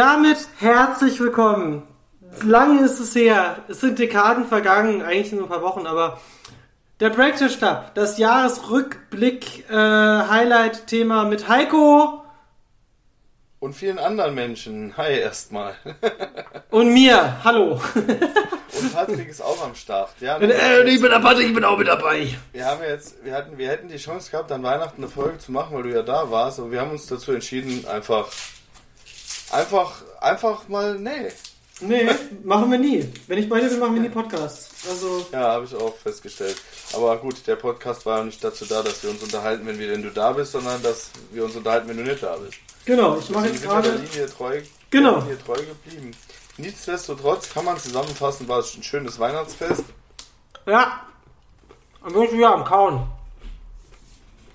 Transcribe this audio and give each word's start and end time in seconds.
Und 0.00 0.06
damit 0.06 0.38
herzlich 0.58 1.20
willkommen. 1.20 1.82
Lange 2.42 2.82
ist 2.86 3.00
es 3.00 3.14
her. 3.14 3.58
Es 3.68 3.82
sind 3.82 3.98
Dekaden 3.98 4.46
vergangen, 4.46 5.02
eigentlich 5.02 5.32
nur 5.32 5.42
ein 5.42 5.48
paar 5.50 5.60
Wochen, 5.60 5.86
aber 5.86 6.18
der 7.00 7.10
Breakfast 7.10 7.56
Stab, 7.56 7.94
das 7.94 8.16
Jahresrückblick 8.16 9.68
äh, 9.68 11.24
mit 11.28 11.48
Heiko 11.50 12.24
Und 13.58 13.74
vielen 13.74 13.98
anderen 13.98 14.34
Menschen. 14.34 14.96
Hi 14.96 15.18
erstmal. 15.18 15.74
und 16.70 16.94
mir. 16.94 17.44
Hallo. 17.44 17.78
Und 17.92 18.94
Patrick 18.94 19.28
ist 19.28 19.42
auch 19.42 19.62
am 19.62 19.74
Start. 19.74 20.12
Ja, 20.20 20.38
äh, 20.38 20.88
ich 20.88 21.02
bin 21.02 21.10
der 21.10 21.18
Patrick, 21.18 21.48
ich 21.48 21.54
bin 21.54 21.64
auch 21.64 21.76
mit 21.76 21.88
dabei. 21.88 22.26
wir 22.52 22.64
haben 22.64 22.80
jetzt, 22.82 23.22
wir 23.22 23.34
hatten, 23.34 23.58
wir 23.58 23.68
hätten 23.68 23.88
die 23.88 23.98
Chance 23.98 24.30
gehabt, 24.30 24.50
an 24.50 24.62
Weihnachten 24.62 25.02
eine 25.02 25.12
Folge 25.12 25.36
zu 25.36 25.52
machen, 25.52 25.76
weil 25.76 25.82
du 25.82 25.90
ja 25.90 26.00
da 26.00 26.30
warst, 26.30 26.58
aber 26.58 26.70
wir 26.70 26.80
haben 26.80 26.92
uns 26.92 27.06
dazu 27.06 27.32
entschieden, 27.32 27.86
einfach, 27.86 28.28
einfach, 29.50 30.02
einfach 30.20 30.68
mal, 30.68 30.98
nee. 30.98 31.28
Nee, 31.82 32.06
machen 32.44 32.70
wir 32.70 32.78
nie. 32.78 33.10
Wenn 33.26 33.38
ich 33.38 33.48
bei 33.48 33.58
dir 33.58 33.70
bin, 33.70 33.78
machen 33.78 33.94
wir 33.94 34.02
nie 34.02 34.10
Podcasts. 34.10 34.68
Also, 34.86 35.26
Ja, 35.32 35.52
habe 35.52 35.64
ich 35.64 35.74
auch 35.74 35.96
festgestellt. 35.96 36.56
Aber 36.94 37.16
gut, 37.16 37.46
der 37.46 37.56
Podcast 37.56 38.04
war 38.04 38.18
ja 38.18 38.24
nicht 38.24 38.44
dazu 38.44 38.66
da, 38.66 38.82
dass 38.82 39.02
wir 39.02 39.08
uns 39.10 39.22
unterhalten, 39.22 39.66
wenn, 39.66 39.78
wir, 39.78 39.90
wenn 39.90 40.02
du 40.02 40.10
da 40.10 40.32
bist, 40.32 40.52
sondern 40.52 40.82
dass 40.82 41.10
wir 41.32 41.42
uns 41.44 41.56
unterhalten, 41.56 41.88
wenn 41.88 41.96
du 41.96 42.02
nicht 42.02 42.22
da 42.22 42.36
bist. 42.36 42.58
genau, 42.84 43.16
ich 43.18 43.30
mache 43.30 43.46
jetzt 43.46 43.62
gerade. 43.62 43.92
Linie 43.92 44.26
treu, 44.26 44.60
Genau. 44.90 45.12
der 45.12 45.20
Linie 45.22 45.38
treu 45.42 45.56
geblieben. 45.56 46.10
Nichtsdestotrotz 46.58 47.48
kann 47.48 47.64
man 47.64 47.78
zusammenfassen, 47.78 48.46
war 48.46 48.58
es 48.58 48.74
ein 48.76 48.82
schönes 48.82 49.18
Weihnachtsfest. 49.18 49.84
Ja. 50.66 51.00
Dann 52.04 52.12
bin 52.12 52.22
ich 52.24 52.32
wieder 52.32 52.52
am 52.54 52.64
Kauen. 52.64 53.06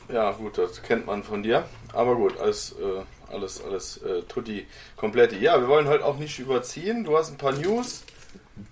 Ja, 0.10 0.32
gut, 0.34 0.60
das 0.60 0.84
kennt 0.84 1.08
man 1.08 1.24
von 1.24 1.42
dir. 1.42 1.66
Aber 1.94 2.16
gut, 2.16 2.38
alles, 2.40 2.74
äh, 2.74 3.02
alles, 3.32 3.64
alles 3.64 3.98
äh, 4.04 4.22
tutti 4.24 4.68
kompletti. 4.96 5.38
Ja, 5.38 5.60
wir 5.60 5.68
wollen 5.68 5.88
heute 5.88 6.06
auch 6.06 6.18
nicht 6.18 6.40
überziehen. 6.40 7.04
Du 7.04 7.18
hast 7.18 7.32
ein 7.32 7.38
paar 7.38 7.52
News, 7.54 8.04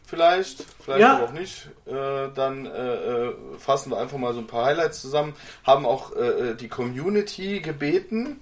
vielleicht, 0.06 0.64
vielleicht 0.84 1.02
Ja. 1.02 1.16
aber 1.18 1.26
auch 1.26 1.32
nicht. 1.32 1.68
Äh, 1.86 2.30
dann 2.36 2.66
äh, 2.66 2.96
äh, 2.96 3.36
fassen 3.60 3.92
wir 3.92 3.98
einfach 4.00 4.18
mal 4.18 4.34
so 4.34 4.40
ein 4.40 4.48
paar 4.48 4.66
Highlights 4.66 5.02
zusammen. 5.02 5.36
Haben 5.66 5.86
auch 5.86 6.16
äh, 6.16 6.56
die 6.56 6.68
Community 6.70 7.60
gebeten, 7.60 8.42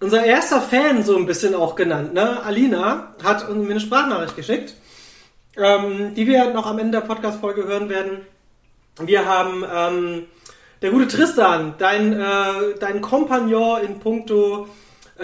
unser 0.00 0.24
erster 0.24 0.60
Fan 0.60 1.04
so 1.04 1.16
ein 1.16 1.26
bisschen 1.26 1.54
auch 1.54 1.74
genannt. 1.76 2.14
Ne? 2.14 2.42
Alina 2.42 3.14
hat 3.22 3.48
uns 3.48 3.64
mir 3.64 3.72
eine 3.72 3.80
Sprachnachricht 3.80 4.36
geschickt, 4.36 4.74
ähm, 5.56 6.14
die 6.14 6.26
wir 6.26 6.52
noch 6.52 6.66
am 6.66 6.78
Ende 6.78 7.00
der 7.00 7.06
Podcast-Folge 7.06 7.64
hören 7.64 7.88
werden. 7.88 8.26
Wir 9.00 9.24
haben 9.26 9.64
ähm, 9.74 10.26
der 10.82 10.90
gute 10.90 11.08
Tristan, 11.08 11.74
dein, 11.78 12.12
äh, 12.12 12.24
dein 12.78 13.00
Kompagnon 13.00 13.82
in 13.82 13.98
puncto 13.98 14.68
äh, 15.18 15.22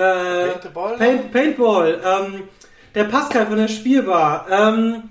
Paintball? 0.48 0.97
Paint, 0.97 1.32
Paintball, 1.32 2.00
ähm, 2.04 2.42
der 2.94 3.04
Pascal 3.04 3.47
von 3.47 3.56
der 3.56 3.69
Spielbar, 3.69 4.47
ähm, 4.50 5.10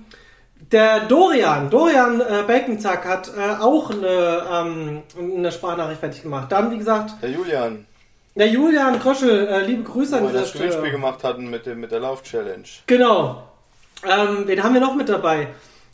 der 0.72 1.02
Dorian, 1.02 1.70
Dorian 1.70 2.22
äh, 2.22 2.44
Baconzack 2.48 3.06
hat 3.06 3.32
äh, 3.38 3.62
auch 3.62 3.92
eine, 3.92 4.44
ähm, 4.52 5.04
eine 5.38 5.52
Sprachnachricht 5.52 6.00
fertig 6.00 6.24
gemacht. 6.24 6.52
Dann, 6.52 6.72
wie 6.72 6.78
gesagt, 6.80 7.12
Der 7.22 7.30
Julian, 7.30 7.86
der 8.34 8.48
Julian 8.48 9.00
Kröschel, 9.00 9.48
äh, 9.48 9.66
liebe 9.66 9.84
Grüße 9.84 10.14
wo 10.14 10.18
an 10.18 10.24
wir 10.24 10.30
dieser 10.30 10.42
das 10.42 10.54
Gewinnspiel 10.54 10.82
Stelle. 10.82 10.92
gemacht 10.92 11.24
hatten 11.24 11.50
mit, 11.50 11.66
dem, 11.68 11.80
mit 11.80 11.92
der 11.92 12.00
Lauf-Challenge. 12.00 12.64
Genau. 12.88 13.44
Ähm, 14.08 14.44
wen 14.46 14.64
haben 14.64 14.74
wir 14.74 14.82
noch 14.82 14.96
mit 14.96 15.10
dabei? 15.10 15.48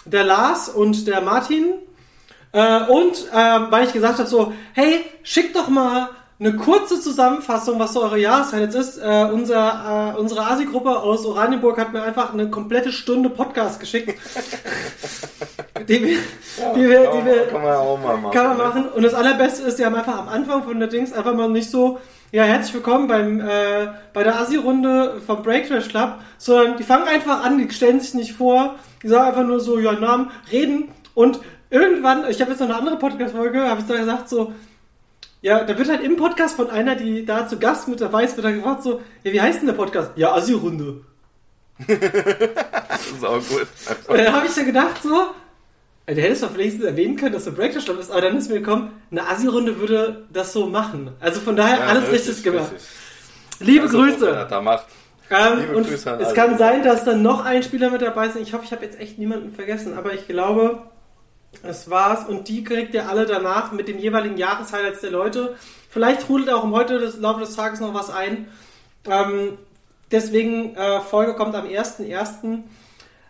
Der 0.05 0.23
Lars 0.23 0.69
und 0.69 1.07
der 1.07 1.21
Martin. 1.21 1.73
Äh, 2.53 2.83
und 2.85 3.27
ähm, 3.33 3.67
weil 3.69 3.85
ich 3.85 3.93
gesagt 3.93 4.19
habe 4.19 4.27
so, 4.27 4.53
hey, 4.73 5.05
schickt 5.23 5.55
doch 5.55 5.69
mal 5.69 6.09
eine 6.41 6.55
kurze 6.55 6.99
Zusammenfassung, 6.99 7.77
was 7.77 7.93
so 7.93 8.01
eure 8.01 8.17
Jahreshighlights 8.17 8.75
ist. 8.75 8.97
Äh, 8.97 9.29
unser, 9.31 10.15
äh, 10.15 10.19
unsere 10.19 10.41
Asi-Gruppe 10.47 10.99
aus 10.99 11.23
Oranienburg 11.23 11.77
hat 11.77 11.93
mir 11.93 12.01
einfach 12.01 12.33
eine 12.33 12.49
komplette 12.49 12.91
Stunde 12.91 13.29
Podcast 13.29 13.79
geschickt. 13.79 14.19
die 15.87 16.03
wir, 16.03 16.17
die 16.75 16.89
wir, 16.89 17.03
Kann 17.03 17.19
die 17.19 17.25
wir, 17.25 17.47
kann 17.47 17.61
man 17.61 17.75
auch 17.75 17.99
mal 17.99 18.17
machen. 18.17 18.33
kann 18.33 18.47
man 18.47 18.57
ne? 18.57 18.63
machen. 18.63 18.89
Und 18.89 19.03
das 19.03 19.13
Allerbeste 19.13 19.63
ist, 19.63 19.77
sie 19.77 19.85
haben 19.85 19.93
einfach 19.93 20.17
am 20.17 20.29
Anfang 20.29 20.63
von 20.63 20.79
der 20.79 20.87
Dings 20.87 21.13
einfach 21.13 21.35
mal 21.35 21.47
nicht 21.47 21.69
so, 21.69 21.99
ja, 22.31 22.43
herzlich 22.43 22.73
willkommen 22.73 23.07
beim, 23.07 23.41
äh, 23.41 23.89
bei 24.13 24.23
der 24.23 24.39
Assi-Runde 24.39 25.21
vom 25.25 25.43
Break 25.43 25.67
Trash 25.67 25.89
Club, 25.89 26.15
sondern 26.37 26.77
die 26.77 26.83
fangen 26.83 27.07
einfach 27.07 27.43
an, 27.43 27.57
die 27.57 27.69
stellen 27.73 27.99
sich 27.99 28.13
nicht 28.13 28.33
vor, 28.33 28.75
die 29.03 29.09
sagen 29.09 29.27
einfach 29.27 29.43
nur 29.43 29.59
so, 29.59 29.79
ja, 29.79 29.91
Namen, 29.91 30.31
reden 30.49 30.89
und 31.13 31.41
irgendwann, 31.69 32.29
ich 32.29 32.39
habe 32.39 32.51
jetzt 32.51 32.61
noch 32.61 32.69
eine 32.69 32.77
andere 32.77 32.97
Podcast-Folge, 32.97 33.67
habe 33.67 33.81
ich 33.81 33.87
da 33.87 33.97
gesagt 33.97 34.29
so, 34.29 34.53
ja, 35.41 35.63
da 35.63 35.77
wird 35.77 35.89
halt 35.89 36.03
im 36.03 36.15
Podcast 36.15 36.55
von 36.55 36.69
einer, 36.69 36.95
die 36.95 37.25
da 37.25 37.47
zu 37.47 37.59
Gast 37.59 37.89
mit 37.89 37.99
dabei 37.99 38.23
ist, 38.23 38.37
wird 38.37 38.45
dann 38.45 38.55
gefragt 38.55 38.83
so, 38.83 39.01
ja, 39.23 39.33
wie 39.33 39.41
heißt 39.41 39.59
denn 39.59 39.67
der 39.67 39.73
Podcast? 39.73 40.11
Ja, 40.15 40.33
Assi-Runde. 40.33 41.01
Das 41.87 43.07
ist 43.07 43.25
auch 43.25 43.39
gut. 43.39 43.67
Und 44.07 44.17
dann 44.17 44.33
habe 44.33 44.45
ich 44.45 44.51
so 44.51 44.63
gedacht 44.63 45.01
so, 45.01 45.31
ey, 46.05 46.15
du 46.15 46.21
hättest 46.21 46.43
doch 46.43 46.55
wenigstens 46.57 46.83
erwähnen 46.85 47.15
können, 47.15 47.33
dass 47.33 47.43
der 47.45 47.51
Breakfast 47.51 47.85
Club 47.85 47.99
ist, 47.99 48.11
aber 48.11 48.21
dann 48.21 48.37
ist 48.37 48.49
mir 48.49 48.59
gekommen, 48.59 48.91
eine 49.11 49.27
Assi-Runde 49.27 49.79
würde 49.79 50.25
das 50.31 50.53
so 50.53 50.65
machen. 50.67 51.11
Also 51.19 51.39
von 51.41 51.55
daher 51.55 51.79
Ja, 51.79 51.85
alles 51.85 52.11
richtig, 52.11 52.43
gemacht. 52.43 52.71
richtig. 52.73 52.89
Liebe 53.59 53.83
Also, 53.85 53.97
Grüße. 53.97 54.47
Da 54.49 54.61
macht. 54.61 54.85
Ähm, 55.29 55.59
liebe 55.59 55.77
und 55.77 55.87
Grüße 55.87 56.11
an 56.11 56.19
es 56.19 56.33
kann 56.33 56.57
sein, 56.57 56.83
dass 56.83 57.05
dann 57.05 57.21
noch 57.21 57.45
ein 57.45 57.63
Spieler 57.63 57.89
mit 57.89 58.01
dabei 58.01 58.27
ist. 58.27 58.35
Ich 58.35 58.53
hoffe, 58.53 58.65
ich 58.65 58.71
habe 58.71 58.83
jetzt 58.83 58.99
echt 58.99 59.17
niemanden 59.17 59.53
vergessen, 59.53 59.97
aber 59.97 60.13
ich 60.13 60.27
glaube, 60.27 60.79
es 61.63 61.89
war's. 61.89 62.27
Und 62.27 62.47
die 62.49 62.63
kriegt 62.63 62.93
ihr 62.93 63.07
alle 63.07 63.25
danach 63.25 63.71
mit 63.71 63.87
den 63.87 63.99
jeweiligen 63.99 64.37
Jahreshighlights 64.37 65.01
der 65.01 65.11
Leute. 65.11 65.55
Vielleicht 65.89 66.21
trudelt 66.27 66.49
auch 66.49 66.63
im 66.63 66.71
heute 66.73 66.99
des 66.99 67.17
Laufe 67.17 67.41
des 67.41 67.55
Tages 67.55 67.79
noch 67.79 67.93
was 67.93 68.09
ein. 68.09 68.47
Ähm, 69.09 69.57
deswegen, 70.11 70.75
äh, 70.75 70.99
Folge 71.01 71.35
kommt 71.35 71.55
am 71.55 71.65
1.1. 71.65 72.63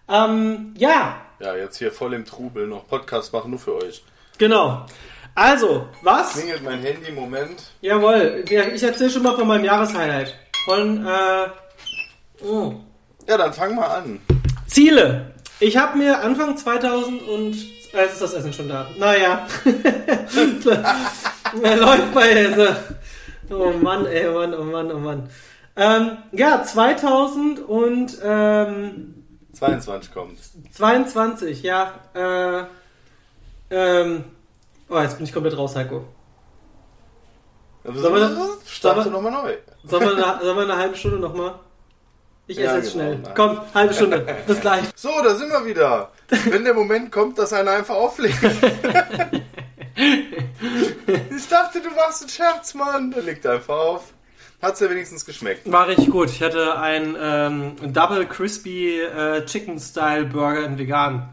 Ähm, 0.09 0.73
ja, 0.77 1.17
Ja, 1.41 1.55
jetzt 1.55 1.77
hier 1.77 1.91
voll 1.91 2.13
im 2.13 2.25
Trubel 2.25 2.67
noch 2.67 2.87
Podcast 2.87 3.33
machen, 3.33 3.51
nur 3.51 3.59
für 3.59 3.75
euch. 3.75 4.03
genau. 4.37 4.85
Also, 5.33 5.87
was? 6.01 6.33
Klingelt 6.33 6.61
mein 6.61 6.81
Handy, 6.81 7.09
Moment. 7.11 7.63
Jawohl, 7.79 8.43
ja, 8.49 8.63
ich 8.63 8.83
erzähle 8.83 9.09
schon 9.09 9.23
mal 9.23 9.33
von 9.33 9.47
meinem 9.47 9.63
Jahreshighlight. 9.63 10.35
Von, 10.65 11.07
äh, 11.07 11.47
oh. 12.43 12.73
Ja, 13.27 13.37
dann 13.37 13.53
fang 13.53 13.73
mal 13.73 13.87
an. 13.87 14.19
Ziele. 14.67 15.31
Ich 15.61 15.77
habe 15.77 15.97
mir 15.97 16.19
Anfang 16.19 16.57
2000 16.57 17.21
und... 17.29 17.55
Äh, 17.93 18.07
ist 18.07 18.21
das 18.21 18.33
Essen 18.33 18.51
schon 18.51 18.67
da. 18.67 18.89
Naja. 18.97 19.47
Er 21.63 21.77
läuft 21.77 22.13
bei... 22.13 22.47
Also, 22.47 22.75
Oh 23.49 23.71
Mann, 23.71 24.05
ey, 24.05 24.27
oh 24.27 24.33
Mann, 24.33 24.53
oh 24.53 24.63
Mann, 24.63 24.91
oh 24.91 24.99
Mann. 24.99 25.29
Ähm, 25.75 26.17
ja, 26.31 26.63
2000 26.63 27.59
und 27.59 28.17
ähm, 28.23 29.20
22 29.71 30.11
kommt. 30.13 30.39
22, 30.73 31.61
ja. 31.61 31.93
Äh, 32.15 32.63
ähm, 33.69 34.23
oh, 34.89 34.99
jetzt 34.99 35.17
bin 35.17 35.25
ich 35.25 35.31
komplett 35.33 35.55
raus, 35.55 35.75
Heiko. 35.75 36.03
Sollen 37.83 38.15
wir- 38.15 38.57
Starte 38.65 39.09
nochmal 39.11 39.31
neu. 39.31 39.55
Sollen 39.83 40.03
wir, 40.03 40.13
eine, 40.13 40.43
sollen 40.43 40.57
wir 40.57 40.63
eine 40.63 40.77
halbe 40.77 40.95
Stunde 40.95 41.19
nochmal? 41.19 41.55
Ich 42.47 42.57
esse 42.57 42.65
Ja, 42.65 42.75
jetzt 42.77 42.93
genau, 42.93 43.03
schnell. 43.05 43.17
nein. 43.19 43.33
Komm, 43.35 43.59
halbe 43.73 43.93
Stunde. 43.93 44.37
Bis 44.47 44.59
gleich. 44.61 44.83
So, 44.95 45.09
da 45.23 45.35
sind 45.35 45.49
wir 45.51 45.63
wieder. 45.65 46.11
Wenn 46.49 46.63
der 46.63 46.73
Moment 46.73 47.11
kommt, 47.11 47.37
dass 47.37 47.53
einer 47.53 47.71
einfach 47.71 47.95
auflegt. 47.95 48.37
ich 49.95 51.47
dachte, 51.47 51.81
du 51.81 51.89
machst 51.91 52.21
einen 52.21 52.29
Scherz, 52.29 52.73
Mann. 52.73 53.11
Der 53.11 53.21
legt 53.23 53.45
einfach 53.45 53.77
auf. 53.77 54.13
Hat's 54.61 54.79
ja 54.79 54.89
wenigstens 54.89 55.25
geschmeckt. 55.25 55.71
War 55.71 55.87
richtig 55.87 56.09
gut. 56.09 56.29
Ich 56.29 56.41
hatte 56.43 56.77
einen 56.79 57.15
ähm, 57.19 57.93
Double 57.93 58.25
Crispy 58.27 59.01
äh, 59.01 59.43
Chicken 59.45 59.79
Style 59.79 60.25
Burger 60.25 60.65
in 60.65 60.77
vegan. 60.77 61.29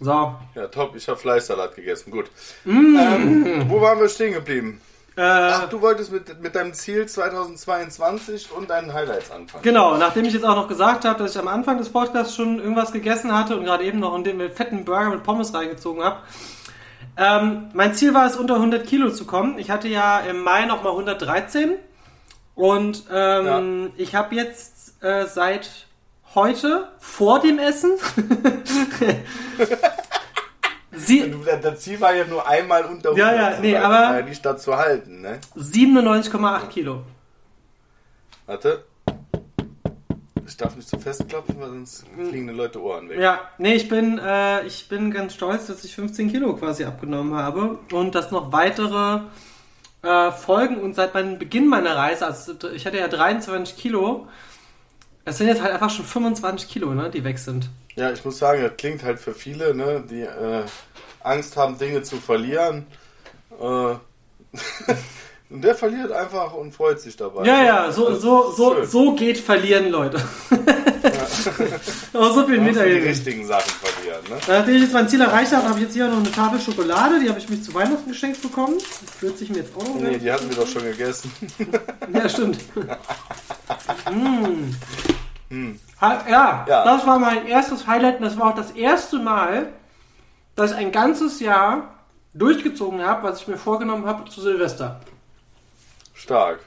So. 0.00 0.34
Ja, 0.54 0.66
top. 0.68 0.96
Ich 0.96 1.06
habe 1.08 1.18
Fleischsalat 1.18 1.76
gegessen. 1.76 2.10
Gut. 2.10 2.30
Ähm, 2.66 3.66
wo 3.68 3.80
waren 3.80 4.00
wir 4.00 4.08
stehen 4.08 4.32
geblieben? 4.32 4.80
Äh, 5.16 5.22
Ach, 5.22 5.68
du 5.68 5.80
wolltest 5.80 6.10
mit, 6.10 6.40
mit 6.42 6.56
deinem 6.56 6.74
Ziel 6.74 7.06
2022 7.06 8.50
und 8.50 8.70
deinen 8.70 8.92
Highlights 8.92 9.30
anfangen. 9.30 9.62
Genau, 9.62 9.96
nachdem 9.96 10.24
ich 10.24 10.32
jetzt 10.32 10.44
auch 10.44 10.56
noch 10.56 10.66
gesagt 10.66 11.04
habe, 11.04 11.22
dass 11.22 11.32
ich 11.32 11.38
am 11.38 11.46
Anfang 11.46 11.78
des 11.78 11.90
Podcasts 11.90 12.34
schon 12.34 12.58
irgendwas 12.58 12.92
gegessen 12.92 13.36
hatte 13.36 13.56
und 13.56 13.64
gerade 13.64 13.84
eben 13.84 14.00
noch 14.00 14.12
einen 14.14 14.50
fetten 14.50 14.84
Burger 14.84 15.10
mit 15.10 15.22
Pommes 15.22 15.54
reingezogen 15.54 16.02
habe. 16.02 16.18
Ähm, 17.16 17.68
mein 17.74 17.94
Ziel 17.94 18.12
war 18.12 18.26
es, 18.26 18.36
unter 18.36 18.56
100 18.56 18.86
Kilo 18.86 19.10
zu 19.10 19.24
kommen. 19.24 19.56
Ich 19.58 19.70
hatte 19.70 19.86
ja 19.86 20.18
im 20.18 20.42
Mai 20.42 20.64
nochmal 20.64 20.92
113 20.92 21.74
und 22.54 23.04
ähm, 23.12 23.92
ich 23.96 24.14
habe 24.14 24.34
jetzt 24.34 25.02
äh, 25.02 25.26
seit 25.26 25.86
heute 26.34 26.88
vor 26.98 27.40
dem 27.40 27.58
Essen 27.58 27.92
sie 30.92 31.34
das 31.62 31.80
Ziel 31.80 32.00
war 32.00 32.14
ja 32.14 32.24
nur 32.24 32.46
einmal 32.48 32.84
unter 32.84 33.10
100 33.10 33.16
Ja, 33.18 33.34
ja, 33.50 33.56
zu 33.56 33.62
nee, 33.62 33.76
aber- 33.76 34.18
ja 34.18 34.22
nicht 34.22 34.44
dazu 34.44 34.76
halten, 34.76 35.20
ne? 35.20 35.40
97,8 35.56 36.68
Kilo. 36.68 37.02
Warte. 38.46 38.84
Ich 40.46 40.56
darf 40.58 40.76
nicht 40.76 40.88
zu 40.88 40.98
fest 40.98 41.26
klopfen, 41.28 41.56
weil 41.58 41.70
sonst 41.70 42.04
fliegen 42.28 42.46
die 42.46 42.52
Leute 42.52 42.80
Ohren 42.82 43.08
weg. 43.08 43.18
Ja, 43.18 43.40
nee, 43.56 43.74
ich 43.74 43.88
bin, 43.88 44.18
äh, 44.18 44.62
ich 44.66 44.88
bin 44.88 45.10
ganz 45.10 45.32
stolz, 45.34 45.66
dass 45.66 45.82
ich 45.84 45.94
15 45.94 46.30
Kilo 46.30 46.54
quasi 46.54 46.84
abgenommen 46.84 47.34
habe 47.34 47.78
und 47.92 48.14
dass 48.14 48.30
noch 48.30 48.52
weitere 48.52 49.20
äh, 50.04 50.32
Folgen 50.32 50.78
und 50.78 50.94
seit 50.94 51.14
meinem 51.14 51.38
Beginn 51.38 51.66
meiner 51.66 51.96
Reise, 51.96 52.26
also 52.26 52.52
ich 52.70 52.86
hatte 52.86 52.98
ja 52.98 53.08
23 53.08 53.76
Kilo, 53.76 54.28
es 55.24 55.38
sind 55.38 55.48
jetzt 55.48 55.62
halt 55.62 55.72
einfach 55.72 55.90
schon 55.90 56.04
25 56.04 56.68
Kilo, 56.68 56.94
ne, 56.94 57.10
die 57.10 57.24
weg 57.24 57.38
sind. 57.38 57.70
Ja, 57.96 58.10
ich 58.12 58.24
muss 58.24 58.38
sagen, 58.38 58.62
das 58.62 58.76
klingt 58.76 59.02
halt 59.02 59.18
für 59.18 59.34
viele, 59.34 59.74
ne, 59.74 60.04
die 60.08 60.22
äh, 60.22 60.64
Angst 61.20 61.56
haben, 61.56 61.78
Dinge 61.78 62.02
zu 62.02 62.16
verlieren. 62.16 62.86
Äh, 63.58 63.94
und 65.50 65.62
der 65.62 65.74
verliert 65.74 66.10
einfach 66.10 66.54
und 66.54 66.72
freut 66.74 67.00
sich 67.00 67.16
dabei. 67.16 67.44
Ja, 67.46 67.62
ja, 67.62 67.92
so, 67.92 68.14
so, 68.14 68.50
so, 68.52 68.74
schön. 68.74 68.86
so 68.86 69.12
geht 69.14 69.38
Verlieren, 69.38 69.90
Leute. 69.90 70.18
Aber 72.12 72.30
so 72.32 72.46
viel 72.46 72.60
muss 72.60 72.72
die 72.72 72.78
Meter 72.78 72.84
richtigen 72.84 73.46
Sachen 73.46 73.70
verlieren, 73.70 74.22
ne? 74.30 74.36
Nachdem 74.48 74.74
ich 74.76 74.82
jetzt 74.82 74.92
mein 74.94 75.08
Ziel 75.08 75.20
erreicht 75.20 75.52
habe, 75.52 75.68
habe 75.68 75.78
ich 75.78 75.84
jetzt 75.84 75.94
hier 75.94 76.08
noch 76.08 76.16
eine 76.18 76.32
Tafel 76.32 76.60
Schokolade, 76.60 77.20
die 77.20 77.28
habe 77.28 77.38
ich 77.38 77.48
mich 77.48 77.62
zu 77.62 77.74
Weihnachten 77.74 78.08
geschenkt 78.08 78.40
bekommen. 78.42 78.78
Die 78.78 79.06
führt 79.18 79.38
sich 79.38 79.50
mir 79.50 79.58
jetzt 79.58 79.76
auch 79.76 79.86
noch 79.86 79.94
Nee, 80.00 80.18
die 80.18 80.32
hatten 80.32 80.48
wir 80.48 80.56
doch 80.56 80.66
schon 80.68 80.82
gegessen. 80.82 81.30
Ja, 82.12 82.28
stimmt. 82.28 82.58
mm. 84.10 84.74
Hm. 85.50 85.80
Ha- 86.00 86.24
Ja, 86.28 86.64
Ja. 86.68 86.84
das 86.84 87.06
war 87.06 87.18
mein 87.18 87.46
erstes 87.46 87.86
Highlight 87.86 88.18
und 88.18 88.24
das 88.24 88.38
war 88.38 88.50
auch 88.50 88.54
das 88.56 88.70
erste 88.72 89.18
Mal, 89.18 89.68
dass 90.56 90.72
ich 90.72 90.76
ein 90.78 90.92
ganzes 90.92 91.40
Jahr 91.40 91.94
durchgezogen 92.34 93.02
habe, 93.04 93.22
was 93.28 93.40
ich 93.42 93.48
mir 93.48 93.56
vorgenommen 93.58 94.06
habe 94.06 94.28
zu 94.30 94.40
Silvester. 94.40 95.00
Stark. 96.14 96.60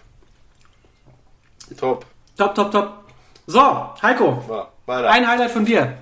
Top. 1.77 2.05
Top, 2.37 2.53
top, 2.55 2.71
top. 2.71 3.03
So, 3.47 3.61
Heiko, 4.01 4.67
weiter. 4.85 5.09
ein 5.09 5.27
Highlight 5.27 5.51
von 5.51 5.65
dir. 5.65 5.97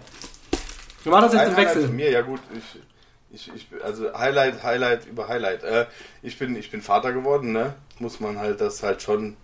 Wie 1.04 1.12
war 1.12 1.22
das 1.22 1.34
jetzt 1.34 1.42
Ein 1.44 1.48
im 1.50 1.56
Highlight 1.56 1.68
Wechsel? 1.76 1.88
von 1.88 1.96
mir, 1.96 2.12
ja 2.12 2.22
gut, 2.22 2.40
ich, 3.32 3.48
ich, 3.48 3.56
ich, 3.56 3.84
also 3.84 4.12
Highlight, 4.18 4.64
Highlight 4.64 5.06
über 5.06 5.28
Highlight. 5.28 5.64
Äh, 5.64 5.86
ich, 6.24 6.40
bin, 6.40 6.56
ich 6.56 6.72
bin 6.72 6.82
Vater 6.82 7.14
geworden, 7.14 7.52
ne? 7.52 7.76
Muss 8.00 8.20
man 8.20 8.40
halt 8.40 8.62
das 8.62 8.82
halt 8.82 9.04
schon, 9.04 9.38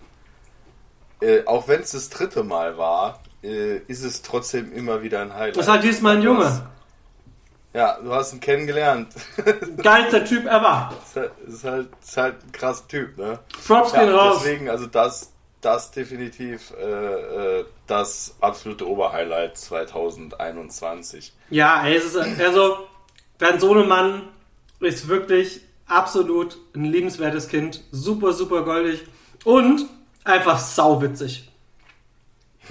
äh, 1.21 1.45
auch 1.45 1.67
wenn 1.67 1.81
es 1.81 1.91
das 1.91 2.09
dritte 2.09 2.43
Mal 2.43 2.77
war, 2.79 3.21
äh, 3.43 3.77
ist 3.87 4.03
es 4.03 4.23
trotzdem 4.23 4.73
immer 4.73 5.03
wieder 5.03 5.21
ein 5.21 5.33
Highlight. 5.33 5.57
Das 5.57 5.67
ist 5.67 5.71
halt 5.71 5.83
diesmal 5.83 6.15
ein 6.15 6.21
Du 6.21 6.29
Junge. 6.29 6.67
Ja, 7.73 7.97
du 8.01 8.11
hast 8.13 8.33
ihn 8.33 8.39
kennengelernt. 8.41 9.13
Geilster 9.77 10.25
Typ 10.25 10.45
ever. 10.45 10.93
ist, 11.05 11.15
halt, 11.15 11.31
ist, 11.47 11.63
halt, 11.63 11.87
ist 12.01 12.17
halt 12.17 12.35
ein 12.43 12.51
krasser 12.51 12.87
Typ, 12.87 13.17
ne? 13.17 13.39
Props 13.65 13.93
Ja, 13.93 14.03
gehen 14.03 14.13
raus. 14.13 14.39
deswegen, 14.43 14.69
also 14.69 14.87
das, 14.87 15.31
das 15.61 15.91
definitiv 15.91 16.73
äh, 16.77 17.59
äh, 17.59 17.65
das 17.87 18.35
absolute 18.41 18.85
Oberhighlight 18.87 19.57
2021. 19.57 21.33
Ja, 21.49 21.83
ey, 21.85 21.95
es 21.95 22.05
ist 22.05 22.17
also 22.17 22.87
dein 23.37 23.59
Sohnemann 23.59 24.23
ist 24.79 25.07
wirklich 25.07 25.61
absolut 25.87 26.57
ein 26.75 26.85
liebenswertes 26.85 27.47
Kind, 27.47 27.81
super 27.91 28.33
super 28.33 28.63
goldig 28.63 29.03
und 29.45 29.85
einfach 30.23 30.59
sauwitzig. 30.59 31.50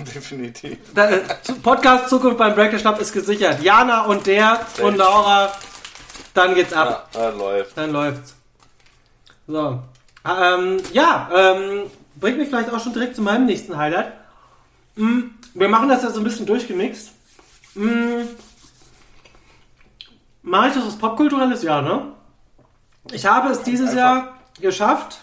definitiv. 0.14 0.78
Da, 0.94 1.10
äh, 1.10 1.20
Podcast 1.62 2.08
Zukunft 2.08 2.38
beim 2.38 2.54
Breakfast 2.54 2.82
Club 2.82 3.00
ist 3.00 3.12
gesichert. 3.12 3.62
Jana 3.62 4.04
und 4.04 4.26
der 4.26 4.60
und 4.82 4.96
Laura, 4.96 5.52
dann 6.34 6.54
geht's 6.54 6.72
ab. 6.72 7.08
Ja, 7.14 7.28
äh, 7.28 7.36
läuft. 7.36 7.76
Dann 7.76 7.92
läuft's. 7.92 8.34
So. 9.46 9.82
Ähm, 10.24 10.76
ja, 10.92 11.30
ähm, 11.34 11.90
bringt 12.16 12.38
mich 12.38 12.48
vielleicht 12.48 12.72
auch 12.72 12.80
schon 12.80 12.92
direkt 12.92 13.16
zu 13.16 13.22
meinem 13.22 13.46
nächsten 13.46 13.76
Highlight. 13.76 14.12
Mm, 14.96 15.20
wir 15.54 15.68
machen 15.68 15.88
das 15.88 16.02
ja 16.02 16.10
so 16.10 16.20
ein 16.20 16.24
bisschen 16.24 16.46
durchgemixt. 16.46 17.10
Mm, 17.74 18.22
Mache 20.42 20.68
ich 20.68 20.74
das 20.74 20.84
aus 20.84 20.98
popkulturelles 20.98 21.62
Jahr, 21.62 21.82
ne? 21.82 22.12
Ich 23.12 23.26
habe 23.26 23.50
es 23.50 23.62
dieses 23.62 23.90
Einfach. 23.90 23.98
Jahr 23.98 24.36
geschafft, 24.60 25.20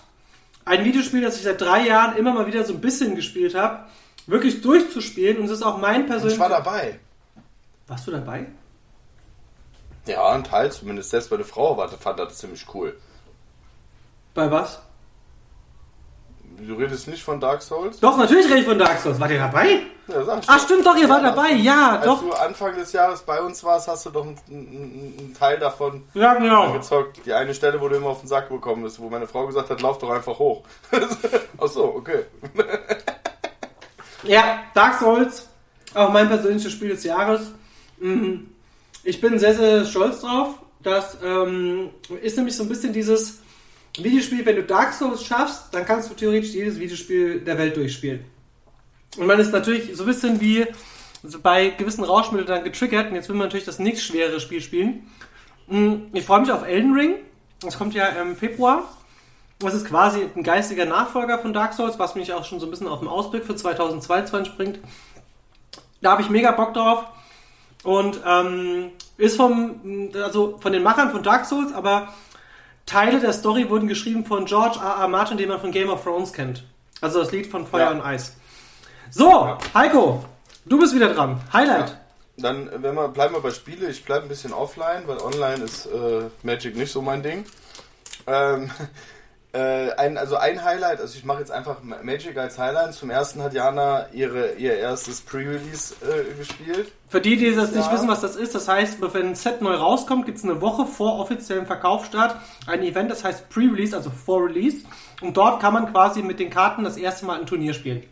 ein 0.65 0.83
Videospiel, 0.83 1.21
das 1.21 1.37
ich 1.37 1.43
seit 1.43 1.59
drei 1.59 1.87
Jahren 1.87 2.17
immer 2.17 2.33
mal 2.33 2.47
wieder 2.47 2.63
so 2.63 2.73
ein 2.73 2.81
bisschen 2.81 3.15
gespielt 3.15 3.55
habe, 3.55 3.85
wirklich 4.27 4.61
durchzuspielen 4.61 5.37
und 5.39 5.45
es 5.45 5.51
ist 5.51 5.63
auch 5.63 5.77
mein 5.77 6.01
Ich 6.01 6.07
persönliches... 6.07 6.39
war 6.39 6.49
dabei. 6.49 6.99
Warst 7.87 8.05
du 8.07 8.11
dabei? 8.11 8.45
Ja, 10.05 10.29
ein 10.29 10.43
Teil 10.43 10.71
zumindest. 10.71 11.09
Selbst 11.09 11.31
meine 11.31 11.43
Frau 11.43 11.77
war, 11.77 11.89
fand 11.89 12.19
das 12.19 12.37
ziemlich 12.37 12.65
cool. 12.73 12.97
Bei 14.33 14.49
was? 14.51 14.81
Du 16.59 16.73
redest 16.75 17.07
nicht 17.07 17.23
von 17.23 17.39
Dark 17.39 17.61
Souls? 17.61 17.99
Doch, 17.99 18.17
natürlich 18.17 18.47
rede 18.47 18.59
ich 18.59 18.65
von 18.65 18.79
Dark 18.79 18.99
Souls. 18.99 19.19
Wart 19.19 19.29
ihr 19.31 19.37
dabei? 19.39 19.81
Ja, 20.07 20.23
sag 20.23 20.39
ich 20.41 20.49
Ach 20.49 20.57
doch. 20.57 20.63
stimmt 20.65 20.85
doch, 20.85 20.95
ihr 20.95 21.07
wart 21.09 21.21
Ja, 21.21 21.29
dabei. 21.29 21.51
Ja, 21.51 21.95
Als 21.97 22.05
doch. 22.05 22.21
du 22.21 22.31
Anfang 22.31 22.75
des 22.75 22.93
Jahres 22.93 23.21
bei 23.21 23.39
uns 23.41 23.63
warst, 23.63 23.87
hast 23.89 24.05
du 24.05 24.09
doch 24.09 24.23
einen, 24.23 24.37
einen, 24.49 25.15
einen 25.19 25.35
Teil 25.37 25.59
davon 25.59 26.03
Ja, 26.13 26.33
genau. 26.35 26.71
gezockt. 26.73 27.19
Die 27.25 27.33
eine 27.33 27.53
Stelle, 27.53 27.79
wo 27.81 27.89
du 27.89 27.97
immer 27.97 28.07
auf 28.07 28.21
den 28.21 28.27
Sack 28.27 28.49
bekommen 28.49 28.83
bist, 28.83 28.99
wo 28.99 29.09
meine 29.09 29.27
Frau 29.27 29.45
gesagt 29.45 29.69
hat, 29.69 29.81
lauf 29.81 29.99
doch 29.99 30.09
einfach 30.09 30.39
hoch. 30.39 30.63
Ach 31.59 31.67
so, 31.67 31.83
okay. 31.95 32.25
Ja, 34.27 34.63
Dark 34.73 34.99
Souls, 34.99 35.47
auch 35.93 36.11
mein 36.11 36.27
persönliches 36.27 36.71
Spiel 36.71 36.89
des 36.89 37.03
Jahres. 37.03 37.51
Mhm. 37.99 38.47
Ich 39.03 39.21
bin 39.21 39.39
sehr, 39.39 39.55
sehr 39.55 39.85
stolz 39.85 40.21
drauf. 40.21 40.55
Das 40.83 41.17
ähm, 41.23 41.89
ist 42.21 42.37
nämlich 42.37 42.55
so 42.55 42.63
ein 42.63 42.69
bisschen 42.69 42.93
dieses 42.93 43.39
Videospiel, 43.97 44.45
wenn 44.45 44.57
du 44.57 44.63
Dark 44.63 44.93
Souls 44.93 45.23
schaffst, 45.25 45.73
dann 45.73 45.85
kannst 45.85 46.09
du 46.09 46.13
theoretisch 46.13 46.51
jedes 46.51 46.79
Videospiel 46.79 47.39
der 47.39 47.57
Welt 47.57 47.75
durchspielen. 47.75 48.23
Und 49.17 49.25
man 49.25 49.39
ist 49.39 49.51
natürlich 49.51 49.95
so 49.95 50.03
ein 50.03 50.07
bisschen 50.07 50.39
wie 50.39 50.65
bei 51.41 51.69
gewissen 51.69 52.03
Rauschmitteln 52.03 52.47
dann 52.47 52.63
getriggert 52.63 53.09
und 53.09 53.15
jetzt 53.15 53.27
will 53.29 53.35
man 53.35 53.47
natürlich 53.47 53.65
das 53.65 53.79
nächst 53.79 54.05
schwere 54.05 54.39
Spiel 54.39 54.61
spielen. 54.61 55.09
Mhm, 55.67 56.07
Ich 56.13 56.25
freue 56.25 56.41
mich 56.41 56.51
auf 56.51 56.65
Elden 56.65 56.93
Ring. 56.93 57.15
Das 57.61 57.77
kommt 57.77 57.95
ja 57.95 58.07
im 58.07 58.35
Februar. 58.35 58.96
Das 59.59 59.73
ist 59.73 59.85
quasi 59.87 60.29
ein 60.35 60.43
geistiger 60.43 60.85
Nachfolger 60.85 61.39
von 61.39 61.51
Dark 61.53 61.73
Souls, 61.73 61.97
was 61.97 62.13
mich 62.15 62.31
auch 62.33 62.45
schon 62.45 62.59
so 62.59 62.67
ein 62.67 62.69
bisschen 62.71 62.87
auf 62.87 62.99
den 62.99 63.07
Ausblick 63.07 63.43
für 63.43 63.55
2022 63.55 64.55
bringt. 64.55 64.79
Da 66.01 66.11
habe 66.11 66.21
ich 66.21 66.29
mega 66.29 66.51
Bock 66.51 66.73
drauf. 66.75 67.05
Und 67.83 68.19
ähm, 68.25 68.91
ist 69.17 69.37
vom, 69.37 70.11
also 70.15 70.57
von 70.59 70.73
den 70.73 70.83
Machern 70.83 71.11
von 71.11 71.23
Dark 71.23 71.45
Souls, 71.45 71.73
aber 71.73 72.09
Teile 72.85 73.19
der 73.19 73.33
Story 73.33 73.69
wurden 73.69 73.87
geschrieben 73.87 74.25
von 74.25 74.45
George 74.45 74.79
R. 74.79 75.01
R. 75.01 75.07
Martin, 75.07 75.37
den 75.37 75.49
man 75.49 75.59
von 75.59 75.71
Game 75.71 75.89
of 75.89 76.03
Thrones 76.03 76.33
kennt. 76.33 76.63
Also 77.01 77.19
das 77.19 77.31
Lied 77.31 77.47
von 77.47 77.65
Feuer 77.65 77.85
Ja. 77.85 77.91
und 77.91 78.01
Eis. 78.01 78.35
So, 79.09 79.57
Heiko, 79.73 80.23
du 80.65 80.79
bist 80.79 80.93
wieder 80.93 81.13
dran. 81.13 81.39
Highlight. 81.53 81.97
Dann 82.37 82.69
wenn 82.83 82.93
wir, 82.93 83.07
bleiben 83.07 83.33
wir 83.33 83.41
bei 83.41 83.51
Spiele. 83.51 83.89
Ich 83.89 84.05
bleibe 84.05 84.23
ein 84.23 84.29
bisschen 84.29 84.53
offline, 84.53 85.07
weil 85.07 85.17
online 85.19 85.63
ist 85.63 85.87
äh, 85.87 86.29
Magic 86.43 86.75
nicht 86.75 86.91
so 86.91 87.01
mein 87.01 87.23
Ding. 87.23 87.45
Ähm, 88.27 88.69
Äh, 89.53 89.91
ein, 89.93 90.17
also 90.17 90.35
ein 90.35 90.63
Highlight, 90.63 90.99
also 90.99 91.17
ich 91.17 91.23
mache 91.23 91.39
jetzt 91.39 91.51
einfach 91.51 91.77
Magic 91.81 92.37
als 92.37 92.59
Highlight. 92.59 92.93
Zum 92.93 93.09
ersten 93.09 93.41
hat 93.41 93.53
Jana 93.53 94.07
ihre, 94.11 94.53
ihr 94.53 94.75
erstes 94.75 95.21
Pre-Release 95.21 95.95
äh, 96.05 96.33
gespielt. 96.37 96.91
Für 97.07 97.21
die, 97.21 97.37
die 97.37 97.55
das 97.55 97.71
nicht 97.71 97.89
wissen, 97.91 98.09
was 98.09 98.19
das 98.19 98.35
ist, 98.35 98.53
das 98.53 98.67
heißt, 98.67 99.01
wenn 99.01 99.27
ein 99.27 99.35
Set 99.35 99.61
neu 99.61 99.73
rauskommt, 99.75 100.25
gibt 100.25 100.37
es 100.37 100.43
eine 100.43 100.59
Woche 100.59 100.85
vor 100.85 101.19
offiziellem 101.19 101.65
Verkaufsstart 101.65 102.35
ein 102.67 102.83
Event, 102.83 103.09
das 103.09 103.23
heißt 103.23 103.49
Pre-Release, 103.49 103.95
also 103.95 104.09
vor 104.09 104.45
Release. 104.45 104.85
Und 105.21 105.37
dort 105.37 105.61
kann 105.61 105.73
man 105.73 105.91
quasi 105.93 106.21
mit 106.21 106.39
den 106.39 106.49
Karten 106.49 106.83
das 106.83 106.97
erste 106.97 107.25
Mal 107.25 107.39
ein 107.39 107.45
Turnier 107.45 107.73
spielen. 107.73 108.03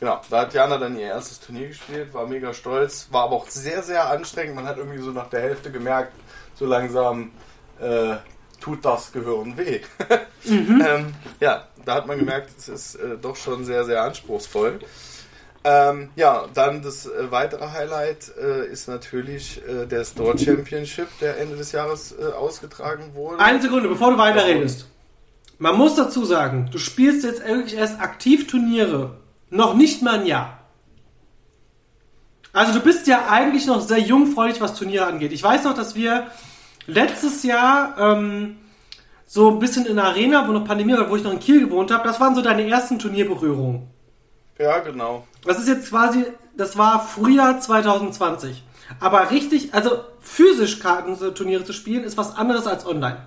Genau, 0.00 0.20
da 0.30 0.40
hat 0.40 0.54
Jana 0.54 0.78
dann 0.78 0.98
ihr 0.98 1.06
erstes 1.06 1.40
Turnier 1.40 1.68
gespielt, 1.68 2.12
war 2.14 2.26
mega 2.26 2.52
stolz, 2.54 3.08
war 3.10 3.24
aber 3.24 3.36
auch 3.36 3.48
sehr, 3.48 3.82
sehr 3.82 4.08
anstrengend. 4.08 4.56
Man 4.56 4.66
hat 4.66 4.78
irgendwie 4.78 4.98
so 4.98 5.10
nach 5.10 5.28
der 5.28 5.40
Hälfte 5.40 5.70
gemerkt, 5.70 6.12
so 6.54 6.66
langsam 6.66 7.30
äh, 7.80 8.16
tut 8.66 8.84
das 8.84 9.12
Gehirn 9.12 9.56
weh. 9.56 9.80
Mhm. 10.48 10.80
ähm, 10.86 11.14
ja, 11.40 11.66
da 11.84 11.96
hat 11.96 12.06
man 12.06 12.20
gemerkt, 12.20 12.50
es 12.56 12.68
ist 12.68 12.94
äh, 12.94 13.16
doch 13.20 13.34
schon 13.34 13.64
sehr, 13.64 13.84
sehr 13.84 14.04
anspruchsvoll. 14.04 14.78
Ähm, 15.64 16.10
ja, 16.14 16.44
dann 16.54 16.82
das 16.82 17.06
äh, 17.06 17.32
weitere 17.32 17.68
Highlight 17.72 18.30
äh, 18.40 18.68
ist 18.68 18.86
natürlich 18.86 19.60
äh, 19.66 19.86
der 19.86 20.04
Store 20.04 20.38
Championship, 20.38 21.08
der 21.20 21.40
Ende 21.40 21.56
des 21.56 21.72
Jahres 21.72 22.14
äh, 22.16 22.26
ausgetragen 22.26 23.10
wurde. 23.14 23.40
Eine 23.40 23.60
Sekunde, 23.60 23.88
bevor 23.88 24.12
du 24.12 24.18
weiterredest. 24.18 24.86
Man 25.58 25.76
muss 25.76 25.96
dazu 25.96 26.24
sagen, 26.24 26.68
du 26.70 26.78
spielst 26.78 27.24
jetzt 27.24 27.44
wirklich 27.44 27.74
erst 27.74 28.00
aktiv 28.00 28.46
Turniere 28.46 29.16
noch 29.50 29.74
nicht 29.74 30.00
mal 30.00 30.20
ein 30.20 30.26
Jahr. 30.26 30.60
Also 32.52 32.72
du 32.72 32.80
bist 32.80 33.08
ja 33.08 33.26
eigentlich 33.28 33.66
noch 33.66 33.80
sehr 33.80 33.98
jungfräulich, 33.98 34.60
was 34.60 34.74
Turniere 34.74 35.06
angeht. 35.06 35.32
Ich 35.32 35.42
weiß 35.42 35.64
noch, 35.64 35.74
dass 35.74 35.96
wir 35.96 36.28
letztes 36.86 37.42
Jahr 37.42 37.96
ähm, 37.98 38.58
so 39.26 39.50
ein 39.50 39.58
bisschen 39.58 39.86
in 39.86 39.96
der 39.96 40.04
Arena, 40.06 40.46
wo 40.46 40.52
noch 40.52 40.64
Pandemie 40.64 40.92
war, 40.94 41.10
wo 41.10 41.16
ich 41.16 41.24
noch 41.24 41.32
in 41.32 41.40
Kiel 41.40 41.60
gewohnt 41.60 41.90
habe, 41.90 42.06
das 42.06 42.20
waren 42.20 42.34
so 42.34 42.42
deine 42.42 42.66
ersten 42.68 42.98
Turnierberührungen. 42.98 43.88
Ja, 44.58 44.78
genau. 44.78 45.26
Das 45.44 45.58
ist 45.58 45.68
jetzt 45.68 45.90
quasi, 45.90 46.24
das 46.56 46.78
war 46.78 47.06
Frühjahr 47.06 47.60
2020. 47.60 48.62
Aber 49.00 49.30
richtig, 49.30 49.74
also 49.74 50.04
physisch 50.20 50.78
Kartenturniere 50.78 51.64
zu 51.64 51.72
spielen, 51.72 52.04
ist 52.04 52.16
was 52.16 52.36
anderes 52.36 52.66
als 52.66 52.86
online. 52.86 53.26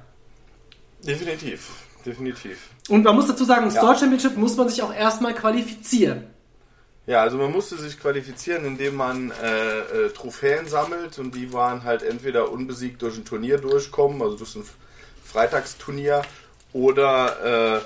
Definitiv, 1.06 1.70
definitiv. 2.06 2.70
Und 2.88 3.04
man 3.04 3.16
muss 3.16 3.28
dazu 3.28 3.44
sagen, 3.44 3.68
im 3.68 3.74
ja. 3.74 3.80
Store 3.80 3.98
Championship 3.98 4.38
muss 4.38 4.56
man 4.56 4.70
sich 4.70 4.82
auch 4.82 4.94
erstmal 4.94 5.34
qualifizieren. 5.34 6.28
Ja, 7.10 7.24
also 7.24 7.38
man 7.38 7.52
musste 7.52 7.76
sich 7.76 8.00
qualifizieren, 8.00 8.66
indem 8.66 8.94
man 8.94 9.32
äh, 9.32 9.80
äh, 9.80 10.10
Trophäen 10.12 10.68
sammelt 10.68 11.18
und 11.18 11.34
die 11.34 11.52
waren 11.52 11.84
halt 11.84 12.04
entweder 12.04 12.52
unbesiegt 12.52 13.02
durch 13.02 13.18
ein 13.18 13.26
Turnier 13.26 13.58
durchkommen, 13.58 14.22
also 14.22 14.38
durch 14.38 14.56
ein 14.56 14.64
Freitagsturnier, 15.26 16.22
oder 16.72 17.80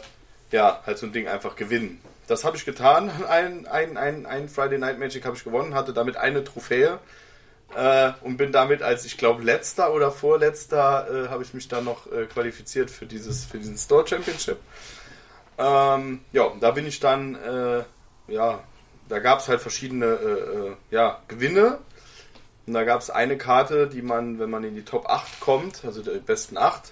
äh, 0.51 0.53
ja, 0.53 0.83
halt 0.85 0.97
so 0.97 1.05
ein 1.05 1.13
Ding 1.13 1.29
einfach 1.29 1.55
gewinnen. 1.55 2.01
Das 2.27 2.43
habe 2.43 2.57
ich 2.57 2.65
getan. 2.65 3.09
Ein, 3.29 3.65
ein, 3.65 3.95
ein, 3.95 4.25
ein 4.25 4.49
Friday 4.49 4.77
Night 4.77 4.99
Magic 4.99 5.23
habe 5.23 5.37
ich 5.37 5.45
gewonnen, 5.45 5.73
hatte 5.73 5.93
damit 5.93 6.17
eine 6.17 6.43
Trophäe 6.43 6.99
äh, 7.77 8.11
und 8.23 8.35
bin 8.35 8.51
damit 8.51 8.81
als, 8.81 9.05
ich 9.05 9.17
glaube, 9.17 9.41
letzter 9.41 9.93
oder 9.93 10.11
vorletzter 10.11 11.07
äh, 11.09 11.29
habe 11.29 11.43
ich 11.43 11.53
mich 11.53 11.69
dann 11.69 11.85
noch 11.85 12.11
äh, 12.11 12.25
qualifiziert 12.25 12.91
für, 12.91 13.05
dieses, 13.05 13.45
für 13.45 13.57
diesen 13.57 13.77
Store 13.77 14.05
Championship. 14.05 14.57
Ähm, 15.57 16.25
ja, 16.33 16.51
da 16.59 16.71
bin 16.71 16.85
ich 16.85 16.99
dann, 16.99 17.37
ja, 18.27 18.63
da 19.09 19.19
gab 19.19 19.39
es 19.39 19.47
halt 19.47 19.61
verschiedene 19.61 20.05
äh, 20.05 20.67
äh, 20.69 20.75
ja, 20.91 21.19
Gewinne. 21.27 21.79
Und 22.65 22.73
da 22.73 22.83
gab 22.83 23.01
es 23.01 23.09
eine 23.09 23.37
Karte, 23.37 23.87
die 23.87 24.01
man, 24.01 24.39
wenn 24.39 24.49
man 24.49 24.63
in 24.63 24.75
die 24.75 24.85
Top 24.85 25.09
8 25.09 25.39
kommt, 25.41 25.83
also 25.83 26.01
die 26.01 26.19
besten 26.19 26.57
8, 26.57 26.91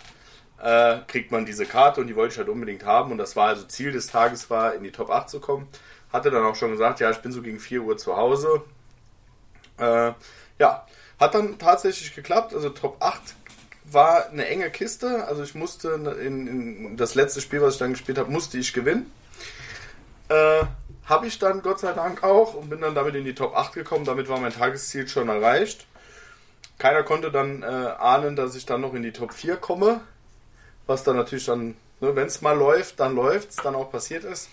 äh, 0.61 0.97
kriegt 1.07 1.31
man 1.31 1.45
diese 1.45 1.65
Karte 1.65 2.01
und 2.01 2.07
die 2.07 2.15
wollte 2.15 2.33
ich 2.33 2.37
halt 2.37 2.49
unbedingt 2.49 2.85
haben. 2.85 3.11
Und 3.11 3.17
das 3.17 3.35
war 3.35 3.47
also 3.47 3.63
Ziel 3.65 3.91
des 3.91 4.07
Tages, 4.07 4.49
war 4.49 4.73
in 4.75 4.83
die 4.83 4.91
Top 4.91 5.09
8 5.09 5.29
zu 5.29 5.39
kommen. 5.39 5.67
Hatte 6.11 6.29
dann 6.29 6.43
auch 6.43 6.55
schon 6.55 6.71
gesagt, 6.71 6.99
ja, 6.99 7.09
ich 7.09 7.19
bin 7.19 7.31
so 7.31 7.41
gegen 7.41 7.59
4 7.59 7.83
Uhr 7.83 7.97
zu 7.97 8.17
Hause. 8.17 8.63
Äh, 9.77 10.11
ja, 10.59 10.85
hat 11.19 11.33
dann 11.33 11.57
tatsächlich 11.57 12.13
geklappt. 12.13 12.53
Also 12.53 12.69
Top 12.69 12.97
8 12.99 13.21
war 13.85 14.29
eine 14.29 14.45
enge 14.47 14.69
Kiste. 14.69 15.25
Also 15.25 15.43
ich 15.43 15.55
musste 15.55 15.89
in, 16.21 16.47
in 16.47 16.97
das 16.97 17.15
letzte 17.15 17.41
Spiel, 17.41 17.61
was 17.61 17.75
ich 17.75 17.79
dann 17.79 17.93
gespielt 17.93 18.17
habe, 18.17 18.31
musste 18.31 18.57
ich 18.57 18.73
gewinnen. 18.73 19.11
Äh, 20.27 20.65
habe 21.11 21.27
ich 21.27 21.39
dann 21.39 21.61
Gott 21.61 21.81
sei 21.81 21.91
Dank 21.91 22.23
auch 22.23 22.53
und 22.53 22.69
bin 22.69 22.79
dann 22.79 22.95
damit 22.95 23.15
in 23.15 23.25
die 23.25 23.35
Top 23.35 23.53
8 23.53 23.73
gekommen. 23.73 24.05
Damit 24.05 24.29
war 24.29 24.39
mein 24.39 24.53
Tagesziel 24.53 25.09
schon 25.09 25.27
erreicht. 25.27 25.85
Keiner 26.77 27.03
konnte 27.03 27.31
dann 27.31 27.63
äh, 27.63 27.65
ahnen, 27.65 28.37
dass 28.37 28.55
ich 28.55 28.65
dann 28.65 28.79
noch 28.79 28.93
in 28.93 29.03
die 29.03 29.11
Top 29.11 29.33
4 29.33 29.57
komme. 29.57 29.99
Was 30.87 31.03
dann 31.03 31.17
natürlich 31.17 31.45
dann, 31.45 31.75
ne, 31.99 32.15
wenn 32.15 32.27
es 32.27 32.41
mal 32.41 32.57
läuft, 32.57 33.01
dann 33.01 33.13
läuft 33.13 33.49
es, 33.49 33.57
dann 33.57 33.75
auch 33.75 33.91
passiert 33.91 34.23
ist. 34.23 34.49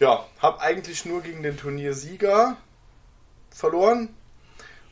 Ja, 0.00 0.24
habe 0.40 0.62
eigentlich 0.62 1.04
nur 1.04 1.20
gegen 1.20 1.42
den 1.42 1.58
Turniersieger 1.58 2.56
verloren 3.50 4.08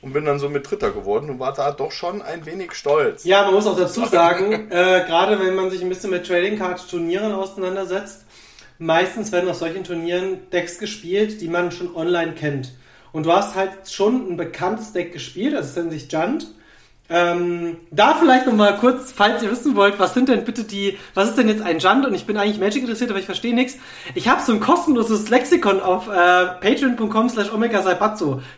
und 0.02 0.12
bin 0.12 0.26
dann 0.26 0.38
so 0.38 0.50
mit 0.50 0.70
Dritter 0.70 0.90
geworden 0.90 1.30
und 1.30 1.38
war 1.38 1.54
da 1.54 1.72
doch 1.72 1.90
schon 1.90 2.20
ein 2.20 2.44
wenig 2.44 2.74
stolz. 2.74 3.24
Ja, 3.24 3.44
man 3.44 3.54
muss 3.54 3.66
auch 3.66 3.78
dazu 3.78 4.04
sagen, 4.04 4.70
äh, 4.70 5.04
gerade 5.06 5.40
wenn 5.40 5.54
man 5.54 5.70
sich 5.70 5.80
ein 5.80 5.88
bisschen 5.88 6.10
mit 6.10 6.26
Trading 6.26 6.58
Card 6.58 6.86
Turnieren 6.86 7.32
auseinandersetzt, 7.32 8.21
meistens 8.82 9.30
werden 9.30 9.48
auf 9.48 9.56
solchen 9.56 9.84
Turnieren 9.84 10.50
Decks 10.50 10.78
gespielt, 10.78 11.40
die 11.40 11.48
man 11.48 11.70
schon 11.70 11.94
online 11.94 12.32
kennt. 12.32 12.72
Und 13.12 13.26
du 13.26 13.32
hast 13.32 13.54
halt 13.54 13.90
schon 13.90 14.32
ein 14.32 14.36
bekanntes 14.36 14.92
Deck 14.92 15.12
gespielt, 15.12 15.54
das 15.54 15.76
nennt 15.76 15.92
sich 15.92 16.10
Junt. 16.10 16.48
Ähm, 17.08 17.76
da 17.90 18.14
vielleicht 18.14 18.46
noch 18.46 18.54
mal 18.54 18.76
kurz, 18.78 19.12
falls 19.12 19.42
ihr 19.42 19.50
wissen 19.50 19.76
wollt, 19.76 19.98
was 19.98 20.14
sind 20.14 20.30
denn 20.30 20.44
bitte 20.44 20.64
die, 20.64 20.98
was 21.14 21.28
ist 21.28 21.38
denn 21.38 21.48
jetzt 21.48 21.62
ein 21.62 21.78
Junt? 21.78 22.06
Und 22.06 22.14
ich 22.14 22.26
bin 22.26 22.36
eigentlich 22.38 22.58
Magic 22.58 22.82
interessiert, 22.82 23.10
aber 23.10 23.18
ich 23.18 23.26
verstehe 23.26 23.54
nichts. 23.54 23.76
Ich 24.14 24.28
habe 24.28 24.42
so 24.42 24.52
ein 24.52 24.60
kostenloses 24.60 25.28
Lexikon 25.28 25.80
auf 25.80 26.08
äh, 26.08 26.46
patreon.com 26.60 27.28
slash 27.28 27.52
omega. 27.52 27.82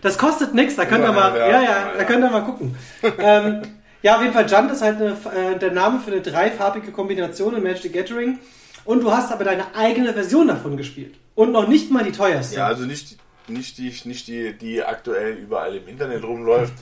Das 0.02 0.19
kostet 0.19 0.54
nichts, 0.54 0.76
da 0.76 0.85
könnt 0.85 1.04
ihr 1.04 1.12
mal, 1.12 1.37
ja, 1.37 1.49
ja, 1.49 1.62
ja, 1.62 1.93
da 1.99 2.04
könnt 2.04 2.25
ihr 2.25 2.31
mal 2.31 2.45
gucken. 2.45 2.76
ähm, 3.19 3.62
ja, 4.02 4.16
auf 4.16 4.23
jeden 4.23 4.35
Fall, 4.35 4.49
Junt 4.49 4.71
ist 4.71 4.83
halt 4.83 5.00
eine, 5.00 5.11
äh, 5.11 5.59
der 5.59 5.73
Name 5.73 5.99
für 6.00 6.12
eine 6.12 6.21
dreifarbige 6.21 6.93
Kombination 6.93 7.57
in 7.57 7.62
Magic 7.62 7.83
the 7.83 7.93
Gathering. 7.93 8.38
Und 8.85 9.03
du 9.03 9.11
hast 9.11 9.33
aber 9.33 9.45
deine 9.45 9.75
eigene 9.75 10.12
Version 10.12 10.49
davon 10.49 10.76
gespielt. 10.76 11.14
Und 11.35 11.53
noch 11.53 11.69
nicht 11.69 11.91
mal 11.91 12.05
die 12.05 12.12
teuerste. 12.12 12.57
Ja, 12.57 12.67
also 12.67 12.85
nicht, 12.85 13.17
nicht, 13.49 13.79
die, 13.79 13.95
nicht 14.05 14.26
die, 14.29 14.53
die 14.57 14.83
aktuell 14.83 15.35
überall 15.35 15.75
im 15.75 15.88
Internet 15.88 16.23
rumläuft. 16.25 16.75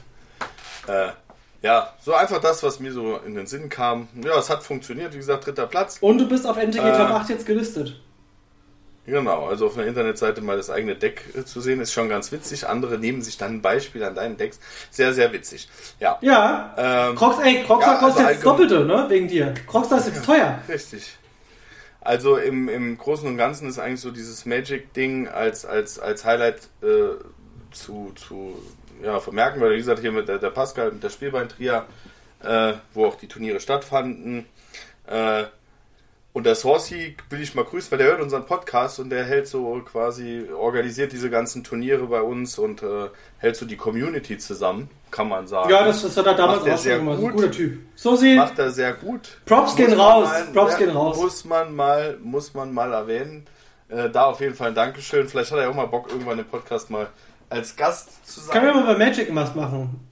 Äh, 0.87 1.09
ja, 1.63 1.93
so 2.01 2.13
einfach 2.13 2.41
das, 2.41 2.63
was 2.63 2.81
mir 2.81 2.93
so 2.93 3.19
in 3.19 3.35
den 3.35 3.47
Sinn 3.47 3.69
kam. 3.69 4.09
Ja, 4.25 4.37
es 4.39 4.51
hat 4.51 4.65
funktioniert, 4.65 5.15
wie 5.15 5.19
gesagt, 5.19 5.47
dritter 5.47 5.67
Platz. 5.67 5.99
Und 6.01 6.19
du 6.19 6.29
bist 6.29 6.47
auf 6.47 6.57
NTG 6.57 6.81
äh, 6.81 6.97
Top 6.97 7.11
8 7.11 7.31
jetzt 7.31 7.47
gelistet. 7.47 8.01
Genau, 9.05 9.47
also 9.47 9.67
auf 9.67 9.77
einer 9.77 9.87
Internetseite 9.87 10.43
mal 10.43 10.57
das 10.57 10.71
eigene 10.71 10.95
Deck 10.95 11.25
äh, 11.37 11.45
zu 11.45 11.61
sehen, 11.61 11.81
ist 11.81 11.93
schon 11.93 12.09
ganz 12.09 12.31
witzig. 12.31 12.69
Andere 12.69 12.99
nehmen 12.99 13.23
sich 13.23 13.37
dann 13.37 13.55
ein 13.55 13.63
Beispiel 13.63 14.05
an 14.05 14.15
deinen 14.15 14.37
Decks. 14.37 14.61
Sehr, 14.91 15.13
sehr 15.13 15.33
witzig. 15.33 15.69
Ja. 15.99 16.19
Ja. 16.21 16.75
Ähm, 16.77 17.17
Crocs, 17.17 17.39
ey, 17.43 17.65
Crocstar 17.65 17.95
ja, 17.95 18.01
kostet 18.01 18.21
also 18.21 18.33
jetzt 18.33 18.47
Doppelte, 18.47 18.85
ne? 18.85 19.07
Wegen 19.09 19.27
dir. 19.27 19.55
Crocstar 19.67 19.99
ist 19.99 20.07
jetzt 20.07 20.25
teuer. 20.25 20.59
Richtig. 20.69 21.17
Also 22.05 22.37
im, 22.37 22.69
im 22.69 22.99
Großen 22.99 23.29
und 23.29 23.37
Ganzen 23.37 23.69
ist 23.69 23.79
eigentlich 23.79 24.01
so 24.01 24.11
dieses 24.11 24.45
Magic-Ding 24.45 25.29
als, 25.29 25.65
als, 25.65 26.01
als 26.01 26.25
Highlight 26.25 26.69
äh, 26.83 27.15
zu, 27.71 28.13
zu 28.17 28.61
ja, 29.03 29.21
vermerken, 29.21 29.61
weil 29.61 29.73
wie 29.73 29.79
gesagt, 29.79 30.01
hier 30.01 30.11
mit 30.11 30.27
der, 30.27 30.39
der 30.39 30.51
Pascal, 30.51 30.91
mit 30.91 31.03
der 31.03 31.11
Spielbein-Tria, 31.11 31.87
äh, 32.43 32.73
wo 32.93 33.07
auch 33.07 33.15
die 33.15 33.29
Turniere 33.29 33.61
stattfanden. 33.61 34.47
Äh, 35.07 35.45
und 36.35 36.45
der 36.45 36.55
Saucy 36.55 37.15
will 37.29 37.43
ich 37.43 37.55
mal 37.55 37.65
grüßen, 37.65 37.91
weil 37.91 37.99
der 37.99 38.07
hört 38.09 38.21
unseren 38.23 38.47
Podcast 38.47 38.99
und 39.01 39.11
der 39.11 39.25
hält 39.25 39.47
so 39.47 39.83
quasi, 39.85 40.49
organisiert 40.51 41.13
diese 41.13 41.29
ganzen 41.29 41.63
Turniere 41.63 42.07
bei 42.07 42.23
uns 42.23 42.59
und 42.59 42.83
äh, 42.83 43.11
hält 43.37 43.57
so 43.57 43.67
die 43.67 43.77
Community 43.77 44.39
zusammen, 44.39 44.89
kann 45.11 45.29
man 45.29 45.47
sagen. 45.47 45.69
Ja, 45.69 45.85
das, 45.85 46.01
das 46.03 46.17
hat 46.17 46.27
er 46.27 46.35
damals 46.35 46.63
auch 46.63 46.83
schon 46.83 46.93
gemacht. 46.93 47.19
Ein 47.19 47.33
guter 47.33 47.51
Typ. 47.51 47.81
So. 47.95 48.17
Macht 48.35 48.59
er 48.59 48.71
sehr 48.71 48.95
gut. 48.95 49.41
Props 49.45 49.77
gehen 49.77 49.93
raus. 49.93 50.27
Mal, 50.27 50.45
Props 50.55 50.79
gehen 50.79 50.91
raus. 50.91 51.17
Muss 51.19 51.45
man 51.45 51.75
mal, 51.75 52.17
muss 52.23 52.55
man 52.55 52.73
mal 52.73 52.93
erwähnen. 52.93 53.47
Äh, 53.91 54.09
da 54.09 54.25
auf 54.25 54.41
jeden 54.41 54.55
Fall 54.55 54.69
ein 54.69 54.75
Dankeschön. 54.75 55.29
Vielleicht 55.29 55.51
hat 55.51 55.59
er 55.59 55.65
ja 55.65 55.71
auch 55.71 55.75
mal 55.75 55.87
Bock, 55.87 56.09
irgendwann 56.11 56.39
den 56.39 56.47
Podcast 56.47 56.89
mal 56.89 57.09
als 57.51 57.77
Gast 57.77 58.27
zu 58.27 58.41
sein. 58.41 58.55
Können 58.55 58.75
wir 58.75 58.83
mal 58.83 58.95
bei 58.95 59.05
Magic 59.05 59.35
was 59.35 59.55
machen? 59.55 60.09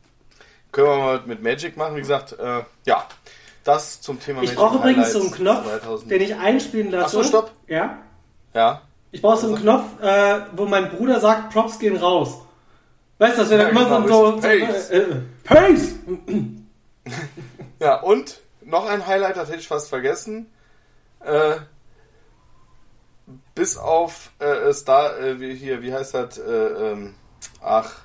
Können 0.70 0.88
wir 0.88 0.96
mal 0.98 1.22
mit 1.24 1.42
Magic 1.42 1.78
machen. 1.78 1.96
Wie 1.96 2.00
gesagt, 2.00 2.38
äh, 2.38 2.62
ja. 2.84 3.06
Das 3.64 4.00
zum 4.00 4.20
Thema 4.20 4.42
Ich 4.42 4.54
brauche 4.54 4.78
übrigens 4.78 5.12
so 5.12 5.20
einen 5.20 5.30
Knopf, 5.30 5.66
2000. 5.66 6.10
den 6.10 6.22
ich 6.22 6.34
einspielen 6.36 6.90
lasse. 6.90 7.18
Achso, 7.18 7.28
stopp. 7.28 7.52
Ja? 7.66 7.98
Ja. 8.54 8.82
Ich 9.12 9.20
brauche 9.22 9.38
so 9.38 9.48
einen 9.48 9.56
Knopf, 9.56 10.00
äh, 10.02 10.40
wo 10.56 10.66
mein 10.66 10.90
Bruder 10.90 11.20
sagt, 11.20 11.52
Props 11.52 11.78
gehen 11.78 11.96
raus. 11.96 12.38
Weißt 13.18 13.36
du, 13.36 13.42
das 13.42 13.50
wäre 13.50 13.64
ja, 13.64 13.68
immer 13.68 13.84
genau, 13.84 14.08
so, 14.08 14.32
so, 14.32 14.40
Pace. 14.40 14.90
Äh, 14.90 14.98
äh, 14.98 15.16
Pace! 15.44 15.94
ja, 17.80 18.00
und 18.00 18.40
noch 18.62 18.86
ein 18.86 19.06
Highlight, 19.06 19.36
das 19.36 19.48
hätte 19.48 19.58
ich 19.58 19.68
fast 19.68 19.88
vergessen. 19.88 20.50
Äh, 21.20 21.56
bis 23.54 23.76
auf 23.76 24.30
äh, 24.38 24.72
Star, 24.72 25.18
äh, 25.18 25.40
wie 25.40 25.54
hier, 25.54 25.82
wie 25.82 25.92
heißt 25.92 26.14
das? 26.14 26.38
Äh, 26.38 26.42
ähm, 26.42 27.14
ach, 27.62 27.96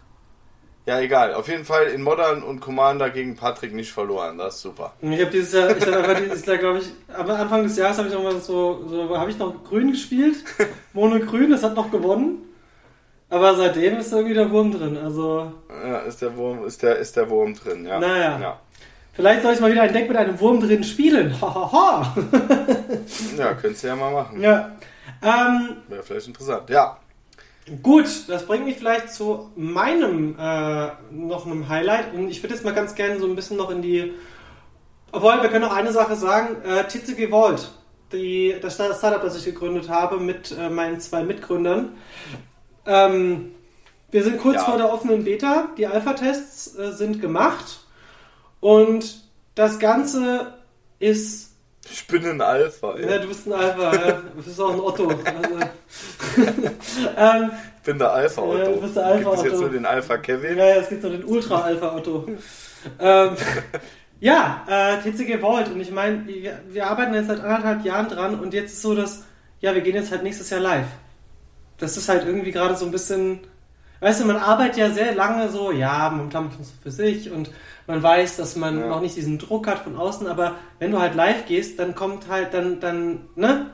Ja, 0.85 0.99
egal. 0.99 1.33
Auf 1.33 1.47
jeden 1.47 1.65
Fall 1.65 1.87
in 1.87 2.03
Modern 2.03 2.43
und 2.43 2.59
Commander 2.59 3.09
gegen 3.09 3.35
Patrick 3.35 3.73
nicht 3.73 3.91
verloren. 3.91 4.37
Das 4.37 4.55
ist 4.55 4.61
super. 4.61 4.93
Ich 5.01 5.19
habe 5.19 5.31
dieses 5.31 5.53
Jahr, 5.53 5.75
ich 5.75 5.85
habe 5.85 5.97
einfach 5.97 6.21
dieses 6.21 6.45
Jahr, 6.45 6.57
glaube 6.57 6.79
ich, 6.79 6.91
am 7.15 7.29
Anfang 7.29 7.63
des 7.63 7.75
Jahres 7.75 7.97
habe 7.97 8.07
ich 8.07 8.13
noch 8.13 8.21
mal 8.23 8.39
so, 8.39 8.85
so 8.87 9.17
habe 9.17 9.31
ich 9.31 9.37
noch 9.39 9.63
grün 9.63 9.91
gespielt. 9.91 10.37
Mono 10.93 11.19
grün, 11.19 11.49
das 11.49 11.63
hat 11.63 11.75
noch 11.75 11.89
gewonnen. 11.89 12.43
Aber 13.29 13.55
seitdem 13.55 13.97
ist 13.97 14.13
irgendwie 14.13 14.35
der 14.35 14.51
Wurm 14.51 14.71
drin. 14.71 14.97
Also. 14.97 15.51
Ja, 15.69 15.99
ist 15.99 16.21
der 16.21 16.37
Wurm, 16.37 16.65
ist 16.65 16.83
der, 16.83 16.97
ist 16.97 17.15
der 17.15 17.29
Wurm 17.29 17.55
drin, 17.55 17.85
ja. 17.85 17.99
Naja. 17.99 18.39
Ja, 18.39 18.59
Vielleicht 19.13 19.43
soll 19.43 19.53
ich 19.53 19.59
mal 19.61 19.71
wieder 19.71 19.81
ein 19.83 19.93
Deck 19.93 20.07
mit 20.07 20.17
einem 20.17 20.39
Wurm 20.39 20.59
drin 20.59 20.83
spielen. 20.83 21.39
Hahaha. 21.41 22.15
ja 23.37 23.53
könntest 23.53 23.83
du 23.83 23.87
ja 23.87 23.95
mal 23.95 24.11
machen. 24.11 24.41
ja. 24.41 24.71
Ähm, 25.23 25.77
Wäre 25.87 26.03
vielleicht 26.03 26.27
interessant. 26.27 26.69
Ja. 26.69 26.97
Gut, 27.81 28.05
das 28.27 28.45
bringt 28.45 28.65
mich 28.65 28.77
vielleicht 28.77 29.11
zu 29.11 29.49
meinem 29.55 30.35
äh, 30.39 30.89
noch 31.11 31.47
einem 31.47 31.67
Highlight. 31.67 32.13
Und 32.13 32.29
ich 32.29 32.43
würde 32.43 32.53
jetzt 32.53 32.63
mal 32.63 32.75
ganz 32.75 32.93
gerne 32.93 33.19
so 33.19 33.25
ein 33.25 33.35
bisschen 33.35 33.57
noch 33.57 33.71
in 33.71 33.81
die. 33.81 34.13
Obwohl, 35.11 35.41
wir 35.41 35.49
können 35.49 35.65
noch 35.65 35.75
eine 35.75 35.91
Sache 35.91 36.15
sagen. 36.15 36.61
Äh, 36.63 36.83
TCG 36.87 37.31
Vault, 37.31 37.71
die, 38.11 38.55
das 38.61 38.75
Startup, 38.75 39.21
das 39.21 39.35
ich 39.37 39.45
gegründet 39.45 39.89
habe 39.89 40.17
mit 40.17 40.55
äh, 40.57 40.69
meinen 40.69 40.99
zwei 40.99 41.23
Mitgründern. 41.23 41.93
Ähm, 42.85 43.51
wir 44.11 44.23
sind 44.23 44.37
kurz 44.39 44.57
Ja. 44.57 44.63
vor 44.63 44.77
der 44.77 44.93
offenen 44.93 45.23
Beta. 45.23 45.69
Die 45.77 45.87
Alpha-Tests 45.87 46.77
äh, 46.77 46.91
sind 46.91 47.19
gemacht. 47.19 47.79
Und 48.59 49.23
das 49.55 49.79
Ganze 49.79 50.53
ist 50.99 51.44
Ich 51.91 52.07
bin 52.07 52.25
ein 52.25 52.41
Alpha. 52.41 52.95
Ey. 52.95 53.09
ja, 53.09 53.17
du 53.19 53.27
bist 53.27 53.45
ein 53.47 53.53
Alpha, 53.53 53.93
ja. 53.95 54.11
du 54.13 54.41
bist 54.43 54.59
auch 54.59 54.73
ein 54.73 54.79
Otto. 54.79 55.07
Also, 56.35 56.41
ähm, 57.17 57.51
Ich 57.77 57.83
bin 57.83 57.99
der 57.99 58.11
Alpha 58.11 58.41
Otto. 58.41 58.57
Ja, 58.57 58.65
du 58.65 58.81
bist 58.81 58.95
der 58.95 59.05
Alpha 59.05 59.29
Gibt 59.29 59.37
es 59.37 59.43
jetzt 59.43 59.53
Otto. 59.53 59.61
nur 59.61 59.69
den 59.71 59.85
Alpha 59.85 60.17
Kevin? 60.17 60.57
ja, 60.57 60.65
ja, 60.65 60.75
es 60.77 60.89
gibt 60.89 61.01
so 61.01 61.09
den 61.09 61.23
Ultra-Alpha-Otto. 61.23 62.27
ähm, 62.99 63.29
ja, 64.19 64.65
äh, 64.67 64.97
TCG 65.01 65.39
Vault. 65.41 65.69
Und 65.69 65.79
ich 65.81 65.91
meine, 65.91 66.25
wir, 66.27 66.59
wir 66.69 66.87
arbeiten 66.87 67.13
jetzt 67.13 67.27
seit 67.27 67.39
anderthalb 67.41 67.85
Jahren 67.85 68.09
dran 68.09 68.39
und 68.39 68.53
jetzt 68.53 68.73
ist 68.73 68.81
so, 68.81 68.95
dass, 68.95 69.23
ja, 69.61 69.73
wir 69.75 69.81
gehen 69.81 69.95
jetzt 69.95 70.11
halt 70.11 70.23
nächstes 70.23 70.49
Jahr 70.49 70.61
live. 70.61 70.87
Das 71.77 71.97
ist 71.97 72.09
halt 72.09 72.25
irgendwie 72.25 72.51
gerade 72.51 72.75
so 72.75 72.85
ein 72.85 72.91
bisschen, 72.91 73.39
weißt 73.99 74.21
du, 74.21 74.25
man 74.25 74.37
arbeitet 74.37 74.77
ja 74.77 74.89
sehr 74.89 75.13
lange 75.13 75.49
so, 75.49 75.71
ja, 75.71 76.09
momentan 76.09 76.49
es 76.61 76.71
für 76.81 76.91
sich 76.91 77.31
und 77.31 77.51
man 77.87 78.01
weiß, 78.01 78.37
dass 78.37 78.55
man 78.55 78.79
Ja. 78.79 78.87
noch 78.87 79.01
nicht 79.01 79.15
diesen 79.15 79.37
Druck 79.37 79.67
hat 79.67 79.79
von 79.79 79.95
außen, 79.97 80.27
aber 80.27 80.55
wenn 80.79 80.91
du 80.91 80.99
halt 80.99 81.15
live 81.15 81.45
gehst, 81.45 81.77
dann 81.79 81.93
kommt 81.95 82.27
halt, 82.29 82.53
dann, 82.53 82.79
dann, 82.79 83.27
ne? 83.35 83.67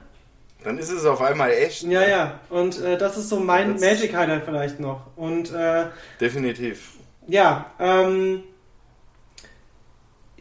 Dann 0.63 0.77
ist 0.77 0.91
es 0.91 1.06
auf 1.06 1.22
einmal 1.22 1.51
echt. 1.51 1.84
Ja, 1.84 2.08
ja. 2.08 2.39
Und 2.50 2.80
äh, 2.82 2.98
das 2.98 3.18
ist 3.18 3.30
so 3.30 3.39
mein 3.39 3.74
Das- 3.74 3.82
Magic 3.82 4.15
Highlight 4.15 4.44
vielleicht 4.46 4.80
noch. 4.80 5.08
Und 5.15 5.51
äh, 5.53 5.86
Definitiv. 6.20 6.91
ja, 7.27 7.65
ähm, 7.80 8.44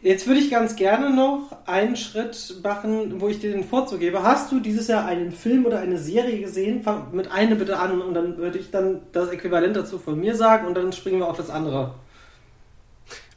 jetzt 0.01 0.27
würde 0.27 0.39
ich 0.39 0.49
ganz 0.51 0.75
gerne 0.75 1.09
noch 1.15 1.51
einen 1.65 1.95
Schritt 1.95 2.55
machen, 2.63 3.19
wo 3.21 3.27
ich 3.29 3.39
dir 3.39 3.51
den 3.51 3.63
Vorzug 3.63 3.99
gebe. 3.99 4.21
Hast 4.23 4.51
du 4.51 4.59
dieses 4.59 4.87
Jahr 4.87 5.05
einen 5.05 5.31
Film 5.31 5.65
oder 5.65 5.79
eine 5.79 5.97
Serie 5.97 6.39
gesehen? 6.39 6.83
Fang 6.83 7.07
mit 7.13 7.31
einer 7.31 7.55
bitte 7.55 7.77
an 7.79 8.01
und 8.01 8.13
dann 8.13 8.37
würde 8.37 8.57
ich 8.59 8.69
dann 8.71 9.01
das 9.13 9.29
Äquivalent 9.29 9.75
dazu 9.75 9.97
von 9.99 10.19
mir 10.19 10.35
sagen 10.35 10.67
und 10.67 10.75
dann 10.75 10.91
springen 10.91 11.19
wir 11.19 11.27
auf 11.27 11.37
das 11.37 11.49
andere. 11.49 11.95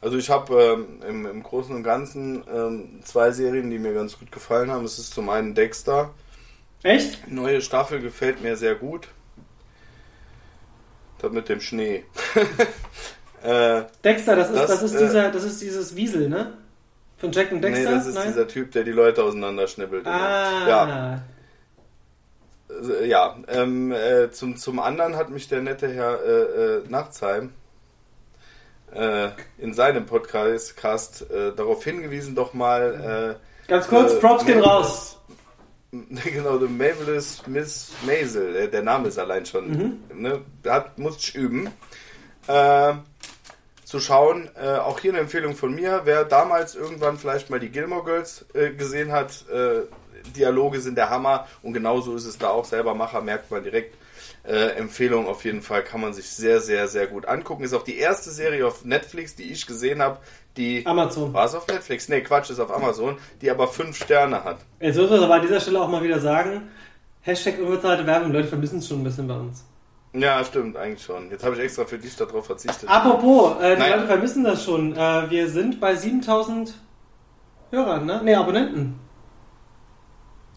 Also 0.05 0.19
ich 0.19 0.29
habe 0.29 0.61
ähm, 0.61 1.01
im, 1.09 1.25
im 1.25 1.41
Großen 1.41 1.75
und 1.75 1.81
Ganzen 1.81 2.43
ähm, 2.53 2.99
zwei 3.03 3.31
Serien, 3.31 3.71
die 3.71 3.79
mir 3.79 3.91
ganz 3.91 4.19
gut 4.19 4.31
gefallen 4.31 4.69
haben. 4.69 4.85
Es 4.85 4.99
ist 4.99 5.15
zum 5.15 5.29
einen 5.29 5.55
Dexter. 5.55 6.13
Echt? 6.83 7.27
Neue 7.27 7.59
Staffel 7.59 8.01
gefällt 8.01 8.43
mir 8.43 8.55
sehr 8.55 8.75
gut. 8.75 9.07
Das 11.17 11.31
mit 11.31 11.49
dem 11.49 11.59
Schnee. 11.59 12.03
äh, 13.41 13.81
Dexter, 14.03 14.35
das 14.35 14.51
ist, 14.51 14.59
das, 14.59 14.67
Das, 14.67 14.83
ist 14.83 14.93
äh, 14.93 15.05
dieser, 15.07 15.31
das 15.31 15.43
ist 15.43 15.59
dieses 15.63 15.95
Wiesel, 15.95 16.29
ne? 16.29 16.53
Von 17.17 17.31
Jack 17.31 17.51
und 17.51 17.63
Dexter? 17.63 17.89
nee, 17.89 17.95
das 17.95 18.05
ist 18.05 18.23
dieser 18.27 18.47
Typ, 18.47 18.73
der 18.73 18.83
die 18.83 18.91
Leute 18.91 19.23
auseinanderschnippelt. 19.23 20.05
Ah, 20.05 20.67
Ja, 20.67 21.23
äh, 22.69 23.07
ja. 23.07 23.37
Ähm, 23.47 23.91
äh, 23.91 24.29
zum, 24.29 24.55
zum 24.55 24.77
anderen 24.79 25.15
hat 25.15 25.31
mich 25.31 25.47
der 25.47 25.61
nette 25.61 25.91
Herr 25.91 26.23
äh, 26.23 26.41
äh, 26.41 26.83
Nachtsheim 26.89 27.53
äh, 28.93 29.29
in 29.57 29.73
seinem 29.73 30.05
Podcast 30.05 30.77
Cast, 30.77 31.29
äh, 31.31 31.53
darauf 31.55 31.83
hingewiesen, 31.83 32.35
doch 32.35 32.53
mal 32.53 33.37
äh, 33.67 33.67
ganz 33.69 33.87
kurz, 33.87 34.13
äh, 34.13 34.19
Props 34.19 34.45
gehen 34.45 34.61
raus. 34.61 35.11
Genau, 36.25 36.57
The 36.57 36.67
Marvelous 36.67 37.41
Miss 37.47 37.91
Maisel. 38.05 38.53
äh, 38.55 38.67
Der 38.67 38.81
Name 38.81 39.07
ist 39.07 39.17
allein 39.17 39.45
schon. 39.45 39.69
Mhm. 39.69 40.21
Ne, 40.21 40.41
hat, 40.67 40.97
muss 40.99 41.17
ich 41.19 41.35
üben. 41.35 41.69
Äh, 42.47 42.93
zu 43.85 44.01
schauen. 44.01 44.49
Äh, 44.61 44.75
auch 44.79 44.99
hier 44.99 45.11
eine 45.11 45.21
Empfehlung 45.21 45.55
von 45.55 45.73
mir. 45.73 46.01
Wer 46.03 46.25
damals 46.25 46.75
irgendwann 46.75 47.17
vielleicht 47.17 47.49
mal 47.49 47.61
die 47.61 47.69
Gilmore 47.69 48.03
Girls 48.03 48.45
gesehen 48.77 49.11
hat, 49.13 49.45
Dialoge 50.35 50.81
sind 50.81 50.97
der 50.97 51.09
Hammer 51.11 51.47
und 51.61 51.73
genauso 51.73 52.15
ist 52.15 52.25
es 52.25 52.37
da 52.37 52.49
auch 52.49 52.65
selber 52.65 52.93
Macher, 52.95 53.21
merkt 53.21 53.49
man 53.51 53.63
direkt. 53.63 53.95
Äh, 54.47 54.77
Empfehlung 54.77 55.27
auf 55.27 55.43
jeden 55.43 55.61
Fall 55.61 55.83
kann 55.83 56.01
man 56.01 56.13
sich 56.13 56.29
sehr, 56.29 56.59
sehr, 56.61 56.87
sehr 56.87 57.07
gut 57.07 57.25
angucken. 57.25 57.63
Ist 57.63 57.73
auch 57.73 57.83
die 57.83 57.97
erste 57.97 58.29
Serie 58.29 58.67
auf 58.67 58.85
Netflix, 58.85 59.35
die 59.35 59.51
ich 59.51 59.65
gesehen 59.65 60.01
habe, 60.01 60.19
die. 60.55 60.85
Amazon. 60.85 61.33
War 61.33 61.45
es 61.45 61.55
auf 61.55 61.67
Netflix? 61.67 62.09
Nee, 62.09 62.21
Quatsch, 62.21 62.51
ist 62.51 62.59
auf 62.59 62.71
Amazon, 62.71 63.17
die 63.41 63.49
aber 63.49 63.67
fünf 63.67 63.97
Sterne 63.97 64.43
hat. 64.43 64.59
Jetzt 64.79 64.97
muss 64.97 65.09
man 65.09 65.23
aber 65.23 65.35
an 65.35 65.41
dieser 65.41 65.59
Stelle 65.59 65.81
auch 65.81 65.89
mal 65.89 66.03
wieder 66.03 66.19
sagen, 66.19 66.69
Hashtag 67.21 67.59
unbezahlte 67.59 68.05
Werbung, 68.05 68.31
Leute 68.31 68.47
vermissen 68.47 68.79
es 68.79 68.87
schon 68.87 69.01
ein 69.01 69.03
bisschen 69.03 69.27
bei 69.27 69.35
uns. 69.35 69.65
Ja, 70.13 70.43
stimmt, 70.45 70.77
eigentlich 70.77 71.03
schon. 71.03 71.29
Jetzt 71.31 71.43
habe 71.43 71.55
ich 71.55 71.61
extra 71.61 71.83
für 71.83 71.97
dich 71.97 72.15
darauf 72.15 72.45
verzichtet. 72.45 72.87
Apropos, 72.87 73.59
äh, 73.61 73.75
die 73.75 73.81
Nein. 73.81 73.91
Leute 73.93 74.07
vermissen 74.07 74.43
das 74.43 74.63
schon. 74.63 74.95
Äh, 74.95 75.29
wir 75.29 75.49
sind 75.49 75.79
bei 75.79 75.95
7000 75.95 76.73
Hörern, 77.71 78.05
ne? 78.05 78.21
Ne, 78.23 78.37
Abonnenten. 78.37 78.99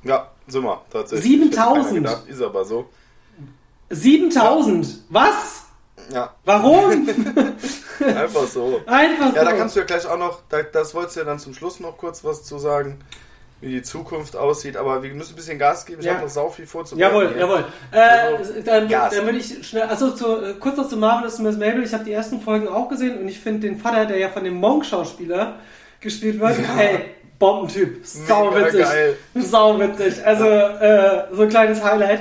Ja, 0.04 0.30
sind 0.46 0.62
wir, 0.62 0.82
tatsächlich. 0.90 1.40
7000? 1.40 1.76
Hätte 1.76 1.88
keiner 1.88 2.00
gedacht, 2.00 2.28
Ist 2.28 2.42
aber 2.42 2.64
so. 2.64 2.88
7000! 3.90 4.86
Was? 5.08 5.62
Ja, 6.12 6.32
Warum? 6.44 6.90
einfach 8.00 8.46
so. 8.46 8.80
Einfach 8.86 9.34
Ja, 9.34 9.40
so. 9.44 9.50
da 9.50 9.52
kannst 9.52 9.76
du 9.76 9.80
ja 9.80 9.86
gleich 9.86 10.06
auch 10.06 10.18
noch, 10.18 10.40
da, 10.48 10.62
das 10.62 10.94
wolltest 10.94 11.16
du 11.16 11.20
ja 11.20 11.26
dann 11.26 11.38
zum 11.38 11.52
Schluss 11.54 11.80
noch 11.80 11.98
kurz 11.98 12.24
was 12.24 12.44
zu 12.44 12.58
sagen, 12.58 12.98
wie 13.60 13.70
die 13.72 13.82
Zukunft 13.82 14.36
aussieht, 14.36 14.76
aber 14.76 15.02
wir 15.02 15.12
müssen 15.12 15.32
ein 15.32 15.36
bisschen 15.36 15.58
Gas 15.58 15.84
geben. 15.84 16.00
Ich 16.00 16.06
Ja. 16.06 16.14
habe 16.14 16.22
noch 16.24 16.30
sau 16.30 16.48
viel 16.48 16.66
vorzubereiten. 16.66 17.12
Jawohl, 17.14 17.28
hier. 17.30 17.38
jawohl. 17.40 17.64
Äh, 17.90 17.98
Also, 18.38 18.52
dann, 18.64 18.88
Gas. 18.88 19.14
dann 19.16 19.24
würde 19.26 19.38
ich 19.38 19.66
schnell, 19.68 19.82
also 19.82 20.12
zu, 20.12 20.42
äh, 20.44 20.54
kurz 20.60 20.76
noch 20.76 20.88
zu 20.88 20.96
Marvelous 20.96 21.38
Miss 21.40 21.56
Mabel. 21.56 21.82
Ich 21.82 21.92
habe 21.92 22.04
die 22.04 22.12
ersten 22.12 22.40
Folgen 22.40 22.68
auch 22.68 22.88
gesehen 22.88 23.18
und 23.18 23.28
ich 23.28 23.40
finde 23.40 23.66
den 23.68 23.78
Vater, 23.78 24.06
der 24.06 24.18
ja 24.18 24.28
von 24.28 24.44
dem 24.44 24.54
Monk-Schauspieler 24.54 25.56
gespielt 26.00 26.38
wird, 26.40 26.56
ey, 26.78 27.06
Bombentyp. 27.40 28.00
Witzig. 28.00 28.22
Sau 29.34 29.78
witzig. 29.80 30.24
Also, 30.24 30.44
äh, 30.46 31.24
so 31.32 31.42
ein 31.42 31.48
kleines 31.48 31.82
Highlight. 31.82 32.20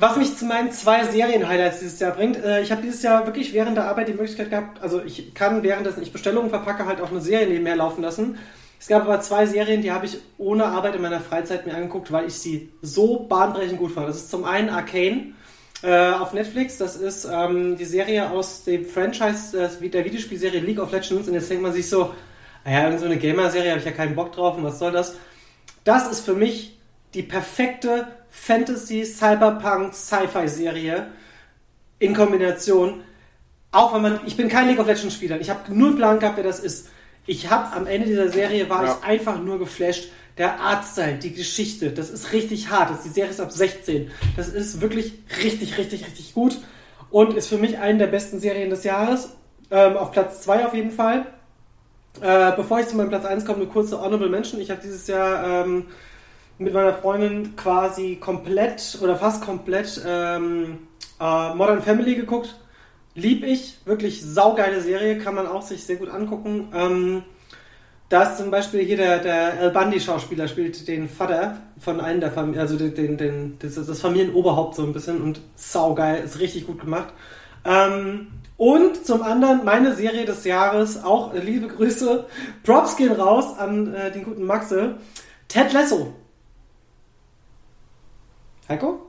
Was 0.00 0.16
mich 0.16 0.36
zu 0.36 0.44
meinen 0.44 0.70
zwei 0.70 1.04
Serien-Highlights 1.04 1.80
dieses 1.80 1.98
Jahr 1.98 2.12
bringt, 2.12 2.36
äh, 2.36 2.62
ich 2.62 2.70
habe 2.70 2.82
dieses 2.82 3.02
Jahr 3.02 3.26
wirklich 3.26 3.52
während 3.52 3.76
der 3.76 3.86
Arbeit 3.86 4.06
die 4.06 4.12
Möglichkeit 4.12 4.48
gehabt, 4.48 4.80
also 4.80 5.02
ich 5.02 5.34
kann 5.34 5.64
währenddessen 5.64 6.04
ich 6.04 6.12
Bestellungen 6.12 6.50
verpacke, 6.50 6.86
halt 6.86 7.00
auch 7.00 7.10
eine 7.10 7.20
Serie 7.20 7.48
nebenher 7.48 7.74
laufen 7.74 8.02
lassen. 8.02 8.38
Es 8.78 8.86
gab 8.86 9.02
aber 9.02 9.20
zwei 9.20 9.46
Serien, 9.46 9.82
die 9.82 9.90
habe 9.90 10.06
ich 10.06 10.18
ohne 10.38 10.66
Arbeit 10.66 10.94
in 10.94 11.02
meiner 11.02 11.18
Freizeit 11.18 11.66
mir 11.66 11.74
angeguckt, 11.74 12.12
weil 12.12 12.28
ich 12.28 12.34
sie 12.34 12.68
so 12.80 13.24
bahnbrechend 13.24 13.78
gut 13.78 13.90
fand. 13.90 14.08
Das 14.08 14.16
ist 14.16 14.30
zum 14.30 14.44
einen 14.44 14.68
Arcane 14.68 15.32
äh, 15.82 16.12
auf 16.12 16.32
Netflix. 16.32 16.78
Das 16.78 16.94
ist 16.94 17.24
ähm, 17.24 17.76
die 17.76 17.84
Serie 17.84 18.30
aus 18.30 18.62
dem 18.62 18.84
Franchise 18.84 19.60
äh, 19.60 19.88
der 19.88 20.04
Videospielserie 20.04 20.60
League 20.60 20.78
of 20.78 20.92
Legends. 20.92 21.26
Und 21.26 21.34
jetzt 21.34 21.50
denkt 21.50 21.64
man 21.64 21.72
sich 21.72 21.88
so, 21.88 22.14
naja, 22.64 22.84
irgend 22.84 23.00
so 23.00 23.06
eine 23.06 23.16
Gamer-Serie 23.16 23.70
habe 23.70 23.80
ich 23.80 23.86
ja 23.86 23.92
keinen 23.92 24.14
Bock 24.14 24.30
drauf 24.30 24.56
und 24.56 24.62
was 24.62 24.78
soll 24.78 24.92
das? 24.92 25.16
Das 25.82 26.08
ist 26.08 26.20
für 26.20 26.34
mich 26.34 26.78
die 27.14 27.22
perfekte 27.24 28.06
Fantasy, 28.30 29.04
Cyberpunk, 29.04 29.94
Sci-Fi-Serie 29.94 31.06
in 31.98 32.14
Kombination. 32.14 33.02
Auch 33.72 33.94
wenn 33.94 34.02
man, 34.02 34.20
ich 34.26 34.36
bin 34.36 34.48
kein 34.48 34.68
League 34.68 34.78
of 34.78 34.86
Legends 34.86 35.14
Spieler, 35.14 35.40
ich 35.40 35.50
habe 35.50 35.72
nur 35.74 35.88
einen 35.88 35.96
Plan 35.96 36.18
gehabt, 36.18 36.36
wer 36.36 36.44
das 36.44 36.60
ist. 36.60 36.88
Ich 37.26 37.50
habe 37.50 37.76
am 37.76 37.86
Ende 37.86 38.06
dieser 38.06 38.30
Serie 38.30 38.70
war 38.70 38.84
Ja. 38.84 38.98
ich 39.00 39.06
einfach 39.06 39.38
nur 39.40 39.58
geflasht. 39.58 40.08
Der 40.38 40.60
Artstyle, 40.60 41.16
die 41.18 41.32
Geschichte, 41.34 41.90
das 41.90 42.10
ist 42.10 42.32
richtig 42.32 42.70
hart. 42.70 42.90
Das, 42.90 43.02
die 43.02 43.08
Serie 43.08 43.30
ist 43.30 43.40
ab 43.40 43.50
16. 43.50 44.10
Das 44.36 44.48
ist 44.48 44.80
wirklich 44.80 45.14
richtig, 45.42 45.76
richtig, 45.78 46.06
richtig 46.06 46.32
gut 46.32 46.58
und 47.10 47.34
ist 47.36 47.48
für 47.48 47.58
mich 47.58 47.78
eine 47.78 47.98
der 47.98 48.06
besten 48.06 48.38
Serien 48.38 48.70
des 48.70 48.84
Jahres. 48.84 49.30
Ähm, 49.70 49.96
auf 49.96 50.12
Platz 50.12 50.40
2 50.42 50.64
auf 50.66 50.74
jeden 50.74 50.92
Fall. 50.92 51.26
Äh, 52.20 52.52
bevor 52.56 52.80
ich 52.80 52.86
zu 52.86 52.96
meinem 52.96 53.08
Platz 53.10 53.24
1 53.24 53.44
komme, 53.44 53.58
eine 53.62 53.66
kurze 53.66 54.00
Honorable 54.00 54.28
Mention. 54.28 54.60
Ich 54.60 54.70
habe 54.70 54.80
dieses 54.82 55.06
Jahr 55.08 55.64
ähm, 55.66 55.86
mit 56.58 56.74
meiner 56.74 56.94
Freundin 56.94 57.56
quasi 57.56 58.16
komplett 58.16 58.98
oder 59.00 59.16
fast 59.16 59.42
komplett 59.44 60.00
ähm, 60.06 60.88
äh, 61.20 61.54
Modern 61.54 61.82
Family 61.82 62.14
geguckt. 62.14 62.56
Lieb 63.14 63.44
ich, 63.44 63.78
wirklich 63.84 64.22
saugeile 64.22 64.80
Serie, 64.80 65.18
kann 65.18 65.34
man 65.34 65.46
auch 65.46 65.62
sich 65.62 65.84
sehr 65.84 65.96
gut 65.96 66.08
angucken. 66.08 66.68
Ähm, 66.74 67.22
da 68.08 68.22
ist 68.22 68.38
zum 68.38 68.50
Beispiel 68.50 68.80
hier 68.80 68.96
der, 68.96 69.18
der 69.18 69.60
El 69.60 69.70
Bundy-Schauspieler 69.70 70.48
spielt 70.48 70.88
den 70.88 71.08
Vater 71.08 71.58
von 71.78 72.00
einem 72.00 72.20
der 72.20 72.32
Familien, 72.32 72.60
also 72.60 72.76
den, 72.76 72.94
den, 72.94 73.16
den, 73.18 73.58
das, 73.58 73.74
das 73.74 74.00
Familienoberhaupt 74.00 74.76
so 74.76 74.82
ein 74.82 74.92
bisschen 74.92 75.20
und 75.20 75.40
saugeil, 75.56 76.24
ist 76.24 76.40
richtig 76.40 76.66
gut 76.66 76.80
gemacht. 76.80 77.12
Ähm, 77.64 78.28
und 78.56 79.04
zum 79.04 79.22
anderen 79.22 79.64
meine 79.64 79.94
Serie 79.94 80.24
des 80.24 80.44
Jahres, 80.44 81.04
auch 81.04 81.34
liebe 81.34 81.68
Grüße, 81.68 82.24
Props 82.64 82.96
gehen 82.96 83.12
raus 83.12 83.56
an 83.58 83.94
äh, 83.94 84.10
den 84.10 84.24
guten 84.24 84.44
Maxe. 84.44 84.96
Ted 85.48 85.72
Lasso. 85.72 86.14
Heiko? 88.68 89.00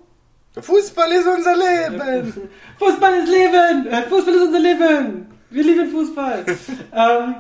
Fußball 0.58 1.12
ist 1.12 1.28
unser 1.28 1.56
Leben! 1.56 2.50
Fußball 2.80 3.14
ist 3.16 3.30
Leben! 3.30 3.88
Äh, 3.88 4.04
Fußball 4.04 4.34
ist 4.34 4.42
unser 4.44 4.60
Leben! 4.60 5.28
Wir 5.50 5.64
lieben 5.64 5.90
Fußball! 5.90 6.46
ähm, 6.94 7.36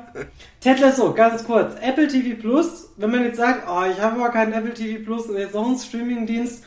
Ted 0.59 0.79
Lasso, 0.79 1.13
ganz 1.13 1.45
kurz. 1.45 1.75
Apple 1.81 2.07
TV 2.07 2.39
Plus, 2.39 2.89
wenn 2.97 3.11
man 3.11 3.23
jetzt 3.23 3.37
sagt, 3.37 3.67
oh, 3.69 3.89
ich 3.89 3.99
habe 4.01 4.21
aber 4.21 4.29
keinen 4.31 4.51
Apple 4.51 4.73
TV 4.73 5.03
Plus 5.03 5.27
und 5.27 5.37
jetzt 5.37 5.53
noch 5.53 5.65
einen 5.65 5.77
Streamingdienst, 5.77 6.65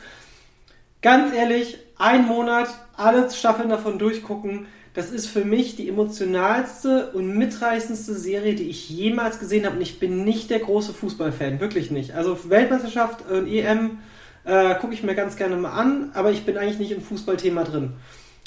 ganz 1.01 1.33
ehrlich, 1.35 1.77
ein 1.97 2.25
Monat, 2.25 2.69
alle 2.97 3.29
Staffeln 3.29 3.69
davon 3.69 3.99
durchgucken. 3.99 4.65
Das 4.95 5.11
ist 5.11 5.27
für 5.27 5.45
mich 5.45 5.75
die 5.75 5.87
emotionalste 5.87 7.11
und 7.11 7.37
mitreißendste 7.37 8.15
Serie, 8.15 8.55
die 8.55 8.69
ich 8.69 8.89
jemals 8.89 9.39
gesehen 9.39 9.65
habe. 9.65 9.75
Und 9.75 9.81
ich 9.81 9.99
bin 9.99 10.23
nicht 10.23 10.49
der 10.49 10.59
große 10.59 10.93
Fußballfan, 10.93 11.59
wirklich 11.59 11.91
nicht. 11.91 12.15
Also 12.15 12.49
Weltmeisterschaft 12.49 13.29
und 13.29 13.47
EM 13.47 13.99
äh, 14.45 14.75
gucke 14.75 14.93
ich 14.93 15.03
mir 15.03 15.15
ganz 15.15 15.35
gerne 15.35 15.55
mal 15.55 15.71
an, 15.71 16.11
aber 16.13 16.31
ich 16.31 16.45
bin 16.45 16.57
eigentlich 16.57 16.79
nicht 16.79 16.91
im 16.91 17.01
Fußballthema 17.01 17.63
drin. 17.63 17.93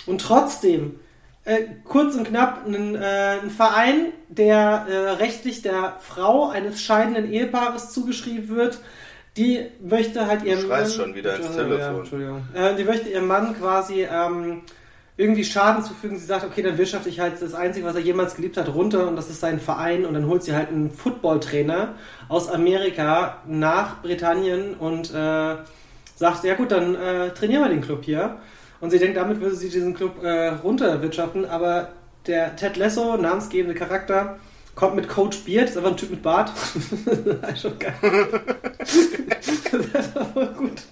Und 0.06 0.20
trotzdem, 0.20 1.00
äh, 1.44 1.62
kurz 1.84 2.16
und 2.16 2.28
knapp, 2.28 2.66
ein, 2.66 2.94
äh, 2.94 3.38
ein 3.42 3.50
Verein, 3.50 4.12
der 4.28 4.86
äh, 4.88 4.96
rechtlich 5.12 5.62
der 5.62 5.96
Frau 6.00 6.48
eines 6.48 6.80
scheidenden 6.80 7.30
Ehepaares 7.30 7.92
zugeschrieben 7.92 8.48
wird, 8.48 8.80
die 9.36 9.66
möchte 9.80 10.26
halt 10.26 10.44
ihrem 10.44 10.66
schreist 10.66 10.94
schon 10.96 11.14
wieder 11.14 11.36
ins 11.36 11.52
Telefon. 11.54 12.42
Ja. 12.54 12.70
Äh, 12.70 12.76
die 12.76 12.84
möchte 12.84 13.08
ihrem 13.08 13.26
Mann 13.26 13.54
quasi 13.58 14.06
ähm, 14.10 14.62
irgendwie 15.16 15.44
Schaden 15.44 15.84
zufügen. 15.84 16.18
Sie 16.18 16.26
sagt, 16.26 16.44
okay, 16.44 16.62
dann 16.62 16.78
wirtschafte 16.78 17.08
ich 17.08 17.20
halt 17.20 17.40
das 17.40 17.54
Einzige, 17.54 17.86
was 17.86 17.94
er 17.94 18.00
jemals 18.00 18.36
geliebt 18.36 18.56
hat, 18.56 18.72
runter 18.74 19.08
und 19.08 19.16
das 19.16 19.30
ist 19.30 19.40
sein 19.40 19.60
Verein. 19.60 20.04
Und 20.04 20.14
dann 20.14 20.26
holt 20.26 20.42
sie 20.42 20.54
halt 20.54 20.68
einen 20.68 20.90
Footballtrainer 20.90 21.94
aus 22.28 22.48
Amerika 22.48 23.42
nach 23.46 24.02
Britannien 24.02 24.74
und 24.74 25.12
äh, 25.12 25.56
sagt, 26.16 26.42
ja 26.44 26.54
gut, 26.54 26.72
dann 26.72 26.96
äh, 26.96 27.30
trainieren 27.30 27.62
wir 27.62 27.68
den 27.68 27.82
Club 27.82 28.04
hier. 28.04 28.38
Und 28.80 28.90
sie 28.90 28.98
denkt, 28.98 29.16
damit 29.16 29.40
würde 29.40 29.54
sie 29.54 29.70
diesen 29.70 29.94
Club 29.94 30.22
äh, 30.22 30.48
runterwirtschaften, 30.48 31.44
aber 31.44 31.90
der 32.26 32.56
Ted 32.56 32.76
Lasso, 32.76 33.16
namensgebende 33.16 33.74
Charakter, 33.74 34.38
kommt 34.74 34.96
mit 34.96 35.08
Coach 35.08 35.38
Beard, 35.44 35.70
ist 35.70 35.76
einfach 35.76 35.92
ein 35.92 35.96
Typ 35.96 36.10
mit 36.10 36.22
Bart. 36.22 36.52
das 37.40 37.50
ist 37.52 37.62
schon 37.62 37.78
geil. 37.78 37.94
das 38.78 38.96
ist 38.96 40.16
aber 40.16 40.46
gut. 40.46 40.82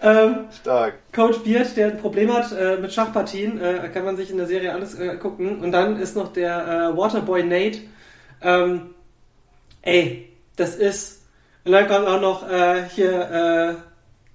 Ähm, 0.00 0.36
Stark. 0.60 0.94
Coach 1.12 1.38
Beard, 1.38 1.76
der 1.76 1.88
ein 1.88 1.98
Problem 1.98 2.32
hat 2.32 2.52
äh, 2.52 2.76
mit 2.76 2.92
Schachpartien, 2.92 3.60
äh, 3.60 3.90
kann 3.92 4.04
man 4.04 4.16
sich 4.16 4.30
in 4.30 4.36
der 4.36 4.46
Serie 4.46 4.72
alles 4.72 4.94
äh, 4.98 5.16
gucken. 5.16 5.60
Und 5.60 5.72
dann 5.72 5.98
ist 5.98 6.14
noch 6.14 6.32
der 6.32 6.92
äh, 6.92 6.96
Waterboy 6.96 7.42
Nate. 7.42 7.80
Ähm, 8.40 8.94
ey, 9.82 10.28
das 10.56 10.76
ist. 10.76 11.22
Und 11.64 11.72
dann 11.72 11.88
kommt 11.88 12.06
auch 12.06 12.20
noch 12.20 12.48
äh, 12.48 12.84
hier 12.94 13.74
äh, 13.76 13.87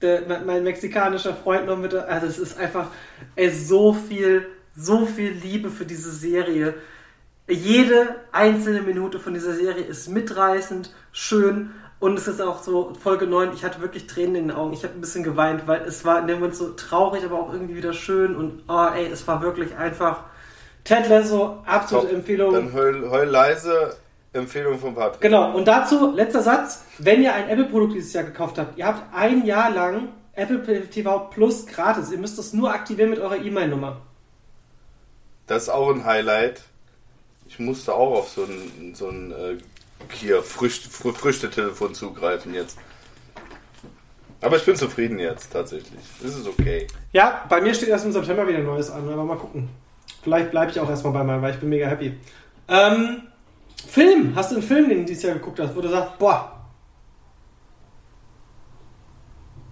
der, 0.03 0.21
mein 0.45 0.63
mexikanischer 0.63 1.33
Freund 1.33 1.65
noch 1.65 1.77
mit. 1.77 1.93
Also 1.93 2.27
es 2.27 2.37
ist 2.37 2.59
einfach 2.59 2.87
ey, 3.35 3.49
so 3.49 3.93
viel, 3.93 4.45
so 4.75 5.05
viel 5.05 5.31
Liebe 5.31 5.69
für 5.69 5.85
diese 5.85 6.11
Serie. 6.11 6.75
Jede 7.47 8.15
einzelne 8.31 8.81
Minute 8.81 9.19
von 9.19 9.33
dieser 9.33 9.53
Serie 9.53 9.83
ist 9.83 10.07
mitreißend, 10.07 10.93
schön 11.11 11.71
und 11.99 12.17
es 12.17 12.27
ist 12.27 12.41
auch 12.41 12.61
so 12.61 12.93
Folge 13.01 13.27
9, 13.27 13.53
ich 13.53 13.63
hatte 13.63 13.81
wirklich 13.81 14.07
Tränen 14.07 14.35
in 14.35 14.47
den 14.49 14.57
Augen. 14.57 14.73
Ich 14.73 14.83
habe 14.83 14.93
ein 14.93 14.99
bisschen 14.99 15.23
geweint, 15.23 15.67
weil 15.67 15.83
es 15.83 16.03
war 16.03 16.19
in 16.19 16.27
dem 16.27 16.39
Moment 16.39 16.55
so 16.55 16.71
traurig, 16.71 17.23
aber 17.23 17.39
auch 17.39 17.53
irgendwie 17.53 17.77
wieder 17.77 17.93
schön 17.93 18.35
und 18.35 18.63
oh 18.67 18.87
ey, 18.93 19.07
es 19.07 19.25
war 19.25 19.41
wirklich 19.41 19.75
einfach 19.77 20.25
Ted 20.83 21.07
Lasso, 21.07 21.63
absolute 21.65 22.07
Top. 22.07 22.17
Empfehlung. 22.17 22.53
Dann 22.53 22.73
heul, 22.73 23.09
heul 23.09 23.27
leise, 23.27 23.95
Empfehlung 24.33 24.79
von 24.79 24.95
Patrick. 24.95 25.21
Genau, 25.21 25.55
und 25.55 25.67
dazu, 25.67 26.11
letzter 26.11 26.41
Satz, 26.41 26.83
wenn 26.97 27.21
ihr 27.21 27.33
ein 27.33 27.49
Apple-Produkt 27.49 27.93
dieses 27.93 28.13
Jahr 28.13 28.23
gekauft 28.23 28.57
habt, 28.57 28.77
ihr 28.77 28.87
habt 28.87 29.15
ein 29.15 29.45
Jahr 29.45 29.69
lang 29.69 30.09
Apple 30.33 30.89
TV 30.89 31.19
Plus 31.29 31.65
gratis. 31.67 32.11
Ihr 32.11 32.17
müsst 32.17 32.37
das 32.39 32.53
nur 32.53 32.73
aktivieren 32.73 33.11
mit 33.11 33.19
eurer 33.19 33.37
E-Mail-Nummer. 33.37 34.01
Das 35.45 35.63
ist 35.63 35.69
auch 35.69 35.93
ein 35.93 36.05
Highlight. 36.05 36.61
Ich 37.47 37.59
musste 37.59 37.93
auch 37.93 38.17
auf 38.17 38.29
so 38.29 38.43
ein, 38.45 38.95
so 38.95 39.09
ein 39.09 39.31
äh, 39.31 39.57
hier 40.11 40.41
Früchte, 40.41 40.89
Frü 40.89 41.13
Früchtetelefon 41.13 41.93
zugreifen 41.93 42.53
jetzt. 42.53 42.77
Aber 44.41 44.57
ich 44.57 44.65
bin 44.65 44.75
zufrieden 44.75 45.19
jetzt, 45.19 45.53
tatsächlich. 45.53 46.01
Das 46.21 46.35
ist 46.35 46.47
okay. 46.47 46.87
Ja, 47.11 47.45
bei 47.47 47.61
mir 47.61 47.73
steht 47.73 47.89
erst 47.89 48.05
im 48.05 48.11
September 48.11 48.47
wieder 48.47 48.59
Neues 48.59 48.89
an, 48.89 49.07
aber 49.07 49.23
mal 49.23 49.37
gucken. 49.37 49.69
Vielleicht 50.23 50.51
bleibe 50.51 50.71
ich 50.71 50.79
auch 50.79 50.89
erstmal 50.89 51.13
bei 51.13 51.23
meinem, 51.23 51.41
weil 51.41 51.53
ich 51.53 51.59
bin 51.59 51.69
mega 51.69 51.87
happy. 51.87 52.17
Ähm, 52.67 53.21
Film, 53.87 54.35
hast 54.35 54.51
du 54.51 54.55
einen 54.55 54.63
Film, 54.63 54.89
den 54.89 54.99
du 54.99 55.05
dieses 55.05 55.23
Jahr 55.23 55.33
geguckt 55.35 55.59
hast, 55.59 55.75
wo 55.75 55.81
du 55.81 55.89
sagst, 55.89 56.17
boah, 56.19 56.53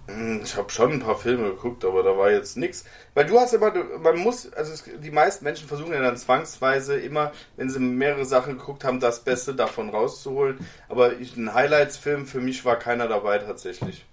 Hm, 0.08 0.40
Ich 0.44 0.56
habe 0.56 0.70
schon 0.70 0.92
ein 0.92 1.00
paar 1.00 1.16
Filme 1.16 1.50
geguckt, 1.50 1.84
aber 1.84 2.02
da 2.02 2.16
war 2.16 2.30
jetzt 2.30 2.56
nichts. 2.56 2.84
Weil 3.14 3.26
du 3.26 3.38
hast 3.38 3.54
immer, 3.54 3.72
man 4.00 4.18
muss, 4.18 4.52
also 4.52 4.72
es, 4.72 4.84
die 5.00 5.10
meisten 5.10 5.44
Menschen 5.44 5.68
versuchen 5.68 5.92
ja 5.92 6.00
dann 6.00 6.16
zwangsweise 6.16 6.96
immer, 6.96 7.32
wenn 7.56 7.70
sie 7.70 7.78
mehrere 7.78 8.24
Sachen 8.24 8.58
geguckt 8.58 8.84
haben, 8.84 9.00
das 9.00 9.20
Beste 9.24 9.54
davon 9.54 9.90
rauszuholen. 9.90 10.58
Aber 10.88 11.18
ich, 11.18 11.36
ein 11.36 11.54
Highlights-Film 11.54 12.26
für 12.26 12.40
mich 12.40 12.64
war 12.64 12.76
keiner 12.78 13.06
dabei 13.08 13.38
tatsächlich. 13.38 14.04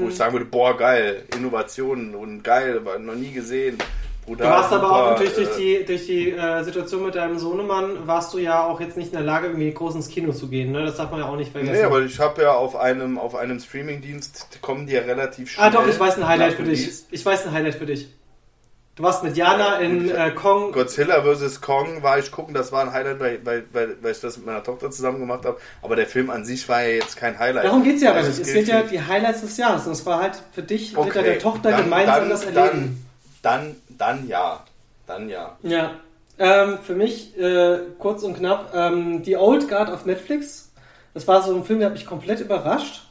Wo 0.00 0.08
ich 0.08 0.16
sagen 0.16 0.32
würde, 0.34 0.44
boah, 0.46 0.76
geil, 0.76 1.24
Innovationen 1.34 2.14
und 2.14 2.42
geil, 2.44 2.84
war 2.84 2.98
noch 2.98 3.14
nie 3.14 3.32
gesehen. 3.32 3.78
Brutal, 4.24 4.46
Du 4.46 4.52
warst 4.52 4.72
aber 4.72 4.90
auch 4.92 4.96
super, 4.98 5.10
natürlich 5.10 5.34
durch 5.34 5.48
äh, 5.58 5.78
die, 5.78 5.84
durch 5.84 6.06
die 6.06 6.30
äh, 6.30 6.62
Situation 6.62 7.04
mit 7.04 7.14
deinem 7.16 7.38
Sohnemann, 7.38 8.06
warst 8.06 8.32
du 8.32 8.38
ja 8.38 8.62
auch 8.64 8.80
jetzt 8.80 8.96
nicht 8.96 9.08
in 9.08 9.14
der 9.14 9.22
Lage, 9.26 9.48
irgendwie 9.48 9.72
groß 9.72 9.96
ins 9.96 10.08
Kino 10.08 10.32
zu 10.32 10.46
gehen. 10.48 10.70
Ne? 10.70 10.84
Das 10.84 10.96
darf 10.96 11.10
man 11.10 11.20
ja 11.20 11.26
auch 11.26 11.36
nicht 11.36 11.50
vergessen. 11.50 11.72
Nee, 11.74 11.82
aber 11.82 12.02
ich 12.02 12.18
habe 12.20 12.40
ja 12.42 12.52
auf 12.52 12.76
einem, 12.76 13.18
auf 13.18 13.34
einem 13.34 13.58
Streamingdienst 13.58 14.58
kommen 14.62 14.86
die 14.86 14.92
ja 14.92 15.00
relativ 15.02 15.50
schnell. 15.50 15.66
ah 15.66 15.70
doch, 15.70 15.86
ich 15.88 15.98
weiß 15.98 16.18
ein 16.18 16.28
Highlight 16.28 16.54
für 16.54 16.62
dich. 16.62 16.88
Ich 17.10 17.26
weiß 17.26 17.46
ein 17.46 17.52
Highlight 17.52 17.74
für 17.74 17.86
dich. 17.86 18.08
Du 18.94 19.02
warst 19.04 19.24
mit 19.24 19.36
Jana 19.38 19.78
in 19.78 20.10
äh, 20.10 20.30
Kong. 20.32 20.70
Godzilla 20.70 21.22
vs. 21.22 21.62
Kong 21.62 22.02
war 22.02 22.18
ich 22.18 22.30
gucken, 22.30 22.52
das 22.54 22.72
war 22.72 22.82
ein 22.82 22.92
Highlight, 22.92 23.18
weil, 23.20 23.40
weil, 23.44 23.64
weil, 23.72 23.96
weil 24.02 24.12
ich 24.12 24.20
das 24.20 24.36
mit 24.36 24.44
meiner 24.44 24.62
Tochter 24.62 24.90
zusammen 24.90 25.18
gemacht 25.18 25.46
habe. 25.46 25.56
Aber 25.80 25.96
der 25.96 26.06
Film 26.06 26.28
an 26.28 26.44
sich 26.44 26.68
war 26.68 26.82
ja 26.82 26.90
jetzt 26.96 27.16
kein 27.16 27.38
Highlight. 27.38 27.64
Darum 27.64 27.82
geht's 27.82 28.02
ja 28.02 28.10
aber 28.10 28.18
Also 28.18 28.30
nicht. 28.38 28.40
Es 28.46 28.52
geht 28.52 28.68
ja 28.68 28.82
die 28.82 29.00
Highlights 29.00 29.40
des 29.40 29.56
Jahres. 29.56 29.86
Und 29.86 29.92
es 29.92 30.04
war 30.04 30.20
halt 30.22 30.34
für 30.52 30.62
dich 30.62 30.92
mit 30.92 30.98
Okay, 31.00 31.22
deiner 31.24 31.38
Tochter 31.38 31.70
dann- 31.70 31.84
gemeinsam 31.84 32.20
dann- 32.20 32.28
das 32.28 32.44
Erleben. 32.44 33.06
Dann, 33.40 33.60
dann, 33.62 33.76
dann 33.98 34.26
ja. 34.28 34.64
Dann 35.06 35.28
ja. 35.28 35.56
Ja. 35.62 35.92
Ähm, 36.38 36.78
für 36.82 36.94
mich, 36.94 37.38
äh, 37.38 37.78
kurz 37.98 38.22
und 38.22 38.36
knapp, 38.36 38.72
ähm, 38.74 39.22
The 39.24 39.36
Old 39.36 39.68
Guard 39.68 39.90
auf 39.90 40.06
Netflix. 40.06 40.72
Das 41.14 41.28
war 41.28 41.42
so 41.42 41.54
ein 41.54 41.64
Film, 41.64 41.80
der 41.80 41.86
hat 41.86 41.94
mich 41.94 42.06
komplett 42.06 42.40
überrascht. 42.40 43.02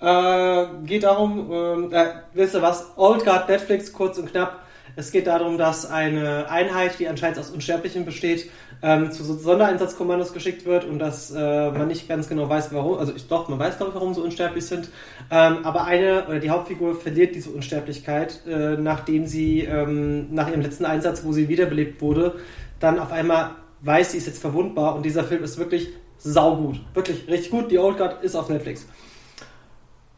Äh, 0.00 0.66
geht 0.84 1.04
darum, 1.04 1.50
ähm, 1.52 1.92
äh, 1.92 2.06
wisst 2.34 2.54
ihr 2.54 2.62
was? 2.62 2.86
Old 2.96 3.24
Guard 3.24 3.48
Netflix, 3.48 3.92
kurz 3.92 4.18
und 4.18 4.30
knapp. 4.30 4.60
Es 4.94 5.10
geht 5.10 5.26
darum, 5.26 5.58
dass 5.58 5.88
eine 5.90 6.50
Einheit, 6.50 6.98
die 6.98 7.08
anscheinend 7.08 7.38
aus 7.38 7.50
Unsterblichen 7.50 8.04
besteht, 8.04 8.50
ähm, 8.82 9.10
zu 9.10 9.24
so 9.24 9.34
Sondereinsatzkommandos 9.34 10.32
geschickt 10.32 10.64
wird 10.66 10.84
und 10.84 10.98
dass 10.98 11.30
äh, 11.30 11.70
man 11.70 11.88
nicht 11.88 12.08
ganz 12.08 12.28
genau 12.28 12.48
weiß, 12.48 12.72
warum. 12.72 12.98
Also 12.98 13.14
ich 13.14 13.26
doch, 13.28 13.48
man 13.48 13.58
weiß 13.58 13.76
glaube 13.76 13.90
ich, 13.90 13.94
warum 13.94 14.14
sie 14.14 14.20
unsterblich 14.20 14.66
sind. 14.66 14.90
Ähm, 15.30 15.58
aber 15.64 15.84
eine 15.84 16.26
oder 16.26 16.38
die 16.38 16.50
Hauptfigur 16.50 16.94
verliert 16.94 17.34
diese 17.34 17.50
Unsterblichkeit, 17.50 18.42
äh, 18.46 18.76
nachdem 18.76 19.26
sie 19.26 19.60
ähm, 19.60 20.32
nach 20.34 20.48
ihrem 20.48 20.60
letzten 20.60 20.84
Einsatz, 20.84 21.24
wo 21.24 21.32
sie 21.32 21.48
wiederbelebt 21.48 22.00
wurde, 22.00 22.34
dann 22.80 22.98
auf 22.98 23.12
einmal 23.12 23.52
weiß, 23.82 24.12
sie 24.12 24.18
ist 24.18 24.26
jetzt 24.26 24.40
verwundbar 24.40 24.94
und 24.94 25.04
dieser 25.04 25.24
Film 25.24 25.42
ist 25.42 25.58
wirklich 25.58 25.88
saugut. 26.18 26.80
Wirklich 26.94 27.28
richtig 27.28 27.50
gut. 27.50 27.70
Die 27.70 27.78
Old 27.78 27.98
Guard 27.98 28.22
ist 28.22 28.34
auf 28.34 28.48
Netflix. 28.48 28.86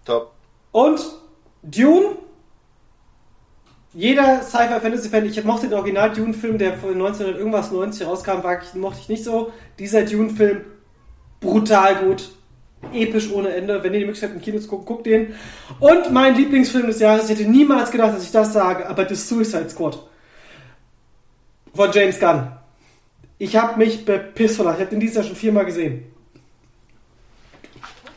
Top. 0.04 0.32
Und 0.72 1.00
Dune. 1.62 2.16
Jeder 3.94 4.42
Sci-Fi-Fantasy-Fan, 4.42 5.24
ich 5.24 5.44
mochte 5.44 5.68
den 5.68 5.78
Original-Dune-Film, 5.78 6.58
der 6.58 6.74
von 6.74 6.92
1900 6.92 7.38
irgendwas 7.38 7.72
90 7.72 8.06
rauskam, 8.06 8.42
war 8.42 8.62
ich, 8.62 8.74
mochte 8.74 9.00
ich 9.00 9.08
nicht 9.08 9.24
so. 9.24 9.52
Dieser 9.78 10.02
Dune-Film, 10.02 10.60
brutal 11.40 11.96
gut. 11.96 12.30
Episch 12.92 13.30
ohne 13.32 13.48
Ende. 13.50 13.82
Wenn 13.82 13.92
ihr 13.94 14.00
die 14.00 14.06
Möglichkeit 14.06 14.30
habt, 14.30 14.38
im 14.38 14.44
Kino 14.44 14.60
zu 14.60 14.68
gucken, 14.68 14.86
guckt 14.86 15.06
den. 15.06 15.34
Und 15.80 16.12
mein 16.12 16.36
Lieblingsfilm 16.36 16.86
des 16.86 17.00
Jahres, 17.00 17.24
ich 17.28 17.38
hätte 17.38 17.50
niemals 17.50 17.90
gedacht, 17.90 18.14
dass 18.14 18.22
ich 18.22 18.30
das 18.30 18.52
sage, 18.52 18.88
aber 18.88 19.08
The 19.08 19.14
Suicide 19.14 19.68
Squad. 19.68 19.98
Von 21.74 21.90
James 21.92 22.20
Gunn. 22.20 22.52
Ich 23.38 23.56
habe 23.56 23.78
mich 23.78 24.04
bepisst 24.04 24.56
vor. 24.56 24.66
Ich 24.66 24.80
habe 24.80 24.86
den 24.86 25.00
dieses 25.00 25.16
Jahr 25.16 25.24
schon 25.24 25.36
viermal 25.36 25.64
gesehen. 25.64 26.04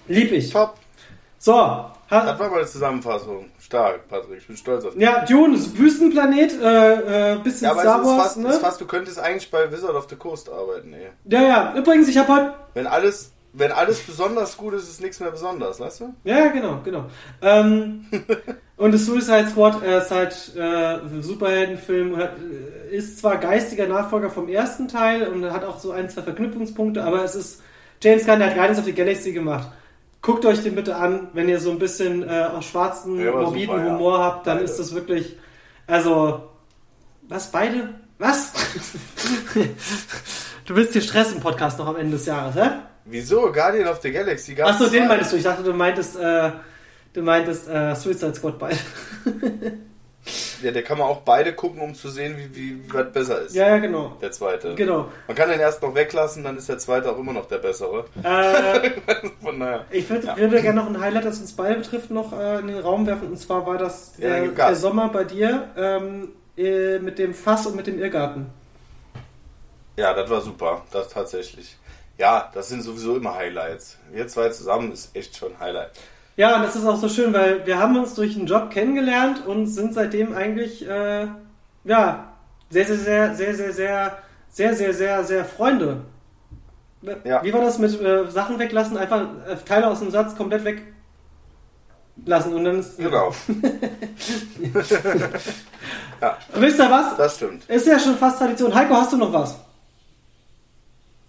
Lieb 0.08 0.32
ich. 0.32 0.52
Top. 0.52 0.76
So, 1.40 1.86
Das 2.12 2.40
war 2.40 2.50
meine 2.50 2.66
Zusammenfassung. 2.66 3.50
Stark, 3.60 4.08
Patrick. 4.10 4.40
Ich 4.40 4.48
bin 4.48 4.58
stolz 4.58 4.84
auf 4.84 4.94
dich. 4.94 5.02
Ja, 5.02 5.26
Dune 5.26 5.56
ist 5.56 5.78
Wüstenplanet, 5.78 6.62
äh, 6.62 7.34
äh, 7.34 7.38
bisschen 7.40 7.66
Ja, 7.66 7.72
aber 7.72 7.82
Star 7.82 7.96
es 7.96 8.02
ist 8.02 8.08
Wars, 8.08 8.24
fast, 8.24 8.38
ne? 8.38 8.50
ist 8.50 8.60
fast, 8.60 8.82
du 8.82 8.86
könntest 8.86 9.20
eigentlich 9.20 9.50
bei 9.50 9.72
Wizard 9.72 9.96
of 9.96 10.08
the 10.10 10.18
Coast 10.18 10.50
arbeiten, 10.50 10.94
ey. 10.94 11.08
Ja, 11.26 11.42
ja. 11.42 11.74
Übrigens, 11.76 12.10
ich 12.10 12.18
habe 12.18 12.34
heute. 12.34 12.54
Wenn 12.74 12.86
alles, 12.86 13.32
wenn 13.54 13.72
alles 13.72 14.00
besonders 14.02 14.58
gut 14.58 14.74
ist, 14.74 14.90
ist 14.90 15.02
nichts 15.02 15.22
mehr 15.22 15.32
besonders, 15.32 15.80
weißt 15.80 16.02
du? 16.02 16.14
Ja, 16.26 16.50
genau, 16.50 16.82
genau. 16.84 17.06
Ähm, 17.42 18.06
Und 18.82 18.96
das 18.96 19.06
Suicide 19.06 19.48
Squad 19.48 19.84
äh, 19.84 20.00
ist 20.00 20.10
halt 20.10 20.56
äh, 20.56 21.22
Superheldenfilm, 21.22 22.18
hat, 22.18 22.32
äh, 22.40 22.96
ist 22.96 23.20
zwar 23.20 23.38
geistiger 23.38 23.88
Nachfolger 23.88 24.32
vom 24.32 24.50
ersten 24.50 24.88
Teil 24.88 25.28
und 25.28 25.46
hat 25.52 25.64
auch 25.64 25.80
so 25.80 25.92
ein, 25.92 26.10
zwei 26.10 26.24
Verknüpfungspunkte, 26.24 27.04
aber 27.04 27.24
es 27.24 27.36
ist 27.36 27.62
James 28.02 28.26
Gunn, 28.26 28.44
hat 28.44 28.56
Guardians 28.56 28.80
of 28.80 28.86
the 28.86 28.94
Galaxy 28.94 29.34
gemacht. 29.34 29.68
Guckt 30.22 30.46
euch 30.46 30.62
den 30.62 30.76
bitte 30.76 30.96
an, 30.96 31.30
wenn 31.34 31.50
ihr 31.50 31.60
so 31.60 31.72
ein 31.72 31.80
bisschen 31.80 32.28
äh, 32.28 32.48
auch 32.56 32.62
schwarzen, 32.62 33.20
Ja, 33.20 33.32
morbiden 33.32 33.76
super, 33.76 33.86
ja. 33.88 33.94
Humor 33.94 34.20
habt, 34.20 34.46
dann 34.48 34.58
Beide. 34.58 34.66
ist 34.70 34.78
das 34.78 34.94
wirklich, 34.94 35.38
also, 35.88 36.44
was, 37.28 37.52
beide? 37.52 37.90
Was? 38.20 38.52
du 40.66 40.76
willst 40.76 40.94
dir 40.94 41.02
Stress 41.02 41.32
im 41.32 41.40
Podcast 41.40 41.80
noch 41.80 41.88
am 41.88 41.96
Ende 41.96 42.18
des 42.18 42.28
Jahres, 42.28 42.56
hä? 42.56 42.70
Wieso? 43.06 43.52
Guardian 43.52 43.88
of 43.88 44.00
the 44.04 44.12
Galaxy 44.12 44.54
gab's 44.54 44.74
Achso, 44.74 44.84
den 44.86 45.04
zwei. 45.04 45.08
meintest 45.08 45.32
du. 45.34 45.38
Ich 45.38 45.44
dachte, 45.44 45.64
du 45.64 45.74
meintest, 45.74 46.16
äh, 46.18 46.52
du 47.14 47.22
meintest 47.24 47.68
äh, 47.68 47.96
Suicide 47.96 48.36
Squad 48.36 48.60
beide. 48.60 48.78
Ja, 50.62 50.72
der 50.72 50.84
kann 50.84 50.98
man 50.98 51.08
auch 51.08 51.22
beide 51.22 51.54
gucken, 51.54 51.82
um 51.82 51.96
zu 51.96 52.10
sehen, 52.10 52.36
wie, 52.38 52.56
wie, 52.56 52.94
was 52.94 53.12
besser 53.12 53.42
ist. 53.42 53.56
ja, 53.56 53.68
ja, 53.70 53.78
genau. 53.80 54.16
Der 54.22 54.32
zweite. 54.32 54.76
Genau. 54.76 55.08
Man 55.28 55.36
kann 55.36 55.50
den 55.50 55.60
erst 55.60 55.82
noch 55.82 55.96
weglassen, 55.96 56.44
dann 56.44 56.58
ist 56.58 56.70
der 56.70 56.78
zweite 56.78 57.12
auch 57.12 57.18
immer 57.18 57.34
noch 57.34 57.48
der 57.48 57.58
bessere. 57.58 58.06
Äh, 58.24 58.92
Von 59.42 59.60
daher. 59.60 59.86
ich 59.90 60.10
würd, 60.10 60.24
Ja. 60.24 60.38
würde 60.38 60.62
gerne 60.62 60.82
noch 60.82 60.88
ein 60.90 61.00
Highlight, 61.00 61.26
das 61.26 61.40
uns 61.40 61.54
beide 61.54 61.76
betrifft, 61.80 62.12
noch 62.12 62.32
äh, 62.38 62.60
in 62.60 62.68
den 62.68 62.80
Raum 62.80 63.06
werfen. 63.08 63.28
Und 63.30 63.38
zwar 63.38 63.66
war 63.66 63.78
das 63.78 64.14
Ja, 64.18 64.30
dann 64.30 64.56
der, 64.56 64.76
Sommer 64.76 65.10
bei 65.10 65.24
dir 65.24 65.70
ähm, 65.76 66.30
äh, 66.58 67.00
mit 67.00 67.18
dem 67.18 67.34
Fass 67.34 67.66
und 67.66 67.76
mit 67.76 67.88
dem 67.88 68.00
Irrgarten. 68.00 68.48
Ja, 69.98 70.14
das 70.14 70.30
war 70.30 70.42
super. 70.42 70.84
Das 70.92 71.10
tatsächlich. 71.10 71.78
Ja, 72.18 72.52
das 72.54 72.70
sind 72.70 72.82
sowieso 72.84 73.16
immer 73.18 73.36
Highlights. 73.36 73.98
Wir 74.12 74.28
zwei 74.28 74.50
zusammen 74.50 74.92
ist 74.92 75.16
echt 75.16 75.36
schon 75.38 75.54
ein 75.54 75.60
Highlight. 75.60 75.92
Ja, 76.42 76.56
und 76.56 76.64
das 76.64 76.76
ist 76.76 76.88
auch 76.88 76.98
so 76.98 77.08
schön, 77.08 77.32
weil 77.34 77.68
wir 77.68 77.78
haben 77.78 77.96
uns 77.96 78.16
durch 78.16 78.36
einen 78.36 78.48
Job 78.48 78.72
kennengelernt 78.72 79.46
und 79.46 79.68
sind 79.68 79.94
seitdem 79.94 80.34
eigentlich, 80.34 80.84
äh, 80.90 81.28
ja, 81.84 82.34
sehr, 82.72 82.86
sehr, 82.88 82.98
sehr, 82.98 83.36
sehr, 83.36 83.54
sehr, 83.54 83.72
sehr, 83.72 84.18
sehr, 84.50 84.74
sehr, 84.74 84.94
sehr, 84.96 85.24
sehr 85.24 85.46
Freunde. 85.46 86.02
Ja. 87.24 87.44
Wie 87.44 87.54
war 87.54 87.62
das 87.62 87.78
mit 87.78 88.02
äh, 88.02 88.26
Sachen 88.32 88.58
weglassen? 88.58 88.98
Einfach 88.98 89.22
äh, 89.48 89.56
Teile 89.58 89.88
aus 89.88 90.00
dem 90.00 90.10
Satz 90.10 90.36
komplett 90.36 90.66
weglassen 90.66 92.56
und 92.56 92.64
dann 92.64 92.80
ist. 92.80 92.98
Genau. 92.98 93.32
ja, 96.22 96.38
Wisst 96.56 96.80
ihr 96.80 96.90
was? 96.90 97.18
das 97.18 97.36
stimmt. 97.36 97.70
Ist 97.70 97.86
ja 97.86 98.00
schon 98.00 98.18
fast 98.18 98.40
Tradition. 98.40 98.74
Heiko, 98.74 98.96
hast 98.96 99.14
du 99.14 99.18
noch 99.18 99.32
was? 99.32 99.60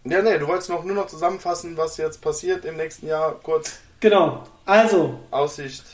Ja, 0.04 0.22
nee, 0.22 0.38
du 0.38 0.46
wolltest 0.46 0.70
noch 0.70 0.84
nur 0.84 0.96
noch 0.96 1.08
zusammenfassen, 1.08 1.76
was 1.76 1.98
jetzt 1.98 2.22
passiert 2.22 2.64
im 2.64 2.78
nächsten 2.78 3.08
Jahr. 3.08 3.38
Kurz 3.42 3.78
Genau. 4.02 4.42
Also, 4.66 5.20
Aussicht 5.30 5.84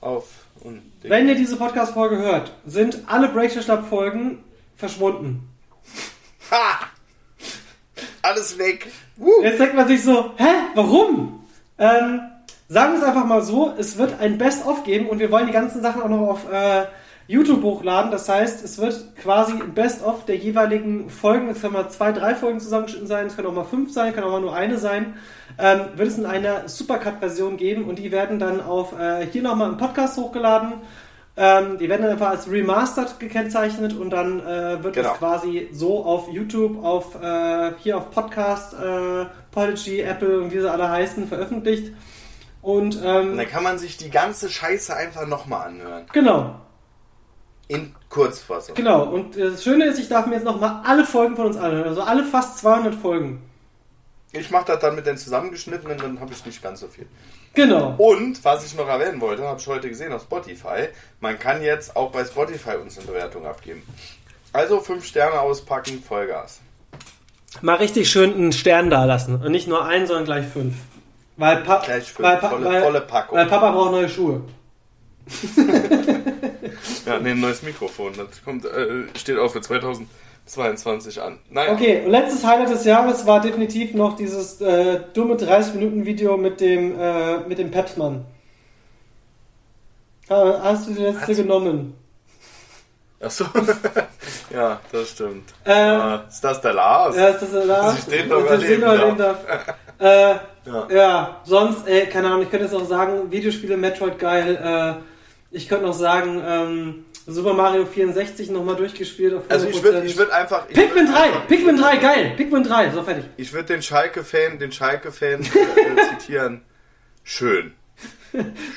auf 0.00 0.24
und 0.60 0.82
wenn 1.02 1.28
ihr 1.28 1.34
diese 1.34 1.56
Podcast-Folge 1.56 2.16
hört, 2.16 2.52
sind 2.64 3.00
alle 3.08 3.28
Breakthrough-Folgen 3.28 4.44
verschwunden. 4.76 5.48
Ha! 6.52 6.86
Alles 8.22 8.56
weg. 8.56 8.86
Woo! 9.16 9.42
Jetzt 9.42 9.58
denkt 9.58 9.74
man 9.74 9.88
sich 9.88 10.02
so, 10.02 10.30
hä, 10.36 10.48
warum? 10.74 11.44
Ähm, 11.78 12.20
sagen 12.68 12.92
wir 12.92 13.00
es 13.00 13.04
einfach 13.04 13.26
mal 13.26 13.42
so, 13.42 13.74
es 13.76 13.98
wird 13.98 14.20
ein 14.20 14.38
Best-of 14.38 14.84
geben 14.84 15.08
und 15.08 15.18
wir 15.18 15.32
wollen 15.32 15.48
die 15.48 15.52
ganzen 15.52 15.82
Sachen 15.82 16.02
auch 16.02 16.08
noch 16.08 16.28
auf 16.28 16.52
äh, 16.52 16.86
YouTube 17.28 17.62
hochladen. 17.62 18.10
Das 18.10 18.28
heißt, 18.28 18.64
es 18.64 18.78
wird 18.78 19.16
quasi 19.16 19.52
ein 19.52 19.74
Best-of 19.74 20.24
der 20.26 20.36
jeweiligen 20.36 21.10
Folgen. 21.10 21.48
Es 21.48 21.60
können 21.60 21.72
mal 21.72 21.88
zwei, 21.88 22.12
drei 22.12 22.34
Folgen 22.34 22.60
zusammengeschnitten 22.60 23.08
sein, 23.08 23.26
es 23.26 23.36
können 23.36 23.48
auch 23.48 23.52
mal 23.52 23.64
fünf 23.64 23.92
sein, 23.92 24.14
kann 24.14 24.24
auch 24.24 24.30
mal 24.30 24.40
nur 24.40 24.54
eine 24.54 24.78
sein. 24.78 25.14
Ähm, 25.58 25.80
wird 25.96 26.08
es 26.08 26.18
in 26.18 26.26
einer 26.26 26.68
Supercut-Version 26.68 27.56
geben 27.56 27.84
und 27.84 27.98
die 27.98 28.12
werden 28.12 28.38
dann 28.38 28.60
auf 28.60 28.98
äh, 28.98 29.26
hier 29.26 29.42
nochmal 29.42 29.70
im 29.70 29.76
Podcast 29.76 30.16
hochgeladen. 30.18 30.74
Ähm, 31.38 31.76
die 31.78 31.88
werden 31.90 32.02
dann 32.02 32.12
einfach 32.12 32.30
als 32.30 32.50
Remastered 32.50 33.18
gekennzeichnet 33.20 33.92
und 33.94 34.08
dann 34.10 34.40
äh, 34.40 34.82
wird 34.82 34.94
Genau. 34.94 35.12
es 35.12 35.18
quasi 35.18 35.68
so 35.70 36.02
auf 36.04 36.28
YouTube, 36.32 36.82
auf 36.82 37.20
äh, 37.22 37.72
hier 37.78 37.98
auf 37.98 38.10
Podcast, 38.10 38.72
äh, 38.74 39.26
Podigy, 39.50 40.00
Apple 40.00 40.40
und 40.40 40.52
wie 40.54 40.60
sie 40.60 40.70
alle 40.70 40.88
heißen, 40.90 41.28
veröffentlicht. 41.28 41.92
Und 42.62 42.96
Und 42.96 43.02
ähm, 43.04 43.36
dann 43.36 43.48
kann 43.48 43.62
man 43.62 43.78
sich 43.78 43.96
die 43.98 44.10
ganze 44.10 44.48
Scheiße 44.48 44.96
einfach 44.96 45.26
nochmal 45.26 45.68
anhören. 45.68 46.04
genau, 46.12 46.54
In 47.68 47.94
Kurzfassung. 48.08 48.74
genau. 48.76 49.04
Und 49.04 49.36
äh, 49.36 49.50
das 49.50 49.64
Schöne 49.64 49.86
ist, 49.86 49.98
ich 49.98 50.08
darf 50.08 50.26
mir 50.26 50.34
jetzt 50.36 50.44
nochmal 50.44 50.82
alle 50.84 51.04
Folgen 51.04 51.34
von 51.36 51.46
uns 51.46 51.56
anhören. 51.56 51.88
Also 51.88 52.02
alle 52.02 52.24
fast 52.24 52.58
200 52.58 52.94
Folgen. 52.94 53.42
Ich 54.32 54.50
mache 54.50 54.66
das 54.66 54.80
dann 54.80 54.94
mit 54.94 55.06
den 55.06 55.16
zusammengeschnittenen, 55.16 55.98
dann 55.98 56.20
habe 56.20 56.32
ich 56.32 56.44
nicht 56.44 56.62
ganz 56.62 56.80
so 56.80 56.88
viel. 56.88 57.06
Genau. 57.54 57.94
Und, 57.96 58.44
was 58.44 58.66
ich 58.66 58.76
noch 58.76 58.86
erwähnen 58.86 59.20
wollte, 59.20 59.42
habe 59.44 59.58
ich 59.58 59.66
heute 59.66 59.88
gesehen 59.88 60.12
auf 60.12 60.22
Spotify, 60.22 60.88
man 61.20 61.38
kann 61.38 61.62
jetzt 61.62 61.96
auch 61.96 62.10
bei 62.12 62.24
Spotify 62.24 62.76
uns 62.76 62.98
eine 62.98 63.06
Bewertung 63.06 63.46
abgeben. 63.46 63.82
Also 64.52 64.80
5 64.80 65.04
Sterne 65.04 65.40
auspacken, 65.40 66.02
Vollgas. 66.02 66.60
Mal 67.62 67.76
richtig 67.76 68.10
schön 68.10 68.34
einen 68.34 68.52
Stern 68.52 68.90
da 68.90 69.04
lassen. 69.06 69.36
Und 69.42 69.50
nicht 69.52 69.66
nur 69.68 69.84
einen, 69.86 70.06
sondern 70.06 70.26
gleich 70.26 70.46
fünf. 70.46 70.74
Weil, 71.38 71.58
pa 71.58 71.78
Gleich 71.84 72.12
fünf, 72.12 72.28
weil, 72.28 72.36
Pa- 72.36 72.50
volle, 72.50 72.64
weil, 72.66 72.82
volle 72.82 73.00
Packung. 73.00 73.38
weil 73.38 73.46
Papa 73.46 73.70
braucht 73.70 73.92
neue 73.92 74.08
Schuhe. 74.08 74.42
Ja, 77.06 77.18
nee, 77.20 77.30
ein 77.30 77.40
neues 77.40 77.62
Mikrofon. 77.62 78.12
Das 78.16 78.42
kommt, 78.44 78.64
äh, 78.64 79.04
steht 79.16 79.38
auch 79.38 79.50
für 79.52 79.60
2022 79.60 81.22
an. 81.22 81.38
Naja, 81.50 81.72
Okay, 81.72 82.02
und 82.04 82.10
letztes 82.10 82.44
Highlight 82.44 82.70
des 82.70 82.84
Jahres 82.84 83.26
war 83.26 83.40
definitiv 83.40 83.94
noch 83.94 84.16
dieses 84.16 84.60
äh, 84.60 85.00
dumme 85.14 85.34
30-Minuten-Video 85.36 86.36
mit 86.36 86.60
dem, 86.60 86.98
äh, 86.98 87.38
mit 87.48 87.58
dem 87.58 87.70
Pepsmann. 87.70 88.24
Äh, 90.28 90.34
hast 90.34 90.88
du 90.88 90.94
die 90.94 91.02
letzte 91.02 91.28
Was? 91.28 91.36
genommen? 91.36 91.94
Achso. 93.20 93.44
ja, 94.52 94.78
das 94.92 95.10
stimmt. 95.10 95.54
Äh, 95.64 95.72
Ah, 95.72 96.24
ist 96.28 96.40
das 96.42 96.60
der 96.60 96.74
Lars? 96.74 97.16
Ja, 97.16 97.28
ist 97.28 97.40
das 97.42 97.52
da? 97.52 97.64
Dass 97.66 97.98
ich 98.00 98.04
den 98.06 98.28
noch 98.28 98.46
Dass 98.46 98.60
ich 98.62 98.68
den 98.68 98.82
erleben 98.82 99.16
noch 99.16 99.18
erleben 99.18 99.18
darf. 99.18 99.38
äh, 99.98 100.34
Ja. 100.66 100.88
ja, 100.90 101.40
sonst, 101.44 101.86
ey, 101.86 102.06
keine 102.06 102.26
Ahnung, 102.26 102.42
ich 102.42 102.50
könnte 102.50 102.64
jetzt 102.66 102.74
auch 102.74 102.84
sagen, 102.84 103.30
Videospiele 103.30 103.76
Metroid 103.76 104.18
geil. 104.18 104.56
Äh, 105.00 105.15
ich 105.56 105.68
könnte 105.68 105.86
noch 105.86 105.94
sagen, 105.94 106.42
ähm, 106.46 107.04
Super 107.26 107.54
Mario 107.54 107.86
64 107.86 108.50
nochmal 108.50 108.76
durchgespielt 108.76 109.34
auf 109.34 109.44
100%. 109.48 109.50
Also 109.52 109.66
ich 109.68 109.82
würde 109.82 110.02
ich 110.04 110.16
würd 110.16 110.30
einfach... 110.30 110.66
Ich 110.68 110.76
Pikmin 110.76 111.06
würd 111.08 111.16
3! 111.16 111.22
einfach- 111.22 111.46
Pikmin 111.48 111.76
3, 111.76 111.96
geil! 111.96 112.32
Pikmin 112.36 112.62
3, 112.62 112.90
so 112.90 113.02
fertig. 113.02 113.24
Ich 113.36 113.52
würde 113.52 113.66
den 113.74 113.82
Schalke-Fan, 113.82 114.58
den 114.58 114.70
Schalke-Fan 114.70 115.40
äh, 115.40 115.42
äh, 115.42 116.18
zitieren. 116.20 116.62
Schön. 117.24 117.72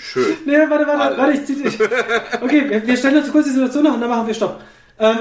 Schön. 0.01 0.37
Nee, 0.45 0.57
warte, 0.69 0.87
warte, 0.87 1.01
Alle. 1.01 1.17
warte, 1.17 1.33
ich 1.33 1.45
dich. 1.45 1.79
Okay, 2.41 2.69
wir, 2.69 2.87
wir 2.87 2.97
stellen 2.97 3.17
uns 3.17 3.31
kurz 3.31 3.45
die 3.45 3.51
Situation 3.51 3.83
nach 3.83 3.93
und 3.93 4.01
dann 4.01 4.09
machen 4.09 4.25
wir 4.25 4.33
Stopp. 4.33 4.61
Ähm, 4.97 5.17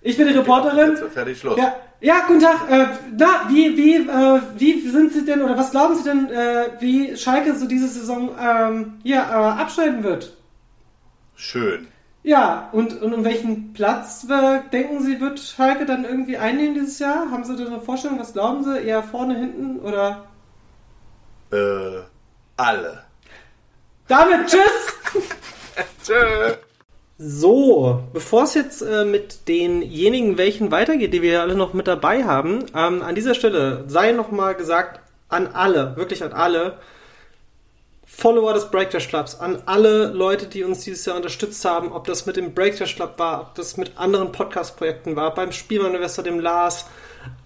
ich 0.00 0.16
bin 0.16 0.26
die 0.28 0.34
Reporterin. 0.34 0.96
Jetzt 0.96 1.12
fertig, 1.12 1.42
los. 1.42 1.58
Ja, 1.58 1.76
ja, 2.00 2.24
guten 2.26 2.40
Tag. 2.40 2.70
Äh, 2.70 2.86
na, 3.18 3.44
wie, 3.48 3.76
wie, 3.76 3.96
äh, 3.96 4.40
wie 4.56 4.88
sind 4.88 5.12
Sie 5.12 5.24
denn 5.24 5.42
oder 5.42 5.56
was 5.58 5.70
glauben 5.72 5.94
Sie 5.94 6.04
denn, 6.04 6.30
äh, 6.30 6.68
wie 6.80 7.16
Schalke 7.16 7.54
so 7.54 7.66
diese 7.68 7.86
Saison 7.88 8.30
ähm, 8.40 8.94
hier 9.02 9.18
äh, 9.18 9.60
abschneiden 9.62 10.02
wird? 10.02 10.34
Schön. 11.36 11.88
Ja, 12.22 12.68
und, 12.72 13.00
und 13.00 13.14
um 13.14 13.24
welchen 13.24 13.72
Platz 13.72 14.26
äh, 14.28 14.60
denken 14.70 15.02
Sie, 15.02 15.20
wird 15.20 15.40
Schalke 15.40 15.86
dann 15.86 16.04
irgendwie 16.04 16.36
einnehmen 16.36 16.74
dieses 16.74 16.98
Jahr? 16.98 17.30
Haben 17.30 17.44
Sie 17.44 17.56
da 17.56 17.64
eine 17.64 17.80
Vorstellung? 17.80 18.18
Was 18.18 18.34
glauben 18.34 18.62
Sie? 18.62 18.78
Eher 18.78 19.02
vorne, 19.02 19.38
hinten 19.38 19.80
oder? 19.80 20.26
Äh, 21.50 22.02
alle. 22.56 23.04
Damit 24.06 24.48
tschüss! 24.48 25.24
Tschö. 26.04 26.54
So, 27.16 28.02
bevor 28.12 28.44
es 28.44 28.54
jetzt 28.54 28.82
äh, 28.82 29.04
mit 29.04 29.46
denjenigen 29.48 30.38
welchen 30.38 30.70
weitergeht, 30.70 31.12
die 31.12 31.22
wir 31.22 31.42
alle 31.42 31.54
noch 31.54 31.74
mit 31.74 31.86
dabei 31.86 32.24
haben, 32.24 32.64
ähm, 32.74 33.02
an 33.02 33.14
dieser 33.14 33.34
Stelle 33.34 33.84
sei 33.88 34.12
nochmal 34.12 34.54
gesagt 34.54 35.00
an 35.28 35.48
alle, 35.48 35.96
wirklich 35.96 36.24
an 36.24 36.32
alle 36.32 36.78
Follower 38.12 38.52
des 38.52 38.70
Breakdash 38.70 39.08
Clubs, 39.08 39.40
an 39.40 39.62
alle 39.66 40.08
Leute, 40.08 40.46
die 40.46 40.62
uns 40.62 40.80
dieses 40.84 41.06
Jahr 41.06 41.16
unterstützt 41.16 41.64
haben, 41.64 41.92
ob 41.92 42.06
das 42.06 42.26
mit 42.26 42.36
dem 42.36 42.52
Breakdash 42.52 42.96
Club 42.96 43.14
war, 43.16 43.40
ob 43.40 43.54
das 43.54 43.76
mit 43.76 43.92
anderen 43.96 44.32
Podcast-Projekten 44.32 45.16
war, 45.16 45.34
beim 45.34 45.52
Spielwareninvestor, 45.52 46.24
dem 46.24 46.38
Lars, 46.40 46.86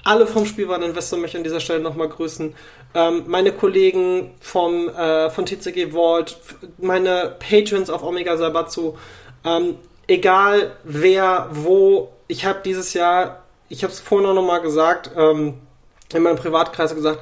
alle 0.02 0.26
vom 0.26 0.46
Spielwareninvestor 0.46 1.18
möchte 1.18 1.36
ich 1.36 1.40
an 1.40 1.44
dieser 1.44 1.60
Stelle 1.60 1.80
nochmal 1.80 2.08
grüßen. 2.08 2.54
Ähm, 2.94 3.24
meine 3.26 3.52
Kollegen 3.52 4.34
vom, 4.40 4.88
äh, 4.88 5.30
von 5.30 5.46
TCG 5.46 5.92
Vault, 5.92 6.36
meine 6.78 7.36
Patrons 7.38 7.90
auf 7.90 8.02
Omega 8.02 8.36
Sabatsu, 8.36 8.96
ähm, 9.44 9.76
egal 10.06 10.72
wer, 10.82 11.48
wo, 11.52 12.10
ich 12.26 12.44
habe 12.46 12.60
dieses 12.64 12.94
Jahr, 12.94 13.44
ich 13.68 13.82
habe 13.84 13.92
es 13.92 14.00
vorhin 14.00 14.28
auch 14.28 14.34
nochmal 14.34 14.60
gesagt, 14.60 15.10
ähm, 15.16 15.54
in 16.12 16.22
meinem 16.22 16.36
Privatkreis 16.36 16.94
gesagt, 16.94 17.20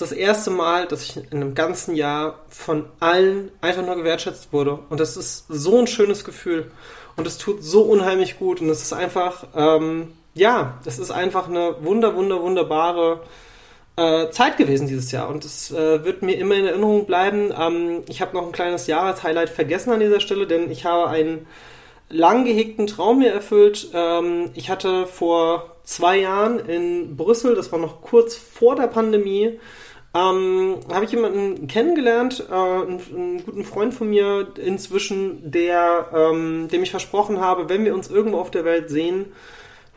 ist 0.00 0.12
das 0.12 0.16
erste 0.16 0.50
Mal, 0.50 0.86
dass 0.86 1.02
ich 1.02 1.16
in 1.16 1.24
einem 1.32 1.56
ganzen 1.56 1.96
Jahr 1.96 2.38
von 2.48 2.84
allen 3.00 3.50
einfach 3.60 3.84
nur 3.84 3.96
gewertschätzt 3.96 4.52
wurde. 4.52 4.78
Und 4.90 5.00
das 5.00 5.16
ist 5.16 5.46
so 5.48 5.76
ein 5.76 5.88
schönes 5.88 6.24
Gefühl. 6.24 6.70
Und 7.16 7.26
es 7.26 7.36
tut 7.36 7.64
so 7.64 7.82
unheimlich 7.82 8.38
gut. 8.38 8.60
Und 8.60 8.68
es 8.68 8.80
ist 8.80 8.92
einfach, 8.92 9.48
ähm, 9.56 10.12
ja, 10.34 10.78
das 10.84 11.00
ist 11.00 11.10
einfach 11.10 11.48
eine 11.48 11.74
wunder, 11.80 12.14
wunder, 12.14 12.40
wunderbare 12.40 13.22
äh, 13.96 14.30
Zeit 14.30 14.56
gewesen 14.56 14.86
dieses 14.86 15.10
Jahr 15.10 15.28
und 15.28 15.44
es 15.44 15.72
äh, 15.72 16.04
wird 16.04 16.22
mir 16.22 16.38
immer 16.38 16.54
in 16.54 16.66
Erinnerung 16.66 17.04
bleiben. 17.04 17.52
Ähm, 17.58 18.04
ich 18.08 18.20
habe 18.20 18.36
noch 18.36 18.46
ein 18.46 18.52
kleines 18.52 18.86
Jahreshighlight 18.86 19.50
vergessen 19.50 19.90
an 19.90 19.98
dieser 19.98 20.20
Stelle, 20.20 20.46
denn 20.46 20.70
ich 20.70 20.84
habe 20.84 21.08
einen 21.08 21.48
lang 22.08 22.44
gehegten 22.44 22.86
Traum 22.86 23.18
mir 23.18 23.32
erfüllt. 23.32 23.88
Ähm, 23.92 24.52
ich 24.54 24.70
hatte 24.70 25.08
vor 25.08 25.74
zwei 25.82 26.18
Jahren 26.18 26.60
in 26.60 27.16
Brüssel, 27.16 27.56
das 27.56 27.72
war 27.72 27.80
noch 27.80 28.00
kurz 28.00 28.36
vor 28.36 28.76
der 28.76 28.86
Pandemie, 28.86 29.58
ähm, 30.14 30.76
habe 30.92 31.04
ich 31.04 31.12
jemanden 31.12 31.66
kennengelernt, 31.68 32.44
äh, 32.50 32.54
einen, 32.54 33.00
einen, 33.14 33.44
guten 33.44 33.64
Freund 33.64 33.92
von 33.92 34.08
mir 34.08 34.48
inzwischen, 34.56 35.50
der, 35.50 36.08
ähm, 36.14 36.68
dem 36.68 36.82
ich 36.82 36.90
versprochen 36.90 37.40
habe, 37.40 37.68
wenn 37.68 37.84
wir 37.84 37.94
uns 37.94 38.08
irgendwo 38.08 38.38
auf 38.38 38.50
der 38.50 38.64
Welt 38.64 38.88
sehen, 38.88 39.26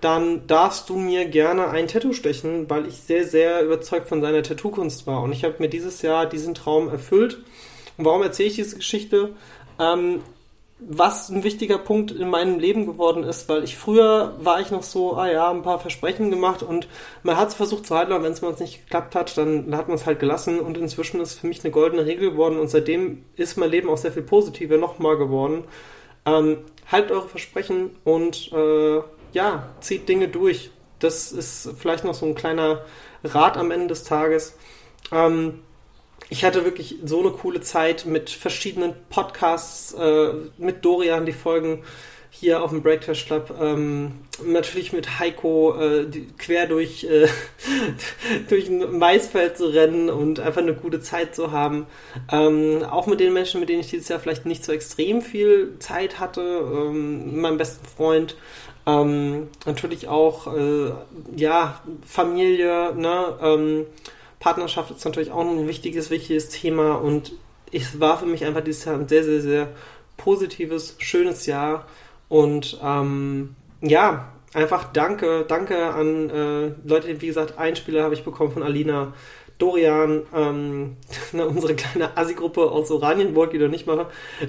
dann 0.02 0.48
darfst 0.48 0.90
du 0.90 0.98
mir 0.98 1.26
gerne 1.26 1.70
ein 1.70 1.88
Tattoo 1.88 2.14
stechen, 2.14 2.70
weil 2.70 2.88
ich 2.88 2.98
sehr, 2.98 3.26
sehr 3.26 3.64
überzeugt 3.64 4.10
von 4.10 4.22
seiner 4.22 4.44
Tattoo-Kunst 4.44 5.08
war. 5.08 5.22
Und 5.22 5.32
ich 5.32 5.44
habe 5.44 5.56
mir 5.60 5.70
dieses 5.70 6.02
Jahr 6.02 6.26
diesen 6.26 6.56
Traum 6.56 6.90
erfüllt. 6.90 7.38
Und 7.98 8.06
warum 8.06 8.24
erzähle 8.24 8.50
ich 8.50 8.56
diese 8.56 8.78
Geschichte? 8.78 9.36
Ähm, 9.80 10.22
was 10.84 11.30
ein 11.30 11.44
wichtiger 11.44 11.78
Punkt 11.78 12.10
in 12.10 12.28
meinem 12.28 12.58
Leben 12.58 12.88
geworden 12.88 13.24
ist, 13.24 13.48
weil 13.48 13.64
ich 13.64 13.78
früher 13.78 14.34
war 14.40 14.60
ich 14.60 14.72
noch 14.72 14.82
so, 14.82 15.16
ah 15.16 15.30
ja, 15.30 15.52
ein 15.52 15.62
paar 15.62 15.80
Versprechen 15.80 16.32
gemacht 16.32 16.64
und 16.64 16.88
man 17.22 17.38
hat 17.38 17.50
es 17.50 17.54
versucht 17.54 17.86
zu 17.86 17.96
halten, 17.96 18.12
aber 18.12 18.24
wenn 18.24 18.32
es 18.32 18.42
mal 18.42 18.56
nicht 18.60 18.86
geklappt 18.86 19.14
hat, 19.14 19.38
dann 19.38 19.76
hat 19.78 19.88
man 19.88 19.96
es 19.96 20.08
halt 20.08 20.20
gelassen 20.20 20.60
und 20.60 20.78
inzwischen 20.78 21.22
ist 21.22 21.34
es 21.34 21.40
für 21.40 21.48
mich 21.48 21.64
eine 21.64 21.72
goldene 21.72 22.08
Regel 22.08 22.32
geworden 22.32 22.58
und 22.58 22.68
seitdem 22.68 23.24
ist 23.36 23.58
mein 23.58 23.70
Leben 23.70 23.90
auch 23.90 23.98
sehr 23.98 24.12
viel 24.12 24.24
positiver 24.24 24.78
nochmal 24.78 25.18
geworden. 25.18 25.66
Ähm, 26.26 26.58
haltet 26.92 27.12
eure 27.12 27.28
Versprechen 27.28 27.92
und 28.04 28.52
äh, 28.52 29.02
ja, 29.34 29.70
zieht 29.82 30.10
Dinge 30.10 30.30
durch. 30.30 30.72
Das 30.98 31.32
ist 31.32 31.76
vielleicht 31.78 32.06
noch 32.06 32.16
so 32.16 32.26
ein 32.26 32.36
kleiner 32.36 32.82
Rat 33.24 33.56
am 33.56 33.70
Ende 33.70 33.88
des 33.88 34.04
Tages. 34.04 34.58
Ähm, 35.12 35.60
ich 36.32 36.46
hatte 36.46 36.64
wirklich 36.64 36.96
so 37.04 37.20
eine 37.20 37.32
coole 37.32 37.60
Zeit 37.60 38.06
mit 38.06 38.30
verschiedenen 38.30 38.94
Podcasts, 39.10 39.94
äh, 39.94 40.32
mit 40.58 40.84
Dorian, 40.86 41.26
die 41.26 41.34
Folgen 41.34 41.84
hier 42.30 42.64
auf 42.64 42.70
dem 42.70 42.82
Breakfast 42.82 43.26
Club, 43.26 43.54
ähm, 43.62 44.14
natürlich 44.42 44.94
mit 44.94 45.20
Heiko 45.20 45.76
äh, 45.78 46.06
quer 46.38 46.68
durch, 46.68 47.04
äh, 47.04 47.28
durch 48.50 48.70
ein 48.70 48.98
Maisfeld 48.98 49.58
zu 49.58 49.66
rennen 49.66 50.10
und 50.10 50.40
einfach 50.40 50.62
eine 50.62 50.74
gute 50.74 51.02
Zeit 51.02 51.36
zu 51.36 51.52
haben. 51.52 51.86
Ähm, 52.32 52.86
auch 52.90 53.08
mit 53.08 53.20
den 53.20 53.34
Menschen, 53.34 53.60
mit 53.60 53.68
denen 53.68 53.82
ich 53.82 53.90
dieses 53.90 54.08
Jahr 54.08 54.22
vielleicht 54.22 54.46
nicht 54.46 54.64
so 54.64 54.72
extrem 54.72 55.22
viel 55.22 55.74
Zeit 55.80 56.22
hatte, 56.22 56.42
ähm, 56.42 57.42
meinem 57.42 57.58
besten 57.58 57.86
Freund, 57.86 58.38
ähm, 58.88 59.50
natürlich 59.66 60.08
auch, 60.08 60.48
äh, 60.56 60.92
ja, 61.36 61.82
Familie, 62.08 62.96
ne, 62.96 63.38
ähm, 63.42 63.86
Partnerschaft 64.42 64.92
ist 64.92 65.06
natürlich 65.06 65.32
auch 65.32 65.40
ein 65.40 65.68
wichtiges, 65.68 66.10
wichtiges 66.10 66.50
Thema 66.50 66.96
und 66.96 67.32
es 67.72 68.00
war 68.00 68.18
für 68.18 68.26
mich 68.26 68.44
einfach 68.44 68.62
dieses 68.62 68.84
Jahr 68.84 68.96
ein 68.96 69.08
sehr, 69.08 69.24
sehr, 69.24 69.40
sehr 69.40 69.70
positives, 70.18 70.96
schönes 70.98 71.46
Jahr 71.46 71.86
und 72.28 72.78
ähm, 72.84 73.56
ja, 73.82 74.34
einfach 74.54 74.92
danke, 74.92 75.46
danke 75.48 75.94
an 75.94 76.30
äh, 76.30 76.72
Leute, 76.84 77.22
wie 77.22 77.28
gesagt, 77.28 77.58
Einspieler 77.58 78.04
habe 78.04 78.16
ich 78.16 78.24
bekommen 78.24 78.52
von 78.52 78.64
Alina, 78.64 79.14
Dorian, 79.62 80.24
ähm, 80.36 80.98
unsere 81.34 81.76
kleine 81.76 82.18
Assi-Gruppe 82.18 82.72
aus 82.72 82.90
Oranienburg, 82.90 83.52
die 83.52 83.60
doch 83.60 83.68
nicht 83.68 83.86
mal 83.86 84.08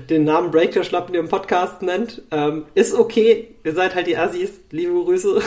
den 0.09 0.25
Namen 0.25 0.51
Break 0.51 0.73
der 0.73 0.85
Schlappen 0.85 1.15
im 1.15 1.29
Podcast 1.29 1.83
nennt, 1.83 2.23
ähm, 2.31 2.65
ist 2.75 2.95
okay. 2.95 3.55
Ihr 3.63 3.75
seid 3.75 3.95
halt 3.95 4.07
die 4.07 4.17
Assis. 4.17 4.51
Liebe 4.71 4.93
Grüße. 4.93 5.43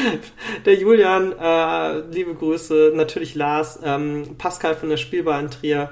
der 0.64 0.74
Julian, 0.74 1.32
äh, 1.32 2.00
liebe 2.12 2.34
Grüße. 2.34 2.92
Natürlich 2.94 3.34
Lars, 3.34 3.80
ähm, 3.84 4.36
Pascal 4.38 4.76
von 4.76 4.88
der 4.88 4.96
Spielbar 4.96 5.40
in 5.40 5.50
Trier. 5.50 5.90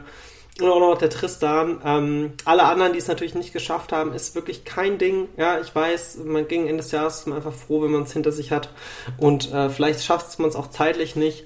Und 0.60 0.68
auch 0.68 0.80
noch 0.80 0.98
der 0.98 1.10
Tristan. 1.10 1.80
Ähm, 1.84 2.32
alle 2.44 2.64
anderen, 2.64 2.92
die 2.92 2.98
es 2.98 3.08
natürlich 3.08 3.34
nicht 3.34 3.52
geschafft 3.52 3.92
haben, 3.92 4.12
ist 4.12 4.34
wirklich 4.34 4.64
kein 4.64 4.98
Ding. 4.98 5.28
Ja, 5.36 5.60
ich 5.60 5.74
weiß, 5.74 6.20
man 6.24 6.48
ging 6.48 6.66
Ende 6.66 6.82
des 6.82 6.92
Jahres 6.92 7.20
ist 7.20 7.26
man 7.26 7.36
einfach 7.36 7.52
froh, 7.52 7.82
wenn 7.82 7.92
man 7.92 8.02
es 8.02 8.12
hinter 8.12 8.32
sich 8.32 8.50
hat. 8.50 8.70
Und 9.18 9.52
äh, 9.52 9.70
vielleicht 9.70 10.04
schafft 10.04 10.38
man 10.38 10.48
es 10.48 10.56
auch 10.56 10.70
zeitlich 10.70 11.14
nicht. 11.14 11.44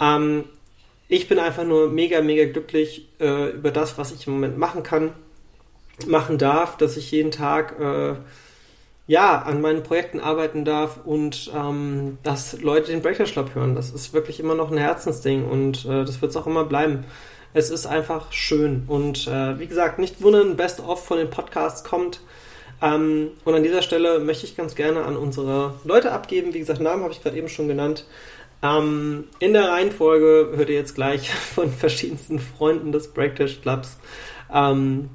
Ähm, 0.00 0.44
ich 1.08 1.28
bin 1.28 1.38
einfach 1.38 1.64
nur 1.64 1.88
mega, 1.88 2.20
mega 2.22 2.50
glücklich 2.50 3.08
äh, 3.20 3.50
über 3.50 3.70
das, 3.70 3.98
was 3.98 4.12
ich 4.12 4.26
im 4.26 4.34
Moment 4.34 4.58
machen 4.58 4.82
kann, 4.82 5.12
machen 6.06 6.38
darf, 6.38 6.76
dass 6.76 6.96
ich 6.96 7.10
jeden 7.10 7.30
Tag 7.30 7.78
äh, 7.78 8.14
ja 9.06 9.42
an 9.42 9.60
meinen 9.60 9.82
Projekten 9.82 10.20
arbeiten 10.20 10.64
darf 10.64 11.00
und 11.04 11.50
ähm, 11.54 12.18
dass 12.22 12.60
Leute 12.62 12.90
den 12.90 13.02
Breakers 13.02 13.32
Club 13.32 13.54
hören. 13.54 13.74
Das 13.74 13.90
ist 13.90 14.14
wirklich 14.14 14.40
immer 14.40 14.54
noch 14.54 14.70
ein 14.70 14.78
Herzensding 14.78 15.44
und 15.44 15.84
äh, 15.84 16.04
das 16.04 16.20
wird 16.22 16.30
es 16.30 16.36
auch 16.36 16.46
immer 16.46 16.64
bleiben. 16.64 17.04
Es 17.52 17.70
ist 17.70 17.86
einfach 17.86 18.32
schön 18.32 18.84
und 18.88 19.28
äh, 19.28 19.58
wie 19.58 19.66
gesagt, 19.66 19.98
nicht 19.98 20.22
wundern, 20.22 20.56
Best 20.56 20.80
of 20.80 21.04
von 21.04 21.18
den 21.18 21.30
Podcasts 21.30 21.84
kommt. 21.84 22.20
Ähm, 22.82 23.30
und 23.44 23.54
an 23.54 23.62
dieser 23.62 23.82
Stelle 23.82 24.18
möchte 24.18 24.46
ich 24.46 24.56
ganz 24.56 24.74
gerne 24.74 25.04
an 25.04 25.16
unsere 25.16 25.74
Leute 25.84 26.10
abgeben. 26.10 26.52
Wie 26.54 26.58
gesagt, 26.58 26.80
Namen 26.80 27.02
habe 27.02 27.12
ich 27.12 27.22
gerade 27.22 27.36
eben 27.36 27.48
schon 27.48 27.68
genannt. 27.68 28.06
Ähm, 28.64 29.24
in 29.40 29.52
der 29.52 29.68
Reihenfolge 29.68 30.56
hört 30.56 30.70
ihr 30.70 30.76
jetzt 30.76 30.94
gleich 30.94 31.30
von 31.54 31.70
verschiedensten 31.70 32.38
Freunden 32.38 32.90
des 32.90 33.12
Breakdash 33.12 33.60
Clubs 33.60 33.98
ähm, 34.52 35.10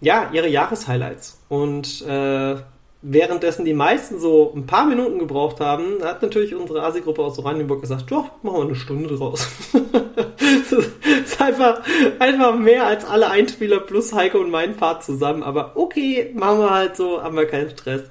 ja, 0.00 0.30
ihre 0.32 0.48
Jahreshighlights. 0.48 1.42
Und 1.48 2.02
äh, 2.02 2.56
währenddessen 3.04 3.64
die 3.64 3.74
meisten 3.74 4.18
so 4.18 4.52
ein 4.56 4.66
paar 4.66 4.86
Minuten 4.86 5.18
gebraucht 5.18 5.60
haben, 5.60 6.02
hat 6.02 6.22
natürlich 6.22 6.54
unsere 6.54 6.82
Asi-Gruppe 6.82 7.22
aus 7.22 7.38
Oranienburg 7.38 7.82
gesagt, 7.82 8.10
ja, 8.10 8.30
machen 8.42 8.56
wir 8.56 8.64
eine 8.64 8.74
Stunde 8.74 9.14
draus. 9.14 9.46
das 9.72 10.72
ist 10.72 11.40
einfach, 11.40 11.82
einfach 12.18 12.58
mehr 12.58 12.86
als 12.86 13.04
alle 13.04 13.30
Einspieler 13.30 13.80
plus 13.80 14.14
Heike 14.14 14.38
und 14.38 14.50
mein 14.50 14.76
Part 14.76 15.04
zusammen. 15.04 15.42
Aber 15.42 15.72
okay, 15.76 16.32
machen 16.34 16.60
wir 16.60 16.70
halt 16.70 16.96
so, 16.96 17.22
haben 17.22 17.36
wir 17.36 17.46
keinen 17.46 17.70
Stress. 17.70 18.02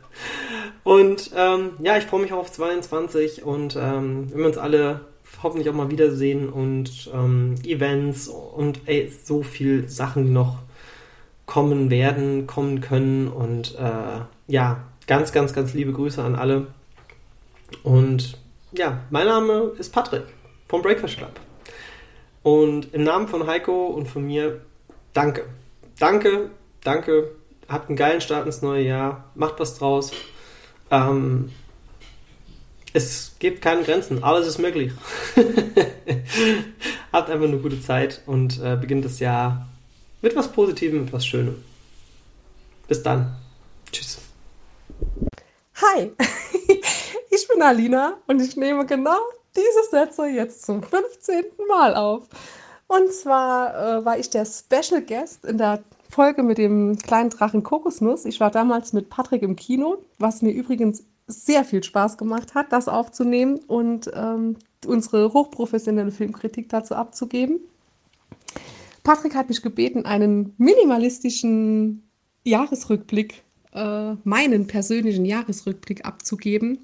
Und 0.84 1.32
ähm, 1.36 1.72
ja, 1.80 1.98
ich 1.98 2.04
freue 2.04 2.22
mich 2.22 2.32
auf 2.32 2.52
22 2.52 3.44
und 3.44 3.76
ähm, 3.76 4.28
wenn 4.32 4.40
wir 4.40 4.46
uns 4.48 4.58
alle 4.58 5.02
hoffentlich 5.42 5.70
auch 5.70 5.74
mal 5.74 5.90
wiedersehen 5.90 6.50
und 6.50 7.10
ähm, 7.14 7.56
Events 7.66 8.28
und 8.28 8.82
ey, 8.86 9.12
so 9.24 9.42
viel 9.42 9.90
Sachen, 9.90 10.34
noch 10.34 10.58
kommen 11.46 11.90
werden, 11.90 12.48
kommen 12.48 12.80
können 12.80 13.28
und 13.28 13.76
äh, 13.76 14.22
ja, 14.48 14.84
ganz, 15.08 15.32
ganz, 15.32 15.54
ganz 15.54 15.74
liebe 15.74 15.94
Grüße 15.94 16.22
an 16.22 16.36
alle. 16.36 16.68
Und 17.84 18.38
ja, 18.72 19.02
mein 19.10 19.28
Name 19.28 19.72
ist 19.78 19.92
Patrick 19.92 20.24
vom 20.68 20.82
Breakfast 20.82 21.18
Club. 21.18 21.40
Und 22.44 22.94
im 22.94 23.04
Namen 23.04 23.28
von 23.28 23.48
Heiko 23.48 23.88
und 23.88 24.08
von 24.08 24.26
mir, 24.26 24.62
danke. 25.14 25.46
Danke, 26.00 26.50
danke. 26.84 27.32
Habt 27.70 27.88
einen 27.90 27.96
geilen 27.96 28.22
Start 28.22 28.46
ins 28.46 28.62
neue 28.62 28.84
Jahr. 28.84 29.32
Macht 29.36 29.60
was 29.60 29.78
draus. 29.78 30.12
Ähm, 30.92 31.50
es 32.94 33.36
gibt 33.40 33.62
keine 33.62 33.84
Grenzen, 33.84 34.24
alles 34.24 34.48
ist 34.48 34.60
möglich. 34.60 34.92
Habt 37.12 37.30
einfach 37.30 37.48
eine 37.48 37.58
gute 37.58 37.82
Zeit 37.82 38.22
und 38.28 38.62
äh, 38.62 38.78
beginnt 38.80 39.06
das 39.06 39.20
Jahr 39.20 39.68
mit 40.22 40.36
was 40.36 40.52
Positivem, 40.52 41.06
mit 41.06 41.14
was 41.14 41.26
Schönem. 41.26 41.64
Bis 42.88 43.02
dann. 43.02 43.36
Tschüss. 43.92 44.23
Hi, 45.76 46.12
ich 47.30 47.48
bin 47.48 47.62
Alina 47.62 48.18
und 48.28 48.42
ich 48.42 48.56
nehme 48.56 48.86
genau 48.86 49.18
diese 49.56 49.90
Sätze 49.90 50.28
jetzt 50.28 50.66
zum 50.66 50.82
15. 50.82 51.46
Mal 51.68 51.96
auf. 51.96 52.28
Und 52.88 53.12
zwar 53.12 54.00
äh, 54.00 54.06
war 54.06 54.18
ich 54.18 54.30
der 54.30 54.46
Special 54.46 55.02
Guest 55.02 55.46
in 55.46 55.58
der 55.58 55.84
Folge 56.10 56.44
mit 56.44 56.58
dem 56.58 56.98
kleinen 56.98 57.32
Drachen 57.32 57.64
Kokosnuss. 57.64 58.26
Ich 58.26 58.40
war 58.40 58.52
damals 58.52 58.94
mit 58.94 59.10
Patrick 59.10 59.42
im 59.42 59.56
Kino, 59.56 59.98
was 60.20 60.42
mir 60.42 60.52
übrigens 60.52 61.04
sehr 61.28 61.66
viel 61.66 61.84
Spaß 61.84 62.18
gemacht 62.18 62.54
hat, 62.54 62.72
das 62.72 62.88
aufzunehmen 62.88 63.60
und 63.68 64.12
ähm, 64.14 64.58
unsere 64.86 65.34
hochprofessionelle 65.34 66.12
Filmkritik 66.12 66.70
dazu 66.70 66.96
abzugeben. 66.96 67.60
Patrick 69.04 69.36
hat 69.36 69.50
mich 69.50 69.62
gebeten, 69.62 70.06
einen 70.06 70.54
minimalistischen 70.58 72.04
Jahresrückblick, 72.44 73.44
äh, 73.74 74.14
meinen 74.24 74.68
persönlichen 74.68 75.26
Jahresrückblick 75.26 76.06
abzugeben. 76.06 76.80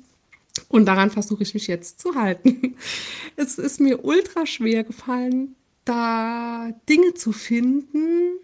Und 0.67 0.85
daran 0.85 1.09
versuche 1.09 1.43
ich 1.43 1.53
mich 1.53 1.67
jetzt 1.67 1.99
zu 1.99 2.15
halten. 2.15 2.75
Es 3.35 3.57
ist 3.57 3.79
mir 3.79 4.03
ultra 4.03 4.45
schwer 4.45 4.83
gefallen, 4.83 5.55
da 5.85 6.71
Dinge 6.89 7.13
zu 7.13 7.31
finden, 7.31 8.39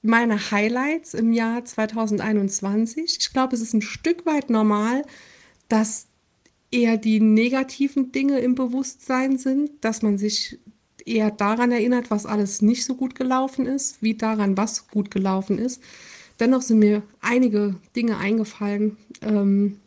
meine 0.00 0.50
Highlights 0.50 1.12
im 1.12 1.32
Jahr 1.32 1.64
2021. 1.64 3.18
Ich 3.18 3.32
glaube, 3.32 3.54
es 3.54 3.60
ist 3.60 3.74
ein 3.74 3.82
Stück 3.82 4.24
weit 4.24 4.48
normal, 4.48 5.04
dass 5.68 6.06
eher 6.70 6.96
die 6.96 7.20
negativen 7.20 8.12
Dinge 8.12 8.38
im 8.40 8.54
Bewusstsein 8.54 9.36
sind, 9.36 9.70
dass 9.82 10.02
man 10.02 10.16
sich 10.16 10.58
eher 11.04 11.30
daran 11.30 11.72
erinnert, 11.72 12.10
was 12.10 12.26
alles 12.26 12.62
nicht 12.62 12.84
so 12.84 12.94
gut 12.94 13.14
gelaufen 13.14 13.66
ist, 13.66 14.02
wie 14.02 14.14
daran, 14.14 14.56
was 14.56 14.88
gut 14.88 15.10
gelaufen 15.10 15.58
ist. 15.58 15.82
Dennoch 16.38 16.62
sind 16.62 16.78
mir 16.78 17.02
einige 17.20 17.76
Dinge 17.94 18.18
eingefallen. 18.18 18.96
Ähm, 19.22 19.80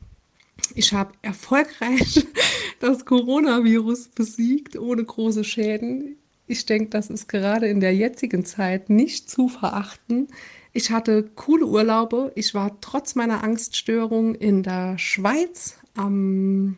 ich 0.75 0.93
habe 0.93 1.13
erfolgreich 1.21 2.25
das 2.79 3.05
Coronavirus 3.05 4.09
besiegt 4.09 4.77
ohne 4.77 5.03
große 5.03 5.43
Schäden. 5.43 6.17
Ich 6.47 6.65
denke, 6.65 6.89
das 6.89 7.09
ist 7.09 7.27
gerade 7.27 7.67
in 7.67 7.79
der 7.79 7.95
jetzigen 7.95 8.43
Zeit 8.43 8.89
nicht 8.89 9.29
zu 9.29 9.49
verachten. 9.49 10.27
Ich 10.73 10.91
hatte 10.91 11.23
coole 11.35 11.65
Urlaube. 11.65 12.31
Ich 12.35 12.53
war 12.53 12.79
trotz 12.81 13.15
meiner 13.15 13.43
Angststörung 13.43 14.35
in 14.35 14.63
der 14.63 14.97
Schweiz 14.97 15.77
am 15.95 16.77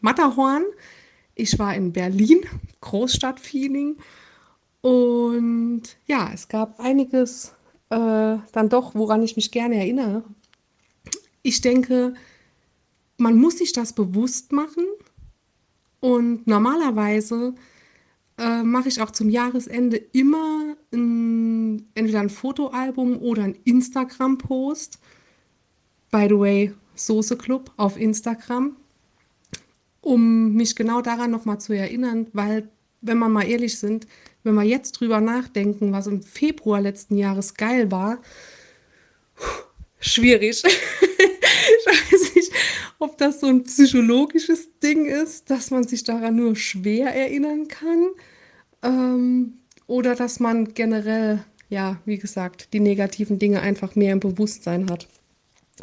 Matterhorn. 0.00 0.64
Ich 1.34 1.58
war 1.58 1.74
in 1.74 1.92
Berlin, 1.92 2.40
Großstadtfeeling. 2.80 3.96
Und 4.80 5.82
ja, 6.06 6.30
es 6.32 6.48
gab 6.48 6.78
einiges 6.80 7.54
äh, 7.90 8.36
dann 8.52 8.68
doch, 8.68 8.94
woran 8.94 9.22
ich 9.22 9.36
mich 9.36 9.50
gerne 9.50 9.76
erinnere. 9.76 10.24
Ich 11.42 11.60
denke, 11.60 12.14
man 13.16 13.36
muss 13.36 13.58
sich 13.58 13.72
das 13.72 13.92
bewusst 13.92 14.52
machen. 14.52 14.84
Und 16.00 16.46
normalerweise 16.46 17.54
äh, 18.38 18.62
mache 18.62 18.88
ich 18.88 19.00
auch 19.02 19.10
zum 19.10 19.28
Jahresende 19.28 19.96
immer 19.96 20.76
ein, 20.92 21.88
entweder 21.94 22.20
ein 22.20 22.30
Fotoalbum 22.30 23.18
oder 23.18 23.42
ein 23.42 23.58
Instagram-Post. 23.64 25.00
By 26.10 26.26
the 26.28 26.38
way, 26.38 26.74
Soße 26.94 27.36
Club 27.36 27.70
auf 27.76 27.96
Instagram, 27.96 28.76
um 30.00 30.54
mich 30.54 30.74
genau 30.74 31.00
daran 31.00 31.30
nochmal 31.30 31.60
zu 31.60 31.72
erinnern, 31.72 32.26
weil, 32.32 32.68
wenn 33.00 33.18
wir 33.18 33.28
mal 33.28 33.46
ehrlich 33.46 33.78
sind, 33.78 34.06
wenn 34.44 34.54
wir 34.54 34.64
jetzt 34.64 34.92
drüber 34.92 35.20
nachdenken, 35.20 35.92
was 35.92 36.06
im 36.06 36.22
Februar 36.22 36.80
letzten 36.80 37.16
Jahres 37.16 37.54
geil 37.54 37.90
war, 37.90 38.18
schwierig. 40.00 40.62
ich 40.64 41.86
weiß 41.86 42.34
nicht, 42.34 42.52
ob 42.98 43.18
das 43.18 43.40
so 43.40 43.46
ein 43.46 43.64
psychologisches 43.64 44.68
Ding 44.80 45.06
ist, 45.06 45.50
dass 45.50 45.70
man 45.70 45.86
sich 45.86 46.04
daran 46.04 46.36
nur 46.36 46.56
schwer 46.56 47.14
erinnern 47.14 47.68
kann. 47.68 48.08
Ähm, 48.82 49.54
oder 49.86 50.14
dass 50.14 50.38
man 50.38 50.74
generell, 50.74 51.44
ja, 51.68 52.00
wie 52.04 52.18
gesagt, 52.18 52.72
die 52.72 52.80
negativen 52.80 53.38
Dinge 53.38 53.60
einfach 53.60 53.96
mehr 53.96 54.12
im 54.12 54.20
Bewusstsein 54.20 54.90
hat. 54.90 55.08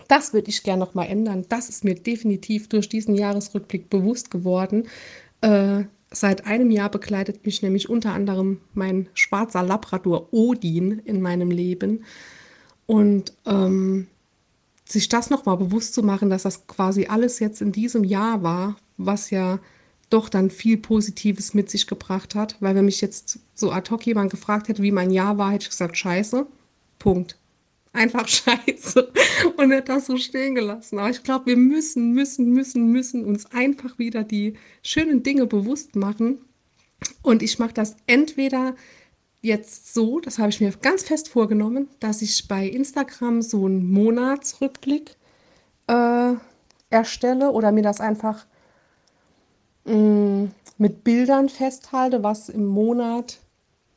Das 0.08 0.34
würde 0.34 0.50
ich 0.50 0.64
gerne 0.64 0.80
nochmal 0.80 1.08
ändern. 1.08 1.46
Das 1.50 1.70
ist 1.70 1.84
mir 1.84 1.96
definitiv 1.96 2.70
durch 2.70 2.90
diesen 2.90 3.16
Jahresrückblick 3.16 3.90
bewusst 3.90 4.30
geworden. 4.30 4.88
Äh, 5.42 5.86
seit 6.16 6.46
einem 6.46 6.72
Jahr 6.72 6.90
begleitet 6.90 7.46
mich 7.46 7.62
nämlich 7.62 7.90
unter 7.90 8.14
anderem 8.14 8.62
mein 8.74 9.10
schwarzer 9.14 9.64
Labrador 9.64 10.32
Odin 10.32 11.00
in 11.06 11.22
meinem 11.22 11.52
Leben. 11.52 12.06
Und 12.86 13.34
ähm, 13.46 14.08
sich 14.88 15.10
das 15.10 15.30
nochmal 15.30 15.58
bewusst 15.58 15.94
zu 15.94 16.04
machen, 16.04 16.30
dass 16.30 16.44
das 16.44 16.68
quasi 16.68 17.08
alles 17.08 17.40
jetzt 17.40 17.62
in 17.62 17.72
diesem 17.72 18.04
Jahr 18.04 18.44
war, 18.44 18.76
was 18.98 19.32
ja 19.32 19.60
doch 20.10 20.30
dann 20.30 20.52
viel 20.52 20.78
Positives 20.78 21.54
mit 21.54 21.70
sich 21.70 21.88
gebracht 21.88 22.36
hat. 22.36 22.56
Weil 22.60 22.76
wenn 22.76 22.86
mich 22.86 23.02
jetzt 23.02 23.40
so 23.56 23.72
ad 23.72 23.90
hoc 23.90 24.06
jemand 24.06 24.30
gefragt 24.32 24.68
hätte, 24.68 24.84
wie 24.84 24.92
mein 24.92 25.12
Jahr 25.12 25.38
war, 25.38 25.52
hätte 25.52 25.64
ich 25.64 25.70
gesagt, 25.70 25.98
scheiße. 25.98 26.46
Punkt. 27.00 27.38
Einfach 27.96 28.28
scheiße. 28.28 29.12
Und 29.58 29.72
hätte 29.72 29.94
das 29.94 30.06
so 30.06 30.18
stehen 30.18 30.56
gelassen. 30.56 31.00
Aber 31.00 31.10
ich 31.10 31.24
glaube, 31.24 31.48
wir 31.48 31.58
müssen, 31.58 32.12
müssen, 32.12 32.52
müssen, 32.52 32.92
müssen 32.92 33.26
uns 33.26 33.46
einfach 33.52 33.98
wieder 33.98 34.24
die 34.24 34.56
schönen 34.84 35.24
Dinge 35.24 35.46
bewusst 35.46 35.96
machen. 35.96 36.40
Und 37.22 37.42
ich 37.42 37.60
mache 37.60 37.74
das 37.74 37.96
entweder 38.08 38.76
jetzt 39.42 39.94
so, 39.94 40.20
das 40.20 40.40
habe 40.40 40.50
ich 40.50 40.60
mir 40.60 40.72
ganz 40.82 41.04
fest 41.04 41.30
vorgenommen, 41.30 41.88
dass 42.00 42.22
ich 42.22 42.48
bei 42.48 42.68
Instagram 42.68 43.42
so 43.42 43.66
einen 43.66 43.92
Monatsrückblick 43.92 45.16
äh, 45.88 46.34
erstelle 46.90 47.52
oder 47.52 47.72
mir 47.72 47.84
das 47.84 48.02
einfach 48.02 48.46
mh, 49.86 49.94
mm, 49.96 50.52
mit 50.78 51.04
Bildern 51.04 51.50
festhalte, 51.50 52.24
was 52.24 52.50
im 52.50 52.66
Monat 52.66 53.40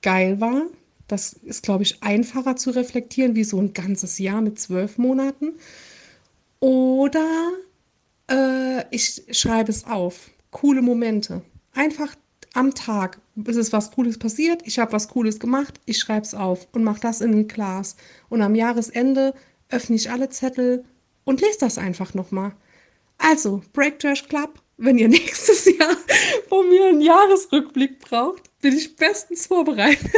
geil 0.03 0.41
war. 0.41 0.63
Das 1.09 1.33
ist, 1.33 1.63
glaube 1.63 1.83
ich, 1.83 2.03
einfacher 2.03 2.57
zu 2.57 2.71
reflektieren, 2.71 3.35
wie 3.35 3.45
so 3.45 3.59
ein 3.61 3.73
ganzes 3.73 4.19
Jahr 4.19 4.41
mit 4.41 4.61
zwölf 4.61 4.99
Monaten. 4.99 5.55
Oder 6.61 7.51
äh, 8.31 8.85
ich 8.95 9.23
schreibe 9.31 9.71
es 9.71 9.85
auf. 9.85 10.31
Coole 10.51 10.83
Momente. 10.83 11.43
Einfach 11.75 12.15
am 12.55 12.75
Tag 12.75 13.21
ist 13.45 13.57
es 13.57 13.73
was 13.73 13.91
Cooles 13.93 14.19
passiert, 14.19 14.63
ich 14.65 14.79
habe 14.79 14.93
was 14.93 15.09
Cooles 15.09 15.39
gemacht, 15.39 15.81
ich 15.87 15.99
schreibe 15.99 16.27
es 16.27 16.35
auf 16.35 16.67
und 16.73 16.83
mache 16.83 17.01
das 17.01 17.21
in 17.21 17.33
ein 17.33 17.49
Glas. 17.49 17.97
Und 18.29 18.43
am 18.43 18.55
Jahresende 18.55 19.35
öffne 19.71 19.97
ich 19.97 20.11
alle 20.11 20.29
Zettel 20.29 20.85
und 21.25 21.41
lese 21.41 21.59
das 21.61 21.79
einfach 21.79 22.15
nochmal. 22.15 22.53
Also, 23.19 23.63
Break 23.73 23.99
Trash 23.99 24.27
Club, 24.29 24.61
wenn 24.77 24.99
ihr 24.99 25.09
nächstes 25.09 25.67
Jahr 25.67 25.97
von 26.49 26.69
mir 26.69 26.87
einen 26.87 27.01
Jahresrückblick 27.01 27.99
braucht, 28.01 28.51
bin 28.61 28.77
ich 28.77 28.97
bestens 28.97 29.47
vorbereitet. 29.47 30.11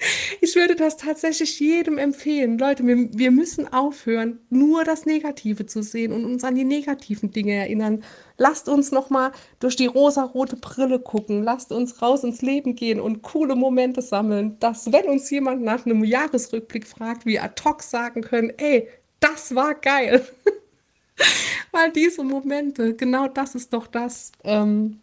Ich 0.40 0.56
würde 0.56 0.74
das 0.74 0.96
tatsächlich 0.96 1.60
jedem 1.60 1.98
empfehlen. 1.98 2.58
Leute, 2.58 2.86
wir, 2.86 3.12
wir 3.12 3.30
müssen 3.30 3.72
aufhören, 3.72 4.40
nur 4.48 4.84
das 4.84 5.06
Negative 5.06 5.66
zu 5.66 5.82
sehen 5.82 6.12
und 6.12 6.24
uns 6.24 6.44
an 6.44 6.54
die 6.54 6.64
negativen 6.64 7.30
Dinge 7.30 7.54
erinnern. 7.54 8.02
Lasst 8.36 8.68
uns 8.68 8.90
nochmal 8.90 9.32
durch 9.58 9.76
die 9.76 9.86
rosarote 9.86 10.56
Brille 10.56 10.98
gucken. 10.98 11.42
Lasst 11.42 11.72
uns 11.72 12.00
raus 12.00 12.24
ins 12.24 12.42
Leben 12.42 12.74
gehen 12.74 13.00
und 13.00 13.22
coole 13.22 13.54
Momente 13.54 14.02
sammeln. 14.02 14.56
Dass, 14.60 14.90
wenn 14.92 15.06
uns 15.06 15.28
jemand 15.30 15.62
nach 15.62 15.84
einem 15.84 16.04
Jahresrückblick 16.04 16.86
fragt, 16.86 17.26
wir 17.26 17.42
ad 17.44 17.62
hoc 17.64 17.82
sagen 17.82 18.22
können, 18.22 18.50
ey, 18.56 18.88
das 19.20 19.54
war 19.54 19.74
geil. 19.74 20.26
Weil 21.72 21.92
diese 21.92 22.24
Momente, 22.24 22.94
genau 22.94 23.28
das 23.28 23.54
ist 23.54 23.72
doch 23.72 23.86
das, 23.86 24.32
ähm, 24.44 25.00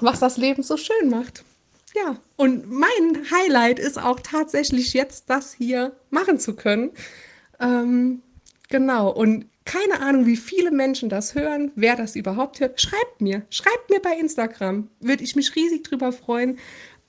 was 0.00 0.20
das 0.20 0.38
Leben 0.38 0.62
so 0.62 0.76
schön 0.78 1.10
macht. 1.10 1.44
Ja, 1.94 2.16
und 2.36 2.70
mein 2.70 3.30
Highlight 3.30 3.78
ist 3.78 4.00
auch 4.00 4.20
tatsächlich 4.20 4.92
jetzt 4.92 5.28
das 5.28 5.52
hier 5.52 5.96
machen 6.10 6.38
zu 6.38 6.54
können. 6.54 6.90
Ähm, 7.58 8.22
genau, 8.68 9.10
und 9.10 9.46
keine 9.64 10.00
Ahnung, 10.00 10.26
wie 10.26 10.36
viele 10.36 10.70
Menschen 10.70 11.08
das 11.08 11.34
hören, 11.34 11.72
wer 11.74 11.96
das 11.96 12.16
überhaupt 12.16 12.60
hört. 12.60 12.80
Schreibt 12.80 13.20
mir, 13.20 13.42
schreibt 13.50 13.90
mir 13.90 14.00
bei 14.00 14.16
Instagram. 14.18 14.88
Würde 15.00 15.24
ich 15.24 15.36
mich 15.36 15.54
riesig 15.56 15.84
drüber 15.84 16.12
freuen, 16.12 16.58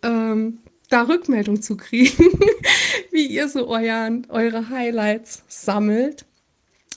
ähm, 0.04 0.60
da 0.90 1.04
Rückmeldung 1.04 1.62
zu 1.62 1.78
kriegen, 1.78 2.40
wie 3.12 3.28
ihr 3.28 3.48
so 3.48 3.68
euren, 3.68 4.28
eure 4.30 4.70
Highlights 4.70 5.44
sammelt. 5.48 6.26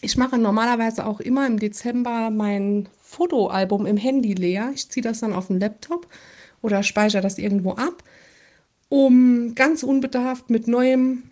Ich 0.01 0.16
mache 0.16 0.37
normalerweise 0.37 1.07
auch 1.07 1.20
immer 1.20 1.47
im 1.47 1.59
Dezember 1.59 2.30
mein 2.30 2.89
Fotoalbum 3.03 3.87
im 3.87 3.97
Handy 3.97 4.35
leer. 4.35 4.72
Ich 4.74 4.91
ziehe 4.91 5.05
das 5.05 5.20
dann 5.20 5.32
auf 5.32 5.47
den 5.47 5.61
Laptop 5.61 6.09
oder 6.65 6.83
speichere 6.83 7.21
das 7.21 7.37
irgendwo 7.37 7.73
ab, 7.73 8.03
um 8.89 9.55
ganz 9.55 9.83
unbedarft 9.83 10.49
mit 10.49 10.67
neuem 10.67 11.25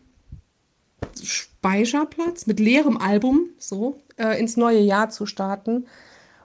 Speicherplatz, 1.22 2.46
mit 2.46 2.60
leerem 2.60 2.98
Album 2.98 3.48
so 3.58 3.98
äh, 4.18 4.38
ins 4.38 4.58
neue 4.58 4.80
Jahr 4.80 5.08
zu 5.08 5.24
starten, 5.24 5.86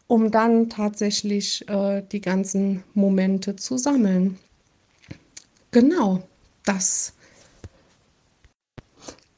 um 0.08 0.32
dann 0.32 0.70
tatsächlich 0.70 1.68
äh, 1.68 2.02
die 2.02 2.22
ganzen 2.22 2.86
Momente 2.94 3.58
zu 3.58 3.78
sammeln. 3.78 4.40
Genau, 5.72 6.24
das. 6.64 7.14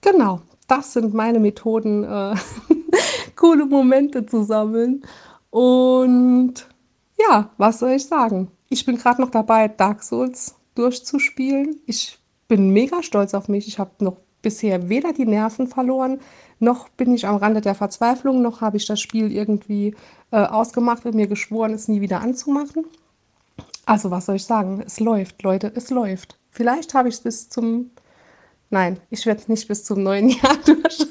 Genau, 0.01 0.41
das 0.67 0.93
sind 0.93 1.15
meine 1.15 1.39
Methoden, 1.39 2.03
äh, 2.03 2.35
coole 3.35 3.65
Momente 3.65 4.27
zu 4.27 4.43
sammeln. 4.43 5.03
Und 5.49 6.67
ja, 7.17 7.49
was 7.57 7.79
soll 7.79 7.93
ich 7.93 8.05
sagen? 8.05 8.51
Ich 8.69 8.85
bin 8.85 8.97
gerade 8.97 9.21
noch 9.21 9.31
dabei, 9.31 9.67
Dark 9.67 10.03
Souls 10.03 10.55
durchzuspielen. 10.75 11.81
Ich 11.85 12.19
bin 12.47 12.69
mega 12.69 13.03
stolz 13.03 13.33
auf 13.33 13.47
mich. 13.47 13.67
Ich 13.67 13.79
habe 13.79 13.91
noch 13.99 14.17
bisher 14.41 14.89
weder 14.89 15.13
die 15.13 15.25
Nerven 15.25 15.67
verloren, 15.67 16.21
noch 16.59 16.89
bin 16.89 17.13
ich 17.13 17.27
am 17.27 17.35
Rande 17.35 17.61
der 17.61 17.75
Verzweiflung, 17.75 18.41
noch 18.41 18.61
habe 18.61 18.77
ich 18.77 18.85
das 18.85 18.99
Spiel 18.99 19.31
irgendwie 19.31 19.95
äh, 20.31 20.37
ausgemacht 20.37 21.05
und 21.05 21.15
mir 21.15 21.27
geschworen, 21.27 21.73
es 21.73 21.87
nie 21.87 22.01
wieder 22.01 22.21
anzumachen. 22.21 22.85
Also 23.85 24.11
was 24.11 24.27
soll 24.27 24.35
ich 24.35 24.45
sagen? 24.45 24.83
Es 24.85 24.99
läuft, 24.99 25.41
Leute, 25.41 25.71
es 25.75 25.89
läuft. 25.89 26.37
Vielleicht 26.51 26.93
habe 26.93 27.09
ich 27.09 27.15
es 27.15 27.21
bis 27.21 27.49
zum... 27.49 27.91
Nein, 28.69 28.99
ich 29.09 29.25
werde 29.25 29.41
es 29.41 29.47
nicht 29.47 29.67
bis 29.67 29.83
zum 29.83 30.03
neuen 30.03 30.29
Jahr 30.29 30.57
durchschauen. 30.65 31.09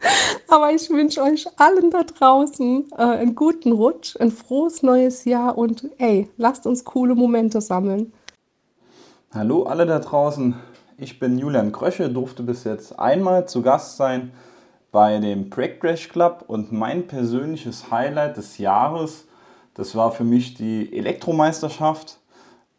Aber 0.48 0.72
ich 0.72 0.88
wünsche 0.90 1.22
euch 1.22 1.46
allen 1.56 1.90
da 1.90 2.02
draußen 2.02 2.90
äh, 2.92 3.02
einen 3.02 3.34
guten 3.34 3.72
Rutsch, 3.72 4.16
ein 4.18 4.30
frohes 4.30 4.82
neues 4.82 5.24
Jahr 5.24 5.56
und 5.56 5.88
ey, 5.98 6.28
lasst 6.36 6.66
uns 6.66 6.84
coole 6.84 7.14
Momente 7.14 7.60
sammeln. 7.60 8.12
Hallo 9.32 9.64
alle 9.64 9.86
da 9.86 9.98
draußen. 9.98 10.54
Ich 10.98 11.18
bin 11.18 11.38
Julian 11.38 11.72
Krösche, 11.72 12.10
durfte 12.10 12.42
bis 12.42 12.64
jetzt 12.64 12.98
einmal 12.98 13.48
zu 13.48 13.62
Gast 13.62 13.96
sein 13.96 14.32
bei 14.92 15.18
dem 15.18 15.48
Break 15.48 15.80
Crash 15.80 16.08
Club 16.08 16.44
und 16.46 16.72
mein 16.72 17.06
persönliches 17.06 17.90
Highlight 17.90 18.36
des 18.36 18.58
Jahres, 18.58 19.26
das 19.74 19.94
war 19.94 20.12
für 20.12 20.24
mich 20.24 20.54
die 20.54 20.94
Elektromeisterschaft. 20.96 22.18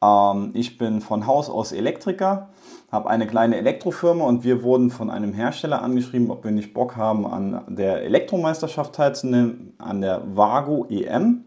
Ähm, 0.02 0.52
ich 0.54 0.78
bin 0.78 1.02
von 1.02 1.28
Haus 1.28 1.50
aus 1.50 1.72
Elektriker 1.72 2.50
habe 2.92 3.10
eine 3.10 3.26
kleine 3.26 3.56
Elektrofirma 3.56 4.26
und 4.26 4.44
wir 4.44 4.64
wurden 4.64 4.90
von 4.92 5.10
einem 5.10 5.34
Hersteller 5.34 5.82
angeschrieben, 5.82 6.30
ob 6.30 6.44
wir 6.44 6.52
nicht 6.52 6.74
Bock 6.74 6.98
haben, 6.98 7.26
an 7.26 7.64
der 7.70 8.04
Elektromeisterschaft 8.04 8.94
teilzunehmen, 8.94 9.74
an 9.78 10.02
der 10.02 10.22
Vago 10.36 10.86
EM. 10.90 11.46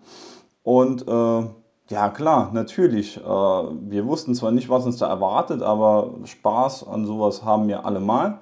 Und 0.63 1.07
äh, 1.07 1.43
Ja, 1.91 2.09
klar, 2.09 2.51
natürlich. 2.55 3.19
Äh, 3.19 3.23
wir 3.23 4.07
wussten 4.07 4.35
zwar 4.35 4.53
nicht, 4.53 4.71
was 4.71 4.87
uns 4.87 4.97
da 4.97 5.07
erwartet, 5.07 5.61
aber 5.61 6.15
Spaß 6.25 6.89
an 6.89 7.05
sowas 7.05 7.45
haben 7.45 7.69
wir 7.69 7.85
alle 7.85 8.01
mal. 8.01 8.39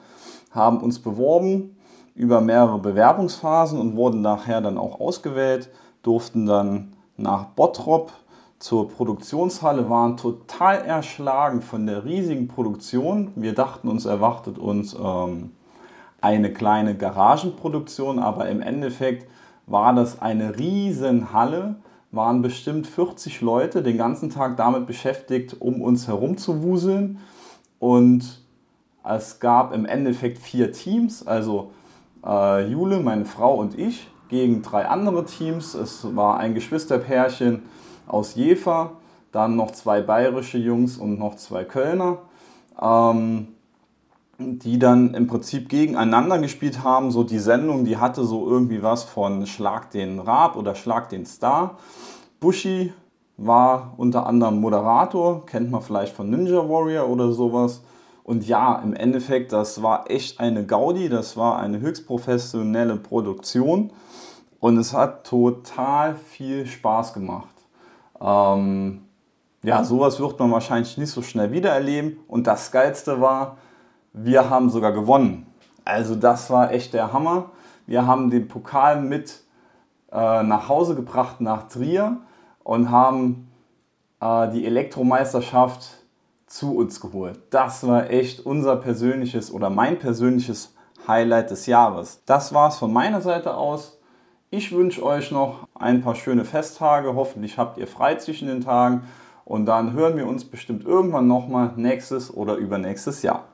Haben 0.53 0.81
uns 0.81 1.01
beworben 1.01 1.77
über 2.15 2.41
mehrere 2.41 2.79
Bewerbungsphasen 2.79 3.81
und 3.81 3.97
wurden 3.97 4.21
nachher 4.21 4.61
dann 4.61 4.79
auch 4.79 5.01
ausgewählt, 5.01 5.71
durften 6.05 6.47
dann 6.47 6.93
nach 7.17 7.47
Bottrop 7.47 8.13
zur 8.63 8.89
Produktionshalle, 8.89 9.91
waren 9.91 10.17
total 10.17 10.85
erschlagen 10.85 11.63
von 11.63 11.87
der 11.87 12.05
riesigen 12.05 12.47
Produktion. 12.47 13.33
Wir 13.35 13.55
dachten 13.55 13.89
uns, 13.89 14.05
erwartet 14.05 14.59
uns 14.59 14.95
ähm, 14.95 15.51
eine 16.21 16.53
kleine 16.53 16.97
Garagenproduktion, 16.97 18.21
aber 18.21 18.49
im 18.49 18.63
Endeffekt 18.63 19.29
war 19.67 19.95
das 19.95 20.23
eine 20.23 20.59
riesen 20.59 21.33
Halle 21.33 21.77
waren 22.13 22.43
bestimmt 22.43 22.87
40 22.87 23.41
Leute 23.41 23.83
den 23.83 23.97
ganzen 23.97 24.29
Tag 24.29 24.59
damit 24.59 24.87
beschäftigt, 24.87 25.57
um 25.59 25.81
uns 25.81 26.07
herum 26.07 26.37
zu 26.37 26.63
wuseln. 26.63 27.19
Und 27.79 28.43
es 29.03 29.41
gab 29.41 29.75
im 29.75 29.87
Endeffekt 29.87 30.39
vier 30.39 30.73
Teams, 30.73 31.27
also 31.27 31.73
äh, 32.25 32.69
Jule, 32.69 33.01
meine 33.01 33.25
Frau 33.25 33.55
und 33.55 33.79
ich, 33.79 34.09
gegen 34.29 34.63
drei 34.63 34.87
andere 34.87 35.25
Teams. 35.25 35.75
Es 35.75 36.15
war 36.15 36.39
ein 36.39 36.55
Geschwisterpärchen 36.55 37.63
aus 38.13 38.35
Jever, 38.35 38.93
dann 39.33 39.57
noch 39.57 39.71
zwei 39.73 40.03
bayerische 40.03 40.59
Jungs 40.59 40.99
und 40.99 41.19
noch 41.19 41.37
zwei 41.37 41.65
Kölner. 41.65 42.19
Ähm, 42.81 43.49
die 44.39 44.79
dann 44.79 45.15
im 45.15 45.27
Prinzip 45.27 45.69
gegeneinander 45.69 46.39
gespielt 46.39 46.83
haben. 46.83 47.11
So 47.11 47.25
die 47.25 47.39
Sendung, 47.39 47.85
die 47.85 47.99
hatte 47.99 48.25
so 48.25 48.49
irgendwie 48.49 48.83
was 48.83 49.05
von 49.05 49.47
Schlag 49.47 49.91
den 49.91 50.19
Rab 50.19 50.57
oder 50.57 50.75
Schlag 50.75 51.09
den 51.09 51.27
Star. 51.27 51.79
Bushi 52.41 52.93
war 53.37 53.95
unter 53.97 54.27
anderem 54.27 54.61
Moderator, 54.61 55.47
kennt 55.47 55.71
man 55.71 55.83
vielleicht 55.83 56.15
von 56.15 56.31
Ninja 56.31 56.69
Warrior 56.69 57.09
oder 57.09 57.33
sowas. 57.33 57.83
Und 58.25 58.47
ja, 58.47 58.81
im 58.85 58.95
Endeffekt, 58.95 59.53
das 59.53 59.83
war 59.83 60.11
echt 60.11 60.39
eine 60.39 60.65
Gaudi, 60.65 61.09
das 61.09 61.37
war 61.37 61.59
eine 61.59 61.81
höchst 61.81 62.07
professionelle 62.07 62.97
Produktion 62.97 63.91
und 64.61 64.77
es 64.77 64.93
hat 64.93 65.27
total 65.27 66.15
viel 66.15 66.67
Spaß 66.67 67.15
gemacht. 67.15 67.52
Ähm, 68.23 69.03
ja, 69.63 69.85
sowas 69.85 70.21
wird 70.21 70.39
man 70.39 70.51
wahrscheinlich 70.51 70.97
nicht 70.99 71.11
so 71.11 71.23
schnell 71.23 71.53
wieder 71.53 71.71
erleben. 71.71 72.19
Und 72.29 72.47
das 72.47 72.71
Geilste 72.71 73.21
war, 73.21 73.59
wir 74.13 74.51
haben 74.51 74.71
sogar 74.71 74.93
gewonnen. 74.93 75.47
Also 75.85 76.15
das 76.15 76.51
war 76.51 76.73
echt 76.73 76.95
der 76.95 77.13
Hammer. 77.13 77.51
Wir 77.87 78.07
haben 78.07 78.31
den 78.31 78.49
Pokal 78.49 79.01
mit 79.01 79.43
äh, 80.13 80.43
nach 80.43 80.69
Hause 80.69 80.95
gebracht 80.95 81.41
nach 81.41 81.69
Trier 81.69 82.19
und 82.63 82.91
haben 82.91 83.51
äh, 84.21 84.51
die 84.51 84.67
Elektromeisterschaft 84.67 86.03
zu 86.47 86.77
uns 86.77 87.01
geholt. 87.01 87.41
Das 87.51 87.87
war 87.87 88.11
echt 88.11 88.45
unser 88.45 88.77
persönliches 88.77 89.53
oder 89.53 89.71
mein 89.71 89.99
persönliches 89.99 90.75
Highlight 91.09 91.51
des 91.51 91.67
Jahres. 91.67 92.23
Das 92.27 92.53
war 92.53 92.69
es 92.69 92.77
von 92.77 92.93
meiner 92.93 93.21
Seite 93.21 93.57
aus. 93.57 93.99
Ich 94.55 94.71
wünsche 94.71 95.03
euch 95.03 95.31
noch 95.31 95.67
ein 95.75 96.03
paar 96.03 96.15
schöne 96.15 96.45
Festtage. 96.45 97.15
Hoffentlich 97.15 97.57
habt 97.57 97.79
ihr 97.79 97.87
frei 97.87 98.17
zwischen 98.17 98.49
den 98.49 98.61
Tagen. 98.61 99.05
Und 99.47 99.65
dann 99.65 99.95
hören 99.95 100.19
wir 100.19 100.27
uns 100.27 100.45
bestimmt 100.45 100.85
irgendwann 100.85 101.27
nochmal 101.27 101.71
nächstes 101.77 102.31
oder 102.31 102.57
übernächstes 102.57 103.23
Jahr. 103.23 103.49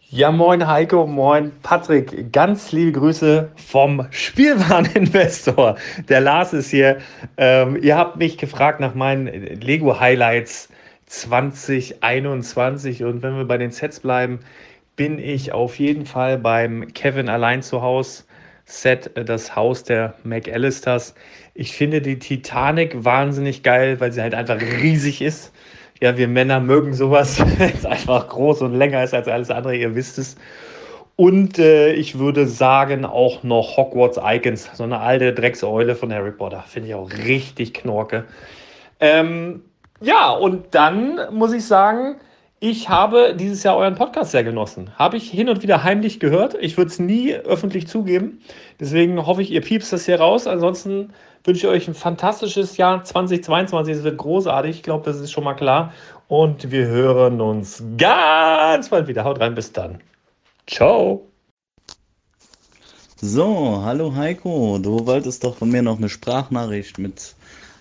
Ja, 0.00 0.32
moin 0.32 0.66
Heiko, 0.66 1.06
moin 1.06 1.52
Patrick. 1.62 2.32
Ganz 2.32 2.72
liebe 2.72 2.98
Grüße 2.98 3.52
vom 3.54 4.08
Spielwareninvestor. 4.10 5.76
Der 6.08 6.20
Lars 6.20 6.52
ist 6.52 6.70
hier. 6.70 6.98
Ähm, 7.36 7.78
ihr 7.80 7.96
habt 7.96 8.16
mich 8.16 8.38
gefragt 8.38 8.80
nach 8.80 8.96
meinen 8.96 9.28
Lego 9.60 10.00
Highlights 10.00 10.68
2021 11.06 13.04
und 13.04 13.22
wenn 13.22 13.36
wir 13.36 13.44
bei 13.44 13.58
den 13.58 13.70
Sets 13.70 14.00
bleiben, 14.00 14.40
bin 14.96 15.20
ich 15.20 15.52
auf 15.52 15.78
jeden 15.78 16.06
Fall 16.06 16.38
beim 16.38 16.92
Kevin 16.92 17.28
allein 17.28 17.62
zu 17.62 17.82
Hause 17.82 18.24
Set, 18.68 19.16
äh, 19.16 19.24
das 19.24 19.56
Haus 19.56 19.82
der 19.82 20.14
McAllisters. 20.24 21.14
Ich 21.54 21.72
finde 21.72 22.00
die 22.00 22.18
Titanic 22.18 23.04
wahnsinnig 23.04 23.62
geil, 23.62 23.98
weil 24.00 24.12
sie 24.12 24.22
halt 24.22 24.34
einfach 24.34 24.60
riesig 24.60 25.22
ist 25.22 25.52
ja, 26.00 26.16
wir 26.16 26.28
Männer 26.28 26.60
mögen 26.60 26.94
sowas, 26.94 27.40
wenn 27.58 27.74
es 27.74 27.86
einfach 27.86 28.28
groß 28.28 28.62
und 28.62 28.74
länger 28.74 29.02
ist 29.02 29.14
als 29.14 29.28
alles 29.28 29.50
andere, 29.50 29.76
ihr 29.76 29.94
wisst 29.94 30.18
es. 30.18 30.36
Und 31.16 31.58
äh, 31.58 31.92
ich 31.94 32.18
würde 32.18 32.46
sagen 32.46 33.04
auch 33.04 33.42
noch 33.42 33.76
Hogwarts 33.76 34.20
Icons, 34.22 34.70
so 34.74 34.84
eine 34.84 35.00
alte 35.00 35.32
Dreckseule 35.32 35.96
von 35.96 36.12
Harry 36.12 36.30
Potter. 36.30 36.62
Finde 36.68 36.88
ich 36.90 36.94
auch 36.94 37.10
richtig 37.10 37.74
knorke. 37.74 38.24
Ähm, 39.00 39.64
ja, 40.00 40.30
und 40.30 40.76
dann 40.76 41.18
muss 41.32 41.52
ich 41.52 41.66
sagen, 41.66 42.16
ich 42.60 42.88
habe 42.88 43.34
dieses 43.38 43.62
Jahr 43.62 43.76
euren 43.76 43.94
Podcast 43.94 44.32
sehr 44.32 44.42
genossen. 44.42 44.90
Habe 44.96 45.16
ich 45.16 45.30
hin 45.30 45.48
und 45.48 45.62
wieder 45.62 45.84
heimlich 45.84 46.18
gehört. 46.18 46.56
Ich 46.60 46.76
würde 46.76 46.90
es 46.90 46.98
nie 46.98 47.34
öffentlich 47.34 47.86
zugeben. 47.86 48.40
Deswegen 48.80 49.24
hoffe 49.26 49.42
ich, 49.42 49.52
ihr 49.52 49.60
piepst 49.60 49.92
das 49.92 50.06
hier 50.06 50.18
raus. 50.18 50.48
Ansonsten 50.48 51.12
wünsche 51.44 51.66
ich 51.66 51.72
euch 51.72 51.88
ein 51.88 51.94
fantastisches 51.94 52.76
Jahr 52.76 53.04
2022. 53.04 53.94
Es 53.94 54.02
wird 54.02 54.18
großartig. 54.18 54.76
Ich 54.76 54.82
glaube, 54.82 55.04
das 55.04 55.20
ist 55.20 55.30
schon 55.30 55.44
mal 55.44 55.54
klar. 55.54 55.92
Und 56.26 56.72
wir 56.72 56.86
hören 56.86 57.40
uns 57.40 57.82
ganz 57.96 58.88
bald 58.88 59.06
wieder. 59.06 59.22
Haut 59.24 59.38
rein, 59.38 59.54
bis 59.54 59.72
dann. 59.72 60.00
Ciao. 60.66 61.28
So, 63.20 63.82
hallo 63.84 64.14
Heiko. 64.14 64.78
Du 64.78 65.06
wolltest 65.06 65.44
doch 65.44 65.56
von 65.56 65.70
mir 65.70 65.82
noch 65.82 65.98
eine 65.98 66.08
Sprachnachricht 66.08 66.98
mit 66.98 67.34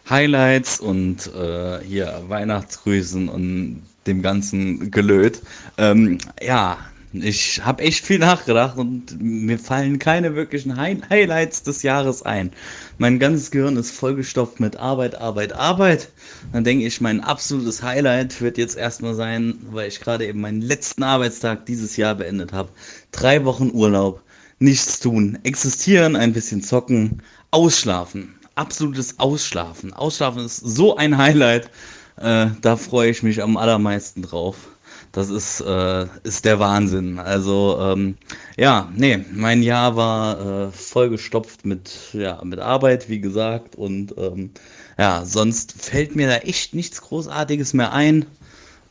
Highlights 0.10 0.80
und 0.80 1.32
äh, 1.36 1.80
hier 1.84 2.24
Weihnachtsgrüßen 2.28 3.28
und 3.28 3.84
dem 4.08 4.22
ganzen 4.22 4.90
Gelöt. 4.92 5.42
Ähm, 5.78 6.18
ja, 6.42 6.78
ich 7.14 7.62
habe 7.64 7.84
echt 7.84 8.06
viel 8.06 8.20
nachgedacht 8.20 8.78
und 8.78 9.22
mir 9.22 9.58
fallen 9.58 9.98
keine 9.98 10.36
wirklichen 10.36 10.76
High 10.76 10.98
Highlights 11.10 11.64
des 11.64 11.84
Jahres 11.84 12.22
ein. 12.24 12.52
Mein 12.98 13.18
ganzes 13.20 13.52
Gehirn 13.52 13.78
ist 13.78 13.92
vollgestopft 13.92 14.60
mit 14.60 14.76
Arbeit, 14.76 15.16
Arbeit, 15.16 15.54
Arbeit. 15.54 16.10
Dann 16.52 16.64
denke 16.64 16.86
ich, 16.86 17.00
mein 17.00 17.22
absolutes 17.22 17.82
Highlight 17.82 18.42
wird 18.42 18.58
jetzt 18.58 18.78
erstmal 18.78 19.16
sein, 19.16 19.56
weil 19.72 19.88
ich 19.88 20.00
gerade 20.00 20.26
eben 20.26 20.42
meinen 20.42 20.62
letzten 20.62 21.04
Arbeitstag 21.04 21.66
dieses 21.66 21.96
Jahr 21.98 22.16
beendet 22.16 22.52
habe. 22.52 22.70
Drei 23.12 23.46
Wochen 23.46 23.72
Urlaub, 23.74 24.22
nichts 24.60 25.00
tun, 25.00 25.40
existieren, 25.44 26.16
ein 26.16 26.34
bisschen 26.34 26.62
zocken, 26.62 27.22
ausschlafen. 27.52 28.36
Absolutes 28.56 29.20
Ausschlafen. 29.20 29.94
Ausschlafen 29.94 30.44
ist 30.46 30.58
so 30.58 30.98
ein 30.98 31.18
Highlight. 31.18 31.70
Äh, 32.18 32.48
da 32.62 32.76
freue 32.76 33.10
ich 33.10 33.24
mich 33.24 33.42
am 33.42 33.58
allermeisten 33.58 34.22
drauf. 34.22 34.68
Das 35.12 35.30
ist, 35.30 35.62
äh, 35.62 36.06
ist 36.24 36.46
der 36.46 36.60
Wahnsinn. 36.60 37.20
Also, 37.20 37.78
ähm, 37.82 38.18
ja, 38.58 38.92
nee, 38.96 39.20
mein 39.32 39.64
Jahr 39.64 39.96
war 39.96 40.68
äh, 40.68 40.72
vollgestopft 40.72 41.66
mit, 41.66 41.92
ja, 42.14 42.42
mit 42.44 42.60
Arbeit, 42.60 43.10
wie 43.10 43.20
gesagt. 43.20 43.76
Und 43.76 44.16
ähm, 44.18 44.52
ja, 44.98 45.26
sonst 45.26 45.74
fällt 45.74 46.16
mir 46.16 46.28
da 46.28 46.38
echt 46.38 46.74
nichts 46.76 47.02
Großartiges 47.02 47.74
mehr 47.74 47.94
ein. 47.94 48.26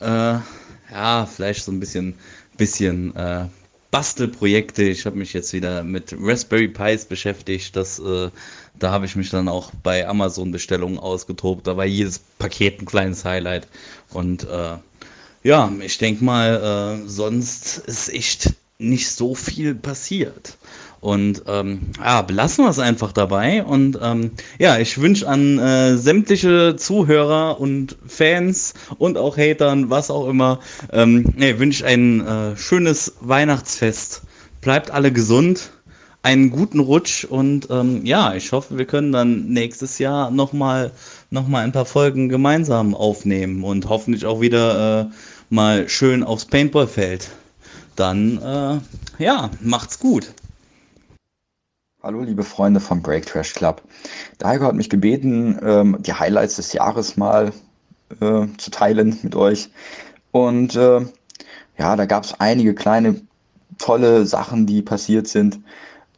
Äh, 0.00 0.38
ja, 0.92 1.26
vielleicht 1.26 1.64
so 1.64 1.72
ein 1.72 1.80
bisschen, 1.80 2.14
bisschen 2.56 3.14
äh, 3.16 3.46
Bastelprojekte. 3.90 4.84
Ich 4.84 5.06
habe 5.06 5.16
mich 5.16 5.32
jetzt 5.32 5.52
wieder 5.52 5.82
mit 5.82 6.14
Raspberry 6.18 6.68
Pis 6.68 7.04
beschäftigt. 7.04 7.76
Das, 7.76 7.98
äh, 7.98 8.30
da 8.78 8.90
habe 8.90 9.06
ich 9.06 9.16
mich 9.16 9.30
dann 9.30 9.48
auch 9.48 9.70
bei 9.82 10.06
Amazon-Bestellungen 10.06 10.98
ausgetobt. 10.98 11.66
Da 11.66 11.76
war 11.76 11.84
jedes 11.84 12.18
Paket 12.18 12.80
ein 12.80 12.86
kleines 12.86 13.24
Highlight. 13.24 13.66
Und 14.12 14.44
äh, 14.44 14.76
ja, 15.42 15.70
ich 15.80 15.98
denke 15.98 16.24
mal, 16.24 17.00
äh, 17.04 17.08
sonst 17.08 17.78
ist 17.78 18.12
echt 18.12 18.54
nicht 18.78 19.10
so 19.10 19.34
viel 19.34 19.74
passiert. 19.74 20.56
Und 21.00 21.42
ähm, 21.46 21.82
ja, 21.98 22.22
belassen 22.22 22.64
wir 22.64 22.70
es 22.70 22.78
einfach 22.78 23.12
dabei. 23.12 23.62
Und 23.62 23.98
ähm, 24.02 24.32
ja, 24.58 24.78
ich 24.78 25.00
wünsche 25.00 25.28
an 25.28 25.58
äh, 25.58 25.96
sämtliche 25.96 26.76
Zuhörer 26.76 27.60
und 27.60 27.96
Fans 28.06 28.74
und 28.98 29.16
auch 29.16 29.36
Hatern, 29.36 29.90
was 29.90 30.10
auch 30.10 30.28
immer, 30.28 30.58
ähm, 30.92 31.24
nee, 31.36 31.58
wünsche 31.58 31.86
ein 31.86 32.26
äh, 32.26 32.56
schönes 32.56 33.14
Weihnachtsfest. 33.20 34.22
Bleibt 34.62 34.90
alle 34.90 35.12
gesund, 35.12 35.70
einen 36.26 36.50
guten 36.50 36.80
Rutsch 36.80 37.24
und 37.24 37.68
ähm, 37.70 38.04
ja, 38.04 38.34
ich 38.34 38.50
hoffe, 38.50 38.76
wir 38.76 38.84
können 38.84 39.12
dann 39.12 39.46
nächstes 39.46 40.00
Jahr 40.00 40.32
nochmal 40.32 40.90
noch 41.30 41.46
mal 41.46 41.62
ein 41.62 41.70
paar 41.70 41.84
Folgen 41.84 42.28
gemeinsam 42.28 42.96
aufnehmen 42.96 43.62
und 43.62 43.88
hoffentlich 43.88 44.26
auch 44.26 44.40
wieder 44.40 45.02
äh, 45.02 45.06
mal 45.50 45.88
schön 45.88 46.24
aufs 46.24 46.44
Paintballfeld. 46.44 47.30
Dann, 47.94 48.42
äh, 48.42 49.22
ja, 49.22 49.50
macht's 49.60 50.00
gut. 50.00 50.32
Hallo, 52.02 52.22
liebe 52.22 52.42
Freunde 52.42 52.80
vom 52.80 53.02
Break 53.02 53.26
Trash 53.26 53.52
Club. 53.52 53.82
Der 54.40 54.48
hat 54.48 54.74
mich 54.74 54.90
gebeten, 54.90 55.60
ähm, 55.62 55.96
die 56.00 56.12
Highlights 56.12 56.56
des 56.56 56.72
Jahres 56.72 57.16
mal 57.16 57.52
äh, 58.20 58.46
zu 58.56 58.70
teilen 58.72 59.16
mit 59.22 59.36
euch. 59.36 59.70
Und 60.32 60.74
äh, 60.74 61.02
ja, 61.78 61.94
da 61.94 62.04
gab 62.04 62.24
es 62.24 62.34
einige 62.40 62.74
kleine 62.74 63.20
tolle 63.78 64.26
Sachen, 64.26 64.66
die 64.66 64.82
passiert 64.82 65.28
sind. 65.28 65.60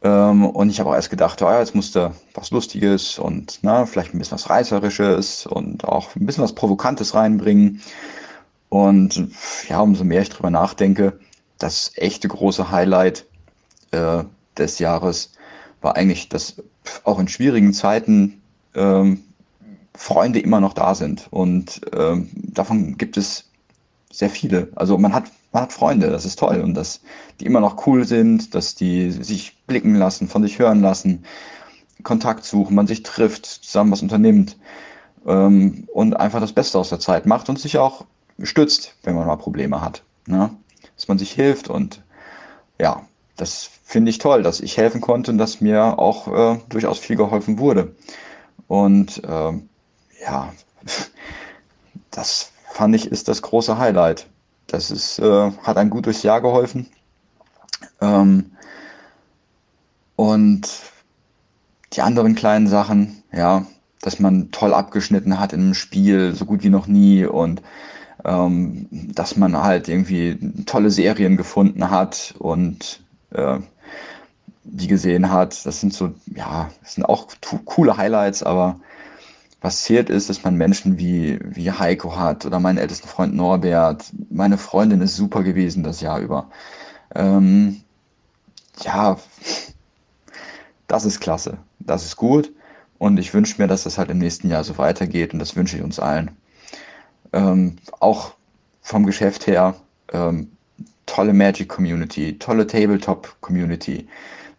Ähm, 0.01 0.45
und 0.45 0.69
ich 0.69 0.79
habe 0.79 0.89
auch 0.89 0.95
erst 0.95 1.09
gedacht, 1.09 1.41
oh 1.41 1.45
ja, 1.45 1.59
jetzt 1.59 1.75
musste 1.75 2.13
was 2.33 2.51
Lustiges 2.51 3.19
und 3.19 3.59
na, 3.61 3.85
vielleicht 3.85 4.13
ein 4.13 4.19
bisschen 4.19 4.35
was 4.35 4.49
Reißerisches 4.49 5.45
und 5.45 5.83
auch 5.85 6.15
ein 6.15 6.25
bisschen 6.25 6.43
was 6.43 6.55
Provokantes 6.55 7.13
reinbringen. 7.13 7.81
Und 8.69 9.29
ja, 9.67 9.81
umso 9.81 10.03
mehr 10.03 10.21
ich 10.21 10.29
drüber 10.29 10.51
nachdenke, 10.51 11.19
das 11.57 11.91
echte 11.95 12.27
große 12.27 12.71
Highlight 12.71 13.25
äh, 13.91 14.23
des 14.57 14.79
Jahres 14.79 15.33
war 15.81 15.95
eigentlich, 15.95 16.29
dass 16.29 16.61
auch 17.03 17.19
in 17.19 17.27
schwierigen 17.27 17.73
Zeiten 17.73 18.41
ähm, 18.75 19.23
Freunde 19.95 20.39
immer 20.39 20.61
noch 20.61 20.73
da 20.73 20.95
sind. 20.95 21.27
Und 21.31 21.81
ähm, 21.93 22.29
davon 22.33 22.97
gibt 22.97 23.17
es 23.17 23.49
sehr 24.11 24.29
viele. 24.29 24.69
Also 24.75 24.97
man 24.97 25.13
hat, 25.13 25.25
man 25.51 25.63
hat 25.63 25.73
Freunde, 25.73 26.09
das 26.09 26.25
ist 26.25 26.39
toll. 26.39 26.61
Und 26.61 26.75
dass 26.75 27.01
die 27.39 27.45
immer 27.45 27.59
noch 27.59 27.87
cool 27.87 28.05
sind, 28.05 28.53
dass 28.55 28.75
die 28.75 29.11
sich 29.11 29.57
blicken 29.65 29.95
lassen, 29.95 30.27
von 30.27 30.43
sich 30.43 30.59
hören 30.59 30.81
lassen, 30.81 31.23
Kontakt 32.03 32.45
suchen, 32.45 32.75
man 32.75 32.87
sich 32.87 33.03
trifft, 33.03 33.45
zusammen 33.45 33.91
was 33.91 34.01
unternimmt 34.01 34.57
ähm, 35.25 35.87
und 35.93 36.15
einfach 36.15 36.39
das 36.39 36.53
Beste 36.53 36.77
aus 36.77 36.89
der 36.89 36.99
Zeit 36.99 37.25
macht 37.25 37.49
und 37.49 37.59
sich 37.59 37.77
auch 37.77 38.05
stützt, 38.41 38.95
wenn 39.03 39.15
man 39.15 39.27
mal 39.27 39.35
Probleme 39.35 39.81
hat. 39.81 40.03
Ne? 40.25 40.51
Dass 40.95 41.07
man 41.07 41.17
sich 41.17 41.31
hilft 41.31 41.69
und 41.69 42.01
ja, 42.79 43.05
das 43.35 43.69
finde 43.83 44.11
ich 44.11 44.17
toll, 44.17 44.43
dass 44.43 44.59
ich 44.59 44.77
helfen 44.77 45.01
konnte 45.01 45.31
und 45.31 45.37
dass 45.37 45.61
mir 45.61 45.99
auch 45.99 46.27
äh, 46.27 46.59
durchaus 46.69 46.99
viel 46.99 47.15
geholfen 47.15 47.57
wurde. 47.57 47.95
Und 48.67 49.23
äh, 49.23 49.51
ja, 50.23 50.53
das 52.11 52.51
fand 52.71 52.95
ich 52.95 53.07
ist 53.11 53.27
das 53.27 53.41
große 53.41 53.77
Highlight. 53.77 54.27
Das 54.69 54.91
ist, 54.91 55.19
äh, 55.19 55.51
hat 55.63 55.77
ein 55.77 55.89
gut 55.89 56.05
durchs 56.05 56.23
Jahr 56.23 56.41
geholfen. 56.41 56.87
Ähm, 58.01 58.51
und 60.15 60.69
die 61.93 62.01
anderen 62.01 62.35
kleinen 62.35 62.67
Sachen, 62.67 63.23
ja, 63.31 63.65
dass 64.01 64.19
man 64.19 64.51
toll 64.51 64.73
abgeschnitten 64.73 65.39
hat 65.39 65.53
in 65.53 65.61
einem 65.61 65.73
Spiel, 65.73 66.33
so 66.35 66.45
gut 66.45 66.63
wie 66.63 66.69
noch 66.69 66.87
nie 66.87 67.25
und 67.25 67.61
ähm, 68.25 68.87
dass 68.91 69.37
man 69.37 69.57
halt 69.57 69.87
irgendwie 69.87 70.37
tolle 70.65 70.91
Serien 70.91 71.37
gefunden 71.37 71.89
hat 71.89 72.35
und 72.37 73.01
äh, 73.31 73.59
die 74.63 74.87
gesehen 74.87 75.31
hat. 75.31 75.65
Das 75.65 75.79
sind 75.79 75.93
so, 75.93 76.13
ja, 76.35 76.69
das 76.81 76.95
sind 76.95 77.05
auch 77.05 77.27
coole 77.65 77.97
Highlights, 77.97 78.43
aber 78.43 78.79
zählt 79.83 80.09
ist, 80.09 80.29
dass 80.29 80.43
man 80.43 80.55
Menschen 80.55 80.97
wie, 80.97 81.39
wie 81.43 81.71
Heiko 81.71 82.15
hat 82.15 82.45
oder 82.45 82.59
meinen 82.59 82.77
ältesten 82.77 83.07
Freund 83.07 83.35
Norbert. 83.35 84.05
Meine 84.29 84.57
Freundin 84.57 85.01
ist 85.01 85.15
super 85.15 85.43
gewesen 85.43 85.83
das 85.83 86.01
Jahr 86.01 86.19
über. 86.19 86.49
Ähm, 87.13 87.81
ja, 88.81 89.17
das 90.87 91.05
ist 91.05 91.19
klasse. 91.19 91.57
Das 91.79 92.05
ist 92.05 92.15
gut. 92.15 92.53
Und 92.97 93.17
ich 93.17 93.33
wünsche 93.33 93.61
mir, 93.61 93.67
dass 93.67 93.83
das 93.83 93.97
halt 93.97 94.09
im 94.09 94.17
nächsten 94.17 94.49
Jahr 94.49 94.63
so 94.63 94.77
weitergeht 94.77 95.33
und 95.33 95.39
das 95.39 95.55
wünsche 95.55 95.77
ich 95.77 95.83
uns 95.83 95.99
allen. 95.99 96.31
Ähm, 97.31 97.77
auch 97.99 98.33
vom 98.81 99.05
Geschäft 99.05 99.47
her, 99.47 99.75
ähm, 100.11 100.51
tolle 101.05 101.33
Magic 101.33 101.69
Community, 101.69 102.37
tolle 102.39 102.67
Tabletop 102.67 103.35
Community, 103.39 104.07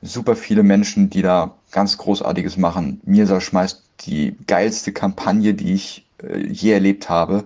super 0.03 0.37
viele 0.37 0.63
Menschen, 0.63 1.11
die 1.11 1.23
da 1.23 1.55
ganz 1.71 1.99
Großartiges 1.99 2.57
machen. 2.57 3.01
Mirsa 3.05 3.41
schmeißt 3.41 3.90
die 4.07 4.37
geilste 4.47 4.93
Kampagne, 4.93 5.55
die 5.55 5.75
ich 5.75 6.07
äh, 6.23 6.39
je 6.39 6.73
erlebt 6.73 7.09
habe 7.09 7.45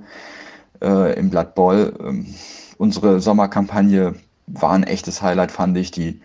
äh, 0.80 1.18
im 1.18 1.30
Blood 1.30 1.54
Bowl. 1.54 1.94
Ähm, 2.00 2.34
unsere 2.78 3.20
Sommerkampagne 3.20 4.14
war 4.46 4.72
ein 4.72 4.84
echtes 4.84 5.22
Highlight, 5.22 5.50
fand 5.50 5.76
ich. 5.76 5.90
Die 5.90 6.20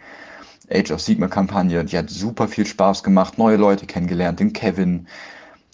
Age 0.71 0.91
of 0.91 1.01
Sigma 1.01 1.27
Kampagne, 1.27 1.83
die 1.85 1.97
hat 1.97 2.09
super 2.09 2.47
viel 2.47 2.65
Spaß 2.65 3.03
gemacht, 3.03 3.37
neue 3.37 3.57
Leute 3.57 3.85
kennengelernt. 3.85 4.39
Den 4.39 4.53
Kevin, 4.53 5.07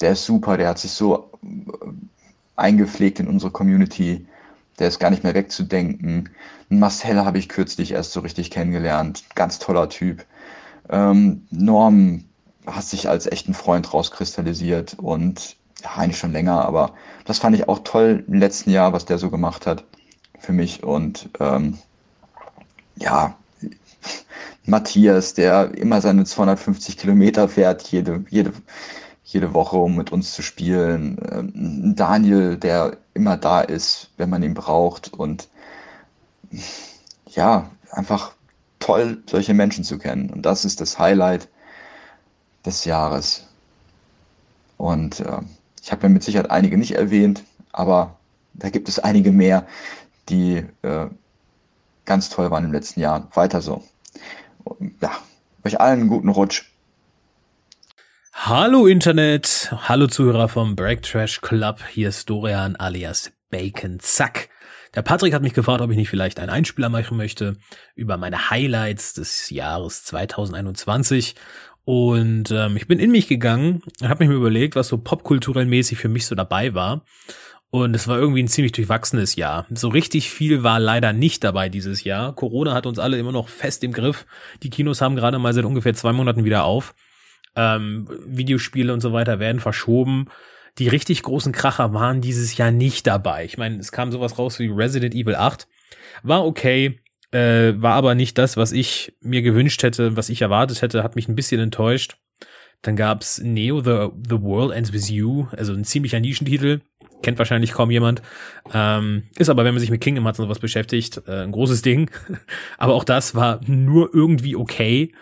der 0.01 0.11
ist 0.11 0.25
super, 0.25 0.57
der 0.57 0.69
hat 0.69 0.79
sich 0.79 0.91
so 0.91 1.29
äh, 1.43 1.47
eingepflegt 2.55 3.19
in 3.19 3.27
unsere 3.27 3.51
Community. 3.51 4.25
Der 4.79 4.89
ist 4.89 4.99
gar 4.99 5.09
nicht 5.09 5.23
mehr 5.23 5.33
wegzudenken. 5.33 6.29
Marcel 6.67 7.23
habe 7.23 7.37
ich 7.37 7.47
kürzlich 7.47 7.91
erst 7.91 8.11
so 8.11 8.19
richtig 8.21 8.51
kennengelernt. 8.51 9.23
Ganz 9.35 9.59
toller 9.59 9.87
Typ. 9.89 10.25
Ähm, 10.89 11.47
Norm 11.49 12.25
hat 12.65 12.83
sich 12.83 13.09
als 13.09 13.27
echten 13.27 13.53
Freund 13.53 13.93
rauskristallisiert 13.93 14.95
und 14.99 15.55
ja, 15.83 15.91
eigentlich 15.95 16.17
schon 16.17 16.31
länger, 16.31 16.65
aber 16.65 16.93
das 17.25 17.39
fand 17.39 17.55
ich 17.55 17.67
auch 17.67 17.79
toll 17.79 18.23
im 18.27 18.39
letzten 18.39 18.71
Jahr, 18.71 18.93
was 18.93 19.05
der 19.05 19.17
so 19.17 19.29
gemacht 19.29 19.67
hat 19.67 19.83
für 20.39 20.53
mich 20.53 20.83
und 20.83 21.29
ähm, 21.39 21.77
ja, 22.95 23.35
Matthias, 24.65 25.33
der 25.33 25.75
immer 25.75 26.01
seine 26.01 26.25
250 26.25 26.97
Kilometer 26.97 27.49
fährt, 27.49 27.83
jede, 27.83 28.25
jede, 28.29 28.53
jede 29.23 29.53
Woche, 29.53 29.77
um 29.77 29.95
mit 29.95 30.11
uns 30.11 30.33
zu 30.33 30.41
spielen. 30.41 31.17
Ähm, 31.31 31.95
Daniel, 31.95 32.57
der 32.57 32.97
immer 33.13 33.37
da 33.37 33.61
ist, 33.61 34.11
wenn 34.17 34.29
man 34.29 34.43
ihn 34.43 34.53
braucht 34.53 35.13
und 35.13 35.49
ja, 37.27 37.69
einfach 37.91 38.31
toll, 38.79 39.23
solche 39.29 39.53
Menschen 39.53 39.83
zu 39.83 39.97
kennen. 39.97 40.29
Und 40.29 40.43
das 40.43 40.65
ist 40.65 40.79
das 40.81 40.99
Highlight 40.99 41.47
des 42.65 42.85
Jahres. 42.85 43.47
Und 44.77 45.19
äh, 45.19 45.39
ich 45.81 45.91
habe 45.91 46.03
ja 46.03 46.09
mit 46.09 46.23
Sicherheit 46.23 46.51
einige 46.51 46.77
nicht 46.77 46.95
erwähnt, 46.95 47.43
aber 47.71 48.17
da 48.53 48.69
gibt 48.69 48.89
es 48.89 48.99
einige 48.99 49.31
mehr, 49.31 49.67
die 50.29 50.65
äh, 50.81 51.07
ganz 52.05 52.29
toll 52.29 52.51
waren 52.51 52.65
im 52.65 52.73
letzten 52.73 52.99
Jahr. 52.99 53.29
Weiter 53.33 53.61
so. 53.61 53.83
Ja, 55.01 55.11
euch 55.63 55.79
allen 55.79 56.01
einen 56.01 56.09
guten 56.09 56.29
Rutsch. 56.29 56.71
Hallo 58.33 58.85
Internet, 58.85 59.73
hallo 59.87 60.07
Zuhörer 60.07 60.49
vom 60.49 60.75
Break 60.75 61.03
Trash 61.03 61.41
Club, 61.41 61.79
hier 61.89 62.09
ist 62.09 62.29
Dorian 62.29 62.75
alias 62.75 63.31
Bacon 63.49 63.99
Zack. 63.99 64.49
Der 64.93 65.01
Patrick 65.01 65.33
hat 65.33 65.41
mich 65.41 65.53
gefragt, 65.53 65.81
ob 65.81 65.89
ich 65.91 65.97
nicht 65.97 66.09
vielleicht 66.09 66.39
einen 66.39 66.49
Einspieler 66.49 66.89
machen 66.89 67.17
möchte 67.17 67.57
über 67.95 68.17
meine 68.17 68.49
Highlights 68.49 69.13
des 69.13 69.49
Jahres 69.49 70.03
2021 70.05 71.35
und 71.85 72.49
ähm, 72.49 72.75
ich 72.75 72.87
bin 72.87 72.99
in 72.99 73.11
mich 73.11 73.27
gegangen 73.27 73.83
und 74.01 74.09
habe 74.09 74.23
mich 74.23 74.29
mir 74.29 74.39
überlegt, 74.39 74.75
was 74.75 74.87
so 74.87 74.97
popkulturell 74.97 75.65
mäßig 75.65 75.99
für 75.99 76.09
mich 76.09 76.25
so 76.25 76.33
dabei 76.33 76.73
war. 76.73 77.05
Und 77.69 77.95
es 77.95 78.07
war 78.07 78.17
irgendwie 78.17 78.41
ein 78.41 78.47
ziemlich 78.47 78.71
durchwachsenes 78.71 79.35
Jahr. 79.35 79.67
So 79.69 79.89
richtig 79.89 80.29
viel 80.29 80.63
war 80.63 80.79
leider 80.79 81.13
nicht 81.13 81.43
dabei 81.43 81.69
dieses 81.69 82.03
Jahr. 82.03 82.33
Corona 82.33 82.73
hat 82.73 82.85
uns 82.85 82.99
alle 82.99 83.17
immer 83.17 83.31
noch 83.31 83.49
fest 83.49 83.83
im 83.83 83.91
Griff. 83.91 84.25
Die 84.63 84.69
Kinos 84.69 85.01
haben 85.01 85.15
gerade 85.15 85.39
mal 85.39 85.53
seit 85.53 85.65
ungefähr 85.65 85.93
zwei 85.93 86.13
Monaten 86.13 86.45
wieder 86.45 86.63
auf. 86.63 86.95
Ähm, 87.55 88.07
Videospiele 88.25 88.93
und 88.93 89.01
so 89.01 89.13
weiter 89.13 89.39
werden 89.39 89.59
verschoben. 89.59 90.27
Die 90.79 90.87
richtig 90.87 91.21
großen 91.21 91.51
Kracher 91.51 91.93
waren 91.93 92.21
dieses 92.21 92.57
Jahr 92.57 92.71
nicht 92.71 93.07
dabei. 93.07 93.45
Ich 93.45 93.57
meine, 93.57 93.77
es 93.77 93.91
kam 93.91 94.11
sowas 94.11 94.39
raus 94.39 94.57
wie 94.59 94.67
Resident 94.67 95.13
Evil 95.13 95.35
8. 95.35 95.67
War 96.23 96.45
okay, 96.45 96.99
äh, 97.31 97.73
war 97.75 97.93
aber 97.93 98.15
nicht 98.15 98.37
das, 98.37 98.57
was 98.57 98.71
ich 98.71 99.13
mir 99.21 99.41
gewünscht 99.41 99.83
hätte, 99.83 100.15
was 100.15 100.29
ich 100.29 100.41
erwartet 100.41 100.81
hätte, 100.81 101.03
hat 101.03 101.15
mich 101.15 101.27
ein 101.27 101.35
bisschen 101.35 101.59
enttäuscht. 101.59 102.17
Dann 102.81 102.95
gab's 102.95 103.39
Neo 103.39 103.79
The, 103.79 104.09
The 104.29 104.41
World 104.41 104.75
Ends 104.75 104.93
With 104.93 105.09
You, 105.09 105.47
also 105.51 105.73
ein 105.73 105.85
ziemlicher 105.85 106.19
Nischentitel. 106.19 106.81
Kennt 107.23 107.39
wahrscheinlich 107.39 107.71
kaum 107.71 107.89
jemand. 107.89 108.21
Ähm, 108.73 109.23
ist 109.37 109.49
aber, 109.49 109.63
wenn 109.65 109.73
man 109.73 109.79
sich 109.79 109.89
mit 109.89 110.01
Kingdom 110.01 110.25
Hearts 110.25 110.39
und 110.39 110.45
sowas 110.45 110.59
beschäftigt, 110.59 111.21
äh, 111.27 111.43
ein 111.43 111.51
großes 111.51 111.81
Ding. 111.81 112.11
aber 112.77 112.93
auch 112.93 113.03
das 113.03 113.33
war 113.33 113.61
nur 113.65 114.13
irgendwie 114.13 114.55
okay. 114.55 115.13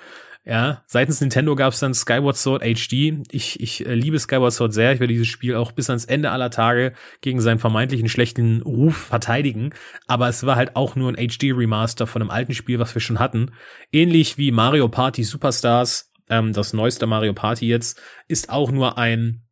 Ja, 0.45 0.83
seitens 0.87 1.21
Nintendo 1.21 1.55
gab 1.55 1.71
es 1.71 1.79
dann 1.79 1.93
Skyward 1.93 2.35
Sword 2.35 2.63
HD. 2.63 3.25
Ich, 3.31 3.61
ich 3.61 3.85
äh, 3.85 3.93
liebe 3.93 4.19
Skyward 4.19 4.51
Sword 4.51 4.73
sehr. 4.73 4.91
Ich 4.91 4.99
werde 4.99 5.13
dieses 5.13 5.29
Spiel 5.29 5.55
auch 5.55 5.71
bis 5.71 5.89
ans 5.89 6.03
Ende 6.03 6.31
aller 6.31 6.49
Tage 6.49 6.91
gegen 7.21 7.39
seinen 7.39 7.59
vermeintlichen 7.59 8.09
schlechten 8.09 8.61
Ruf 8.61 8.97
verteidigen. 8.97 9.73
Aber 10.05 10.27
es 10.27 10.45
war 10.45 10.57
halt 10.57 10.75
auch 10.75 10.97
nur 10.97 11.09
ein 11.09 11.15
HD-Remaster 11.15 12.07
von 12.07 12.21
einem 12.21 12.31
alten 12.31 12.53
Spiel, 12.53 12.77
was 12.77 12.93
wir 12.93 13.01
schon 13.01 13.19
hatten. 13.19 13.51
Ähnlich 13.93 14.37
wie 14.37 14.51
Mario 14.51 14.89
Party 14.89 15.23
Superstars, 15.23 16.11
ähm, 16.29 16.51
das 16.51 16.73
neueste 16.73 17.07
Mario 17.07 17.33
Party 17.33 17.65
jetzt, 17.65 18.01
ist 18.27 18.49
auch 18.49 18.69
nur 18.69 18.97
ein 18.97 19.43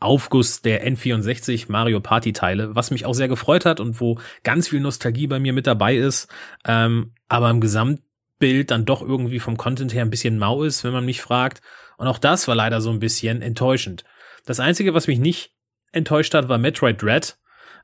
Aufguss 0.00 0.60
der 0.60 0.84
N64 0.86 1.66
Mario 1.70 2.00
Party 2.00 2.32
Teile, 2.32 2.74
was 2.74 2.90
mich 2.90 3.06
auch 3.06 3.14
sehr 3.14 3.28
gefreut 3.28 3.64
hat 3.64 3.78
und 3.78 4.00
wo 4.00 4.18
ganz 4.42 4.68
viel 4.68 4.80
Nostalgie 4.80 5.28
bei 5.28 5.38
mir 5.38 5.52
mit 5.52 5.68
dabei 5.68 5.96
ist. 5.96 6.28
Ähm, 6.66 7.12
aber 7.28 7.48
im 7.50 7.60
Gesamt 7.60 8.00
Bild 8.38 8.70
dann 8.70 8.84
doch 8.84 9.02
irgendwie 9.02 9.40
vom 9.40 9.56
Content 9.56 9.94
her 9.94 10.02
ein 10.02 10.10
bisschen 10.10 10.38
mau 10.38 10.62
ist, 10.62 10.84
wenn 10.84 10.92
man 10.92 11.04
mich 11.04 11.20
fragt. 11.20 11.62
Und 11.96 12.06
auch 12.06 12.18
das 12.18 12.48
war 12.48 12.54
leider 12.54 12.80
so 12.80 12.90
ein 12.90 12.98
bisschen 12.98 13.42
enttäuschend. 13.42 14.04
Das 14.44 14.60
Einzige, 14.60 14.94
was 14.94 15.06
mich 15.06 15.18
nicht 15.18 15.52
enttäuscht 15.92 16.34
hat, 16.34 16.48
war 16.48 16.58
Metroid 16.58 17.00
Dread. 17.02 17.38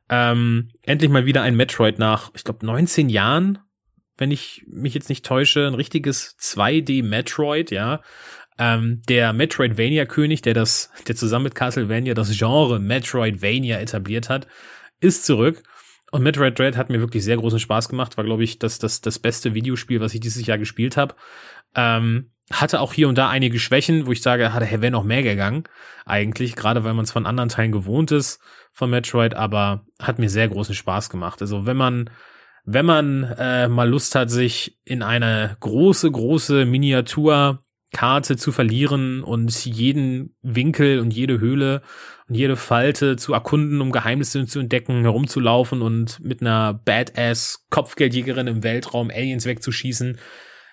Ähm, 0.08 0.70
endlich 0.82 1.10
mal 1.10 1.24
wieder 1.24 1.42
ein 1.42 1.56
Metroid 1.56 1.98
nach, 1.98 2.30
ich 2.34 2.44
glaube, 2.44 2.66
19 2.66 3.08
Jahren, 3.08 3.58
wenn 4.18 4.30
ich 4.30 4.64
mich 4.66 4.94
jetzt 4.94 5.08
nicht 5.08 5.24
täusche, 5.24 5.66
ein 5.66 5.74
richtiges 5.74 6.36
2D 6.38 7.02
Metroid, 7.02 7.70
ja. 7.70 8.02
Ähm, 8.58 9.00
der 9.08 9.32
Metroidvania-König, 9.32 10.42
der 10.42 10.54
das, 10.54 10.90
der 11.08 11.16
zusammen 11.16 11.44
mit 11.44 11.54
Castlevania 11.54 12.12
das 12.12 12.36
Genre 12.36 12.78
Metroidvania 12.78 13.80
etabliert 13.80 14.28
hat, 14.28 14.46
ist 15.00 15.24
zurück. 15.24 15.62
Und 16.12 16.22
Metroid 16.22 16.58
Dread 16.58 16.76
hat 16.76 16.90
mir 16.90 17.00
wirklich 17.00 17.24
sehr 17.24 17.38
großen 17.38 17.58
Spaß 17.58 17.88
gemacht. 17.88 18.16
War, 18.18 18.24
glaube 18.24 18.44
ich, 18.44 18.58
das, 18.58 18.78
das, 18.78 19.00
das 19.00 19.18
beste 19.18 19.54
Videospiel, 19.54 20.00
was 20.00 20.12
ich 20.12 20.20
dieses 20.20 20.46
Jahr 20.46 20.58
gespielt 20.58 20.96
habe. 20.96 21.14
Ähm, 21.74 22.30
hatte 22.50 22.80
auch 22.80 22.92
hier 22.92 23.08
und 23.08 23.16
da 23.16 23.30
einige 23.30 23.58
Schwächen, 23.58 24.06
wo 24.06 24.12
ich 24.12 24.20
sage, 24.20 24.52
hatte 24.52 24.82
wäre 24.82 24.92
noch 24.92 25.04
mehr 25.04 25.22
gegangen. 25.22 25.64
Eigentlich, 26.04 26.54
gerade 26.54 26.84
weil 26.84 26.92
man 26.92 27.04
es 27.04 27.12
von 27.12 27.24
anderen 27.26 27.48
Teilen 27.48 27.72
gewohnt 27.72 28.12
ist 28.12 28.40
von 28.72 28.90
Metroid, 28.90 29.34
aber 29.34 29.86
hat 30.00 30.18
mir 30.18 30.28
sehr 30.28 30.48
großen 30.48 30.74
Spaß 30.74 31.08
gemacht. 31.08 31.40
Also 31.40 31.66
wenn 31.66 31.76
man 31.76 32.10
wenn 32.64 32.86
man 32.86 33.24
äh, 33.24 33.68
mal 33.68 33.88
Lust 33.88 34.14
hat, 34.14 34.30
sich 34.30 34.78
in 34.84 35.02
eine 35.02 35.56
große, 35.60 36.10
große 36.10 36.64
Miniaturkarte 36.64 38.36
zu 38.36 38.52
verlieren 38.52 39.24
und 39.24 39.64
jeden 39.64 40.36
Winkel 40.42 41.00
und 41.00 41.12
jede 41.12 41.40
Höhle 41.40 41.82
jede 42.34 42.56
Falte 42.56 43.16
zu 43.16 43.32
erkunden, 43.32 43.80
um 43.80 43.92
Geheimnisse 43.92 44.46
zu 44.46 44.60
entdecken, 44.60 45.02
herumzulaufen 45.02 45.82
und 45.82 46.20
mit 46.20 46.40
einer 46.40 46.74
Badass 46.74 47.66
Kopfgeldjägerin 47.70 48.46
im 48.46 48.62
Weltraum 48.62 49.10
Aliens 49.10 49.46
wegzuschießen, 49.46 50.18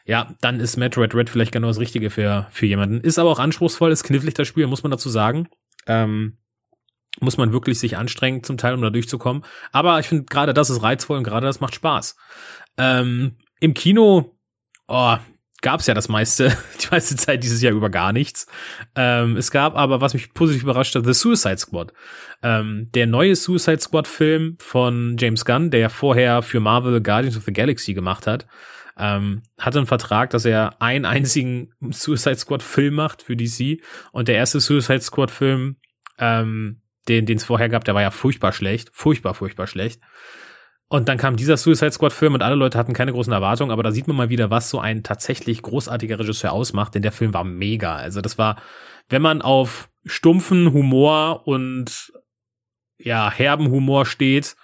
ja, 0.06 0.36
dann 0.42 0.60
ist 0.60 0.78
Metroid 0.78 1.14
Red 1.14 1.30
vielleicht 1.30 1.52
genau 1.52 1.68
das 1.68 1.80
Richtige 1.80 2.10
für, 2.10 2.48
für 2.52 2.66
jemanden. 2.66 3.02
Ist 3.02 3.20
aber 3.20 3.30
auch 3.30 3.40
anspruchsvoll, 3.40 3.92
ist 3.92 4.04
knifflig 4.04 4.34
das 4.34 4.48
Spiel, 4.48 4.66
muss 4.68 4.84
man 4.84 4.92
dazu 4.92 5.10
sagen. 5.10 5.48
Ähm, 5.86 6.38
muss 7.20 7.38
man 7.38 7.52
wirklich 7.54 7.80
sich 7.80 7.98
anstrengen 7.98 8.44
zum 8.44 8.58
Teil, 8.58 8.74
um 8.74 8.82
da 8.82 8.90
durchzukommen. 8.90 9.44
Aber 9.72 10.00
ich 10.00 10.08
finde 10.08 10.26
gerade 10.26 10.54
das 10.54 10.70
ist 10.70 10.82
reizvoll 10.82 11.18
und 11.18 11.24
gerade 11.24 11.46
das 11.46 11.60
macht 11.60 11.76
Spaß. 11.76 12.16
Ähm, 12.78 13.38
Im 13.60 13.74
Kino, 13.74 14.38
oh, 14.88 15.18
gab 15.62 15.80
es 15.80 15.88
ja 15.88 15.94
das 15.94 16.10
meiste, 16.10 16.50
die 16.82 16.88
meiste 16.92 17.16
Zeit 17.16 17.44
dieses 17.44 17.62
Jahr 17.62 17.74
über 17.74 17.90
gar 17.90 18.14
nichts. 18.14 18.48
Ähm, 18.96 19.38
es 19.38 19.52
gab 19.52 19.76
aber, 19.76 20.02
was 20.02 20.14
mich 20.14 20.34
positiv 20.34 20.64
überrascht 20.64 20.96
hat, 20.96 21.06
The 21.06 21.14
Suicide 21.14 21.58
Squad. 21.58 21.94
Ähm, 22.42 22.90
der 22.94 23.08
neue 23.08 23.36
Suicide 23.36 23.80
Squad 23.80 24.08
Film 24.08 24.58
von 24.60 25.18
James 25.18 25.46
Gunn, 25.46 25.72
der 25.72 25.90
vorher 25.90 26.42
für 26.42 26.60
Marvel 26.60 27.02
Guardians 27.02 27.38
of 27.38 27.44
the 27.44 27.54
Galaxy 27.54 27.94
gemacht 27.94 28.28
hat, 28.28 28.48
ähm, 28.98 29.44
hatte 29.58 29.80
einen 29.80 29.88
Vertrag, 29.88 30.30
dass 30.32 30.46
er 30.46 30.82
einen 30.82 31.06
einzigen 31.06 31.72
Suicide 31.90 32.38
Squad 32.38 32.64
Film 32.64 32.96
macht 32.96 33.22
für 33.22 33.36
DC. 33.36 33.82
Und 34.12 34.28
der 34.28 34.36
erste 34.36 34.60
Suicide 34.60 35.02
Squad 35.02 35.32
Film 35.32 35.78
ähm, 36.20 36.82
den 37.10 37.38
es 37.38 37.46
vorher 37.46 37.70
gab, 37.70 37.84
der 37.86 37.96
war 37.96 38.02
ja 38.02 38.12
furchtbar 38.12 38.52
schlecht, 38.52 38.92
furchtbar, 38.94 39.34
furchtbar 39.34 39.68
schlecht. 39.68 40.02
Und 40.90 41.08
dann 41.08 41.20
kam 41.20 41.36
dieser 41.36 41.56
Suicide 41.56 41.92
Squad 41.92 42.14
Film 42.14 42.34
und 42.34 42.42
alle 42.42 42.56
Leute 42.56 42.78
hatten 42.78 42.94
keine 42.94 43.12
großen 43.12 43.32
Erwartungen, 43.32 43.72
aber 43.72 43.84
da 43.84 43.92
sieht 43.92 44.08
man 44.08 44.18
mal 44.18 44.30
wieder, 44.30 44.50
was 44.50 44.72
so 44.72 44.80
ein 44.80 45.04
tatsächlich 45.04 45.62
großartiger 45.62 46.18
Regisseur 46.18 46.52
ausmacht, 46.52 46.96
denn 46.96 47.04
der 47.04 47.12
Film 47.12 47.34
war 47.34 47.44
mega. 47.44 47.96
Also 47.96 48.22
das 48.22 48.40
war, 48.40 48.60
wenn 49.08 49.22
man 49.22 49.44
auf 49.44 49.90
stumpfen 50.06 50.74
Humor 50.74 51.48
und 51.48 52.12
ja, 52.98 53.32
herben 53.32 53.70
Humor 53.70 54.08
steht, 54.08 54.56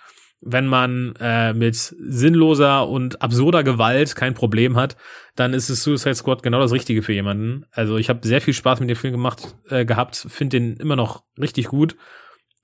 wenn 0.41 0.65
man 0.65 1.13
äh, 1.19 1.53
mit 1.53 1.75
sinnloser 1.75 2.87
und 2.87 3.21
absurder 3.21 3.63
Gewalt 3.63 4.15
kein 4.15 4.33
Problem 4.33 4.75
hat, 4.75 4.97
dann 5.35 5.53
ist 5.53 5.69
es 5.69 5.83
Suicide 5.83 6.15
Squad 6.15 6.41
genau 6.41 6.59
das 6.59 6.71
Richtige 6.71 7.03
für 7.03 7.13
jemanden. 7.13 7.65
Also 7.71 7.97
ich 7.97 8.09
habe 8.09 8.27
sehr 8.27 8.41
viel 8.41 8.53
Spaß 8.53 8.79
mit 8.79 8.89
dem 8.89 8.97
Film 8.97 9.13
gemacht 9.13 9.55
äh, 9.69 9.85
gehabt, 9.85 10.25
finde 10.29 10.59
den 10.59 10.77
immer 10.77 10.95
noch 10.95 11.23
richtig 11.37 11.67
gut 11.67 11.95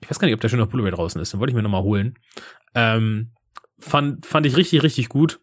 ich 0.02 0.10
weiß 0.10 0.20
gar 0.20 0.26
nicht, 0.26 0.34
ob 0.34 0.42
der 0.42 0.50
schon 0.50 0.62
auf 0.62 0.70
Blu-ray 0.70 0.92
draußen 0.92 1.22
ist, 1.22 1.34
den 1.34 1.40
wollte 1.40 1.52
ich 1.52 1.56
mir 1.56 1.62
nochmal 1.62 1.84
holen. 1.84 2.16
Ähm, 2.74 3.32
fand, 3.82 4.26
fand 4.26 4.46
ich 4.46 4.56
richtig, 4.58 4.84
richtig 4.84 5.10
gut. 5.10 5.40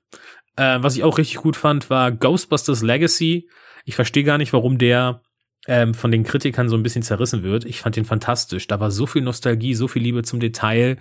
Äh, 0.56 0.78
was 0.80 0.96
ich 0.96 1.04
auch 1.04 1.18
richtig 1.18 1.36
gut 1.36 1.56
fand, 1.56 1.90
war 1.90 2.10
Ghostbusters 2.12 2.82
Legacy. 2.82 3.48
Ich 3.84 3.94
verstehe 3.94 4.24
gar 4.24 4.38
nicht, 4.38 4.52
warum 4.52 4.78
der 4.78 5.22
ähm, 5.66 5.94
von 5.94 6.10
den 6.10 6.24
Kritikern 6.24 6.68
so 6.68 6.76
ein 6.76 6.82
bisschen 6.82 7.02
zerrissen 7.02 7.42
wird. 7.42 7.64
Ich 7.64 7.80
fand 7.80 7.96
den 7.96 8.04
fantastisch. 8.04 8.66
Da 8.66 8.80
war 8.80 8.90
so 8.90 9.06
viel 9.06 9.22
Nostalgie, 9.22 9.74
so 9.74 9.86
viel 9.86 10.02
Liebe 10.02 10.22
zum 10.22 10.40
Detail 10.40 10.96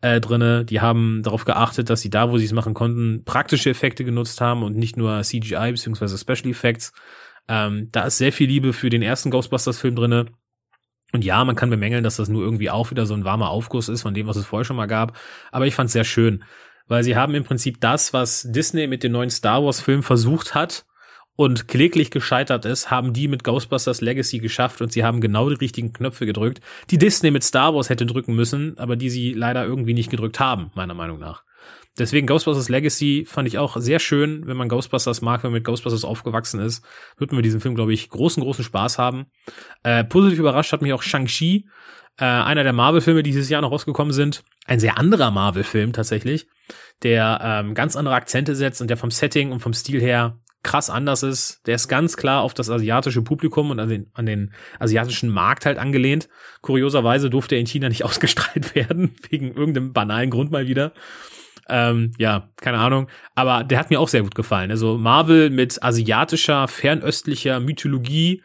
äh, 0.00 0.20
drinne. 0.20 0.64
Die 0.64 0.80
haben 0.80 1.22
darauf 1.22 1.44
geachtet, 1.44 1.88
dass 1.90 2.00
sie 2.00 2.10
da, 2.10 2.30
wo 2.30 2.38
sie 2.38 2.44
es 2.44 2.52
machen 2.52 2.74
konnten, 2.74 3.24
praktische 3.24 3.70
Effekte 3.70 4.04
genutzt 4.04 4.40
haben 4.40 4.62
und 4.62 4.76
nicht 4.76 4.96
nur 4.96 5.22
CGI 5.22 5.72
bzw. 5.72 6.16
Special 6.16 6.50
Effects. 6.50 6.92
Ähm, 7.48 7.88
da 7.92 8.04
ist 8.04 8.18
sehr 8.18 8.32
viel 8.32 8.48
Liebe 8.48 8.72
für 8.72 8.90
den 8.90 9.02
ersten 9.02 9.30
Ghostbusters-Film 9.30 9.94
drinne. 9.94 10.26
Und 11.12 11.24
ja, 11.24 11.42
man 11.44 11.56
kann 11.56 11.70
bemängeln, 11.70 12.04
dass 12.04 12.16
das 12.16 12.28
nur 12.28 12.42
irgendwie 12.42 12.68
auch 12.68 12.90
wieder 12.90 13.06
so 13.06 13.14
ein 13.14 13.24
warmer 13.24 13.48
Aufguss 13.48 13.88
ist 13.88 14.02
von 14.02 14.12
dem, 14.12 14.26
was 14.26 14.36
es 14.36 14.44
vorher 14.44 14.64
schon 14.64 14.76
mal 14.76 14.86
gab. 14.86 15.16
Aber 15.50 15.66
ich 15.66 15.74
fand 15.74 15.86
es 15.86 15.94
sehr 15.94 16.04
schön, 16.04 16.44
weil 16.88 17.04
sie 17.04 17.16
haben 17.16 17.34
im 17.34 17.44
Prinzip 17.44 17.80
das, 17.80 18.12
was 18.12 18.46
Disney 18.50 18.86
mit 18.86 19.02
den 19.02 19.12
neuen 19.12 19.30
Star 19.30 19.64
Wars 19.64 19.80
Filmen 19.80 20.02
versucht 20.02 20.54
hat 20.54 20.84
und 21.36 21.68
kläglich 21.68 22.10
gescheitert 22.10 22.64
ist, 22.64 22.90
haben 22.90 23.12
die 23.12 23.28
mit 23.28 23.44
Ghostbusters 23.44 24.00
Legacy 24.00 24.40
geschafft 24.40 24.80
und 24.80 24.92
sie 24.92 25.04
haben 25.04 25.20
genau 25.20 25.48
die 25.48 25.54
richtigen 25.54 25.92
Knöpfe 25.92 26.26
gedrückt, 26.26 26.60
die 26.90 26.98
Disney 26.98 27.30
mit 27.30 27.44
Star 27.44 27.74
Wars 27.74 27.90
hätte 27.90 28.06
drücken 28.06 28.34
müssen, 28.34 28.76
aber 28.78 28.96
die 28.96 29.10
sie 29.10 29.34
leider 29.34 29.64
irgendwie 29.64 29.94
nicht 29.94 30.10
gedrückt 30.10 30.40
haben, 30.40 30.72
meiner 30.74 30.94
Meinung 30.94 31.20
nach. 31.20 31.44
Deswegen 31.98 32.26
Ghostbusters 32.26 32.68
Legacy 32.68 33.24
fand 33.26 33.48
ich 33.48 33.58
auch 33.58 33.76
sehr 33.76 33.98
schön, 33.98 34.46
wenn 34.46 34.56
man 34.56 34.68
Ghostbusters 34.68 35.20
mag, 35.20 35.42
wenn 35.42 35.50
man 35.50 35.58
mit 35.58 35.64
Ghostbusters 35.64 36.04
aufgewachsen 36.04 36.60
ist, 36.60 36.84
wird 37.18 37.32
man 37.32 37.36
mit 37.38 37.44
diesem 37.44 37.60
Film, 37.60 37.74
glaube 37.74 37.92
ich, 37.92 38.08
großen, 38.08 38.42
großen 38.42 38.64
Spaß 38.64 38.98
haben. 38.98 39.26
Äh, 39.82 40.04
positiv 40.04 40.38
überrascht 40.38 40.72
hat 40.72 40.82
mich 40.82 40.92
auch 40.92 41.02
Shang-Chi, 41.02 41.66
äh, 42.18 42.24
einer 42.24 42.62
der 42.62 42.72
Marvel-Filme, 42.72 43.22
die 43.22 43.30
dieses 43.30 43.48
Jahr 43.48 43.62
noch 43.62 43.72
rausgekommen 43.72 44.12
sind. 44.12 44.44
Ein 44.68 44.80
sehr 44.80 44.98
anderer 44.98 45.30
Marvel-Film 45.30 45.94
tatsächlich, 45.94 46.46
der 47.02 47.40
ähm, 47.42 47.74
ganz 47.74 47.96
andere 47.96 48.14
Akzente 48.14 48.54
setzt 48.54 48.82
und 48.82 48.88
der 48.88 48.98
vom 48.98 49.10
Setting 49.10 49.50
und 49.50 49.60
vom 49.60 49.72
Stil 49.72 50.00
her 50.00 50.38
krass 50.62 50.90
anders 50.90 51.22
ist. 51.22 51.66
Der 51.66 51.76
ist 51.76 51.88
ganz 51.88 52.18
klar 52.18 52.42
auf 52.42 52.52
das 52.52 52.68
asiatische 52.68 53.22
Publikum 53.22 53.70
und 53.70 53.80
an 53.80 53.88
den, 53.88 54.10
an 54.12 54.26
den 54.26 54.52
asiatischen 54.78 55.30
Markt 55.30 55.64
halt 55.64 55.78
angelehnt. 55.78 56.28
Kurioserweise 56.60 57.30
durfte 57.30 57.54
er 57.54 57.60
in 57.60 57.66
China 57.66 57.88
nicht 57.88 58.04
ausgestrahlt 58.04 58.74
werden, 58.74 59.16
wegen 59.30 59.54
irgendeinem 59.54 59.94
banalen 59.94 60.28
Grund 60.28 60.50
mal 60.50 60.68
wieder. 60.68 60.92
Ähm, 61.70 62.12
ja, 62.18 62.50
keine 62.56 62.78
Ahnung. 62.78 63.08
Aber 63.34 63.64
der 63.64 63.78
hat 63.78 63.88
mir 63.88 64.00
auch 64.00 64.08
sehr 64.08 64.22
gut 64.22 64.34
gefallen. 64.34 64.70
Also 64.70 64.98
Marvel 64.98 65.48
mit 65.48 65.82
asiatischer, 65.82 66.68
fernöstlicher 66.68 67.58
Mythologie 67.58 68.42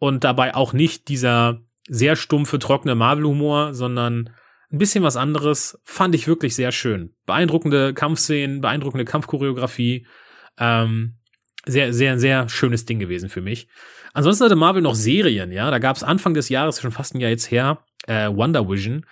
und 0.00 0.24
dabei 0.24 0.56
auch 0.56 0.72
nicht 0.72 1.06
dieser 1.06 1.60
sehr 1.88 2.16
stumpfe, 2.16 2.58
trockene 2.58 2.96
Marvel-Humor, 2.96 3.72
sondern 3.74 4.30
ein 4.72 4.78
bisschen 4.78 5.02
was 5.02 5.16
anderes. 5.16 5.80
Fand 5.84 6.14
ich 6.14 6.28
wirklich 6.28 6.54
sehr 6.54 6.72
schön. 6.72 7.14
Beeindruckende 7.26 7.94
Kampfszenen, 7.94 8.60
beeindruckende 8.60 9.04
Kampfchoreografie. 9.04 10.06
Ähm, 10.58 11.16
sehr, 11.66 11.92
sehr, 11.92 12.18
sehr 12.18 12.48
schönes 12.48 12.86
Ding 12.86 12.98
gewesen 12.98 13.28
für 13.28 13.42
mich. 13.42 13.68
Ansonsten 14.12 14.44
hatte 14.44 14.56
Marvel 14.56 14.82
noch 14.82 14.94
Serien, 14.94 15.52
ja. 15.52 15.70
Da 15.70 15.78
gab 15.78 15.96
es 15.96 16.02
Anfang 16.02 16.34
des 16.34 16.48
Jahres, 16.48 16.80
schon 16.80 16.92
fast 16.92 17.14
ein 17.14 17.20
Jahr 17.20 17.30
jetzt 17.30 17.50
her, 17.50 17.84
äh, 18.06 18.28
Wonder 18.28 18.68
Vision. 18.68 19.06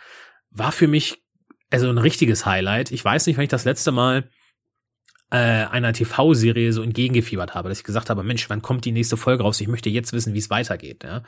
War 0.51 0.73
für 0.73 0.89
mich 0.89 1.23
also 1.71 1.89
ein 1.89 1.99
richtiges 1.99 2.47
Highlight. 2.47 2.91
Ich 2.91 3.05
weiß 3.05 3.27
nicht, 3.27 3.37
wenn 3.37 3.45
ich 3.45 3.51
das 3.51 3.65
letzte 3.65 3.93
Mal 3.93 4.31
äh, 5.31 5.37
einer 5.37 5.93
TV-Serie 5.93 6.73
so 6.73 6.83
entgegengefiebert 6.83 7.55
habe, 7.55 7.69
dass 7.69 7.79
ich 7.79 7.85
gesagt 7.85 8.09
habe, 8.09 8.23
Mensch, 8.23 8.49
wann 8.49 8.63
kommt 8.63 8.85
die 8.87 8.93
nächste 8.93 9.17
Folge 9.17 9.43
raus? 9.43 9.61
Ich 9.61 9.69
möchte 9.69 9.91
jetzt 9.91 10.13
wissen, 10.13 10.33
wie 10.33 10.39
es 10.39 10.51
weitergeht. 10.51 11.05
Ja? 11.05 11.23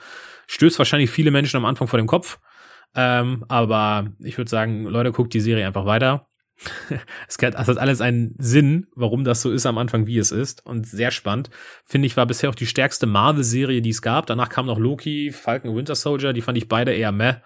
Stößt 0.46 0.78
wahrscheinlich 0.78 1.10
viele 1.10 1.30
Menschen 1.30 1.58
am 1.58 1.66
Anfang 1.66 1.86
vor 1.86 1.98
dem 1.98 2.06
Kopf. 2.06 2.38
Ähm, 2.94 3.44
aber 3.48 4.12
ich 4.18 4.36
würde 4.36 4.50
sagen, 4.50 4.84
Leute, 4.84 5.12
guckt 5.12 5.32
die 5.34 5.40
Serie 5.40 5.66
einfach 5.66 5.86
weiter. 5.86 6.26
es 7.28 7.38
hat 7.40 7.78
alles 7.78 8.00
einen 8.00 8.34
Sinn, 8.38 8.86
warum 8.94 9.24
das 9.24 9.42
so 9.42 9.50
ist 9.50 9.66
am 9.66 9.78
Anfang, 9.78 10.06
wie 10.06 10.18
es 10.18 10.30
ist. 10.30 10.64
Und 10.66 10.86
sehr 10.86 11.10
spannend. 11.10 11.50
Finde 11.84 12.06
ich, 12.06 12.16
war 12.16 12.26
bisher 12.26 12.50
auch 12.50 12.54
die 12.54 12.66
stärkste 12.66 13.06
Marvel-Serie, 13.06 13.80
die 13.80 13.90
es 13.90 14.02
gab. 14.02 14.26
Danach 14.26 14.48
kam 14.48 14.66
noch 14.66 14.78
Loki, 14.78 15.32
Falcon 15.32 15.74
Winter 15.74 15.94
Soldier. 15.94 16.32
Die 16.32 16.42
fand 16.42 16.58
ich 16.58 16.68
beide 16.68 16.92
eher 16.92 17.12
meh. 17.12 17.36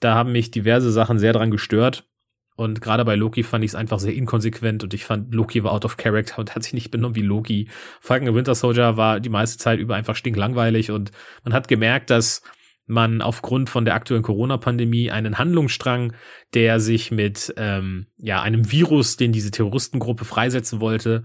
Da 0.00 0.14
haben 0.14 0.32
mich 0.32 0.50
diverse 0.50 0.90
Sachen 0.90 1.18
sehr 1.18 1.32
dran 1.32 1.50
gestört. 1.50 2.10
Und 2.56 2.82
gerade 2.82 3.06
bei 3.06 3.14
Loki 3.14 3.42
fand 3.42 3.64
ich 3.64 3.70
es 3.70 3.74
einfach 3.74 3.98
sehr 3.98 4.12
inkonsequent 4.12 4.84
und 4.84 4.92
ich 4.92 5.06
fand, 5.06 5.34
Loki 5.34 5.64
war 5.64 5.72
out 5.72 5.86
of 5.86 5.96
character 5.96 6.40
und 6.40 6.54
hat 6.54 6.62
sich 6.62 6.74
nicht 6.74 6.90
benommen 6.90 7.16
wie 7.16 7.22
Loki. 7.22 7.70
Falcon 8.02 8.34
Winter 8.34 8.54
Soldier 8.54 8.98
war 8.98 9.18
die 9.18 9.30
meiste 9.30 9.56
Zeit 9.56 9.78
über 9.78 9.94
einfach 9.94 10.14
stinklangweilig 10.14 10.90
und 10.90 11.10
man 11.42 11.54
hat 11.54 11.68
gemerkt, 11.68 12.10
dass 12.10 12.42
man 12.90 13.22
aufgrund 13.22 13.70
von 13.70 13.84
der 13.84 13.94
aktuellen 13.94 14.22
Corona-Pandemie 14.22 15.10
einen 15.10 15.38
Handlungsstrang, 15.38 16.12
der 16.54 16.80
sich 16.80 17.10
mit 17.10 17.54
ähm, 17.56 18.06
ja 18.18 18.42
einem 18.42 18.70
Virus, 18.70 19.16
den 19.16 19.32
diese 19.32 19.50
Terroristengruppe 19.50 20.24
freisetzen 20.24 20.80
wollte, 20.80 21.24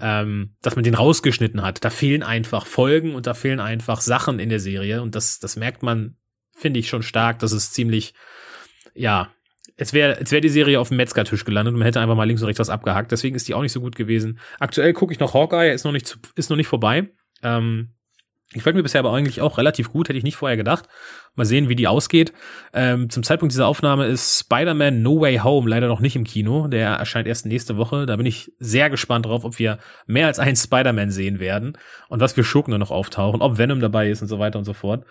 ähm, 0.00 0.54
dass 0.62 0.76
man 0.76 0.84
den 0.84 0.94
rausgeschnitten 0.94 1.62
hat. 1.62 1.84
Da 1.84 1.90
fehlen 1.90 2.22
einfach 2.22 2.66
Folgen 2.66 3.14
und 3.14 3.26
da 3.26 3.34
fehlen 3.34 3.60
einfach 3.60 4.00
Sachen 4.00 4.38
in 4.38 4.48
der 4.48 4.60
Serie 4.60 5.02
und 5.02 5.14
das 5.14 5.38
das 5.38 5.56
merkt 5.56 5.82
man, 5.82 6.16
finde 6.54 6.78
ich 6.80 6.88
schon 6.88 7.02
stark. 7.02 7.38
Das 7.38 7.52
ist 7.52 7.74
ziemlich 7.74 8.14
ja 8.94 9.30
es 9.76 9.92
wäre 9.92 10.18
es 10.20 10.30
wäre 10.32 10.40
die 10.40 10.48
Serie 10.48 10.80
auf 10.80 10.88
dem 10.88 10.96
Metzgertisch 10.96 11.44
gelandet 11.44 11.74
und 11.74 11.78
man 11.78 11.86
hätte 11.86 12.00
einfach 12.00 12.16
mal 12.16 12.24
links 12.24 12.42
und 12.42 12.46
rechts 12.46 12.60
was 12.60 12.70
abgehackt. 12.70 13.12
Deswegen 13.12 13.36
ist 13.36 13.48
die 13.48 13.54
auch 13.54 13.62
nicht 13.62 13.72
so 13.72 13.80
gut 13.80 13.96
gewesen. 13.96 14.38
Aktuell 14.58 14.92
gucke 14.92 15.12
ich 15.12 15.20
noch 15.20 15.34
Hawkeye, 15.34 15.72
ist 15.72 15.84
noch 15.84 15.92
nicht 15.92 16.06
zu, 16.06 16.18
ist 16.34 16.50
noch 16.50 16.56
nicht 16.56 16.68
vorbei. 16.68 17.08
Ähm, 17.42 17.95
Gefällt 18.56 18.76
mir 18.76 18.82
bisher 18.82 19.00
aber 19.00 19.12
eigentlich 19.12 19.40
auch 19.40 19.58
relativ 19.58 19.92
gut, 19.92 20.08
hätte 20.08 20.18
ich 20.18 20.24
nicht 20.24 20.36
vorher 20.36 20.56
gedacht. 20.56 20.88
Mal 21.34 21.44
sehen, 21.44 21.68
wie 21.68 21.76
die 21.76 21.88
ausgeht. 21.88 22.32
Ähm, 22.72 23.10
zum 23.10 23.22
Zeitpunkt 23.22 23.52
dieser 23.52 23.66
Aufnahme 23.66 24.06
ist 24.06 24.40
Spider-Man 24.40 25.02
No 25.02 25.20
Way 25.20 25.38
Home 25.38 25.68
leider 25.68 25.88
noch 25.88 26.00
nicht 26.00 26.16
im 26.16 26.24
Kino. 26.24 26.68
Der 26.68 26.90
erscheint 26.90 27.28
erst 27.28 27.46
nächste 27.46 27.76
Woche. 27.76 28.06
Da 28.06 28.16
bin 28.16 28.26
ich 28.26 28.52
sehr 28.58 28.90
gespannt 28.90 29.26
drauf, 29.26 29.44
ob 29.44 29.58
wir 29.58 29.78
mehr 30.06 30.26
als 30.26 30.38
einen 30.38 30.56
Spider-Man 30.56 31.10
sehen 31.10 31.38
werden 31.38 31.78
und 32.08 32.20
was 32.20 32.32
für 32.32 32.44
Schurken 32.44 32.72
da 32.72 32.78
noch 32.78 32.90
auftauchen, 32.90 33.42
ob 33.42 33.58
Venom 33.58 33.80
dabei 33.80 34.10
ist 34.10 34.22
und 34.22 34.28
so 34.28 34.38
weiter 34.38 34.58
und 34.58 34.64
so 34.64 34.72
fort. 34.72 35.04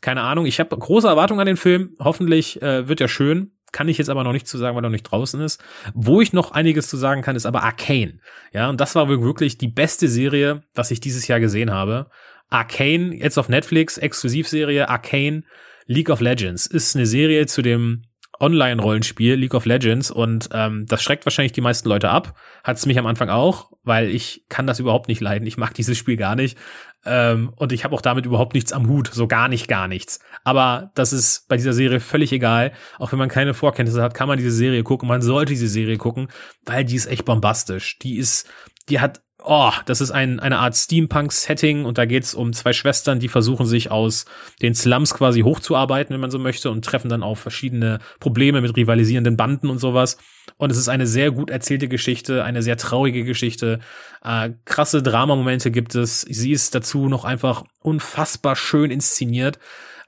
Keine 0.00 0.22
Ahnung. 0.22 0.46
Ich 0.46 0.60
habe 0.60 0.76
große 0.76 1.06
Erwartungen 1.06 1.40
an 1.40 1.46
den 1.46 1.56
Film. 1.56 1.96
Hoffentlich 1.98 2.60
äh, 2.62 2.88
wird 2.88 3.00
er 3.00 3.08
schön 3.08 3.52
kann 3.72 3.88
ich 3.88 3.98
jetzt 3.98 4.10
aber 4.10 4.22
noch 4.22 4.32
nicht 4.32 4.46
zu 4.46 4.58
sagen, 4.58 4.76
weil 4.76 4.84
er 4.84 4.88
noch 4.88 4.92
nicht 4.92 5.10
draußen 5.10 5.40
ist. 5.40 5.62
Wo 5.94 6.20
ich 6.20 6.32
noch 6.32 6.52
einiges 6.52 6.88
zu 6.88 6.96
sagen 6.96 7.22
kann, 7.22 7.36
ist 7.36 7.46
aber 7.46 7.62
Arcane. 7.62 8.20
Ja, 8.52 8.68
und 8.68 8.80
das 8.80 8.94
war 8.94 9.08
wirklich 9.08 9.58
die 9.58 9.68
beste 9.68 10.08
Serie, 10.08 10.62
was 10.74 10.90
ich 10.90 11.00
dieses 11.00 11.26
Jahr 11.26 11.40
gesehen 11.40 11.72
habe. 11.72 12.08
Arcane, 12.52 13.14
jetzt 13.14 13.38
auf 13.38 13.48
Netflix, 13.48 13.98
Exklusivserie 13.98 14.88
Arcane 14.88 15.44
League 15.86 16.10
of 16.10 16.20
Legends. 16.20 16.66
Ist 16.66 16.94
eine 16.94 17.06
Serie 17.06 17.46
zu 17.46 17.62
dem 17.62 18.02
Online-Rollenspiel 18.40 19.34
League 19.34 19.54
of 19.54 19.66
Legends 19.66 20.10
und 20.10 20.48
ähm, 20.52 20.84
das 20.88 21.02
schreckt 21.02 21.24
wahrscheinlich 21.24 21.52
die 21.52 21.60
meisten 21.60 21.88
Leute 21.88 22.10
ab. 22.10 22.36
Hat 22.64 22.76
es 22.76 22.86
mich 22.86 22.98
am 22.98 23.06
Anfang 23.06 23.28
auch, 23.28 23.70
weil 23.84 24.10
ich 24.10 24.44
kann 24.48 24.66
das 24.66 24.80
überhaupt 24.80 25.08
nicht 25.08 25.20
leiden. 25.20 25.46
Ich 25.46 25.56
mag 25.56 25.74
dieses 25.74 25.96
Spiel 25.96 26.16
gar 26.16 26.34
nicht. 26.34 26.58
Ähm, 27.04 27.52
und 27.56 27.72
ich 27.72 27.84
habe 27.84 27.94
auch 27.94 28.00
damit 28.00 28.26
überhaupt 28.26 28.54
nichts 28.54 28.72
am 28.72 28.88
Hut, 28.88 29.10
so 29.12 29.26
gar 29.26 29.48
nicht, 29.48 29.68
gar 29.68 29.86
nichts. 29.88 30.20
Aber 30.44 30.90
das 30.94 31.12
ist 31.12 31.48
bei 31.48 31.56
dieser 31.56 31.72
Serie 31.72 32.00
völlig 32.00 32.32
egal. 32.32 32.72
Auch 32.98 33.12
wenn 33.12 33.18
man 33.18 33.28
keine 33.28 33.54
Vorkenntnisse 33.54 34.02
hat, 34.02 34.14
kann 34.14 34.28
man 34.28 34.38
diese 34.38 34.52
Serie 34.52 34.82
gucken. 34.82 35.08
Man 35.08 35.22
sollte 35.22 35.52
diese 35.52 35.68
Serie 35.68 35.96
gucken, 35.96 36.28
weil 36.64 36.84
die 36.84 36.96
ist 36.96 37.06
echt 37.06 37.24
bombastisch. 37.24 37.98
Die 38.00 38.16
ist, 38.16 38.48
die 38.88 39.00
hat 39.00 39.22
oh, 39.44 39.72
das 39.86 40.00
ist 40.00 40.10
ein, 40.10 40.40
eine 40.40 40.58
Art 40.58 40.76
Steampunk-Setting 40.76 41.84
und 41.84 41.98
da 41.98 42.04
geht's 42.04 42.34
um 42.34 42.52
zwei 42.52 42.72
Schwestern, 42.72 43.20
die 43.20 43.28
versuchen 43.28 43.66
sich 43.66 43.90
aus 43.90 44.24
den 44.60 44.74
Slums 44.74 45.14
quasi 45.14 45.40
hochzuarbeiten, 45.40 46.14
wenn 46.14 46.20
man 46.20 46.30
so 46.30 46.38
möchte, 46.38 46.70
und 46.70 46.84
treffen 46.84 47.08
dann 47.08 47.22
auf 47.22 47.38
verschiedene 47.38 47.98
Probleme 48.20 48.60
mit 48.60 48.76
rivalisierenden 48.76 49.36
Banden 49.36 49.70
und 49.70 49.78
sowas. 49.78 50.16
Und 50.56 50.70
es 50.70 50.78
ist 50.78 50.88
eine 50.88 51.06
sehr 51.06 51.30
gut 51.30 51.50
erzählte 51.50 51.88
Geschichte, 51.88 52.44
eine 52.44 52.62
sehr 52.62 52.76
traurige 52.76 53.24
Geschichte. 53.24 53.80
Äh, 54.24 54.50
krasse 54.64 55.02
Dramamomente 55.02 55.70
gibt 55.70 55.94
es. 55.94 56.22
Sie 56.22 56.52
ist 56.52 56.74
dazu 56.74 57.08
noch 57.08 57.24
einfach 57.24 57.64
unfassbar 57.80 58.56
schön 58.56 58.90
inszeniert. 58.90 59.58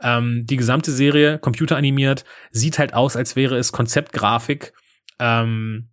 Ähm, 0.01 0.45
die 0.45 0.57
gesamte 0.57 0.93
Serie, 0.93 1.39
computeranimiert, 1.39 2.25
sieht 2.51 2.79
halt 2.79 2.95
aus, 2.95 3.17
als 3.17 3.37
wäre 3.37 3.57
es 3.57 3.73
Konzeptgrafik. 3.73 4.73
Ähm, 5.19 5.89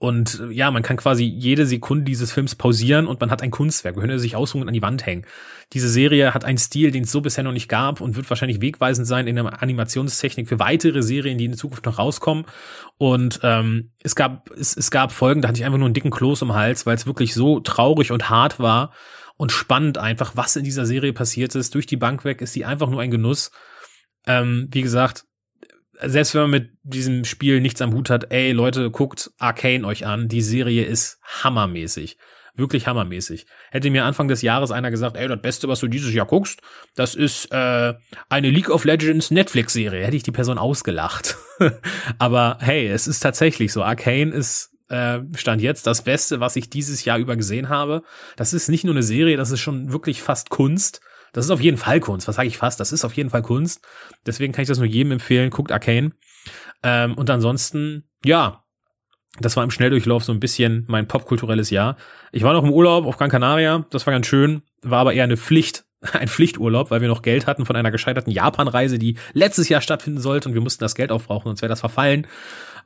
und 0.00 0.40
äh, 0.40 0.50
ja, 0.50 0.70
man 0.70 0.82
kann 0.82 0.96
quasi 0.96 1.24
jede 1.24 1.66
Sekunde 1.66 2.04
dieses 2.04 2.32
Films 2.32 2.54
pausieren 2.54 3.06
und 3.06 3.20
man 3.20 3.30
hat 3.30 3.42
ein 3.42 3.50
Kunstwerk. 3.50 3.96
Man 3.96 4.00
könnte 4.00 4.18
sich 4.18 4.34
ausruhen 4.34 4.62
und 4.62 4.68
an 4.68 4.74
die 4.74 4.80
Wand 4.80 5.04
hängen. 5.04 5.26
Diese 5.74 5.90
Serie 5.90 6.32
hat 6.32 6.42
einen 6.42 6.56
Stil, 6.56 6.90
den 6.90 7.04
es 7.04 7.12
so 7.12 7.20
bisher 7.20 7.44
noch 7.44 7.52
nicht 7.52 7.68
gab 7.68 8.00
und 8.00 8.16
wird 8.16 8.28
wahrscheinlich 8.30 8.62
wegweisend 8.62 9.06
sein 9.06 9.26
in 9.26 9.36
der 9.36 9.62
Animationstechnik 9.62 10.48
für 10.48 10.58
weitere 10.58 11.02
Serien, 11.02 11.36
die 11.36 11.44
in 11.44 11.52
Zukunft 11.52 11.84
noch 11.84 11.98
rauskommen. 11.98 12.46
Und 12.96 13.40
ähm, 13.42 13.90
es 14.02 14.16
gab 14.16 14.50
es, 14.52 14.74
es 14.74 14.90
gab 14.90 15.12
Folgen, 15.12 15.42
da 15.42 15.48
hatte 15.48 15.58
ich 15.58 15.66
einfach 15.66 15.78
nur 15.78 15.86
einen 15.86 15.94
dicken 15.94 16.10
Kloß 16.10 16.40
im 16.42 16.54
Hals, 16.54 16.86
weil 16.86 16.96
es 16.96 17.04
wirklich 17.06 17.34
so 17.34 17.60
traurig 17.60 18.10
und 18.10 18.30
hart 18.30 18.58
war 18.58 18.94
und 19.36 19.52
spannend 19.52 19.98
einfach, 19.98 20.32
was 20.34 20.56
in 20.56 20.64
dieser 20.64 20.86
Serie 20.86 21.12
passiert 21.12 21.54
ist. 21.54 21.74
Durch 21.74 21.84
die 21.84 21.98
Bank 21.98 22.24
weg 22.24 22.40
ist 22.40 22.54
sie 22.54 22.64
einfach 22.64 22.88
nur 22.88 23.02
ein 23.02 23.10
Genuss. 23.10 23.50
Ähm, 24.26 24.66
wie 24.70 24.80
gesagt, 24.80 25.26
selbst 26.04 26.34
wenn 26.34 26.42
man 26.42 26.50
mit 26.50 26.70
diesem 26.82 27.24
Spiel 27.24 27.60
nichts 27.60 27.82
am 27.82 27.92
Hut 27.92 28.10
hat, 28.10 28.32
ey 28.32 28.52
Leute, 28.52 28.90
guckt 28.90 29.30
Arcane 29.38 29.84
euch 29.84 30.06
an. 30.06 30.28
Die 30.28 30.42
Serie 30.42 30.84
ist 30.84 31.18
hammermäßig. 31.42 32.16
Wirklich 32.56 32.86
hammermäßig. 32.86 33.46
Hätte 33.70 33.90
mir 33.90 34.04
Anfang 34.04 34.28
des 34.28 34.42
Jahres 34.42 34.70
einer 34.70 34.90
gesagt, 34.90 35.16
ey, 35.16 35.28
das 35.28 35.40
Beste, 35.40 35.68
was 35.68 35.80
du 35.80 35.88
dieses 35.88 36.12
Jahr 36.12 36.26
guckst, 36.26 36.60
das 36.94 37.14
ist 37.14 37.50
äh, 37.52 37.94
eine 38.28 38.50
League 38.50 38.70
of 38.70 38.84
Legends 38.84 39.30
Netflix-Serie. 39.30 40.04
Hätte 40.04 40.16
ich 40.16 40.24
die 40.24 40.32
Person 40.32 40.58
ausgelacht. 40.58 41.36
Aber 42.18 42.58
hey, 42.60 42.88
es 42.88 43.06
ist 43.06 43.20
tatsächlich 43.20 43.72
so. 43.72 43.82
Arcane 43.82 44.32
ist 44.32 44.70
äh, 44.90 45.20
stand 45.36 45.62
jetzt 45.62 45.86
das 45.86 46.02
Beste, 46.02 46.40
was 46.40 46.56
ich 46.56 46.68
dieses 46.68 47.04
Jahr 47.04 47.18
über 47.18 47.36
gesehen 47.36 47.68
habe. 47.68 48.02
Das 48.36 48.52
ist 48.52 48.68
nicht 48.68 48.84
nur 48.84 48.94
eine 48.94 49.04
Serie, 49.04 49.36
das 49.36 49.52
ist 49.52 49.60
schon 49.60 49.92
wirklich 49.92 50.20
fast 50.20 50.50
Kunst. 50.50 51.00
Das 51.32 51.44
ist 51.44 51.50
auf 51.50 51.60
jeden 51.60 51.76
Fall 51.76 52.00
Kunst. 52.00 52.28
Was 52.28 52.36
sage 52.36 52.48
ich 52.48 52.56
fast? 52.56 52.80
Das 52.80 52.92
ist 52.92 53.04
auf 53.04 53.14
jeden 53.14 53.30
Fall 53.30 53.42
Kunst. 53.42 53.86
Deswegen 54.26 54.52
kann 54.52 54.62
ich 54.62 54.68
das 54.68 54.78
nur 54.78 54.86
jedem 54.86 55.12
empfehlen. 55.12 55.50
Guckt 55.50 55.72
Arcane. 55.72 56.12
Ähm, 56.82 57.14
und 57.14 57.30
ansonsten, 57.30 58.08
ja, 58.24 58.64
das 59.38 59.56
war 59.56 59.64
im 59.64 59.70
Schnelldurchlauf 59.70 60.24
so 60.24 60.32
ein 60.32 60.40
bisschen 60.40 60.84
mein 60.88 61.06
popkulturelles 61.06 61.70
Jahr. 61.70 61.96
Ich 62.32 62.42
war 62.42 62.52
noch 62.52 62.64
im 62.64 62.72
Urlaub 62.72 63.06
auf 63.06 63.16
Gran 63.16 63.30
Canaria. 63.30 63.86
Das 63.90 64.06
war 64.06 64.12
ganz 64.12 64.26
schön. 64.26 64.62
War 64.82 65.00
aber 65.00 65.12
eher 65.12 65.24
eine 65.24 65.36
Pflicht, 65.36 65.84
ein 66.12 66.28
Pflichturlaub, 66.28 66.90
weil 66.90 67.00
wir 67.00 67.08
noch 67.08 67.22
Geld 67.22 67.46
hatten 67.46 67.64
von 67.64 67.76
einer 67.76 67.90
gescheiterten 67.90 68.32
Japan-Reise, 68.32 68.98
die 68.98 69.16
letztes 69.32 69.68
Jahr 69.68 69.80
stattfinden 69.80 70.20
sollte 70.20 70.48
und 70.48 70.54
wir 70.54 70.60
mussten 70.60 70.82
das 70.84 70.94
Geld 70.94 71.12
aufbrauchen, 71.12 71.48
sonst 71.48 71.62
wäre 71.62 71.70
das 71.70 71.80
verfallen. 71.80 72.26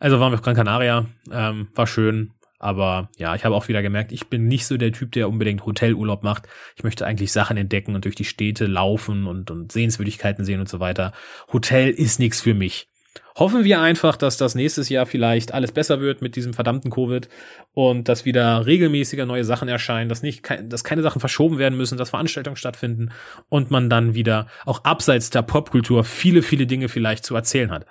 Also 0.01 0.20
waren 0.20 0.32
wir 0.32 0.36
auf 0.36 0.42
Gran 0.42 0.57
Canaria. 0.57 1.07
Ähm, 1.30 1.68
war 1.74 1.86
schön. 1.86 2.32
Aber 2.64 3.10
ja, 3.18 3.34
ich 3.34 3.44
habe 3.44 3.54
auch 3.54 3.68
wieder 3.68 3.82
gemerkt, 3.82 4.10
ich 4.10 4.28
bin 4.28 4.46
nicht 4.46 4.64
so 4.64 4.78
der 4.78 4.90
Typ, 4.90 5.12
der 5.12 5.28
unbedingt 5.28 5.66
Hotelurlaub 5.66 6.22
macht. 6.22 6.48
Ich 6.76 6.82
möchte 6.82 7.04
eigentlich 7.04 7.30
Sachen 7.30 7.58
entdecken 7.58 7.94
und 7.94 8.06
durch 8.06 8.14
die 8.14 8.24
Städte 8.24 8.64
laufen 8.64 9.26
und, 9.26 9.50
und 9.50 9.70
Sehenswürdigkeiten 9.70 10.46
sehen 10.46 10.60
und 10.60 10.68
so 10.70 10.80
weiter. 10.80 11.12
Hotel 11.52 11.90
ist 11.90 12.18
nichts 12.18 12.40
für 12.40 12.54
mich. 12.54 12.88
Hoffen 13.36 13.64
wir 13.64 13.82
einfach, 13.82 14.16
dass 14.16 14.38
das 14.38 14.54
nächstes 14.54 14.88
Jahr 14.88 15.04
vielleicht 15.04 15.52
alles 15.52 15.72
besser 15.72 16.00
wird 16.00 16.22
mit 16.22 16.36
diesem 16.36 16.54
verdammten 16.54 16.90
Covid 16.90 17.28
und 17.74 18.08
dass 18.08 18.24
wieder 18.24 18.64
regelmäßiger 18.64 19.26
neue 19.26 19.44
Sachen 19.44 19.68
erscheinen, 19.68 20.08
dass 20.08 20.22
nicht, 20.22 20.48
dass 20.62 20.84
keine 20.84 21.02
Sachen 21.02 21.20
verschoben 21.20 21.58
werden 21.58 21.76
müssen, 21.76 21.98
dass 21.98 22.10
Veranstaltungen 22.10 22.56
stattfinden 22.56 23.10
und 23.50 23.70
man 23.70 23.90
dann 23.90 24.14
wieder 24.14 24.46
auch 24.64 24.84
abseits 24.84 25.28
der 25.28 25.42
Popkultur 25.42 26.02
viele, 26.02 26.40
viele 26.40 26.66
Dinge 26.66 26.88
vielleicht 26.88 27.26
zu 27.26 27.34
erzählen 27.34 27.70
hat. 27.70 27.84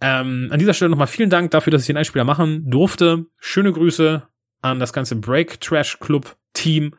Ähm, 0.00 0.48
an 0.50 0.58
dieser 0.58 0.74
Stelle 0.74 0.90
nochmal 0.90 1.06
vielen 1.06 1.30
Dank 1.30 1.50
dafür, 1.50 1.70
dass 1.70 1.82
ich 1.82 1.86
den 1.86 1.96
Einspieler 1.96 2.24
machen 2.24 2.70
durfte. 2.70 3.26
Schöne 3.38 3.72
Grüße 3.72 4.26
an 4.60 4.80
das 4.80 4.92
ganze 4.92 5.16
Break 5.16 5.60
Trash 5.60 5.98
Club 6.00 6.36
Team 6.52 6.94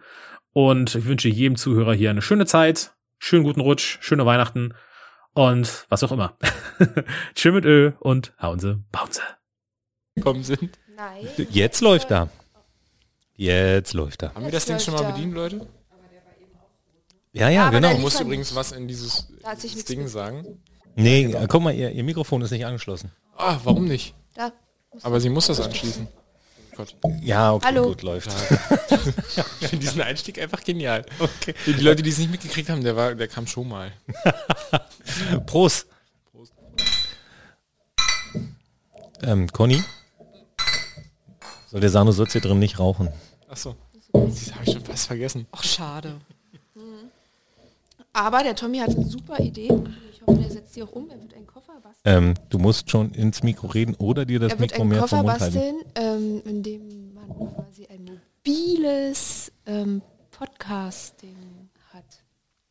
und 0.54 0.96
ich 0.96 1.06
wünsche 1.06 1.30
jedem 1.30 1.56
Zuhörer 1.56 1.94
hier 1.94 2.10
eine 2.10 2.22
schöne 2.22 2.46
Zeit, 2.46 2.96
schönen 3.20 3.44
guten 3.44 3.60
Rutsch, 3.62 3.98
schöne 4.02 4.26
Weihnachten 4.26 4.74
und 5.34 5.86
was 5.90 6.04
auch 6.04 6.12
immer. 6.12 6.38
Tschö 7.36 7.52
mit 7.52 7.66
Ö 7.66 7.92
und 8.00 8.34
hauen 8.42 8.60
Sie, 8.60 8.82
bauen 8.92 9.10
Sie. 9.12 10.22
Kommen 10.22 10.44
sind. 10.44 10.80
Nein. 10.96 11.28
Jetzt 11.52 11.82
läuft 11.82 12.12
er. 12.12 12.30
Jetzt 13.36 13.94
läuft 13.94 14.24
er. 14.24 14.34
Haben 14.34 14.46
wir 14.46 14.52
das 14.52 14.66
Ding 14.66 14.80
schon 14.80 14.96
mal 14.96 15.04
bedient, 15.12 15.36
Leute? 15.36 15.68
Ja, 17.34 17.50
ja, 17.50 17.66
Ja, 17.66 17.70
genau. 17.70 17.94
Du 17.94 18.00
musst 18.00 18.20
übrigens 18.20 18.56
was 18.56 18.72
in 18.72 18.88
dieses 18.88 19.28
Ding 19.88 20.08
sagen. 20.08 20.64
Nee, 20.98 21.26
äh, 21.26 21.48
guck 21.48 21.62
mal, 21.62 21.74
ihr, 21.74 21.92
ihr 21.92 22.04
Mikrofon 22.04 22.42
ist 22.42 22.52
nicht 22.52 22.66
angeschlossen. 22.66 23.12
Ah, 23.38 23.60
warum 23.64 23.86
nicht? 23.86 24.16
Da. 24.34 24.52
Aber 25.04 25.20
sie 25.20 25.30
muss 25.30 25.46
das 25.46 25.60
anschließen. 25.60 26.08
Gott. 26.76 26.96
Ja, 27.22 27.54
okay, 27.54 27.68
Hallo. 27.68 27.88
gut, 27.88 28.02
läuft. 28.02 28.30
ich 29.62 29.68
finde 29.68 29.86
diesen 29.86 30.02
Einstieg 30.02 30.40
einfach 30.40 30.64
genial. 30.64 31.06
Okay. 31.20 31.54
Die 31.66 31.72
Leute, 31.74 32.02
die 32.02 32.10
es 32.10 32.18
nicht 32.18 32.32
mitgekriegt 32.32 32.70
haben, 32.70 32.84
der, 32.84 32.96
war, 32.96 33.14
der 33.16 33.28
kam 33.28 33.46
schon 33.48 33.68
mal. 33.68 33.92
Prost. 35.46 35.88
Ähm, 39.22 39.52
Conny? 39.52 39.84
Soll 41.70 41.82
der 41.82 41.90
Sano 41.90 42.12
Sutz 42.12 42.32
hier 42.32 42.42
drin 42.42 42.60
nicht 42.60 42.80
rauchen? 42.80 43.10
Achso. 43.50 43.76
Das 44.14 44.54
habe 44.54 44.64
ich 44.66 44.74
schon 44.74 44.86
fast 44.86 45.08
vergessen. 45.08 45.48
Ach, 45.52 45.64
schade. 45.64 46.20
Mhm. 46.76 47.12
Aber 48.14 48.42
der 48.42 48.56
Tommy 48.56 48.80
hat 48.80 48.90
eine 48.90 49.06
super 49.06 49.40
Idee. 49.40 49.70
Ich 50.12 50.22
hoffe, 50.26 50.40
der 50.40 50.50
setzt 50.52 50.67
die 50.78 50.84
auch 50.84 50.92
um. 50.92 51.10
Er 51.10 51.22
wird 51.22 51.34
einen 51.34 51.48
Koffer 51.48 51.74
basteln. 51.82 52.30
Ähm, 52.30 52.34
du 52.50 52.60
musst 52.60 52.90
schon 52.90 53.12
ins 53.12 53.44
Mikro 53.44 53.68
reden 53.68 53.96
oder 53.96 54.26
dir 54.26 54.40
das 54.40 54.58
Mikro 54.60 54.86
mehr 54.86 55.00
Koffer 55.00 55.18
vom 55.18 55.26
Mund 55.26 55.40
halten. 55.40 55.56
basteln, 55.56 55.76
ähm, 55.96 56.42
in 56.46 56.64
dem 56.64 57.14
man 57.14 57.30
quasi 57.56 57.88
ein 57.88 58.06
mobiles 58.06 59.52
ähm, 59.66 60.02
Podcasting 60.32 61.70
hat. 61.94 62.06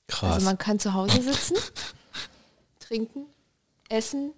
Krass. 0.06 0.34
Also 0.34 0.46
man 0.46 0.58
kann 0.58 0.78
zu 0.78 0.94
Hause 0.94 1.20
sitzen, 1.20 1.56
trinken, 2.80 3.26
essen, 3.88 4.32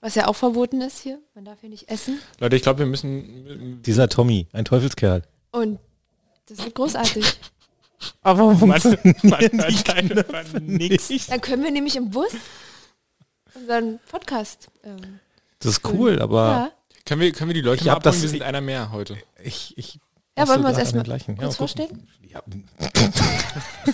was 0.00 0.14
ja 0.14 0.28
auch 0.28 0.36
verboten 0.36 0.80
ist 0.80 1.00
hier. 1.00 1.18
Man 1.34 1.44
darf 1.44 1.60
hier 1.60 1.70
nicht 1.70 1.88
essen. 1.90 2.20
Leute, 2.38 2.56
ich 2.56 2.62
glaube, 2.62 2.80
wir 2.80 2.86
müssen. 2.86 3.82
Dieser 3.82 4.08
Tommy, 4.08 4.46
ein 4.52 4.64
Teufelskerl. 4.64 5.22
Und 5.50 5.78
das 6.46 6.58
wird 6.58 6.74
großartig. 6.74 7.24
Aber 8.22 8.40
warum 8.40 8.68
Man, 8.68 8.80
man 9.22 10.34
einfach 10.34 10.60
nichts. 10.60 11.26
Dann 11.28 11.40
können 11.40 11.62
wir 11.64 11.70
nämlich 11.70 11.96
im 11.96 12.10
Bus 12.10 12.32
unseren 13.54 14.00
Podcast. 14.10 14.68
Ähm, 14.84 15.20
Das 15.60 15.72
ist 15.72 15.84
cool, 15.86 16.20
aber 16.20 16.48
ja. 16.48 16.72
Können 17.06 17.20
wir, 17.20 17.32
können 17.32 17.50
wir 17.50 17.54
die 17.54 17.60
Leute 17.60 17.80
Ich 17.82 17.86
mal 17.86 17.92
abholen? 17.92 18.14
das- 18.14 18.22
Wir 18.22 18.28
sind 18.30 18.42
einer 18.42 18.60
mehr 18.60 18.90
heute. 18.92 19.16
ich, 19.42 19.74
ich 19.76 19.98
Ja, 20.38 20.48
wollen 20.48 20.62
wir 20.62 20.68
uns 20.70 20.78
erstmal 20.78 21.04
gleichen- 21.04 21.36
Ja, 21.40 21.50
vorstellen? 21.50 22.08
Ja. 22.22 22.42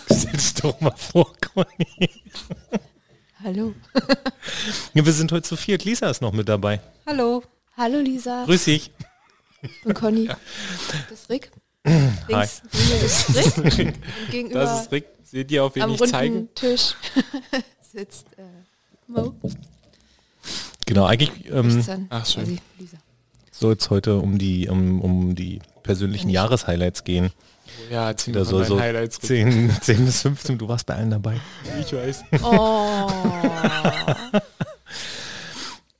Stell 0.06 0.32
dich 0.32 0.54
doch 0.54 0.80
mal 0.80 0.94
vor, 0.96 1.32
Conny. 1.54 2.10
Hallo. 3.42 3.74
Ja, 4.94 5.04
wir 5.04 5.12
sind 5.12 5.32
heute 5.32 5.42
zu 5.42 5.56
viert. 5.56 5.84
Lisa 5.84 6.08
ist 6.10 6.20
noch 6.22 6.32
mit 6.32 6.48
dabei. 6.48 6.80
Hallo. 7.06 7.42
Hallo 7.76 7.98
Lisa. 7.98 8.44
Grüß 8.44 8.64
dich. 8.64 8.90
Und 9.84 9.94
Conny. 9.94 10.26
Das 10.28 10.38
ist 11.20 11.30
Rick. 11.30 11.50
Mir 11.84 12.42
ist 12.44 12.62
Rick. 13.66 14.52
Das 14.52 14.82
ist 14.82 14.92
Rick. 14.92 15.06
Seht 15.24 15.50
ihr, 15.50 15.64
auf 15.64 15.74
wen 15.74 15.82
am 15.82 15.90
ich 15.92 16.00
runden 16.00 16.12
zeige? 16.12 16.54
Tisch 16.54 16.94
sitzt 17.92 18.26
Mo. 19.10 19.34
Genau, 20.86 21.04
eigentlich 21.04 21.30
ähm, 21.50 21.84
ach, 22.10 22.26
schön. 22.26 22.60
soll 23.52 23.74
es 23.74 23.90
heute 23.90 24.18
um 24.18 24.38
die, 24.38 24.68
um, 24.68 25.00
um 25.00 25.34
die 25.34 25.60
persönlichen 25.82 26.30
Jahreshighlights 26.30 27.04
gehen. 27.04 27.30
Ja, 27.90 28.08
erzähl 28.08 28.34
Da 28.34 28.40
mir 28.40 28.46
soll 28.46 28.64
so 28.64 28.80
Highlights. 28.80 29.18
Rick. 29.18 29.26
10, 29.26 29.70
10 29.80 30.04
bis 30.06 30.22
15, 30.22 30.58
du 30.58 30.68
warst 30.68 30.86
bei 30.86 30.94
allen 30.96 31.10
dabei. 31.10 31.40
Ich 31.80 31.92
weiß. 31.92 32.24
Oh. 32.42 33.08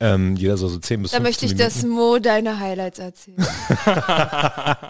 Ähm, 0.03 0.35
jeder 0.35 0.57
soll 0.57 0.69
so 0.69 0.79
10 0.79 1.03
bis 1.03 1.11
Da 1.11 1.17
15 1.17 1.23
möchte 1.23 1.45
ich, 1.45 1.51
Minuten. 1.51 1.73
dass 1.75 1.83
Mo 1.85 2.17
deine 2.17 2.57
Highlights 2.59 2.97
erzählt. 2.97 3.37
er, 3.85 4.89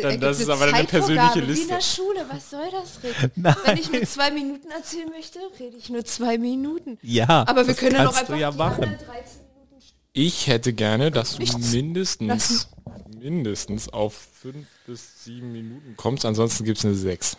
Dann 0.02 0.20
das 0.20 0.38
ist 0.38 0.48
aber 0.48 0.66
eine 0.66 0.84
persönliche 0.84 1.16
Zeitvorgabe, 1.32 1.34
Wie 1.34 1.38
in 1.40 1.46
Liste. 1.48 1.68
der 1.68 1.80
Schule, 1.80 2.24
was 2.30 2.50
soll 2.50 2.70
das, 2.70 3.02
Rick? 3.02 3.32
Nein. 3.36 3.56
Wenn 3.64 3.76
ich 3.78 3.90
nur 3.90 4.02
zwei 4.04 4.30
Minuten 4.30 4.70
erzählen 4.70 5.08
möchte, 5.10 5.40
rede 5.58 5.76
ich 5.76 5.90
nur 5.90 6.04
zwei 6.04 6.38
Minuten. 6.38 6.98
Ja, 7.02 7.44
Aber 7.48 7.66
wir 7.66 7.74
das 7.74 7.78
können 7.78 7.94
du 7.96 8.08
einfach 8.08 8.36
ja 8.36 8.52
machen. 8.52 8.84
anderen 8.84 8.98
13 9.06 9.40
Ich 10.12 10.46
hätte 10.46 10.72
gerne, 10.72 11.10
dass 11.10 11.32
du 11.32 11.38
Nichts 11.40 11.72
mindestens, 11.72 12.28
lassen. 12.28 12.68
mindestens 13.20 13.88
auf 13.92 14.14
fünf 14.40 14.68
bis 14.86 15.24
sieben 15.24 15.50
Minuten 15.50 15.94
kommst, 15.96 16.24
ansonsten 16.24 16.62
gibt 16.64 16.78
es 16.78 16.84
eine 16.84 16.94
sechs. 16.94 17.36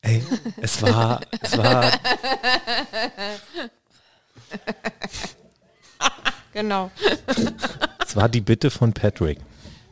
Ey, 0.00 0.20
es 0.60 0.82
war, 0.82 1.20
es 1.42 1.56
war, 1.56 1.92
Genau. 6.54 6.90
es 8.06 8.14
war 8.14 8.28
die 8.28 8.42
Bitte 8.42 8.70
von 8.70 8.92
Patrick. 8.92 9.38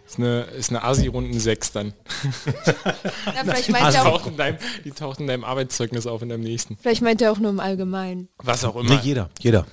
Ist 0.06 0.18
eine, 0.18 0.42
ist 0.42 0.70
eine 0.70 0.82
Asi-Runden 0.84 1.38
6 1.40 1.72
dann. 1.72 1.94
Ja, 3.26 3.44
vielleicht, 3.44 3.68
Die 3.68 3.72
meint 3.72 3.94
er 3.94 4.06
auch, 4.06 4.18
taucht, 4.18 4.26
in 4.26 4.36
deinem, 4.36 4.58
die 4.84 4.90
taucht 4.90 5.20
in 5.20 5.26
deinem 5.26 5.44
Arbeitszeugnis 5.44 6.06
auf 6.06 6.20
in 6.20 6.28
deinem 6.28 6.42
nächsten. 6.42 6.76
vielleicht 6.76 7.00
meint 7.00 7.22
er 7.22 7.32
auch 7.32 7.38
nur 7.38 7.50
im 7.50 7.61
Allgemeinen. 7.61 8.28
Was 8.38 8.64
auch 8.64 8.74
Nee, 8.74 8.88
immer. 8.88 9.00
jeder, 9.00 9.30
jeder. 9.40 9.66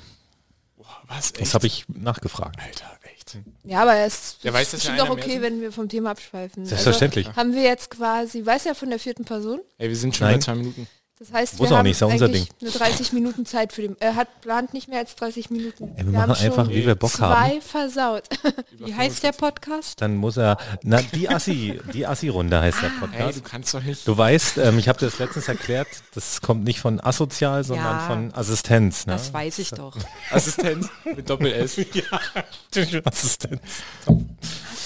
Was? 1.08 1.34
Das 1.34 1.54
habe 1.54 1.68
ich 1.68 1.86
nachgefragt. 1.88 2.58
Alter, 2.62 2.86
echt. 3.14 3.38
Ja, 3.64 3.82
aber 3.82 3.96
es 3.98 4.14
ist 4.16 4.44
Der 4.44 4.54
weiß, 4.54 4.72
dass 4.72 4.84
ja 4.86 4.94
mehr 4.94 5.10
okay, 5.12 5.42
wenn 5.42 5.60
wir 5.62 5.72
vom 5.72 5.90
Thema 5.90 6.12
abschweifen. 6.12 6.66
Selbstverständlich. 6.66 7.28
Also 7.28 7.38
haben 7.40 7.54
wir 7.54 7.64
jetzt 7.64 7.90
quasi, 7.90 8.46
weiß 8.46 8.66
ja 8.66 8.74
von 8.74 8.90
der 8.90 9.00
vierten 9.00 9.26
Person. 9.26 9.60
Ey, 9.78 9.90
wir 9.90 9.96
sind 9.98 10.16
schon 10.16 10.28
Nein. 10.28 10.36
bei 10.38 10.40
zwei 10.42 10.56
Minuten. 10.56 10.88
Das 11.20 11.34
heißt, 11.34 11.58
Muss 11.58 11.70
wir 11.70 11.74
auch 11.74 11.80
haben 11.80 11.86
nicht, 11.86 11.94
ist 11.94 12.02
ja 12.02 12.08
unser 12.08 12.26
eigentlich 12.26 12.48
nur 12.62 12.72
30 12.72 13.12
Minuten 13.14 13.46
Zeit 13.48 13.74
für 13.74 13.82
den. 13.82 13.96
Er 14.00 14.16
hat 14.16 14.42
plant 14.42 14.74
nicht 14.76 14.88
mehr 14.88 15.00
als 15.00 15.16
30 15.16 15.50
Minuten. 15.50 15.92
Ey, 15.96 16.06
wir 16.06 16.12
machen 16.12 16.22
haben 16.22 16.32
einfach, 16.34 16.66
schon 16.66 16.70
wie 16.76 16.86
wir 16.86 16.94
Bock 16.94 17.10
zwei 17.10 17.26
haben. 17.26 17.62
versaut. 17.62 18.24
Wie 18.78 18.94
heißt 18.94 19.24
der 19.24 19.32
Podcast? 19.32 20.00
Dann 20.00 20.16
muss 20.16 20.38
er, 20.38 20.58
na, 20.84 21.02
die 21.02 21.28
Assi, 21.28 21.80
die 21.92 22.06
Assi-Runde 22.06 22.62
heißt 22.62 22.84
der 22.84 22.90
Ey, 22.92 23.00
Podcast. 23.00 23.38
du 23.40 23.42
kannst 23.42 23.74
doch 23.74 23.82
nicht. 23.82 24.08
Du 24.08 24.16
weißt, 24.16 24.60
ähm, 24.60 24.78
ich 24.78 24.88
habe 24.90 25.00
dir 25.00 25.08
das 25.08 25.18
letztens 25.18 25.48
erklärt, 25.48 25.88
das 26.14 26.42
kommt 26.42 26.64
nicht 26.66 26.80
von 26.82 27.00
asozial, 27.00 27.64
sondern 27.64 27.98
Ja. 27.98 28.08
von 28.08 28.34
Assistenz. 28.36 29.08
Ne? 29.08 29.14
Das 29.14 29.34
weiß 29.34 29.58
ich 29.58 29.72
doch. 29.72 29.98
Assistenz 30.32 30.88
mit 31.04 31.28
Doppel-S. 31.28 31.80
Assistenz. 33.06 33.62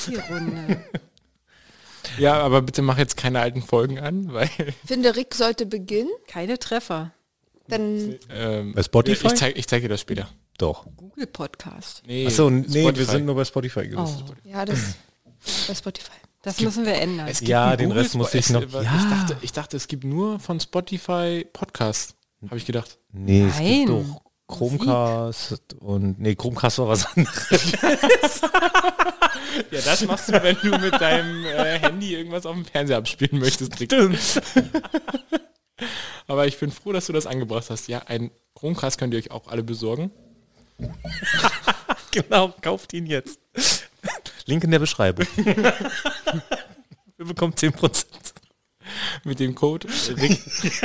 Die 0.07 0.15
Runde. 0.15 0.81
Ja, 2.17 2.33
aber 2.41 2.61
bitte 2.61 2.81
mach 2.81 2.97
jetzt 2.97 3.17
keine 3.17 3.39
alten 3.39 3.61
Folgen 3.61 3.99
an, 3.99 4.31
weil 4.33 4.49
Ich 4.57 4.75
finde, 4.87 5.15
Rick 5.15 5.33
sollte 5.35 5.65
beginnen. 5.65 6.09
Keine 6.27 6.59
Treffer. 6.59 7.11
Dann 7.67 8.17
ähm, 8.29 8.73
Bei 8.73 8.83
Spotify? 8.83 9.27
Ich 9.27 9.35
zeige 9.35 9.59
ich 9.59 9.67
zeig 9.67 9.81
dir 9.81 9.89
das 9.89 10.01
später. 10.01 10.27
Doch. 10.57 10.85
Google 10.97 11.27
Podcast. 11.27 12.03
Nee, 12.05 12.27
Achso, 12.27 12.49
nee, 12.49 12.65
wir 12.67 12.81
Spotify. 12.83 13.11
sind 13.11 13.25
nur 13.25 13.35
bei 13.35 13.45
Spotify 13.45 13.87
gelistet. 13.87 14.25
Oh, 14.29 14.47
ja, 14.49 14.65
das 14.65 14.95
bei 15.67 15.73
Spotify. 15.73 16.11
das 16.43 16.59
müssen 16.59 16.85
wir 16.85 16.93
ändern. 16.95 17.27
Es 17.27 17.39
gibt 17.39 17.49
Ja, 17.49 17.75
den 17.75 17.89
Google 17.89 18.03
Rest 18.03 18.15
musste 18.15 18.37
ich 18.37 18.49
noch- 18.49 18.61
es- 18.61 18.67
Ich, 18.67 18.73
Ja. 18.83 19.07
dachte, 19.09 19.37
ich 19.41 19.51
dachte, 19.53 19.77
es 19.77 19.87
gibt 19.87 20.03
nur 20.03 20.39
von 20.39 20.59
Spotify 20.59 21.45
Podcast. 21.51 22.15
Habe 22.45 22.57
ich 22.57 22.65
gedacht. 22.65 22.97
Nee, 23.11 23.43
es 23.47 23.55
Nein. 23.57 23.85
gibt 23.85 23.89
doch 23.89 24.21
Chromecast 24.51 25.75
und 25.79 26.19
nee, 26.19 26.35
Chromecast 26.35 26.77
war 26.79 26.89
was 26.89 27.05
anderes. 27.15 28.41
Ja, 29.71 29.81
das 29.81 30.05
machst 30.05 30.29
du, 30.29 30.33
wenn 30.43 30.57
du 30.61 30.77
mit 30.77 30.99
deinem 30.99 31.45
äh, 31.45 31.79
Handy 31.79 32.13
irgendwas 32.15 32.45
auf 32.45 32.53
dem 32.53 32.65
Fernseher 32.65 32.97
abspielen 32.97 33.39
möchtest. 33.39 33.73
Aber 36.27 36.47
ich 36.47 36.59
bin 36.59 36.71
froh, 36.71 36.91
dass 36.91 37.07
du 37.07 37.13
das 37.13 37.25
angebracht 37.27 37.69
hast. 37.69 37.87
Ja, 37.87 38.03
ein 38.05 38.31
Chromecast 38.55 38.97
könnt 38.97 39.13
ihr 39.13 39.19
euch 39.19 39.31
auch 39.31 39.47
alle 39.47 39.63
besorgen. 39.63 40.11
genau, 42.11 42.53
kauft 42.61 42.93
ihn 42.93 43.05
jetzt. 43.05 43.39
Link 44.45 44.63
in 44.63 44.71
der 44.71 44.79
Beschreibung. 44.79 45.25
wir 45.35 47.25
bekommen 47.25 47.53
10%. 47.53 48.05
Mit 49.23 49.39
dem 49.39 49.55
Code 49.55 49.87
Rick 50.17 50.39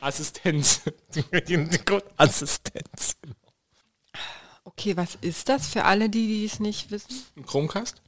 Assistenz. 0.00 0.82
Code 1.84 2.04
Assistenz. 2.16 3.16
Okay, 4.64 4.96
was 4.96 5.16
ist 5.20 5.48
das 5.48 5.66
für 5.68 5.84
alle, 5.84 6.08
die 6.08 6.26
die 6.26 6.44
es 6.44 6.60
nicht 6.60 6.90
wissen? 6.90 7.08
Ein 7.36 7.46
Chromecast. 7.46 8.02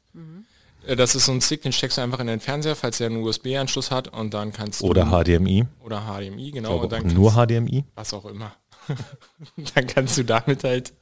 Äh, 0.87 0.97
Das 0.97 1.15
ist 1.15 1.27
so 1.27 1.33
ein 1.33 1.41
Stick, 1.41 1.63
den 1.63 1.73
steckst 1.73 1.99
du 1.99 2.03
einfach 2.03 2.21
in 2.21 2.27
den 2.27 2.41
Fernseher, 2.41 2.77
falls 2.77 3.01
er 3.01 3.07
einen 3.07 3.23
USB-Anschluss 3.23 3.91
hat 3.91 4.09
und 4.09 4.35
dann 4.35 4.53
kannst 4.53 4.81
du... 4.81 4.87
Oder 4.87 5.07
HDMI. 5.07 5.67
Oder 5.81 6.03
HDMI, 6.03 6.51
genau. 6.51 6.79
und 6.79 6.93
dann 6.93 7.07
nur 7.09 7.33
HDMI. 7.33 7.85
was 7.95 8.13
auch 8.15 8.25
immer. 8.27 8.55
dann 9.75 9.87
kannst 9.87 10.19
du 10.19 10.25
damit 10.25 10.65
halt 10.65 10.93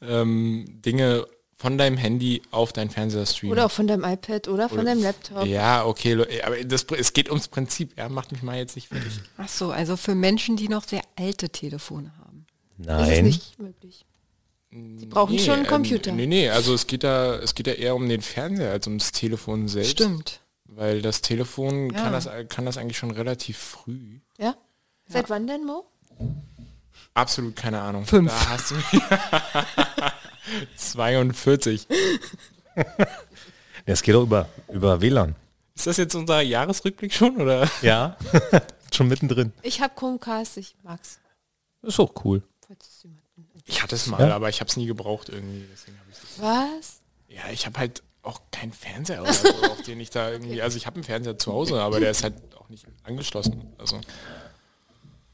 ähm, 0.00 0.64
Dinge 0.84 1.26
von 1.60 1.76
deinem 1.76 1.98
Handy 1.98 2.40
auf 2.52 2.72
dein 2.72 2.88
Fernseher 2.88 3.26
streamen. 3.26 3.52
Oder 3.52 3.66
auch 3.66 3.70
von 3.70 3.86
deinem 3.86 4.02
iPad 4.02 4.48
oder 4.48 4.70
von 4.70 4.78
Oder- 4.78 4.86
deinem 4.86 5.02
Laptop. 5.02 5.44
Ja, 5.44 5.84
okay, 5.84 6.14
aber 6.42 6.64
das, 6.64 6.86
es 6.96 7.12
geht 7.12 7.28
ums 7.28 7.48
Prinzip. 7.48 7.92
Er 7.96 8.08
macht 8.08 8.32
mich 8.32 8.42
mal 8.42 8.56
jetzt 8.56 8.76
nicht 8.76 8.88
fertig. 8.88 9.20
Ach 9.36 9.46
so, 9.48 9.70
also 9.70 9.98
für 9.98 10.14
Menschen, 10.14 10.56
die 10.56 10.68
noch 10.68 10.84
sehr 10.84 11.02
alte 11.16 11.50
Telefone 11.50 12.14
haben. 12.18 12.46
Das 12.78 13.02
ist 13.02 13.08
Nein. 13.08 13.24
nicht 13.26 13.58
möglich. 13.58 14.06
Sie 14.70 15.04
brauchen 15.04 15.38
schon 15.38 15.56
einen 15.56 15.66
Computer. 15.66 16.10
Ähm, 16.12 16.16
nee, 16.16 16.26
nee, 16.26 16.48
also 16.48 16.72
es 16.72 16.86
geht 16.86 17.04
da, 17.04 17.36
es 17.36 17.54
geht 17.54 17.66
da 17.66 17.72
eher 17.72 17.94
um 17.94 18.08
den 18.08 18.22
Fernseher 18.22 18.70
als 18.70 18.86
ums 18.86 19.12
Telefon 19.12 19.68
selbst. 19.68 19.90
Stimmt. 19.90 20.40
Weil 20.64 21.02
das 21.02 21.20
Telefon 21.20 21.90
Ja. 21.90 22.00
kann, 22.04 22.12
das, 22.14 22.26
kann 22.48 22.64
das 22.64 22.78
eigentlich 22.78 22.96
schon 22.96 23.10
relativ 23.10 23.58
früh. 23.58 24.20
Ja? 24.38 24.54
Seit 25.08 25.28
wann 25.28 25.46
denn, 25.46 25.66
Mo? 25.66 25.84
Absolut 27.14 27.56
keine 27.56 27.80
Ahnung. 27.80 28.04
Fünf. 28.06 28.30
Da 28.30 28.48
hast 28.50 28.70
du 28.70 28.76
42. 30.76 31.86
Es 33.86 34.02
geht 34.02 34.14
auch 34.14 34.22
über, 34.22 34.48
über 34.68 35.00
WLAN. 35.00 35.34
Ist 35.74 35.86
das 35.86 35.96
jetzt 35.96 36.14
unser 36.14 36.40
Jahresrückblick 36.42 37.12
schon 37.12 37.40
oder? 37.40 37.68
Ja. 37.82 38.16
Schon 38.92 39.06
mittendrin. 39.08 39.52
Ich 39.62 39.80
habe 39.80 39.94
Chromecast, 39.94 40.56
ich 40.58 40.74
mag's. 40.82 41.18
Ist 41.82 41.98
auch 42.00 42.12
cool. 42.24 42.42
Falls 42.66 42.86
es 42.88 43.02
jemanden- 43.04 43.22
Ich 43.64 43.82
hatte 43.82 43.94
es 43.94 44.06
mal, 44.08 44.20
Ja. 44.28 44.34
aber 44.36 44.48
ich 44.48 44.60
habe 44.60 44.68
es 44.68 44.76
nie 44.76 44.86
gebraucht 44.86 45.28
irgendwie. 45.28 45.64
Was? 46.38 47.00
ja, 47.28 47.42
ich 47.52 47.66
habe 47.66 47.78
halt 47.78 48.02
auch 48.22 48.40
keinen 48.50 48.72
Fernseher 48.72 49.22
oder 49.22 49.32
so, 49.32 49.48
auf 49.48 49.82
den 49.82 49.98
ich 50.00 50.10
da 50.10 50.30
irgendwie. 50.30 50.60
Also 50.60 50.76
ich 50.76 50.86
habe 50.86 50.96
einen 50.96 51.04
Fernseher 51.04 51.38
zu 51.38 51.52
Hause, 51.52 51.80
aber 51.80 52.00
der 52.00 52.10
ist 52.10 52.22
halt 52.24 52.34
auch 52.56 52.68
nicht 52.68 52.84
angeschlossen. 53.04 53.72
Also 53.78 54.00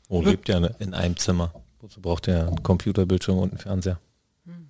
Oh, 0.09 0.22
lebt 0.22 0.49
ja 0.49 0.59
in 0.79 0.95
einem 0.95 1.16
Zimmer. 1.16 1.53
Wozu 1.81 2.01
braucht 2.01 2.27
der 2.27 2.49
einen 2.49 2.62
Computerbildschirm 2.62 3.39
und 3.39 3.51
einen 3.51 3.59
Fernseher? 3.59 4.01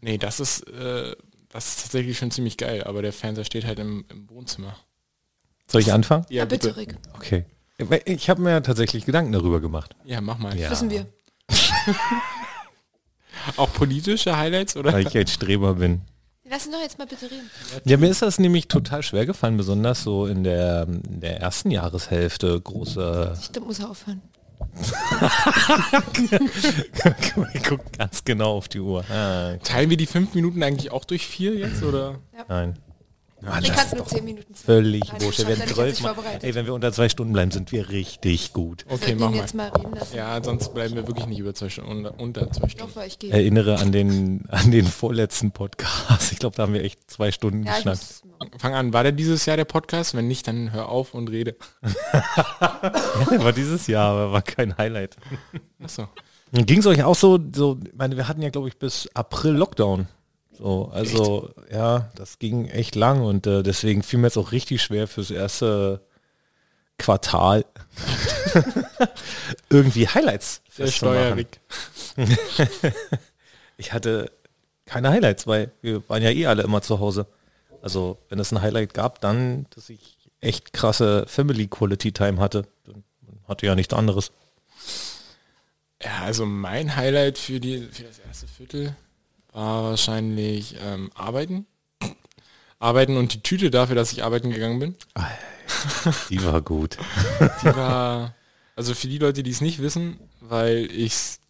nee, 0.00 0.16
das 0.16 0.40
ist 0.40 0.60
äh, 0.68 1.14
das 1.56 1.68
ist 1.68 1.82
tatsächlich 1.82 2.18
schon 2.18 2.30
ziemlich 2.30 2.56
geil. 2.56 2.84
Aber 2.84 3.02
der 3.02 3.12
Fernseher 3.12 3.44
steht 3.44 3.64
halt 3.64 3.78
im, 3.78 4.04
im 4.10 4.28
Wohnzimmer. 4.28 4.76
Soll 5.68 5.80
ich 5.80 5.92
anfangen? 5.92 6.26
Ja, 6.28 6.44
bitte, 6.44 6.76
Rick. 6.76 6.96
Okay. 7.14 7.44
Ich 8.04 8.30
habe 8.30 8.42
mir 8.42 8.62
tatsächlich 8.62 9.04
Gedanken 9.04 9.32
darüber 9.32 9.60
gemacht. 9.60 9.96
Ja, 10.04 10.20
mach 10.20 10.38
mal. 10.38 10.56
Ja. 10.58 10.70
Wissen 10.70 10.90
wir. 10.90 11.06
Auch 13.56 13.72
politische 13.72 14.36
Highlights 14.36 14.76
oder? 14.76 14.92
Weil 14.92 15.06
ich 15.06 15.16
ein 15.16 15.26
Streber 15.26 15.74
bin. 15.74 16.02
Lass 16.48 16.66
ihn 16.66 16.72
doch 16.72 16.80
jetzt 16.80 16.98
mal 16.98 17.06
bitte 17.06 17.30
reden. 17.30 17.50
Ja, 17.84 17.96
mir 17.96 18.08
ist 18.08 18.22
das 18.22 18.38
nämlich 18.38 18.68
total 18.68 19.02
schwer 19.02 19.26
gefallen, 19.26 19.56
besonders 19.56 20.02
so 20.02 20.26
in 20.26 20.44
der, 20.44 20.86
in 20.86 21.20
der 21.20 21.40
ersten 21.40 21.70
Jahreshälfte 21.70 22.60
große. 22.60 23.36
Stimmt, 23.42 23.66
muss 23.66 23.80
er 23.80 23.90
aufhören. 23.90 24.22
Ich 27.54 27.62
guck 27.62 27.92
ganz 27.96 28.24
genau 28.24 28.56
auf 28.56 28.68
die 28.68 28.80
Uhr. 28.80 29.04
Ah, 29.10 29.56
Teilen 29.62 29.90
wir 29.90 29.96
die 29.96 30.06
fünf 30.06 30.34
Minuten 30.34 30.62
eigentlich 30.62 30.92
auch 30.92 31.04
durch 31.04 31.26
vier 31.26 31.54
jetzt 31.54 31.82
oder? 31.82 32.18
nein. 32.48 32.78
Hat 33.44 33.68
ist 33.68 33.94
nur 33.94 34.06
zehn 34.06 34.24
Minuten 34.24 34.54
Zeit. 34.54 34.64
Völlig 34.64 35.02
wurscht. 35.20 35.40
Wir 35.40 35.48
werden 35.48 35.60
er 35.60 35.66
er 35.68 35.74
zwölf. 35.94 36.16
Ey, 36.42 36.54
wenn 36.54 36.66
wir 36.66 36.74
unter 36.74 36.90
zwei 36.92 37.08
Stunden 37.08 37.32
bleiben, 37.32 37.50
sind 37.50 37.70
wir 37.70 37.90
richtig 37.90 38.52
gut. 38.52 38.86
Okay, 38.88 39.14
mach 39.14 39.30
mal. 39.30 39.36
jetzt 39.36 39.54
mal. 39.54 39.70
Ja, 40.14 40.42
sonst 40.42 40.72
bleiben 40.72 40.94
wir 40.94 41.06
wirklich 41.06 41.26
nicht 41.26 41.38
über 41.38 41.54
zwei 41.54 41.68
Stunden, 41.68 42.06
unter, 42.06 42.18
unter 42.18 42.50
zwei 42.52 42.68
Stunden. 42.68 42.98
ich 43.06 43.18
gehe. 43.18 43.30
Erinnere 43.30 43.78
an 43.78 43.92
den, 43.92 44.44
an 44.48 44.70
den 44.70 44.86
vorletzten 44.86 45.50
Podcast. 45.50 46.32
Ich 46.32 46.38
glaube, 46.38 46.56
da 46.56 46.62
haben 46.62 46.72
wir 46.72 46.82
echt 46.82 47.10
zwei 47.10 47.30
Stunden 47.30 47.64
Ja, 47.64 47.72
ich 47.72 47.84
geschnackt. 47.84 48.22
Fang 48.58 48.74
an, 48.74 48.92
war 48.92 49.02
der 49.02 49.12
dieses 49.12 49.46
Jahr 49.46 49.56
der 49.56 49.64
Podcast? 49.64 50.14
Wenn 50.14 50.28
nicht, 50.28 50.46
dann 50.48 50.72
hör 50.72 50.88
auf 50.88 51.14
und 51.14 51.28
rede. 51.28 51.56
War 53.38 53.52
dieses 53.52 53.86
Jahr, 53.86 54.10
aber 54.12 54.32
war 54.32 54.42
kein 54.42 54.76
Highlight. 54.76 55.16
Achso. 55.82 56.08
Ging 56.52 56.80
es 56.80 56.86
euch 56.86 57.02
auch 57.02 57.14
so, 57.16 57.38
so, 57.54 57.78
ich 57.84 57.94
meine, 57.94 58.16
wir 58.16 58.28
hatten 58.28 58.42
ja, 58.42 58.50
glaube 58.50 58.68
ich, 58.68 58.78
bis 58.78 59.08
April 59.14 59.52
Lockdown. 59.52 60.06
So, 60.58 60.90
also, 60.92 61.50
ja, 61.70 62.10
das 62.14 62.38
ging 62.38 62.66
echt 62.68 62.94
lang 62.94 63.22
und 63.22 63.46
äh, 63.46 63.62
deswegen 63.62 64.02
fiel 64.02 64.18
mir 64.18 64.28
jetzt 64.28 64.38
auch 64.38 64.52
richtig 64.52 64.82
schwer 64.82 65.06
fürs 65.06 65.30
erste 65.30 66.00
Quartal 66.98 67.66
irgendwie 69.70 70.08
Highlights 70.08 70.62
Der. 70.78 70.86
Steuerrick. 70.88 71.60
Ich 73.78 73.92
hatte 73.92 74.32
keine 74.86 75.10
Highlights, 75.10 75.46
weil 75.46 75.70
wir 75.82 76.08
waren 76.08 76.22
ja 76.22 76.30
eh 76.30 76.46
alle 76.46 76.62
immer 76.62 76.80
zu 76.80 76.98
Hause. 76.98 77.26
Also, 77.82 78.16
wenn 78.30 78.38
es 78.38 78.50
ein 78.52 78.62
Highlight 78.62 78.94
gab, 78.94 79.20
dann, 79.20 79.66
dass 79.74 79.90
ich 79.90 80.16
echt 80.40 80.72
krasse 80.72 81.24
Family 81.26 81.66
Quality 81.66 82.12
Time 82.12 82.40
hatte. 82.40 82.66
Dann 82.84 83.04
hatte 83.46 83.66
ja 83.66 83.74
nichts 83.74 83.92
anderes. 83.92 84.32
Ja, 86.02 86.22
also 86.22 86.46
mein 86.46 86.96
Highlight 86.96 87.36
für, 87.36 87.60
die, 87.60 87.82
für 87.90 88.04
das 88.04 88.18
erste 88.18 88.46
Viertel 88.46 88.96
war 89.56 89.84
wahrscheinlich 89.84 90.76
ähm, 90.80 91.10
arbeiten. 91.14 91.66
Arbeiten 92.78 93.16
und 93.16 93.32
die 93.32 93.40
Tüte 93.42 93.70
dafür, 93.70 93.96
dass 93.96 94.12
ich 94.12 94.22
arbeiten 94.22 94.50
gegangen 94.50 94.78
bin. 94.78 94.94
Die 96.28 96.44
war 96.44 96.60
gut. 96.60 96.98
Die 97.62 97.74
war, 97.74 98.34
also 98.76 98.94
für 98.94 99.08
die 99.08 99.18
Leute, 99.18 99.42
die 99.42 99.50
es 99.50 99.60
nicht 99.62 99.80
wissen, 99.80 100.20
weil 100.40 100.88
ich 100.92 101.12
es 101.12 101.40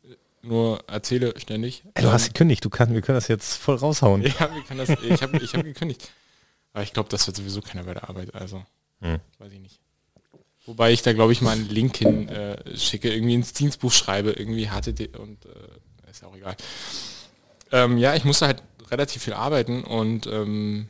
nur 0.42 0.84
erzähle 0.86 1.34
ständig. 1.38 1.82
Ey, 1.94 2.04
du 2.04 2.12
hast 2.12 2.28
gekündigt, 2.28 2.64
du 2.64 2.70
kannst, 2.70 2.94
wir 2.94 3.02
können 3.02 3.16
das 3.16 3.26
jetzt 3.28 3.56
voll 3.56 3.74
raushauen. 3.74 4.22
Ja, 4.22 4.54
wir 4.54 4.62
können 4.62 4.78
das, 4.78 4.90
ich 5.02 5.22
habe 5.22 5.38
ich 5.38 5.52
hab 5.54 5.64
gekündigt. 5.64 6.08
Aber 6.72 6.84
ich 6.84 6.92
glaube, 6.92 7.08
das 7.08 7.26
wird 7.26 7.36
sowieso 7.36 7.60
keiner 7.60 7.82
bei 7.84 7.94
der 7.94 8.08
Arbeit, 8.08 8.34
also 8.34 8.64
Hm. 9.00 9.18
weiß 9.38 9.52
ich 9.52 9.60
nicht. 9.60 9.80
Wobei 10.64 10.92
ich 10.92 11.02
da, 11.02 11.12
glaube 11.12 11.32
ich, 11.32 11.42
mal 11.42 11.50
einen 11.50 11.68
Link 11.68 11.96
hin 11.96 12.28
äh, 12.28 12.76
schicke, 12.78 13.12
irgendwie 13.12 13.34
ins 13.34 13.52
Dienstbuch 13.52 13.92
schreibe, 13.92 14.30
irgendwie 14.30 14.68
HTT 14.68 15.16
und 15.18 15.44
äh, 15.44 16.10
ist 16.10 16.22
ja 16.22 16.28
auch 16.28 16.36
egal. 16.36 16.56
Ähm, 17.72 17.98
ja, 17.98 18.14
ich 18.14 18.24
musste 18.24 18.46
halt 18.46 18.62
relativ 18.90 19.24
viel 19.24 19.32
arbeiten 19.32 19.82
und 19.82 20.26
ähm, 20.26 20.88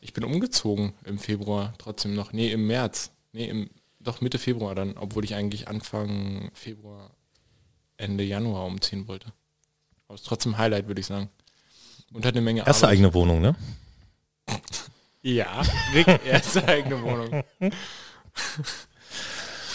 ich 0.00 0.12
bin 0.12 0.24
umgezogen 0.24 0.94
im 1.04 1.18
Februar 1.18 1.74
trotzdem 1.78 2.14
noch. 2.14 2.32
Nee, 2.32 2.50
im 2.50 2.66
März. 2.66 3.10
Nee, 3.32 3.46
im, 3.46 3.70
doch 4.00 4.20
Mitte 4.20 4.38
Februar 4.38 4.74
dann, 4.74 4.96
obwohl 4.96 5.24
ich 5.24 5.34
eigentlich 5.34 5.68
Anfang 5.68 6.50
Februar, 6.54 7.10
Ende 7.96 8.24
Januar 8.24 8.66
umziehen 8.66 9.08
wollte. 9.08 9.32
Aber 10.06 10.14
ist 10.14 10.26
trotzdem 10.26 10.58
Highlight, 10.58 10.86
würde 10.86 11.00
ich 11.00 11.06
sagen. 11.06 11.28
Und 12.12 12.24
hat 12.24 12.34
eine 12.34 12.40
Menge 12.40 12.60
Erste 12.66 12.84
Arbeit. 12.84 12.98
eigene 12.98 13.14
Wohnung, 13.14 13.40
ne? 13.40 13.56
Ja, 15.22 15.60
Rick, 15.92 16.20
erste 16.24 16.68
eigene 16.68 17.02
Wohnung. 17.02 17.42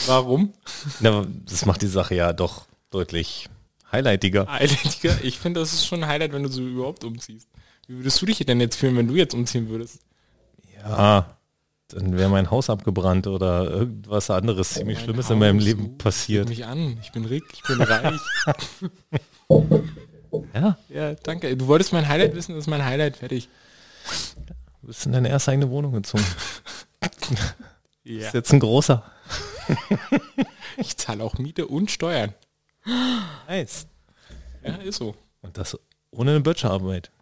Warum? 0.05 0.53
Na, 1.01 1.27
das 1.45 1.65
macht 1.65 1.81
die 1.81 1.87
Sache 1.87 2.15
ja 2.15 2.31
doch 2.31 2.67
deutlich 2.89 3.49
highlightiger. 3.91 4.47
Highlightiger? 4.47 5.17
Ich 5.23 5.39
finde, 5.39 5.59
das 5.59 5.73
ist 5.73 5.85
schon 5.85 6.03
ein 6.03 6.09
Highlight, 6.09 6.33
wenn 6.33 6.43
du 6.43 6.49
so 6.49 6.61
überhaupt 6.61 7.03
umziehst. 7.03 7.47
Wie 7.87 7.97
würdest 7.97 8.21
du 8.21 8.25
dich 8.25 8.37
denn 8.39 8.59
jetzt 8.59 8.75
fühlen, 8.75 8.95
wenn 8.97 9.07
du 9.07 9.15
jetzt 9.15 9.33
umziehen 9.33 9.69
würdest? 9.69 9.99
Ja, 10.83 11.37
dann 11.89 12.17
wäre 12.17 12.29
mein 12.29 12.49
Haus 12.49 12.69
abgebrannt 12.69 13.27
oder 13.27 13.69
irgendwas 13.69 14.29
anderes 14.29 14.75
ziemlich 14.75 14.97
Mein 14.99 15.03
Schlimmes 15.05 15.29
in 15.29 15.39
meinem 15.39 15.57
Haus, 15.57 15.65
Leben 15.65 15.97
passiert. 15.97 16.49
Mich 16.49 16.65
an, 16.65 16.97
ich 17.01 17.11
bin 17.11 17.25
Rick, 17.25 17.43
ich 17.53 17.63
bin 17.63 17.81
reich. 17.81 18.19
Ja, 20.53 20.77
ja, 20.87 21.13
danke. 21.15 21.57
Du 21.57 21.67
wolltest 21.67 21.91
mein 21.91 22.07
Highlight 22.07 22.33
wissen, 22.35 22.55
das 22.55 22.63
ist 22.63 22.69
mein 22.69 22.85
Highlight, 22.85 23.17
fertig. 23.17 23.49
du 24.81 24.87
bist 24.87 25.05
in 25.05 25.11
deine 25.11 25.27
erste 25.27 25.51
eigene 25.51 25.69
Wohnung 25.69 25.91
gezogen. 25.91 26.23
Ja. 28.03 28.25
Ist 28.27 28.33
jetzt 28.33 28.51
ein 28.51 28.59
großer. 28.59 29.03
Ich 30.77 30.97
zahle 30.97 31.23
auch 31.23 31.37
Miete 31.37 31.67
und 31.67 31.91
Steuern. 31.91 32.33
Nice. 33.47 33.87
Ja, 34.63 34.75
ist 34.75 34.97
so. 34.97 35.15
Und 35.41 35.57
das 35.57 35.77
ohne 36.11 36.31
eine 36.31 36.41
Bachelorarbeit. 36.41 37.11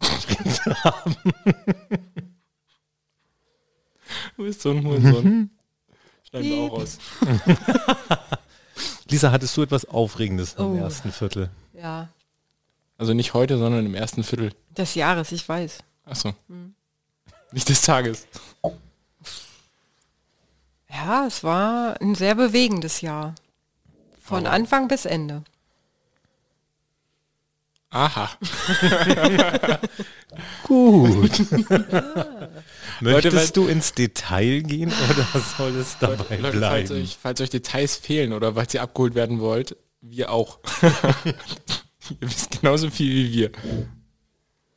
Du 4.36 4.44
bist 4.44 4.60
so 4.62 4.70
ein 4.70 4.84
Hurensohn. 4.84 5.50
Schneiden 6.28 6.48
wir 6.50 6.58
auch 6.62 6.72
raus. 6.78 6.98
Lisa, 9.08 9.30
hattest 9.30 9.56
du 9.56 9.62
etwas 9.62 9.84
Aufregendes 9.84 10.54
im 10.54 10.64
Oh. 10.64 10.76
ersten 10.76 11.12
Viertel? 11.12 11.50
Ja, 11.74 12.08
Also 12.98 13.14
nicht 13.14 13.34
heute, 13.34 13.56
sondern 13.58 13.86
im 13.86 13.94
ersten 13.94 14.24
Viertel. 14.24 14.52
des 14.76 14.94
Jahres, 14.94 15.32
ich 15.32 15.48
weiß. 15.48 15.78
Achso. 16.04 16.34
Hm. 16.48 16.74
Nicht 17.52 17.68
des 17.68 17.82
Tages. 17.82 18.26
Ja, 20.88 21.26
es 21.26 21.42
war 21.44 22.00
ein 22.00 22.14
sehr 22.14 22.34
bewegendes 22.34 23.00
Jahr. 23.00 23.34
Von 24.20 24.46
Anfang 24.46 24.86
bis 24.88 25.04
Ende. 25.06 25.42
Aha. 27.90 28.30
Gut. 30.62 31.38
Leute, 31.40 32.50
Möchtest 33.00 33.36
weil- 33.36 33.48
du 33.64 33.66
ins 33.68 33.92
Detail 33.94 34.60
gehen 34.62 34.92
oder 35.10 35.26
soll 35.56 35.74
es 35.76 35.96
dabei 35.98 36.36
Leute, 36.36 36.40
falls 36.40 36.88
bleiben? 36.88 36.92
euch, 37.02 37.18
falls 37.20 37.40
euch 37.40 37.50
Details 37.50 37.96
fehlen 37.96 38.32
oder 38.32 38.54
falls 38.54 38.74
ihr 38.74 38.82
abgeholt 38.82 39.14
werden 39.14 39.40
wollt, 39.40 39.76
wir 40.00 40.30
auch. 40.30 40.60
ihr 40.82 41.34
wisst 42.20 42.60
genauso 42.60 42.90
viel 42.90 43.12
wie 43.12 43.32
wir. 43.32 43.50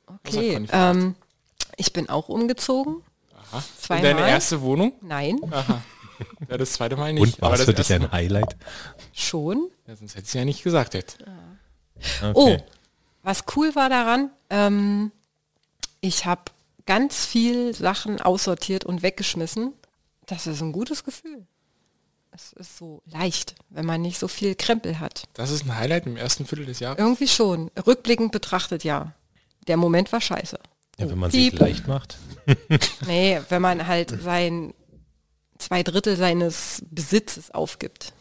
Okay, 0.07 0.65
ähm, 0.71 1.15
ich 1.77 1.93
bin 1.93 2.09
auch 2.09 2.29
umgezogen. 2.29 3.03
Aha. 3.51 3.63
In 3.97 4.03
deine 4.03 4.27
erste 4.27 4.61
Wohnung? 4.61 4.93
Nein, 5.01 5.39
Aha. 5.51 5.83
Ja, 6.49 6.57
das 6.57 6.73
zweite 6.73 6.95
Mal 6.95 7.13
nicht. 7.13 7.21
Und 7.21 7.41
war 7.41 7.51
es 7.53 7.59
das 7.59 7.65
für 7.65 7.73
dich 7.73 7.91
ein 7.93 8.11
Highlight? 8.11 8.55
schon. 9.13 9.69
Ja, 9.87 9.95
sonst 9.95 10.15
hätte 10.15 10.25
ich 10.27 10.33
ja 10.33 10.45
nicht 10.45 10.63
gesagt 10.63 10.93
jetzt. 10.93 11.17
Oh, 12.33 12.57
was 13.23 13.43
cool 13.55 13.73
war 13.75 13.89
daran, 13.89 14.29
ähm, 14.49 15.11
ich 16.01 16.25
habe 16.25 16.43
ganz 16.85 17.25
viel 17.25 17.73
Sachen 17.73 18.21
aussortiert 18.21 18.85
und 18.85 19.01
weggeschmissen. 19.01 19.73
Das 20.25 20.47
ist 20.47 20.61
ein 20.61 20.71
gutes 20.73 21.03
Gefühl. 21.03 21.45
Es 22.31 22.51
ist 22.53 22.77
so 22.77 23.01
leicht, 23.05 23.55
wenn 23.69 23.85
man 23.85 24.01
nicht 24.01 24.19
so 24.19 24.27
viel 24.27 24.55
Krempel 24.55 24.99
hat. 24.99 25.23
Das 25.33 25.51
ist 25.51 25.65
ein 25.65 25.77
Highlight 25.77 26.07
im 26.07 26.17
ersten 26.17 26.45
Viertel 26.45 26.65
des 26.65 26.79
Jahres. 26.79 26.99
Irgendwie 26.99 27.27
schon. 27.27 27.69
Rückblickend 27.85 28.31
betrachtet 28.31 28.83
ja. 28.83 29.13
Der 29.67 29.77
Moment 29.77 30.11
war 30.11 30.19
scheiße. 30.19 30.59
Ja, 30.97 31.09
wenn 31.09 31.17
man 31.17 31.31
sich 31.31 31.51
Piep. 31.51 31.59
leicht 31.59 31.87
macht. 31.87 32.17
Nee, 33.07 33.39
wenn 33.49 33.61
man 33.61 33.87
halt 33.87 34.21
sein 34.21 34.73
zwei 35.57 35.83
Drittel 35.83 36.17
seines 36.17 36.83
Besitzes 36.89 37.51
aufgibt. 37.51 38.13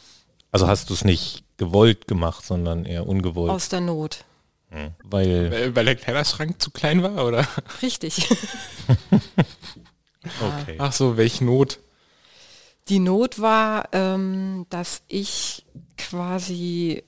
Also 0.53 0.69
hast 0.69 0.91
du 0.91 0.95
es 0.95 1.05
nicht 1.05 1.43
gewollt 1.57 2.07
gemacht, 2.07 2.45
sondern 2.45 2.85
eher 2.85 3.07
ungewollt. 3.07 3.51
Aus 3.51 3.69
der 3.69 3.81
Not. 3.81 4.25
Hm. 4.73 4.93
Weil, 5.05 5.51
Weil, 5.51 5.77
weil 5.77 5.85
der 5.85 5.97
Kleiderschrank 5.97 6.61
zu 6.61 6.71
klein 6.71 7.03
war, 7.03 7.27
oder? 7.27 7.47
Richtig. 7.83 8.27
okay. 10.41 10.77
Ach 10.79 10.93
so, 10.93 11.19
welch 11.19 11.43
Not. 11.43 11.79
Die 12.89 12.99
Not 12.99 13.39
war, 13.39 13.89
ähm, 13.93 14.67
dass 14.71 15.03
ich 15.09 15.67
quasi, 15.99 17.05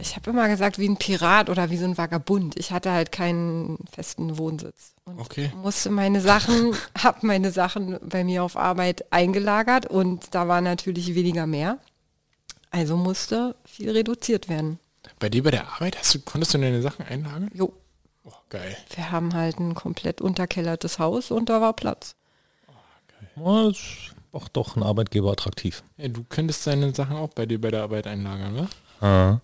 ich 0.00 0.16
habe 0.16 0.30
immer 0.30 0.48
gesagt, 0.48 0.78
wie 0.80 0.88
ein 0.88 0.96
Pirat 0.96 1.48
oder 1.50 1.70
wie 1.70 1.76
so 1.76 1.84
ein 1.84 1.96
Vagabund. 1.96 2.58
Ich 2.58 2.72
hatte 2.72 2.90
halt 2.90 3.12
keinen 3.12 3.78
festen 3.90 4.36
Wohnsitz. 4.36 4.94
Und 5.04 5.20
Okay. 5.20 5.52
musste 5.54 5.90
meine 5.90 6.20
Sachen, 6.20 6.74
habe 6.98 7.26
meine 7.26 7.52
Sachen 7.52 7.98
bei 8.02 8.24
mir 8.24 8.42
auf 8.42 8.56
Arbeit 8.56 9.12
eingelagert 9.12 9.86
und 9.86 10.34
da 10.34 10.48
war 10.48 10.60
natürlich 10.60 11.14
weniger 11.14 11.46
mehr. 11.46 11.78
Also 12.72 12.96
musste 12.96 13.54
viel 13.64 13.90
reduziert 13.90 14.48
werden. 14.48 14.78
Bei 15.20 15.28
dir 15.28 15.42
bei 15.44 15.52
der 15.52 15.72
Arbeit 15.72 15.96
hast 15.98 16.14
du, 16.14 16.20
konntest 16.20 16.54
du 16.54 16.58
deine 16.58 16.82
Sachen 16.82 17.04
einlagern? 17.06 17.48
Jo, 17.54 17.72
Oh, 18.24 18.32
geil. 18.48 18.76
wir 18.94 19.10
haben 19.12 19.32
halt 19.34 19.58
ein 19.60 19.74
komplett 19.74 20.20
unterkellertes 20.20 20.98
Haus 20.98 21.30
und 21.30 21.48
da 21.48 21.60
war 21.60 21.72
Platz. 21.74 22.16
Ist 23.36 24.14
auch 24.32 24.48
doch 24.48 24.76
ein 24.76 24.82
Arbeitgeber 24.82 25.30
attraktiv. 25.32 25.82
Ja, 25.96 26.08
du 26.08 26.24
könntest 26.28 26.66
deine 26.66 26.94
Sachen 26.94 27.16
auch 27.16 27.30
bei 27.30 27.46
dir 27.46 27.60
bei 27.60 27.70
der 27.70 27.82
Arbeit 27.82 28.06
einlagern, 28.06 28.52
ne? 28.54 28.68
Ah. 29.00 29.40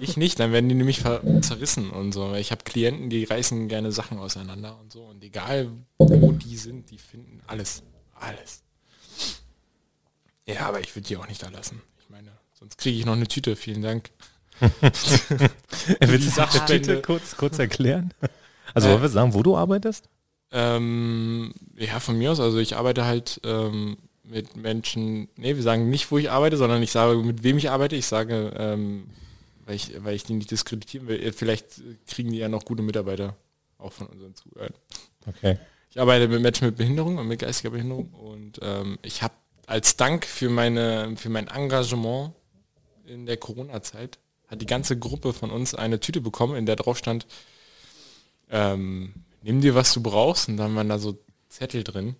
Ich 0.00 0.16
nicht, 0.16 0.38
dann 0.38 0.52
werden 0.52 0.68
die 0.68 0.76
nämlich 0.76 1.00
ver 1.00 1.20
zerrissen 1.42 1.90
und 1.90 2.12
so. 2.12 2.34
Ich 2.34 2.52
habe 2.52 2.62
Klienten, 2.62 3.10
die 3.10 3.24
reißen 3.24 3.66
gerne 3.68 3.90
Sachen 3.90 4.18
auseinander 4.18 4.78
und 4.78 4.92
so. 4.92 5.02
Und 5.02 5.24
egal, 5.24 5.70
wo 5.98 6.30
die 6.30 6.56
sind, 6.56 6.90
die 6.92 6.98
finden 6.98 7.40
alles. 7.48 7.82
Alles. 8.14 8.62
Ja, 10.46 10.66
aber 10.68 10.78
ich 10.80 10.94
würde 10.94 11.08
die 11.08 11.16
auch 11.16 11.26
nicht 11.26 11.42
da 11.42 11.48
lassen. 11.48 11.82
Ich 12.00 12.08
meine, 12.10 12.30
sonst 12.54 12.78
kriege 12.78 12.96
ich 12.96 13.04
noch 13.04 13.14
eine 13.14 13.26
Tüte. 13.26 13.56
Vielen 13.56 13.82
Dank. 13.82 14.10
Willst 16.00 16.00
du 16.00 16.18
die 16.18 16.28
Sachspende. 16.28 16.80
Tüte 16.82 17.02
kurz, 17.02 17.36
kurz 17.36 17.58
erklären? 17.58 18.12
Also 18.74 18.88
Äh. 18.88 18.92
wollen 18.92 19.02
wir 19.02 19.08
sagen, 19.08 19.34
wo 19.34 19.42
du 19.42 19.56
arbeitest? 19.56 20.08
Ähm, 20.52 21.52
ja, 21.76 21.98
von 22.00 22.16
mir 22.18 22.32
aus. 22.32 22.40
Also 22.40 22.58
ich 22.58 22.76
arbeite 22.76 23.04
halt 23.04 23.40
ähm, 23.44 23.96
mit 24.24 24.56
Menschen, 24.56 25.28
nee, 25.36 25.56
wir 25.56 25.62
sagen 25.62 25.90
nicht, 25.90 26.10
wo 26.10 26.18
ich 26.18 26.30
arbeite, 26.30 26.56
sondern 26.56 26.82
ich 26.82 26.92
sage, 26.92 27.16
mit 27.18 27.42
wem 27.42 27.58
ich 27.58 27.70
arbeite. 27.70 27.96
Ich 27.96 28.06
sage, 28.06 28.52
ähm, 28.56 29.06
weil, 29.66 29.76
ich, 29.76 29.92
weil 30.04 30.14
ich 30.14 30.24
die 30.24 30.34
nicht 30.34 30.50
diskreditieren 30.50 31.08
will. 31.08 31.20
Äh, 31.20 31.32
Vielleicht 31.32 31.82
kriegen 32.06 32.30
die 32.32 32.38
ja 32.38 32.48
noch 32.48 32.64
gute 32.64 32.82
Mitarbeiter, 32.82 33.36
auch 33.78 33.92
von 33.92 34.06
unseren 34.08 34.34
Zuhörern. 34.34 34.74
Okay. 35.26 35.58
Ich 35.90 36.00
arbeite 36.00 36.28
mit 36.28 36.40
Menschen 36.40 36.66
mit 36.66 36.76
Behinderung 36.76 37.18
und 37.18 37.28
mit 37.28 37.40
geistiger 37.40 37.70
Behinderung 37.70 38.10
und 38.14 38.58
ähm, 38.62 38.98
ich 39.02 39.22
habe 39.22 39.34
als 39.66 39.96
Dank 39.96 40.24
für 40.24 40.48
meine 40.48 41.14
für 41.16 41.28
mein 41.28 41.48
Engagement 41.48 42.32
in 43.06 43.26
der 43.26 43.36
Corona-Zeit 43.36 44.18
hat 44.52 44.60
die 44.60 44.66
ganze 44.66 44.98
Gruppe 44.98 45.32
von 45.32 45.50
uns 45.50 45.74
eine 45.74 45.98
Tüte 45.98 46.20
bekommen, 46.20 46.56
in 46.56 46.66
der 46.66 46.76
drauf 46.76 46.98
stand, 46.98 47.26
ähm, 48.50 49.14
nimm 49.42 49.62
dir 49.62 49.74
was 49.74 49.94
du 49.94 50.02
brauchst 50.02 50.48
und 50.48 50.58
dann 50.58 50.76
waren 50.76 50.90
da 50.90 50.98
so 50.98 51.18
Zettel 51.48 51.82
drin, 51.82 52.16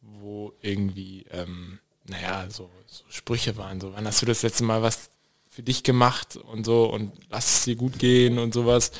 wo 0.00 0.54
irgendwie, 0.62 1.26
ähm, 1.30 1.78
naja, 2.08 2.46
so, 2.48 2.70
so 2.86 3.04
Sprüche 3.10 3.58
waren, 3.58 3.78
so, 3.78 3.92
wann 3.92 4.06
hast 4.06 4.22
du 4.22 4.26
das 4.26 4.42
letzte 4.42 4.64
Mal 4.64 4.82
was 4.82 5.10
für 5.50 5.62
dich 5.62 5.82
gemacht 5.82 6.36
und 6.36 6.64
so 6.64 6.86
und 6.86 7.12
lass 7.28 7.58
es 7.58 7.64
dir 7.64 7.76
gut 7.76 7.98
gehen 7.98 8.38
und 8.38 8.54
sowas. 8.54 8.90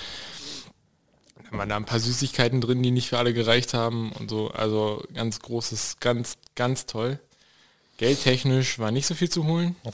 Dann 1.51 1.59
waren 1.59 1.69
da 1.71 1.77
ein 1.77 1.87
paar 1.87 1.99
Süßigkeiten 1.99 2.61
drin, 2.61 2.83
die 2.83 2.91
nicht 2.91 3.09
für 3.09 3.19
alle 3.19 3.33
gereicht 3.33 3.73
haben 3.73 4.13
und 4.13 4.29
so. 4.29 4.51
Also 4.51 5.03
ganz 5.15 5.41
großes, 5.41 5.97
ganz, 5.99 6.37
ganz 6.55 6.85
toll. 6.85 7.19
Geldtechnisch 7.97 8.79
war 8.79 8.91
nicht 8.91 9.07
so 9.07 9.15
viel 9.15 9.31
zu 9.31 9.47
holen. 9.47 9.77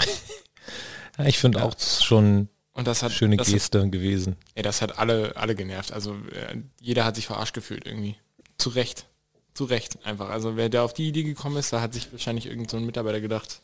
Ja, 1.21 1.29
ich 1.29 1.39
finde 1.39 1.63
auch 1.63 1.75
schon 1.79 2.49
Und 2.73 2.87
das 2.87 3.03
hat 3.03 3.13
Schöne 3.13 3.37
das 3.37 3.51
Geste 3.51 3.89
gewesen. 3.89 4.33
Hat, 4.33 4.53
ey, 4.55 4.63
das 4.63 4.83
hat 4.83 4.99
alle, 4.99 5.37
alle 5.37 5.55
genervt. 5.55 5.93
Also 5.93 6.15
äh, 6.33 6.57
jeder 6.81 7.05
hat 7.05 7.17
sich 7.17 7.27
verarscht 7.27 7.55
gefühlt 7.55 7.87
irgendwie. 7.87 8.17
Zu 8.59 8.71
Recht. 8.71 9.07
Zu 9.55 9.65
Recht 9.65 10.05
einfach. 10.05 10.31
Also 10.31 10.57
wer 10.57 10.69
da 10.69 10.85
auf 10.85 10.95
die 10.95 11.09
Idee 11.09 11.25
gekommen 11.25 11.57
ist, 11.57 11.73
da 11.73 11.81
hat 11.81 11.93
sich 11.95 12.11
wahrscheinlich 12.13 12.47
irgend 12.47 12.71
so 12.71 12.77
ein 12.77 12.87
Mitarbeiter 12.87 13.21
gedacht, 13.21 13.61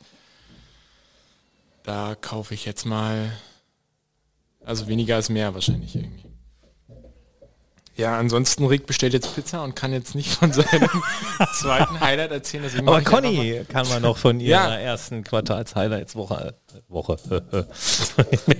da 1.82 2.16
kaufe 2.16 2.54
ich 2.54 2.64
jetzt 2.64 2.84
mal, 2.84 3.32
also 4.64 4.88
weniger 4.88 5.16
als 5.16 5.28
mehr 5.28 5.54
wahrscheinlich 5.54 5.94
irgendwie. 5.94 6.25
Ja, 7.96 8.18
ansonsten 8.18 8.66
Rick 8.66 8.86
bestellt 8.86 9.14
jetzt 9.14 9.34
Pizza 9.34 9.64
und 9.64 9.74
kann 9.74 9.92
jetzt 9.92 10.14
nicht 10.14 10.34
von 10.34 10.52
seinem 10.52 10.88
zweiten 11.54 11.98
Highlight 11.98 12.30
erzählen. 12.30 12.62
Deswegen 12.64 12.86
Aber 12.86 13.00
Conny 13.00 13.64
kann 13.68 13.88
man 13.88 14.02
noch 14.02 14.18
von 14.18 14.38
ihrer 14.38 14.68
Ja. 14.70 14.76
ersten 14.76 15.24
Quartals-Highlights-Woche 15.24 16.54
Woche. 16.88 17.16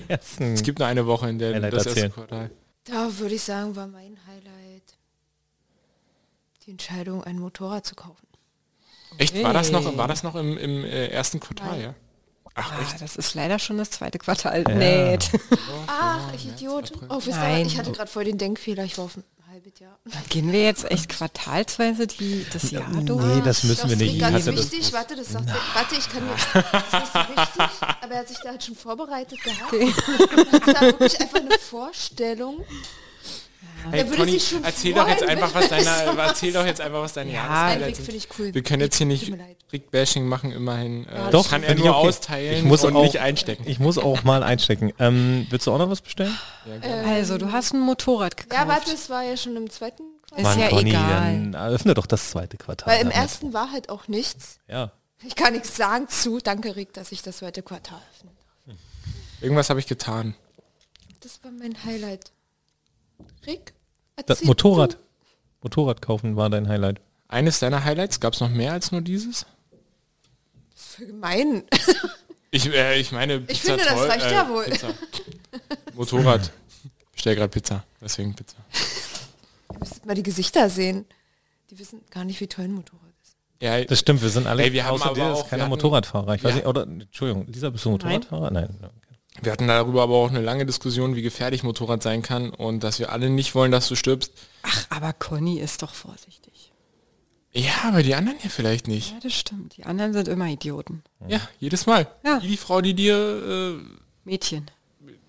ersten 0.08 0.54
Es 0.54 0.62
gibt 0.62 0.78
nur 0.78 0.88
eine 0.88 1.06
Woche, 1.06 1.28
in 1.28 1.38
der 1.38 1.54
Highlight 1.54 1.72
das 1.74 1.84
erste 1.86 2.00
erzählen. 2.00 2.12
Quartal. 2.12 2.50
Da 2.84 3.18
würde 3.18 3.34
ich 3.34 3.42
sagen, 3.42 3.76
war 3.76 3.86
mein 3.86 4.16
Highlight 4.26 4.96
die 6.64 6.70
Entscheidung, 6.70 7.22
ein 7.22 7.38
Motorrad 7.38 7.84
zu 7.84 7.94
kaufen. 7.94 8.26
Echt? 9.18 9.40
War 9.42 9.52
das 9.52 9.70
noch, 9.70 9.96
war 9.96 10.08
das 10.08 10.22
noch 10.22 10.34
im, 10.34 10.56
im 10.56 10.84
äh, 10.84 11.08
ersten 11.08 11.40
Quartal, 11.40 11.70
Nein. 11.72 11.80
ja? 11.82 11.94
Ach, 12.56 12.72
Ah, 12.72 12.82
echt? 12.82 13.00
das 13.02 13.16
ist 13.16 13.34
leider 13.34 13.58
schon 13.58 13.76
das 13.78 13.90
zweite 13.90 14.18
Quartal. 14.18 14.64
Ja. 14.66 14.74
Nee. 14.74 15.18
Ach, 15.86 16.18
ich 16.34 16.46
Idiot. 16.46 16.92
Oh, 17.08 17.20
Nein. 17.26 17.66
ich 17.66 17.78
hatte 17.78 17.92
gerade 17.92 18.10
voll 18.10 18.24
den 18.24 18.38
Denkfehler, 18.38 18.84
ich 18.84 18.96
war 18.98 19.04
auf 19.04 19.16
ein 19.16 19.24
halbes 19.50 19.78
Jahr. 19.78 19.98
Gehen 20.30 20.50
wir 20.52 20.62
jetzt 20.64 20.90
echt 20.90 21.08
quartalsweise 21.10 22.06
die, 22.06 22.46
das 22.52 22.70
Jahr 22.70 22.88
durch? 22.90 23.24
Nee, 23.24 23.42
das 23.44 23.62
müssen 23.64 23.88
wir 23.90 23.96
Das 23.96 23.98
nicht. 23.98 24.08
ist 24.08 24.14
Ich 24.14 24.20
ganz 24.20 24.34
hatte 24.46 24.52
das- 24.56 24.72
wichtig, 24.72 24.92
warte, 24.92 25.16
das 25.16 25.28
sagt 25.28 25.48
er. 25.48 25.54
Warte, 25.74 25.94
ich 25.96 26.08
kann 26.08 26.24
mir. 26.26 26.34
Das 26.90 27.04
ist 27.04 27.14
nicht 27.14 27.54
so 27.54 27.60
wichtig, 27.60 27.86
aber 28.02 28.12
er 28.14 28.18
hat 28.20 28.28
sich 28.28 28.38
da 28.42 28.48
halt 28.50 28.64
schon 28.64 28.74
vorbereitet 28.76 29.38
gehabt. 29.42 29.72
Hat 30.66 30.76
da 30.76 30.80
wirklich 30.82 31.20
einfach 31.20 31.40
eine 31.40 31.58
Vorstellung. 31.58 32.64
Hey, 33.90 34.04
würde 34.08 34.16
Conny, 34.16 34.40
erzähl 34.62 34.94
doch 34.94 35.08
jetzt 35.08 35.22
einfach, 35.22 35.54
was 35.54 35.68
deine, 35.68 35.84
erzähl 36.18 36.52
doch 36.52 36.64
jetzt 36.66 36.80
einfach, 36.80 37.00
was 37.02 37.12
deine 37.12 37.30
Ja, 37.32 37.44
Jahreshighlights 37.46 37.86
Rick 37.86 37.96
sind. 37.96 38.04
finde 38.06 38.18
ich 38.18 38.38
cool. 38.38 38.54
Wir 38.54 38.62
können 38.62 38.82
jetzt 38.82 38.96
hier 38.96 39.06
nicht. 39.06 39.32
Rick-Bashing 39.72 40.26
machen, 40.28 40.52
immerhin. 40.52 41.06
Äh, 41.08 41.30
Doch, 41.32 41.50
kann 41.50 41.62
er 41.64 41.74
nur 41.74 41.90
okay. 41.96 42.08
austeilen 42.08 42.56
Ich 42.58 42.62
muss 42.62 42.84
und 42.84 42.94
auch- 42.96 43.02
nicht 43.02 43.18
einstecken. 43.18 43.64
Ich 43.66 43.78
muss 43.80 43.98
auch 43.98 44.22
mal 44.22 44.42
einstecken. 44.44 44.92
Ähm, 45.00 45.46
willst 45.50 45.66
du 45.66 45.72
auch 45.72 45.78
noch 45.78 45.90
was 45.90 46.00
bestellen? 46.00 46.36
Also, 47.04 47.36
du 47.36 47.50
hast 47.52 47.72
ein 47.74 47.80
Motorrad 47.80 48.36
gekauft. 48.36 48.60
Ja, 48.60 48.68
warte, 48.68 48.92
es 48.92 49.10
war 49.10 49.22
ja 49.24 49.36
schon 49.36 49.56
im 49.56 49.68
zweiten 49.68 50.02
Quartal. 50.28 50.38
Ist 50.38 50.42
Mann, 50.44 50.58
ja 50.60 50.68
Conny, 50.68 50.90
egal. 50.90 51.50
dann 51.50 51.54
öffne 51.56 51.94
doch 51.94 52.06
das 52.06 52.30
zweite 52.30 52.56
Quartal. 52.56 52.86
Weil 52.92 53.00
im 53.02 53.10
damit. 53.10 53.16
ersten 53.22 53.52
war 53.52 53.72
halt 53.72 53.88
auch 53.88 54.06
nichts. 54.08 54.58
Ja. 54.68 54.92
Ich 55.24 55.34
kann 55.34 55.54
nichts 55.54 55.76
sagen 55.76 56.08
zu. 56.08 56.38
Danke, 56.38 56.76
Rick, 56.76 56.92
dass 56.92 57.10
ich 57.10 57.22
das 57.22 57.38
zweite 57.38 57.62
Quartal 57.62 58.00
öffne. 58.14 58.30
Irgendwas 59.40 59.68
habe 59.70 59.80
ich 59.80 59.86
getan. 59.86 60.34
Das 61.20 61.42
war 61.42 61.50
mein 61.50 61.76
Highlight. 61.84 62.30
Rick? 63.46 63.72
Das 64.24 64.42
Motorrad. 64.44 64.96
Motorrad 65.62 66.00
kaufen 66.00 66.36
war 66.36 66.48
dein 66.48 66.68
Highlight. 66.68 67.00
Eines 67.28 67.58
deiner 67.58 67.84
Highlights, 67.84 68.20
gab 68.20 68.32
es 68.34 68.40
noch 68.40 68.48
mehr 68.50 68.72
als 68.72 68.92
nur 68.92 69.00
dieses? 69.02 69.46
voll 70.74 71.06
gemein. 71.06 71.64
Ich, 72.52 72.72
äh, 72.72 72.98
ich 72.98 73.12
meine, 73.12 73.42
Ich 73.48 73.60
finde, 73.60 73.84
das 73.84 73.92
toll, 73.92 74.06
reicht 74.08 74.24
äh, 74.26 74.32
ja 74.32 74.48
wohl. 74.48 74.64
Pizza. 74.64 74.88
Motorrad. 75.94 76.52
Ich 77.12 77.20
stell 77.20 77.34
gerade 77.34 77.50
Pizza, 77.50 77.84
deswegen 78.00 78.34
Pizza. 78.34 78.56
Ihr 79.72 79.78
müsstet 79.80 80.06
mal 80.06 80.14
die 80.14 80.22
Gesichter 80.22 80.70
sehen. 80.70 81.04
Die 81.70 81.78
wissen 81.78 82.00
gar 82.10 82.24
nicht, 82.24 82.40
wie 82.40 82.46
toll 82.46 82.66
ein 82.66 82.72
Motorrad 82.72 83.10
ist. 83.22 83.36
Ja, 83.60 83.84
Das 83.84 83.98
stimmt, 83.98 84.22
wir 84.22 84.30
sind 84.30 84.46
alle 84.46 84.62
Ey, 84.62 84.72
wir 84.72 84.86
haben 84.86 84.94
außer 84.94 85.12
dir 85.12 85.32
ist 85.32 85.38
auch- 85.40 85.48
keiner 85.50 85.66
Motorradfahrer. 85.68 86.36
Ich 86.36 86.44
weiß 86.44 86.50
Ja. 86.52 86.56
nicht, 86.58 86.66
oder 86.66 86.84
Entschuldigung, 86.84 87.46
Lisa, 87.48 87.68
bist 87.68 87.84
du 87.84 87.90
Motorradfahrer? 87.90 88.50
Nein. 88.50 88.74
okay. 88.80 89.05
Wir 89.42 89.52
hatten 89.52 89.68
darüber 89.68 90.02
aber 90.02 90.14
auch 90.14 90.30
eine 90.30 90.40
lange 90.40 90.66
Diskussion, 90.66 91.14
wie 91.16 91.22
gefährlich 91.22 91.62
Motorrad 91.62 92.02
sein 92.02 92.22
kann 92.22 92.50
und 92.50 92.82
dass 92.84 92.98
wir 92.98 93.12
alle 93.12 93.30
nicht 93.30 93.54
wollen, 93.54 93.72
dass 93.72 93.88
du 93.88 93.94
stirbst. 93.94 94.32
Ach, 94.62 94.86
aber 94.90 95.12
Conny 95.12 95.58
ist 95.60 95.82
doch 95.82 95.94
vorsichtig. 95.94 96.72
Ja, 97.52 97.72
aber 97.84 98.02
die 98.02 98.14
anderen 98.14 98.38
hier 98.38 98.50
vielleicht 98.50 98.86
nicht. 98.86 99.12
Ja, 99.12 99.18
das 99.22 99.32
stimmt. 99.32 99.76
Die 99.78 99.84
anderen 99.84 100.12
sind 100.12 100.28
immer 100.28 100.46
Idioten. 100.46 101.02
Ja, 101.26 101.40
jedes 101.58 101.86
Mal. 101.86 102.06
Ja. 102.24 102.38
Die, 102.40 102.48
die 102.48 102.56
Frau, 102.58 102.80
die 102.82 102.92
dir 102.94 103.78
äh, 103.78 103.82
Mädchen. 104.24 104.70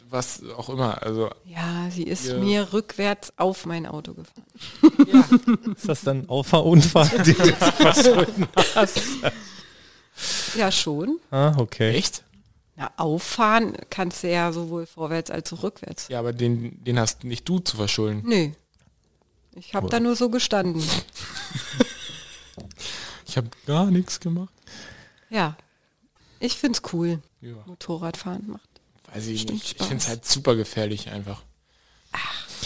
was 0.10 0.42
auch 0.58 0.68
immer, 0.70 1.02
also 1.04 1.30
Ja, 1.46 1.90
sie 1.90 2.04
ist 2.04 2.26
Ja. 2.28 2.38
mir 2.38 2.74
rückwärts 2.74 3.32
auf 3.38 3.66
mein 3.66 3.86
Auto 3.86 4.14
gefahren. 4.14 5.74
Ist 5.76 5.88
das 5.88 6.02
dann 6.02 6.28
Auffahrunfall? 6.28 7.10
Ja, 10.58 10.72
schon. 10.72 11.20
Ah, 11.30 11.54
okay. 11.58 11.96
echt? 11.96 12.24
Na, 12.78 12.92
auffahren 12.96 13.76
kannst 13.90 14.24
du 14.24 14.30
ja 14.32 14.52
sowohl 14.54 14.86
vorwärts 14.86 15.32
als 15.32 15.52
auch 15.52 15.64
rückwärts. 15.64 16.08
Ja, 16.10 16.20
aber 16.20 16.32
den, 16.32 16.84
den 16.84 17.00
hast 17.00 17.24
nicht 17.24 17.50
du 17.50 17.58
zu 17.58 17.76
verschulden. 17.76 18.22
Nö. 18.24 18.52
Ich 19.56 19.74
habe 19.74 19.90
da 19.90 20.00
nur 20.00 20.16
so 20.16 20.30
gestanden. 20.30 20.84
Ich 23.26 23.36
habe 23.36 23.50
gar 23.66 23.92
nichts 23.92 24.20
gemacht. 24.20 24.54
Ja. 25.30 25.58
Ich 26.40 26.56
find's 26.56 26.82
cool. 26.94 27.22
Ja. 27.42 27.56
Motorradfahren 27.66 28.48
macht. 28.48 28.70
Weiß 29.12 29.26
ich 29.28 29.42
Stimmt, 29.42 29.54
nicht. 29.54 29.66
Ich 29.66 29.72
Spaß. 29.72 29.88
finde 29.88 30.04
es 30.04 30.08
halt 30.08 30.26
super 30.26 30.56
gefährlich 30.56 31.10
einfach. 31.10 31.42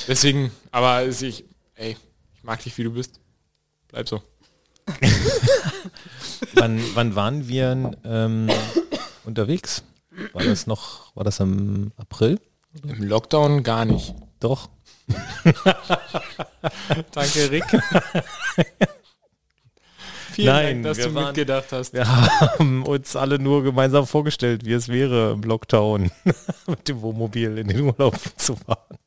Deswegen, 0.08 0.52
aber 0.72 1.06
ich, 1.06 1.46
ey, 1.76 1.98
ich 2.36 2.44
mag 2.44 2.62
dich, 2.64 2.78
wie 2.78 2.84
du 2.84 2.92
bist. 2.92 3.20
Bleib 3.88 4.10
so. 4.10 4.22
wann, 6.54 6.84
wann 6.96 7.16
waren 7.16 7.48
wir 7.48 7.98
ähm, 8.04 8.50
unterwegs? 9.24 9.84
War 10.34 10.44
das 10.44 10.68
noch, 10.68 11.16
war 11.16 11.24
das 11.24 11.40
im 11.40 11.92
April? 11.98 12.40
Im 12.84 13.04
Lockdown 13.04 13.64
gar 13.64 13.86
nicht. 13.86 14.14
Doch. 14.40 14.70
Danke, 17.12 17.52
Rick. 17.52 17.66
Vielen 20.34 20.48
Nein, 20.48 20.84
Dank, 20.84 20.96
dass 20.96 21.06
du 21.06 21.14
waren- 21.14 21.26
mitgedacht 21.28 21.72
hast. 21.72 21.94
Wir 21.94 22.08
haben 22.08 22.86
uns 22.86 23.16
alle 23.18 23.38
nur 23.38 23.64
gemeinsam 23.64 24.08
vorgestellt, 24.08 24.66
wie 24.66 24.72
es 24.74 24.88
wäre, 24.88 25.32
im 25.34 25.42
Lockdown 25.44 26.10
mit 26.68 26.88
dem 26.88 27.02
Wohnmobil 27.02 27.58
in 27.58 27.68
den 27.68 27.82
Urlaub 27.82 28.16
zu 28.38 28.56
fahren. 28.56 28.98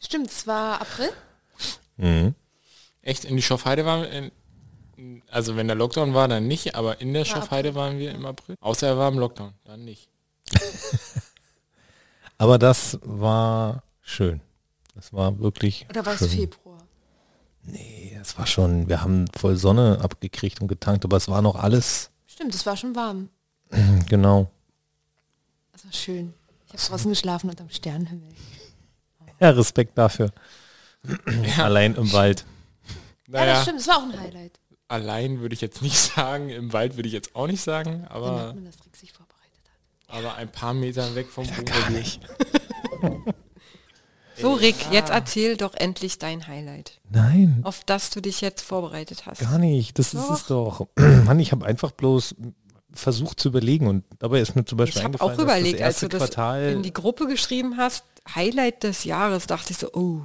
Stimmt, 0.00 0.30
es 0.30 0.46
war 0.46 0.80
April. 0.80 1.10
Mhm. 1.98 2.34
Echt, 3.02 3.24
in 3.26 3.36
die 3.36 3.42
Schorfheide 3.42 3.84
waren 3.84 4.02
wir, 4.02 4.10
in, 4.96 5.22
also 5.30 5.56
wenn 5.56 5.66
der 5.66 5.76
Lockdown 5.76 6.14
war, 6.14 6.26
dann 6.26 6.46
nicht, 6.48 6.74
aber 6.74 7.00
in 7.02 7.12
der 7.12 7.24
Schorfheide 7.26 7.74
waren 7.74 7.98
wir 7.98 8.12
im 8.12 8.24
April. 8.24 8.56
Außer 8.60 8.86
er 8.88 8.96
war 8.98 9.12
im 9.12 9.18
Lockdown, 9.18 9.52
dann 9.64 9.84
nicht. 9.84 10.08
Aber 12.38 12.58
das 12.58 12.98
war 13.02 13.82
schön. 14.02 14.40
Das 14.94 15.12
war 15.12 15.38
wirklich 15.38 15.86
Oder 15.90 16.04
war 16.06 16.20
es. 16.20 16.26
Februar? 16.26 16.82
Nee, 17.62 18.16
es 18.20 18.38
war 18.38 18.46
schon, 18.46 18.88
wir 18.88 19.02
haben 19.02 19.26
voll 19.36 19.56
Sonne 19.56 19.98
abgekriegt 20.00 20.60
und 20.60 20.68
getankt, 20.68 21.04
aber 21.04 21.16
es 21.16 21.28
war 21.28 21.42
noch 21.42 21.56
alles, 21.56 22.10
Stimmt, 22.26 22.54
es 22.54 22.64
war 22.66 22.76
schon 22.76 22.94
warm. 22.94 23.28
genau. 24.08 24.50
Das 25.72 25.84
war 25.84 25.92
schön. 25.92 26.32
Ich 26.66 26.72
habe 26.74 26.82
draußen 26.82 27.10
geschlafen 27.10 27.50
unterm 27.50 27.70
Sternenhimmel. 27.70 28.28
Ja, 29.40 29.50
Respekt 29.50 29.96
dafür. 29.98 30.32
Allein 31.58 31.94
im 31.94 32.12
Wald. 32.12 32.44
Ja, 33.28 33.32
Naja, 33.32 33.52
das 33.54 33.62
stimmt, 33.62 33.80
es 33.80 33.88
war 33.88 33.96
auch 33.98 34.02
ein 34.02 34.20
Highlight. 34.20 34.60
allein 34.88 35.40
würde 35.40 35.54
ich 35.54 35.60
jetzt 35.60 35.82
nicht 35.82 35.96
sagen, 36.14 36.50
im 36.50 36.72
Wald 36.72 36.96
würde 36.96 37.08
ich 37.08 37.12
jetzt 37.14 37.34
auch 37.34 37.46
nicht 37.46 37.62
sagen, 37.62 38.02
Dann 38.02 38.08
aber, 38.08 38.40
hat 38.48 38.54
man 38.54 38.64
das 38.66 38.76
sich 38.98 39.12
hat. 39.14 39.26
Aber 40.08 40.34
ein 40.36 40.50
paar 40.50 40.74
Meter 40.74 41.14
weg 41.14 41.28
vom 41.28 41.46
Gar 41.46 41.56
Wohnmobil. 41.58 41.98
nicht. 41.98 42.20
So, 44.38 44.52
Rick, 44.52 44.74
jetzt 44.92 45.08
erzähl 45.08 45.56
doch 45.56 45.72
endlich 45.74 46.18
dein 46.18 46.46
Highlight, 46.46 47.00
Nein, 47.08 47.60
auf 47.62 47.82
das 47.86 48.10
du 48.10 48.20
dich 48.20 48.42
jetzt 48.42 48.60
vorbereitet 48.60 49.24
hast. 49.24 49.40
gar 49.40 49.56
nicht. 49.58 49.98
Das 49.98 50.12
ist 50.12 50.28
Doch. 50.28 50.34
es 50.34 50.46
doch. 50.46 50.88
Mann, 51.24 51.40
ich 51.40 51.52
habe 51.52 51.64
einfach 51.64 51.90
bloß 51.92 52.34
versucht 52.92 53.40
zu 53.40 53.48
überlegen 53.48 53.86
und 53.86 54.04
dabei 54.18 54.40
ist 54.40 54.54
mir 54.54 54.66
zum 54.66 54.76
Beispiel 54.76 55.00
Ich 55.00 55.06
eingefallen, 55.06 55.38
auch 55.38 55.42
überlegt, 55.42 55.80
dass 55.80 55.86
als 55.86 55.94
das 55.94 56.00
du 56.00 56.06
erste 56.06 56.18
das 56.18 56.28
Quartal, 56.34 56.62
in 56.72 56.82
die 56.82 56.92
Gruppe 56.92 57.26
geschrieben 57.28 57.78
hast, 57.78 58.04
Highlight 58.34 58.82
des 58.82 59.04
Jahres, 59.04 59.46
dachte 59.46 59.72
ich 59.72 59.78
so, 59.78 59.90
oh, 59.94 60.20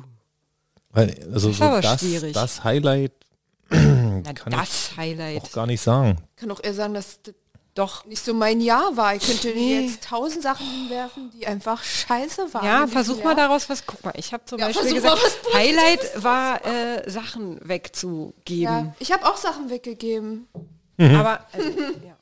weil, 0.89 1.15
also 1.31 1.47
Das 1.49 1.57
so 1.57 1.81
das, 1.81 1.99
schwierig. 2.01 2.33
das 2.33 2.63
Highlight 2.65 3.13
na, 3.69 4.33
kann 4.33 4.51
das 4.51 4.89
ich 4.91 4.97
Highlight. 4.97 5.41
auch 5.41 5.51
gar 5.53 5.67
nicht 5.67 5.79
sagen. 5.81 6.17
Ich 6.35 6.41
kann 6.41 6.51
auch 6.51 6.61
eher 6.61 6.73
sagen, 6.73 6.93
dass 6.93 7.21
das 7.23 7.33
Doch. 7.73 8.05
nicht 8.05 8.23
so 8.23 8.33
mein 8.33 8.59
Jahr 8.59 8.97
war. 8.97 9.15
Ich 9.15 9.25
könnte 9.25 9.49
Nee. 9.49 9.81
jetzt 9.85 10.03
tausend 10.03 10.43
Sachen 10.43 10.65
hinwerfen, 10.65 11.31
die 11.31 11.47
einfach 11.47 11.81
scheiße 11.83 12.53
waren. 12.53 12.65
Ja, 12.65 12.87
versuch 12.87 13.17
mal 13.23 13.31
Jahr. 13.31 13.35
daraus 13.35 13.69
was. 13.69 13.85
Guck 13.85 14.03
mal, 14.03 14.13
ich 14.17 14.33
habe 14.33 14.43
zum 14.45 14.59
Ja, 14.59 14.67
Beispiel 14.67 14.93
gesagt, 14.95 15.17
mal 15.53 15.53
Highlight 15.53 16.23
war 16.23 16.65
äh, 16.65 17.09
Sachen 17.09 17.59
wegzugeben. 17.67 18.61
Ja, 18.87 18.95
ich 18.99 19.11
habe 19.11 19.25
auch 19.25 19.37
Sachen 19.37 19.69
weggegeben. 19.69 20.47
Aber 20.97 21.45
also, 21.53 21.69
ja. 21.79 22.17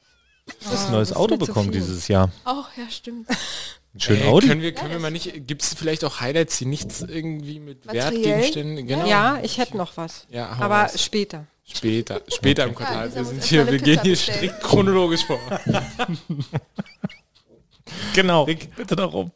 Du 0.62 0.70
hast 0.72 0.86
ein 0.88 0.92
neues 0.94 1.10
ist 1.12 1.18
Auto 1.18 1.38
bekommen 1.38 1.72
dieses 1.72 2.08
Jahr. 2.08 2.30
Auch, 2.46 2.68
ja, 2.76 2.90
stimmt. 2.90 3.28
Ein 3.94 4.00
schönes 4.00 4.22
Ey, 4.22 4.28
Audi. 4.28 4.48
Können 4.48 4.62
wir, 4.62 4.74
können 4.74 4.92
wir 4.92 5.00
mal 5.00 5.12
nicht, 5.12 5.48
gibt 5.48 5.64
es 5.64 5.74
vielleicht 5.74 6.04
auch 6.06 6.20
Highlights, 6.20 6.60
die 6.60 6.66
nichts 6.66 7.02
irgendwie 7.02 7.60
mit 7.60 7.86
Materiell? 7.86 8.14
Wertgegenständen, 8.14 8.88
genau. 8.88 9.08
ja, 9.08 9.40
ich 9.42 9.58
hätte 9.58 9.78
noch 9.78 9.98
was. 9.98 10.28
Ja, 10.30 10.50
Aber 10.60 10.84
raus. 10.84 11.02
später. 11.02 11.48
Später, 11.66 12.22
später 12.28 12.66
im 12.66 12.76
Quartal. 12.76 13.08
Lisa 13.08 13.20
wir 13.20 13.26
sind 13.26 13.44
hier, 13.44 13.72
wir 13.72 13.78
gehen 13.80 14.02
hier 14.02 14.12
bestellen. 14.12 14.38
strikt 14.38 14.62
chronologisch 14.62 15.26
vor. 15.26 15.40
Genau. 18.14 18.44
Rick, 18.44 18.76
bitte 18.76 18.96
darum. 18.96 19.32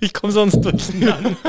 Ich 0.00 0.12
komme 0.12 0.32
sonst 0.32 0.60
durcheinander. 0.60 1.36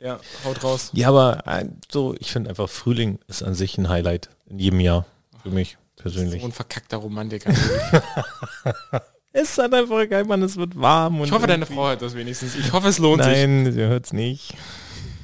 Ja, 0.00 0.18
haut 0.44 0.64
raus. 0.64 0.90
Ja, 0.94 1.08
aber 1.08 1.46
äh, 1.46 1.66
so, 1.92 2.14
ich 2.18 2.32
finde 2.32 2.48
einfach 2.50 2.70
Frühling 2.70 3.18
ist 3.28 3.42
an 3.42 3.54
sich 3.54 3.76
ein 3.76 3.90
Highlight 3.90 4.30
in 4.46 4.58
jedem 4.58 4.80
Jahr 4.80 5.04
für 5.42 5.50
mich 5.50 5.76
persönlich. 6.02 6.40
So 6.40 6.48
ein 6.48 6.52
verkackter 6.52 6.96
Romantiker. 6.98 7.52
Es 9.32 9.50
ist 9.52 9.58
halt 9.58 9.72
einfach 9.72 10.08
geil, 10.08 10.24
Mann, 10.24 10.42
es 10.42 10.56
wird 10.56 10.74
warm. 10.76 11.20
Und 11.20 11.26
Ich 11.28 11.32
hoffe, 11.32 11.46
deine 11.46 11.64
Frau 11.64 11.86
hört 11.86 12.02
das 12.02 12.16
wenigstens. 12.16 12.56
Ich 12.56 12.72
hoffe, 12.72 12.88
es 12.88 12.98
lohnt 12.98 13.20
Nein, 13.22 13.72
sie 13.72 13.80
hört 13.80 14.06
es 14.06 14.12
nicht. 14.12 14.56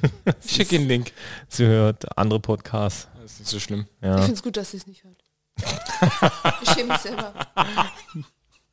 sich. 0.39 0.55
Schick 0.55 0.69
den 0.69 0.87
Link. 0.87 1.11
Sie 1.49 1.65
hört 1.65 2.17
andere 2.17 2.39
Podcasts. 2.39 3.09
Das 3.21 3.33
ist 3.33 3.39
nicht 3.39 3.49
so 3.49 3.59
schlimm. 3.59 3.85
Ich 3.99 4.05
Ja. 4.07 4.15
finde 4.19 4.33
es 4.35 4.41
gut, 4.43 4.55
dass 4.55 4.71
sie 4.71 4.77
es 4.77 4.87
nicht 4.87 5.03
hört. 5.03 5.21
ich 6.61 6.69
schäme 6.69 6.93
mich 6.93 7.01
selber. 7.01 7.33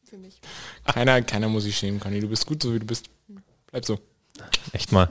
Für 0.08 0.18
mich. 0.18 0.40
Keiner, 0.86 1.20
keiner 1.22 1.48
muss 1.48 1.64
sich 1.64 1.76
schämen, 1.76 1.98
Conny. 1.98 2.20
Du 2.20 2.28
bist 2.28 2.46
gut, 2.46 2.62
so 2.62 2.72
wie 2.72 2.78
du 2.78 2.86
bist. 2.86 3.06
Bleib 3.72 3.84
so. 3.84 3.98
Echt 4.72 4.92
mal. 4.92 5.08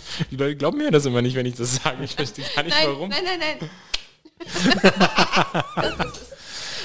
Die 0.30 0.36
Leute 0.36 0.56
glauben 0.56 0.78
mir 0.78 0.90
das 0.90 1.04
immer 1.06 1.22
nicht, 1.22 1.34
wenn 1.36 1.46
ich 1.46 1.54
das 1.54 1.76
sage. 1.76 2.02
Ich 2.04 2.14
verstehe 2.14 2.44
gar 2.54 2.62
nicht, 2.62 2.76
Nein, 2.76 2.88
warum. 2.88 3.08
nein, 3.08 3.24
nein, 3.24 3.38
nein. 3.60 3.70
das, 5.76 6.16
ist, 6.18 6.32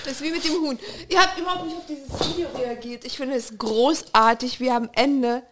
das 0.06 0.14
ist 0.14 0.22
wie 0.22 0.32
mit 0.32 0.44
dem 0.44 0.54
Huhn. 0.54 0.80
Ihr 1.10 1.20
habt 1.20 1.38
überhaupt 1.40 1.66
nicht 1.66 1.78
auf 1.78 1.86
dieses 1.88 2.36
Video 2.36 2.48
reagiert. 2.58 3.06
Ich 3.06 3.18
finde 3.18 3.36
es 3.36 3.58
großartig, 3.58 4.60
wie 4.60 4.70
am 4.72 4.90
Ende. 4.94 5.44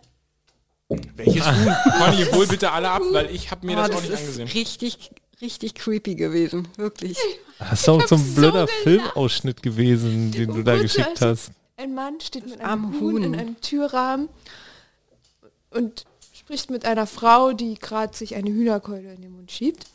Welches 0.87 1.45
Huhn? 1.45 1.75
Conny, 1.97 2.25
hol 2.31 2.47
bitte 2.47 2.71
alle 2.71 2.89
ab, 2.89 3.01
weil 3.11 3.29
ich 3.35 3.51
habe 3.51 3.65
mir 3.65 3.73
Oh, 3.77 3.81
das, 3.87 3.91
auch 3.91 3.95
das 3.95 4.03
nicht 4.03 4.13
ist 4.13 4.19
angesehen. 4.39 4.47
richtig, 4.49 5.11
richtig 5.41 5.75
creepy 5.75 6.15
gewesen. 6.15 6.67
Wirklich. 6.77 7.17
Das 7.59 7.81
ist 7.81 7.89
auch 7.89 8.05
so 8.07 8.15
ein 8.15 8.21
so 8.25 8.35
blöder 8.35 8.65
gelacht. 8.65 8.83
Filmausschnitt 8.83 9.61
gewesen, 9.61 10.31
den 10.31 10.53
du 10.53 10.63
da 10.63 10.77
geschickt 10.77 11.21
hast. 11.21 11.51
Ein 11.77 11.93
Mann 11.93 12.19
steht 12.21 12.45
mit 12.47 12.59
einem 12.61 12.99
Huhn, 12.99 13.17
in 13.23 13.33
Huhn. 13.33 13.39
einem 13.39 13.61
Türrahmen 13.61 14.29
und 15.71 16.05
spricht 16.49 16.71
mit 16.71 16.83
einer 16.83 17.05
Frau, 17.05 17.53
die 17.53 17.75
gerade 17.75 18.17
sich 18.17 18.33
eine 18.33 18.49
Hühnerkeule 18.49 19.13
in 19.13 19.21
den 19.21 19.33
Mund 19.33 19.51
schiebt. 19.51 19.85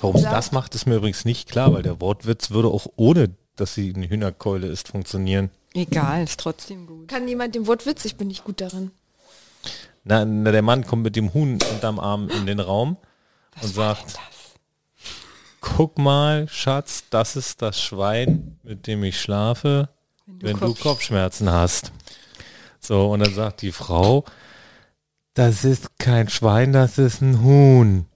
Warum 0.00 0.16
sie 0.16 0.22
das 0.22 0.50
macht, 0.50 0.74
ist 0.74 0.86
mir 0.86 0.94
übrigens 0.96 1.26
nicht 1.26 1.50
klar, 1.50 1.74
weil 1.74 1.82
der 1.82 2.00
Wortwitz 2.00 2.50
würde 2.50 2.68
auch 2.68 2.86
ohne, 2.96 3.28
dass 3.56 3.74
sie 3.74 3.92
eine 3.94 4.08
Hühnerkeule 4.08 4.68
ist, 4.68 4.88
funktionieren. 4.88 5.50
Egal, 5.74 6.24
ist 6.24 6.40
trotzdem 6.40 6.86
gut. 6.86 7.08
Kann 7.08 7.28
jemand 7.28 7.54
den 7.54 7.66
Wortwitz? 7.66 8.06
Ich 8.06 8.16
bin 8.16 8.28
nicht 8.28 8.42
gut 8.42 8.62
darin. 8.62 8.90
Na, 10.04 10.24
na, 10.24 10.50
der 10.50 10.62
Mann 10.62 10.86
kommt 10.86 11.02
mit 11.02 11.14
dem 11.14 11.34
Huhn 11.34 11.58
unterm 11.74 12.00
Arm 12.00 12.30
in 12.30 12.46
den 12.46 12.60
Raum 12.60 12.96
und 13.60 13.74
sagt, 13.74 14.18
guck 15.60 15.98
mal, 15.98 16.48
Schatz, 16.48 17.04
das 17.10 17.36
ist 17.36 17.60
das 17.60 17.78
Schwein, 17.78 18.58
mit 18.62 18.86
dem 18.86 19.04
ich 19.04 19.20
schlafe, 19.20 19.90
wenn 20.26 20.58
du, 20.58 20.68
Kopf- 20.68 20.80
Kopfschmerzen 20.80 21.52
hast. 21.52 21.92
So, 22.80 23.10
und 23.10 23.20
dann 23.20 23.34
sagt 23.34 23.60
die 23.60 23.72
Frau, 23.72 24.24
das 25.34 25.64
ist 25.64 25.98
kein 25.98 26.28
Schwein, 26.28 26.72
das 26.72 26.98
ist 26.98 27.20
ein 27.20 27.42
Huhn. 27.42 28.06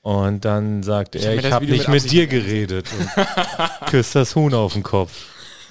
Und 0.00 0.44
dann 0.44 0.82
sagt 0.82 1.16
er, 1.16 1.34
ich 1.34 1.42
das 1.42 1.52
habe 1.52 1.66
nicht 1.66 1.88
mit 1.88 2.02
mit 2.02 2.12
dir 2.12 2.26
geredet. 2.26 2.88
Und 2.98 3.86
küsst 3.86 4.14
das 4.14 4.34
Huhn 4.36 4.54
auf 4.54 4.72
den 4.72 4.82
Kopf. 4.82 5.12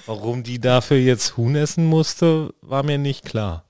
Warum 0.06 0.42
die 0.42 0.60
dafür 0.60 0.98
jetzt 0.98 1.36
Huhn 1.36 1.56
essen 1.56 1.86
musste, 1.86 2.54
war 2.62 2.82
mir 2.82 2.98
nicht 2.98 3.24
klar. 3.24 3.64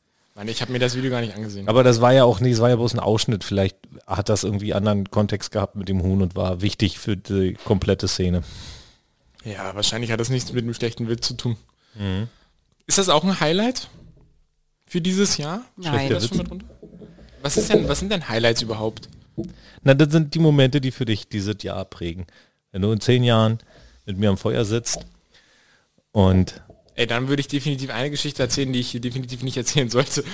Ich 0.47 0.61
habe 0.61 0.71
mir 0.71 0.79
das 0.79 0.95
Video 0.95 1.11
gar 1.11 1.21
nicht 1.21 1.35
angesehen. 1.35 1.69
Aber 1.69 1.83
das 1.83 2.01
war 2.01 2.13
ja 2.13 2.23
auch 2.23 2.39
nicht, 2.39 2.53
es 2.53 2.61
war 2.61 2.69
ja 2.69 2.77
bloß 2.77 2.95
ein 2.95 3.01
Ausschnitt. 3.01 3.43
Vielleicht 3.43 3.77
hat 4.07 4.29
das 4.29 4.45
irgendwie 4.45 4.73
anderen 4.73 5.11
Kontext 5.11 5.51
gehabt 5.51 5.75
mit 5.75 5.89
dem 5.89 6.03
Huhn 6.03 6.23
und 6.23 6.37
war 6.37 6.61
wichtig 6.61 6.99
für 6.99 7.17
die 7.17 7.55
komplette 7.65 8.07
Szene. 8.07 8.43
Ja, 9.45 9.75
wahrscheinlich 9.75 10.13
hat 10.13 10.21
das 10.21 10.29
nichts 10.29 10.53
mit 10.53 10.63
einem 10.63 10.75
schlechten 10.75 11.09
Witz 11.09 11.27
zu 11.27 11.35
tun. 11.35 11.57
Mhm. 11.95 12.29
Ist 12.87 12.99
das 12.99 13.09
auch 13.09 13.25
ein 13.25 13.41
Highlight 13.41 13.89
für 14.89 15.01
dieses 15.01 15.37
Jahr? 15.37 15.65
Nein. 15.77 16.11
Das 16.11 16.27
schon 16.27 16.39
Witz? 16.39 16.43
mit 16.45 16.51
runter? 16.51 16.67
Was, 17.43 17.57
ist 17.57 17.73
denn, 17.73 17.89
was 17.89 18.01
sind 18.01 18.11
denn 18.11 18.29
Highlights 18.29 18.63
überhaupt? 18.63 19.09
Na, 19.83 19.95
das 19.95 20.11
sind 20.11 20.35
die 20.35 20.39
Momente, 20.39 20.81
die 20.81 20.91
für 20.91 21.05
dich 21.05 21.29
dieses 21.29 21.63
Jahr 21.63 21.85
prägen. 21.85 22.27
Wenn 22.73 22.83
du 22.83 22.93
in 22.93 23.01
zehn 23.01 23.23
Jahren 23.23 23.59
mit 24.07 24.19
mir 24.19 24.31
am 24.31 24.39
Feuer 24.39 24.65
sitzt 24.65 25.01
und 26.13 26.63
Ey, 26.95 27.07
dann 27.07 27.29
würde 27.29 27.39
ich 27.39 27.47
definitiv 27.47 27.91
eine 27.91 28.11
Geschichte 28.11 28.43
erzählen, 28.43 28.73
die 28.73 28.81
ich 28.81 28.91
hier 28.91 29.01
definitiv 29.01 29.45
nicht 29.45 29.57
erzählen 29.57 29.89
sollte. 29.89 30.25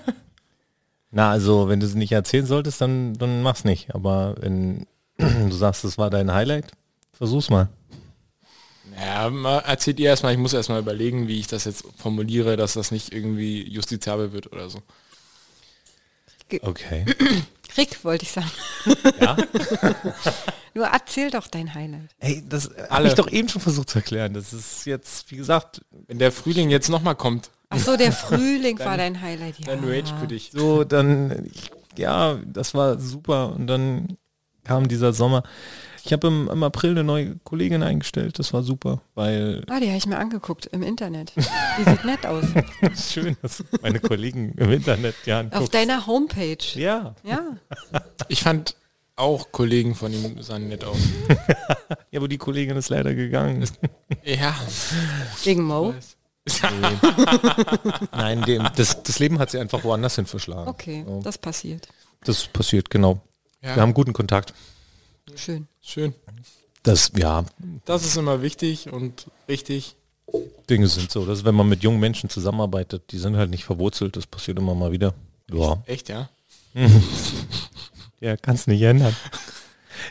na, 1.12 1.30
also 1.30 1.68
wenn 1.68 1.78
du 1.78 1.86
sie 1.86 1.96
nicht 1.96 2.10
erzählen 2.10 2.44
solltest, 2.44 2.80
dann, 2.80 3.14
dann 3.14 3.42
mach's 3.44 3.62
nicht. 3.62 3.94
Aber 3.94 4.34
wenn 4.40 4.88
du 5.18 5.52
sagst, 5.52 5.84
das 5.84 5.96
war 5.96 6.10
dein 6.10 6.32
Highlight, 6.32 6.72
versuch's 7.12 7.50
mal. 7.50 7.68
Ja, 9.00 9.58
erzählt 9.60 9.98
ihr 9.98 10.10
erstmal, 10.10 10.32
ich 10.32 10.38
muss 10.38 10.52
erstmal 10.52 10.80
überlegen, 10.80 11.26
wie 11.26 11.40
ich 11.40 11.46
das 11.46 11.64
jetzt 11.64 11.84
formuliere, 11.96 12.56
dass 12.56 12.74
das 12.74 12.90
nicht 12.90 13.12
irgendwie 13.12 13.66
justiziabel 13.66 14.32
wird 14.32 14.52
oder 14.52 14.68
so. 14.68 14.82
Okay. 16.62 17.06
Rick, 17.76 18.04
wollte 18.04 18.24
ich 18.24 18.32
sagen. 18.32 18.50
Ja? 19.20 19.36
Nur 20.74 20.86
erzähl 20.86 21.30
doch 21.30 21.46
dein 21.46 21.72
Highlight. 21.74 22.10
Hey, 22.18 22.42
das 22.46 22.68
habe 22.68 22.90
Alle. 22.90 23.08
ich 23.08 23.14
doch 23.14 23.30
eben 23.30 23.48
schon 23.48 23.62
versucht 23.62 23.90
zu 23.90 23.98
erklären. 23.98 24.34
Das 24.34 24.52
ist 24.52 24.84
jetzt, 24.86 25.30
wie 25.30 25.36
gesagt, 25.36 25.80
Wenn 26.06 26.18
der 26.18 26.32
Frühling 26.32 26.70
jetzt 26.70 26.88
nochmal 26.88 27.14
kommt, 27.14 27.50
Ach 27.70 27.78
so, 27.78 27.96
der 27.96 28.12
Frühling 28.12 28.78
war 28.80 28.96
dein 28.96 29.20
Highlight. 29.20 29.60
Ja. 29.60 29.76
dann 29.76 29.84
rage 29.84 30.12
für 30.20 30.26
dich. 30.26 30.50
so, 30.52 30.82
dann, 30.82 31.48
ja, 31.96 32.40
das 32.44 32.74
war 32.74 32.98
super. 32.98 33.52
Und 33.54 33.68
dann 33.68 34.16
kam 34.64 34.88
dieser 34.88 35.12
Sommer. 35.12 35.44
Ich 36.04 36.12
habe 36.12 36.26
im, 36.28 36.48
im 36.50 36.62
April 36.62 36.90
eine 36.92 37.04
neue 37.04 37.36
Kollegin 37.44 37.82
eingestellt. 37.82 38.38
Das 38.38 38.52
war 38.52 38.62
super, 38.62 39.00
weil 39.14 39.64
Ah, 39.68 39.80
die 39.80 39.86
habe 39.88 39.96
ich 39.98 40.06
mir 40.06 40.18
angeguckt 40.18 40.66
im 40.66 40.82
Internet. 40.82 41.32
Die 41.36 41.84
sieht 41.84 42.04
nett 42.04 42.24
aus. 42.26 42.44
schön, 43.12 43.36
dass 43.42 43.62
meine 43.82 44.00
Kollegen 44.00 44.52
im 44.56 44.72
Internet 44.72 45.14
ja 45.26 45.44
Auf 45.50 45.68
deiner 45.68 46.06
Homepage. 46.06 46.56
Ja, 46.74 47.14
Ja. 47.22 47.40
Ich 48.28 48.42
fand 48.42 48.76
auch 49.16 49.52
Kollegen 49.52 49.94
von 49.94 50.12
ihm 50.12 50.40
sahen 50.42 50.68
nett 50.68 50.82
aus. 50.84 50.96
ja, 52.10 52.18
aber 52.20 52.28
die 52.28 52.38
Kollegin 52.38 52.76
ist 52.76 52.88
leider 52.88 53.14
gegangen. 53.14 53.66
Ja. 54.24 54.54
Wegen 55.44 55.64
Mo. 55.64 55.94
Nein, 58.12 58.42
dem, 58.42 58.66
das, 58.76 59.02
das 59.02 59.18
Leben 59.18 59.38
hat 59.38 59.50
sie 59.50 59.58
einfach 59.58 59.84
woanders 59.84 60.16
hin 60.16 60.26
verschlagen. 60.26 60.68
Okay, 60.68 61.04
So, 61.06 61.20
das 61.22 61.38
passiert. 61.38 61.88
das 62.24 62.46
passiert, 62.46 62.90
genau. 62.90 63.20
Ja. 63.62 63.76
Wir 63.76 63.82
haben 63.82 63.92
guten 63.94 64.12
Kontakt. 64.12 64.54
Schön. 65.36 65.66
Schön. 65.80 66.14
Das, 66.82 67.12
ja, 67.16 67.44
Das 67.84 68.04
ist 68.04 68.16
immer 68.16 68.42
wichtig 68.42 68.90
und 68.92 69.26
richtig. 69.48 69.96
Dinge 70.68 70.86
sind 70.86 71.10
so. 71.10 71.26
Das 71.26 71.40
ist, 71.40 71.44
wenn 71.44 71.54
man 71.54 71.68
mit 71.68 71.82
jungen 71.82 72.00
Menschen 72.00 72.30
zusammenarbeitet, 72.30 73.10
die 73.10 73.18
sind 73.18 73.36
halt 73.36 73.50
nicht 73.50 73.64
verwurzelt, 73.64 74.16
das 74.16 74.26
passiert 74.26 74.58
immer 74.58 74.74
mal 74.74 74.92
wieder. 74.92 75.14
Ja, 75.52 75.82
Echt, 75.86 76.08
ja? 76.08 76.30
ja 78.20 78.36
kannst 78.36 78.68
nicht 78.68 78.82
ändern. 78.82 79.14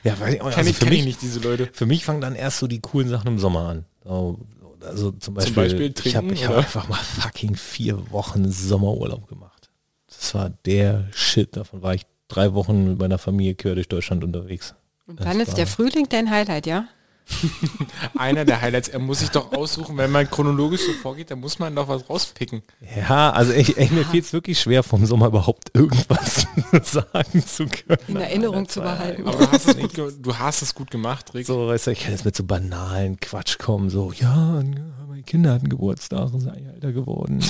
Ja, 0.04 0.20
weil, 0.20 0.38
Kenn 0.38 0.46
also 0.48 0.70
ich, 0.70 0.76
für, 0.78 0.86
kenn 0.86 0.94
ich 0.94 1.00
mich, 1.00 1.06
nicht 1.06 1.22
diese 1.22 1.40
Leute. 1.40 1.70
für 1.72 1.86
mich 1.86 2.06
fangen 2.06 2.22
dann 2.22 2.36
erst 2.36 2.60
so 2.60 2.68
die 2.68 2.80
coolen 2.80 3.10
Sachen 3.10 3.28
im 3.28 3.40
Sommer 3.40 3.68
an. 3.70 3.86
So, 4.04 4.40
Also 4.82 5.12
zum 5.12 5.34
Beispiel, 5.34 5.56
Beispiel 5.56 5.94
ich 6.04 6.16
habe 6.16 6.36
hab 6.36 6.58
einfach 6.58 6.88
mal 6.90 6.98
fucking 6.98 7.56
vier 7.56 8.12
Wochen 8.12 8.52
Sommerurlaub 8.52 9.28
gemacht. 9.28 9.70
Das 10.08 10.34
war 10.36 10.50
der 10.66 11.08
Shit. 11.14 11.56
Davon 11.56 11.82
war 11.82 11.94
ich 11.96 12.06
drei 12.28 12.54
Wochen 12.54 12.90
mit 12.90 13.00
meiner 13.00 13.18
Familie 13.18 13.56
quer 13.56 13.76
durch 13.76 13.88
Deutschland 13.88 14.24
unterwegs. 14.24 14.76
Und 15.10 15.20
dann 15.22 15.40
ist 15.40 15.58
der 15.58 15.66
Frühling 15.66 16.08
dein 16.08 16.30
Highlight, 16.30 16.68
ja? 16.68 16.86
Einer 18.18 18.46
der 18.46 18.62
Highlights. 18.62 18.90
Er 18.90 19.00
muss 19.00 19.20
sich 19.20 19.30
doch 19.30 19.52
aussuchen, 19.54 19.98
wenn 19.98 20.12
man 20.12 20.30
chronologisch 20.30 20.82
so 20.86 20.94
vorgeht, 20.94 21.32
dann 21.32 21.40
muss 21.40 21.58
man 21.60 21.76
doch 21.76 21.88
was 21.88 22.08
rauspicken. 22.10 22.62
Ja, 22.96 23.32
also 23.32 23.54
ich, 23.54 23.76
ich, 23.78 23.92
mir 23.92 24.06
fiel 24.12 24.22
es 24.22 24.34
wirklich 24.34 24.60
schwer, 24.60 24.84
vom 24.84 25.06
Sommer 25.06 25.28
überhaupt 25.28 25.72
irgendwas 25.76 26.46
sagen 26.84 27.44
zu 27.46 27.66
können. 27.68 28.00
In 28.08 28.16
Erinnerung 28.18 28.68
zu 28.70 28.82
behalten. 28.82 29.28
Aber 29.28 29.38
du 29.46 29.52
hast 29.52 29.68
es 29.68 29.78
gut, 29.78 29.94
ge- 29.94 30.14
du 30.20 30.38
hast 30.38 30.62
es 30.62 30.76
gut 30.76 30.92
gemacht, 30.92 31.34
Rick. 31.34 31.48
So, 31.48 31.68
weißt 31.68 31.88
du, 31.88 31.92
ich 31.92 32.02
kann 32.02 32.12
jetzt 32.12 32.26
mit 32.26 32.36
so 32.36 32.44
banalen 32.44 33.20
Quatsch 33.20 33.58
kommen, 33.58 33.90
so, 33.90 34.12
ja, 34.12 34.62
meine 35.08 35.24
Kinder 35.24 35.54
hatten 35.54 35.70
Geburtstag 35.70 36.32
und 36.34 36.42
sind 36.42 36.56
älter 36.56 36.92
geworden. 36.92 37.44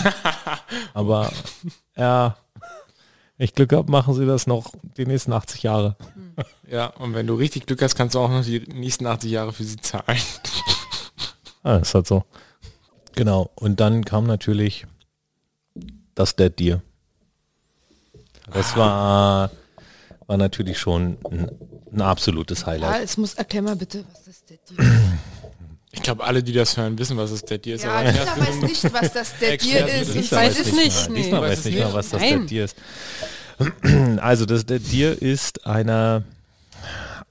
Aber 0.94 1.32
ja, 1.98 2.38
ich 3.38 3.54
Glück 3.54 3.72
habe, 3.74 3.90
machen 3.90 4.14
sie 4.14 4.26
das 4.26 4.46
noch 4.48 4.74
die 4.98 5.06
nächsten 5.06 5.32
80 5.32 5.64
Jahre. 5.64 5.96
Ja, 6.70 6.88
und 6.88 7.14
wenn 7.16 7.26
du 7.26 7.34
richtig 7.34 7.66
Glück 7.66 7.82
hast, 7.82 7.96
kannst 7.96 8.16
du 8.16 8.20
auch 8.20 8.30
noch 8.30 8.44
die 8.44 8.60
nächsten 8.60 9.08
80 9.08 9.32
Jahre 9.32 9.54
für 9.54 9.64
sie 9.64 9.78
zahlen. 9.78 10.20
Ah, 11.62 11.76
ist 11.76 11.94
halt 11.94 12.08
so. 12.08 12.24
Genau. 13.16 13.52
Und 13.56 13.82
dann 13.82 14.06
kam 14.06 14.26
natürlich 14.26 14.88
das 16.16 16.38
Dead 16.38 16.58
Deer. 16.58 16.82
Das 18.54 18.78
war, 18.78 19.52
war 20.26 20.38
natürlich 20.38 20.80
schon 20.80 21.18
ein, 21.30 21.52
ein 21.92 22.02
absolutes 22.02 22.62
Ja, 22.62 22.68
Highlight. 22.68 23.04
es 23.04 23.18
muss, 23.18 23.34
erklär 23.34 23.62
mal 23.62 23.76
bitte, 23.76 24.06
was 24.10 24.24
das 24.24 24.46
Dead 24.46 24.60
Ich 25.92 26.02
glaube, 26.02 26.24
alle, 26.24 26.42
die 26.42 26.54
das 26.54 26.78
hören, 26.78 26.98
wissen, 26.98 27.18
was 27.18 27.32
das 27.32 27.44
Dead 27.44 27.64
Deer 27.64 27.76
ist. 27.76 27.84
Ja, 27.84 27.92
aber 27.92 28.12
Lisa 28.12 28.38
weiß 28.38 28.62
nicht, 28.62 28.94
was 28.94 29.12
das 29.14 29.38
Dead 29.38 29.62
Deer 29.62 30.02
ist. 30.02 30.16
Ich 30.16 30.32
weiß 30.32 30.60
es 30.60 30.72
nicht. 30.74 31.10
Mal. 31.10 31.10
Nee. 31.14 31.22
Diesmal 31.24 31.42
Weiß 31.42 31.50
weiß 31.52 31.60
es 31.60 31.66
nicht 31.66 31.80
mal, 31.80 31.94
was 31.94 32.10
das 32.10 32.22
Nein. 32.22 32.40
Dead 32.40 32.52
Deer 32.52 32.66
ist. 32.66 32.78
Also 34.22 34.46
das 34.46 34.66
Deer 34.66 35.22
ist 35.22 35.66
eine 35.66 36.24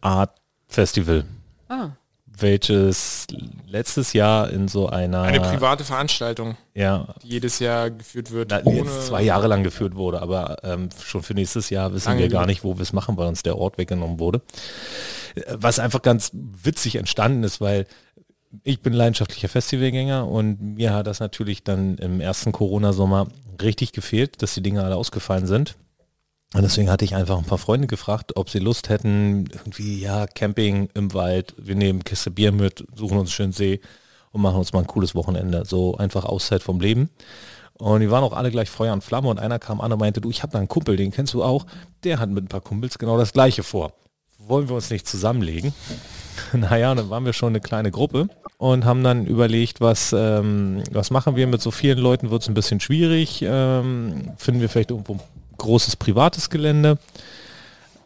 Art 0.01 0.37
Festival, 0.69 1.25
Ah, 1.69 1.91
welches 2.27 3.27
letztes 3.67 4.13
Jahr 4.13 4.51
in 4.51 4.69
so 4.69 4.89
einer 4.89 5.23
Eine 5.23 5.41
private 5.41 5.85
Veranstaltung, 5.85 6.57
ja 6.75 7.07
die 7.23 7.29
jedes 7.29 7.59
Jahr 7.59 7.91
geführt 7.91 8.31
wird. 8.31 8.51
na, 8.51 8.61
jetzt 8.71 9.07
zwei 9.07 9.23
Jahre 9.23 9.49
lang 9.49 9.65
geführt 9.65 9.97
wurde, 9.97 10.23
aber 10.23 10.59
ähm, 10.63 10.89
schon 11.05 11.23
für 11.23 11.35
nächstes 11.35 11.71
Jahr 11.71 11.93
wissen 11.93 12.09
Lange 12.09 12.21
wir 12.23 12.29
gar 12.29 12.47
nicht, 12.47 12.63
wo 12.65 12.77
wir 12.77 12.83
es 12.83 12.93
machen, 12.93 13.17
weil 13.17 13.27
uns 13.29 13.43
der 13.43 13.59
Ort 13.59 13.77
weggenommen 13.79 14.19
wurde. 14.19 14.41
Was 15.53 15.79
einfach 15.79 16.03
ganz 16.03 16.31
witzig 16.33 16.97
entstanden 16.97 17.43
ist, 17.45 17.61
weil 17.61 17.87
ich 18.63 18.81
bin 18.81 18.93
leidenschaftlicher 18.93 19.49
Festivalgänger 19.49 20.27
und 20.27 20.77
mir 20.77 20.95
hat 20.95 21.07
das 21.07 21.21
natürlich 21.21 21.65
dann 21.65 21.99
im 21.99 22.21
ersten 22.21 22.53
Corona-Sommer 22.53 23.27
richtig 23.61 23.93
gefehlt, 23.93 24.41
dass 24.43 24.55
die 24.55 24.63
Dinge 24.63 24.85
alle 24.85 24.97
ausgefallen 24.97 25.47
sind. 25.47 25.77
Und 26.55 26.63
deswegen 26.63 26.91
hatte 26.91 27.05
ich 27.05 27.15
einfach 27.15 27.37
ein 27.37 27.45
paar 27.45 27.59
Freunde 27.59 27.87
gefragt, 27.87 28.37
ob 28.37 28.49
sie 28.49 28.59
Lust 28.59 28.89
hätten, 28.89 29.49
irgendwie, 29.53 30.01
ja, 30.01 30.27
Camping 30.27 30.89
im 30.95 31.13
Wald, 31.13 31.55
wir 31.59 31.75
nehmen 31.75 32.05
Kiste 32.05 32.31
Bier 32.31 32.53
mit, 32.53 32.85
suchen 32.95 33.19
uns 33.19 33.29
einen 33.29 33.35
schönen 33.35 33.53
See 33.53 33.81
und 34.33 34.41
machen 34.41 34.57
uns 34.57 34.73
mal 34.73 34.81
ein 34.81 34.87
cooles 34.87 35.15
Wochenende. 35.15 35.65
So 35.67 35.97
einfach 35.97 36.25
Auszeit 36.25 36.63
vom 36.63 36.81
Leben. 36.81 37.11
Und 37.75 38.01
die 38.01 38.11
waren 38.11 38.25
auch 38.25 38.33
alle 38.33 38.51
gleich 38.51 38.71
Feuer 38.71 38.93
und 38.93 39.05
Flamme 39.05 39.29
und 39.29 39.39
einer 39.39 39.59
kam 39.59 39.81
an 39.81 39.93
und 39.93 40.01
meinte, 40.01 40.21
du, 40.21 40.31
ich 40.31 40.43
habe 40.43 40.53
da 40.53 40.59
einen 40.59 40.69
Kumpel, 40.69 40.97
den 40.97 41.13
kennst 41.13 41.35
du 41.35 41.45
auch, 41.45 41.67
der 42.03 42.19
hat 42.19 42.29
mit 42.31 42.45
ein 42.45 42.49
paar 42.49 42.61
Kumpels 42.61 42.99
genau 42.99 43.19
das 43.19 43.33
gleiche 43.33 43.63
vor. 43.63 43.93
Wollen 44.39 44.69
wir 44.69 44.75
uns 44.75 44.91
nicht 44.91 45.07
zusammenlegen? 45.07 45.73
naja, 46.53 46.95
dann 46.95 47.11
waren 47.11 47.25
wir 47.25 47.35
schon 47.35 47.51
eine 47.51 47.61
kleine 47.61 47.91
Gruppe 47.91 48.29
und 48.57 48.85
haben 48.85 49.05
dann 49.05 49.27
überlegt, 49.27 49.81
was, 49.81 50.13
ähm, 50.13 50.83
was 50.91 51.11
machen 51.11 51.37
wir 51.37 51.47
mit 51.47 51.61
so 51.61 51.71
vielen 51.71 51.99
Leuten, 51.99 52.31
wird 52.31 52.43
es 52.43 52.49
ein 52.49 52.55
bisschen 52.55 52.81
schwierig, 52.81 53.43
ähm, 53.43 54.33
finden 54.39 54.61
wir 54.61 54.69
vielleicht 54.69 54.91
irgendwo 54.91 55.19
großes 55.59 55.97
privates 55.97 56.51
Gelände. 56.51 56.99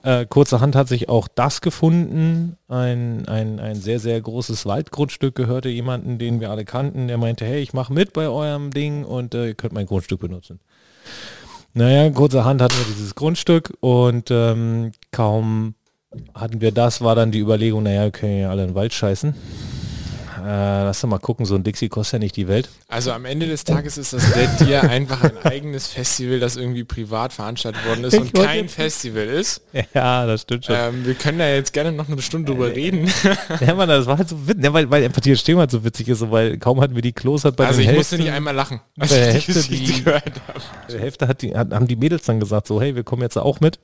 Äh, 0.02 0.26
kurzerhand 0.26 0.74
hat 0.74 0.88
sich 0.88 1.08
auch 1.08 1.28
das 1.28 1.60
gefunden. 1.60 2.56
Ein, 2.68 3.28
ein, 3.28 3.60
ein 3.60 3.76
sehr, 3.76 4.00
sehr 4.00 4.20
großes 4.20 4.66
Waldgrundstück 4.66 5.36
gehörte 5.36 5.68
jemanden, 5.68 6.18
den 6.18 6.40
wir 6.40 6.50
alle 6.50 6.64
kannten. 6.64 7.06
Der 7.06 7.18
meinte, 7.18 7.44
hey, 7.44 7.60
ich 7.60 7.72
mache 7.72 7.92
mit 7.92 8.12
bei 8.12 8.28
eurem 8.28 8.72
Ding 8.72 9.04
und 9.04 9.34
äh, 9.34 9.48
ihr 9.48 9.54
könnt 9.54 9.72
mein 9.72 9.86
Grundstück 9.86 10.20
benutzen. 10.20 10.58
Naja, 11.74 12.10
kurzerhand 12.10 12.60
hatten 12.60 12.76
wir 12.76 12.94
dieses 12.94 13.14
Grundstück 13.14 13.72
und 13.80 14.30
ähm, 14.30 14.92
kaum 15.10 15.74
hatten 16.34 16.60
wir 16.60 16.72
das, 16.72 17.00
war 17.00 17.14
dann 17.14 17.30
die 17.30 17.38
Überlegung, 17.38 17.84
naja, 17.84 18.04
wir 18.04 18.10
können 18.10 18.40
ja 18.40 18.50
alle 18.50 18.62
in 18.62 18.70
den 18.70 18.74
Wald 18.74 18.92
scheißen. 18.92 19.34
Äh, 20.42 20.82
lass 20.82 21.00
doch 21.00 21.08
mal 21.08 21.18
gucken, 21.18 21.46
so 21.46 21.54
ein 21.54 21.62
Dixie 21.62 21.88
kostet 21.88 22.14
ja 22.14 22.18
nicht 22.18 22.36
die 22.36 22.48
Welt. 22.48 22.68
Also 22.88 23.12
am 23.12 23.24
Ende 23.24 23.46
des 23.46 23.62
Tages 23.62 23.96
ist 23.96 24.12
das 24.12 24.24
Dead 24.32 24.48
Deer 24.68 24.82
einfach 24.90 25.22
ein 25.22 25.38
eigenes 25.44 25.86
Festival, 25.86 26.40
das 26.40 26.56
irgendwie 26.56 26.82
privat 26.82 27.32
veranstaltet 27.32 27.86
worden 27.86 28.04
ist 28.04 28.14
Ich 28.14 28.20
und 28.20 28.34
kein 28.34 28.68
Festival 28.68 29.24
ist. 29.24 29.62
Ja, 29.94 30.26
das 30.26 30.42
stimmt 30.42 30.64
schon. 30.66 30.74
Ähm, 30.76 31.06
wir 31.06 31.14
können 31.14 31.38
da 31.38 31.48
jetzt 31.48 31.72
gerne 31.72 31.92
noch 31.92 32.08
eine 32.08 32.20
Stunde 32.20 32.50
drüber 32.52 32.74
reden. 32.74 33.10
Ja, 33.60 33.74
Mann, 33.74 33.88
das 33.88 34.06
war 34.06 34.18
halt 34.18 34.28
so 34.28 34.48
witzig, 34.48 34.64
ja, 34.64 34.72
weil, 34.72 34.90
weil 34.90 35.08
die 35.08 35.30
Entstehung 35.30 35.60
halt 35.60 35.70
so 35.70 35.84
witzig 35.84 36.08
ist, 36.08 36.18
so, 36.18 36.30
weil 36.30 36.58
kaum 36.58 36.80
hatten 36.80 36.94
wir 36.94 37.02
die 37.02 37.12
Klos 37.12 37.44
hat 37.44 37.56
bei 37.56 37.66
Also 37.66 37.80
ich 37.80 37.86
Hälfte, 37.86 38.00
musste 38.00 38.18
nicht 38.18 38.32
einmal 38.32 38.54
lachen, 38.54 38.80
als 38.98 39.12
ich 39.12 39.18
die 39.18 39.24
Hälfte, 39.24 39.52
Geschichte 39.52 39.92
die, 39.92 40.04
gehört 40.04 40.40
habe. 40.48 40.98
Hälfte 40.98 41.28
hat 41.28 41.42
die, 41.42 41.54
haben 41.54 41.86
die 41.86 41.96
Mädels 41.96 42.24
dann 42.24 42.40
gesagt, 42.40 42.66
so, 42.66 42.80
hey, 42.80 42.96
wir 42.96 43.04
kommen 43.04 43.22
jetzt 43.22 43.38
auch 43.38 43.60
mit. 43.60 43.78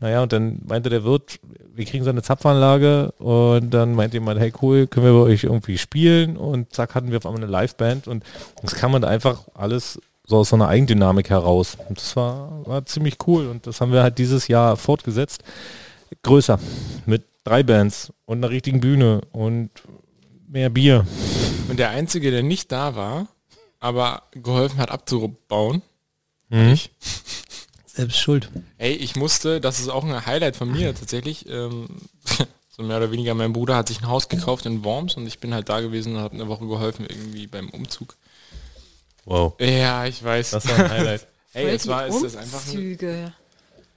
Naja, 0.00 0.22
und 0.22 0.32
dann 0.32 0.60
meinte 0.64 0.90
der 0.90 1.04
Wirt, 1.04 1.40
wir 1.78 1.84
kriegen 1.84 2.02
so 2.02 2.10
eine 2.10 2.22
Zapfanlage 2.22 3.12
und 3.18 3.70
dann 3.70 3.94
meinte 3.94 4.16
jemand, 4.16 4.40
hey 4.40 4.52
cool, 4.62 4.88
können 4.88 5.06
wir 5.06 5.12
bei 5.12 5.30
euch 5.30 5.44
irgendwie 5.44 5.78
spielen 5.78 6.36
und 6.36 6.72
zack 6.74 6.96
hatten 6.96 7.12
wir 7.12 7.18
auf 7.18 7.26
einmal 7.26 7.40
eine 7.40 7.52
Liveband 7.52 8.08
und 8.08 8.24
das 8.62 8.74
kam 8.74 8.90
man 8.90 9.04
einfach 9.04 9.44
alles 9.54 10.00
so 10.26 10.38
aus 10.38 10.48
so 10.48 10.56
einer 10.56 10.66
Eigendynamik 10.66 11.30
heraus. 11.30 11.78
Und 11.88 11.98
das 11.98 12.16
war, 12.16 12.66
war 12.66 12.84
ziemlich 12.84 13.16
cool 13.28 13.46
und 13.46 13.66
das 13.68 13.80
haben 13.80 13.92
wir 13.92 14.02
halt 14.02 14.18
dieses 14.18 14.48
Jahr 14.48 14.76
fortgesetzt. 14.76 15.44
Größer, 16.22 16.58
mit 17.06 17.22
drei 17.44 17.62
Bands 17.62 18.12
und 18.26 18.38
einer 18.38 18.50
richtigen 18.50 18.80
Bühne 18.80 19.20
und 19.30 19.70
mehr 20.48 20.70
Bier. 20.70 21.06
Und 21.68 21.78
der 21.78 21.90
Einzige, 21.90 22.32
der 22.32 22.42
nicht 22.42 22.72
da 22.72 22.96
war, 22.96 23.28
aber 23.78 24.22
geholfen 24.32 24.78
hat 24.78 24.90
abzubauen, 24.90 25.82
Mhm. 26.50 26.72
ich. 26.72 26.90
Selbst 27.98 28.20
schuld. 28.20 28.48
Ey, 28.78 28.92
ich 28.92 29.16
musste, 29.16 29.60
das 29.60 29.80
ist 29.80 29.88
auch 29.88 30.04
ein 30.04 30.24
Highlight 30.24 30.54
von 30.54 30.70
mir 30.70 30.94
tatsächlich, 30.94 31.48
ähm, 31.48 31.88
so 32.70 32.84
mehr 32.84 32.98
oder 32.98 33.10
weniger, 33.10 33.34
mein 33.34 33.52
Bruder 33.52 33.74
hat 33.74 33.88
sich 33.88 34.00
ein 34.00 34.06
Haus 34.06 34.28
gekauft 34.28 34.66
in 34.66 34.84
Worms 34.84 35.16
und 35.16 35.26
ich 35.26 35.40
bin 35.40 35.52
halt 35.52 35.68
da 35.68 35.80
gewesen 35.80 36.14
und 36.14 36.22
habe 36.22 36.34
eine 36.34 36.46
Woche 36.46 36.64
geholfen 36.64 37.06
irgendwie 37.08 37.48
beim 37.48 37.70
Umzug. 37.70 38.14
Wow. 39.24 39.54
Ja, 39.58 40.06
ich 40.06 40.22
weiß. 40.22 40.50
Das 40.50 40.68
war 40.68 40.78
ein 40.78 40.90
Highlight. 40.90 41.26
Ey, 41.54 41.74
es 41.74 41.88
war, 41.88 42.06
es 42.06 42.22
ist 42.22 42.36
einfach 42.36 42.64
ein, 42.66 42.70
Umzüge. 42.70 43.32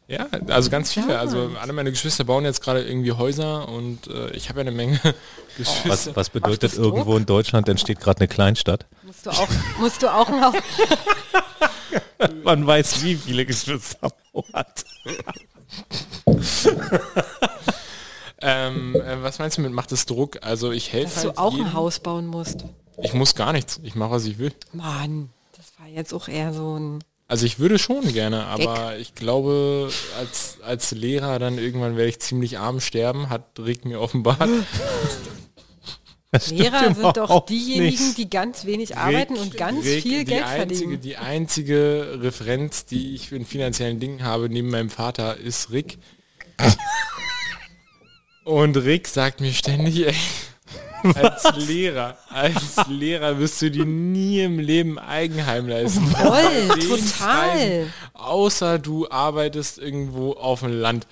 Ja, 0.07 0.25
also 0.47 0.71
ganz 0.71 0.91
viele. 0.91 1.19
Also 1.19 1.51
alle 1.61 1.73
meine 1.73 1.91
Geschwister 1.91 2.23
bauen 2.23 2.43
jetzt 2.43 2.63
gerade 2.63 2.83
irgendwie 2.83 3.11
Häuser 3.11 3.69
und 3.69 4.07
äh, 4.07 4.31
ich 4.31 4.49
habe 4.49 4.61
ja 4.61 4.61
eine 4.61 4.71
Menge 4.71 4.99
Geschwister. 5.57 5.89
Was, 5.89 6.15
was 6.15 6.29
bedeutet 6.31 6.63
das 6.63 6.73
irgendwo 6.73 7.15
in 7.17 7.27
Deutschland 7.27 7.69
entsteht 7.69 7.99
gerade 7.99 8.21
eine 8.21 8.27
Kleinstadt? 8.27 8.87
Musst 9.03 9.27
du 9.27 9.29
auch, 9.29 9.47
musst 9.79 10.01
du 10.01 10.11
auch 10.11 10.27
ein 10.27 10.43
Haus. 10.43 10.55
Man 12.43 12.65
weiß, 12.65 13.03
wie 13.03 13.15
viele 13.15 13.45
Geschwister 13.45 14.11
man 14.33 14.43
hat. 14.53 14.85
ähm, 18.41 18.95
äh, 18.95 19.21
was 19.21 19.39
meinst 19.39 19.57
du 19.57 19.61
mit 19.61 19.71
macht 19.71 19.91
es 19.91 20.05
Druck? 20.05 20.39
Also 20.41 20.71
ich 20.71 20.91
helfe 20.91 21.13
Dass 21.13 21.25
halt 21.25 21.37
du 21.37 21.41
auch 21.41 21.51
jedem. 21.53 21.67
ein 21.67 21.73
Haus 21.73 21.99
bauen 21.99 22.27
musst. 22.27 22.65
Ich 23.01 23.13
muss 23.13 23.35
gar 23.35 23.53
nichts. 23.53 23.79
Ich 23.83 23.95
mache, 23.95 24.11
was 24.11 24.25
ich 24.25 24.37
will. 24.37 24.53
Mann, 24.73 25.29
das 25.55 25.71
war 25.79 25.87
jetzt 25.87 26.13
auch 26.13 26.27
eher 26.27 26.53
so 26.53 26.77
ein. 26.77 27.03
Also 27.27 27.45
ich 27.45 27.59
würde 27.59 27.79
schon 27.79 28.11
gerne, 28.11 28.45
aber 28.47 28.97
ich 28.97 29.15
glaube, 29.15 29.89
als, 30.19 30.57
als 30.65 30.91
Lehrer 30.91 31.39
dann 31.39 31.57
irgendwann 31.57 31.95
werde 31.95 32.09
ich 32.09 32.19
ziemlich 32.19 32.59
arm 32.59 32.81
sterben, 32.81 33.29
hat 33.29 33.57
Rick 33.57 33.85
mir 33.85 34.01
offenbart. 34.01 34.49
Lehrer 36.49 36.95
sind 36.95 37.17
doch 37.17 37.45
diejenigen, 37.45 38.05
nicht. 38.05 38.17
die 38.17 38.29
ganz 38.29 38.65
wenig 38.65 38.97
arbeiten 38.97 39.35
und 39.35 39.57
ganz 39.57 39.83
Rick, 39.85 40.03
viel 40.03 40.23
Geld 40.23 40.45
einzige, 40.45 40.77
verdienen. 40.77 41.01
Die 41.01 41.17
einzige 41.17 42.19
Referenz, 42.21 42.85
die 42.85 43.15
ich 43.15 43.33
in 43.33 43.45
finanziellen 43.45 43.99
Dingen 43.99 44.23
habe, 44.23 44.47
neben 44.47 44.69
meinem 44.69 44.89
Vater, 44.89 45.35
ist 45.37 45.71
Rick. 45.71 45.97
Und 48.45 48.77
Rick 48.77 49.07
sagt 49.07 49.41
mir 49.41 49.51
ständig, 49.51 50.07
ey, 50.07 50.15
als 51.15 51.67
Lehrer, 51.67 52.17
als 52.29 52.87
Lehrer 52.87 53.37
wirst 53.39 53.61
du 53.61 53.69
dir 53.69 53.85
nie 53.85 54.41
im 54.41 54.57
Leben 54.57 54.99
Eigenheim 54.99 55.67
leisten. 55.67 56.07
Voll, 56.07 56.67
total. 56.79 57.87
Außer 58.13 58.79
du 58.79 59.09
arbeitest 59.09 59.79
irgendwo 59.79 60.33
auf 60.33 60.61
dem 60.61 60.79
Land. 60.79 61.07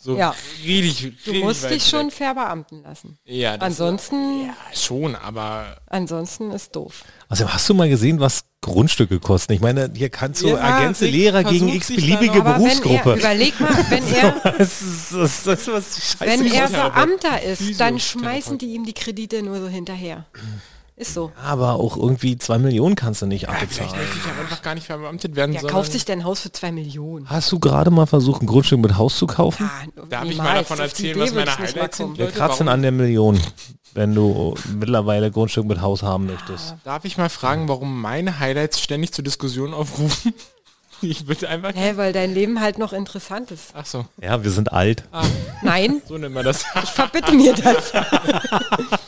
So 0.00 0.16
Ja. 0.16 0.32
richtig, 0.64 1.24
Du 1.24 1.34
musst 1.34 1.68
dich 1.68 1.84
schon 1.88 2.12
verbeamten 2.12 2.84
lassen. 2.84 3.18
Ja, 3.24 3.56
das- 3.56 3.66
Ansonsten, 3.66 4.46
Ja, 4.46 4.54
schon, 4.72 5.16
aber 5.16 5.76
ansonsten 5.88 6.52
ist 6.52 6.76
doof. 6.76 7.02
Also 7.28 7.52
hast 7.52 7.68
du 7.68 7.74
mal 7.74 7.88
gesehen, 7.88 8.20
was 8.20 8.44
Grundstücke 8.60 9.18
kosten? 9.18 9.52
Ich 9.54 9.60
meine, 9.60 9.90
hier 9.94 10.08
kannst 10.08 10.42
du 10.42 10.48
Ja, 10.50 10.56
ergänze 10.58 11.06
Lehrer 11.06 11.42
gegen 11.42 11.58
versucht 11.66 11.74
x 11.76 11.86
sich 11.88 11.96
beliebige 11.96 12.26
da 12.26 12.38
noch- 12.38 12.44
Aber 12.46 12.58
wenn 12.58 12.66
er, 12.70 12.80
Berufsgruppe. 12.80 13.18
überleg 13.18 13.60
mal, 13.60 13.70
wenn 13.90 14.14
er, 14.14 14.52
das 14.56 14.82
ist, 14.82 15.12
das, 15.12 15.42
das 15.42 15.60
ist 15.62 15.68
was 15.68 16.12
scheiße. 16.18 16.44
wenn 16.44 16.52
er. 16.52 16.68
Beamter 16.68 17.42
ist, 17.42 17.80
dann 17.80 17.98
schmeißen 17.98 18.56
die 18.56 18.66
ihm 18.74 18.84
die 18.84 18.94
Kredite 18.94 19.42
nur 19.42 19.60
so 19.60 19.66
hinterher. 19.68 20.26
Ist 20.98 21.14
so. 21.14 21.30
Aber 21.44 21.74
auch 21.74 21.96
irgendwie 21.96 22.36
zwei 22.38 22.58
Millionen 22.58 22.96
kannst 22.96 23.22
du 23.22 23.26
nicht 23.26 23.44
vielleicht 23.46 23.62
abbezahlen. 23.62 23.92
möchte 23.96 24.16
ich 24.18 24.24
ja 24.26 24.32
einfach 24.40 24.62
gar 24.62 24.74
nicht 24.74 24.86
verbeamtet 24.86 25.36
werden, 25.36 25.52
Der 25.52 25.60
sondern 25.60 25.76
kauft 25.76 25.92
sich 25.92 26.04
dein 26.04 26.24
Haus 26.24 26.40
für 26.40 26.50
zwei 26.50 26.72
Millionen. 26.72 27.30
Hast 27.30 27.52
du 27.52 27.60
gerade 27.60 27.90
mal 27.90 28.06
versucht, 28.06 28.42
ein 28.42 28.46
Grundstück 28.46 28.80
mit 28.80 28.96
Haus 28.96 29.16
zu 29.16 29.26
kaufen? 29.28 29.70
Ah, 29.72 30.02
Darf 30.10 30.24
ich 30.24 30.36
mal 30.38 30.54
davon 30.56 30.80
erzählen, 30.80 31.18
was 31.20 31.32
meine 31.32 31.56
Highlights 31.56 31.98
sind? 31.98 32.06
kommen. 32.06 32.18
Wir 32.18 32.26
kratzen 32.32 32.66
warum- 32.66 32.68
an 32.68 32.82
der 32.82 32.90
Million, 32.92 33.40
wenn 33.94 34.12
du 34.14 34.54
mittlerweile 34.76 35.30
Grundstück 35.30 35.66
mit 35.66 35.80
Haus 35.80 36.02
haben 36.02 36.26
möchtest. 36.26 36.74
Darf 36.84 37.04
ich 37.04 37.16
mal 37.16 37.28
fragen, 37.30 37.68
warum 37.68 38.00
meine 38.00 38.40
Highlights 38.40 38.80
ständig 38.80 39.12
zur 39.12 39.22
Diskussion 39.24 39.72
aufrufen? 39.74 40.34
Ich 41.00 41.28
würde 41.28 41.48
einfach... 41.48 41.70
Hä, 41.76 41.92
weil 41.94 42.12
dein 42.12 42.34
Leben 42.34 42.60
halt 42.60 42.78
noch 42.80 42.92
interessant 42.92 43.52
ist. 43.52 43.66
Ach 43.74 43.86
so, 43.86 44.04
Ja, 44.20 44.42
wir 44.42 44.50
sind 44.50 44.72
alt. 44.72 45.04
Nein, 45.62 46.02
so 46.08 46.18
nennt 46.18 46.34
man 46.34 46.44
das. 46.44 46.64
ich 46.82 46.90
verbitte 46.90 47.30
mir 47.34 47.54
das. 47.54 47.92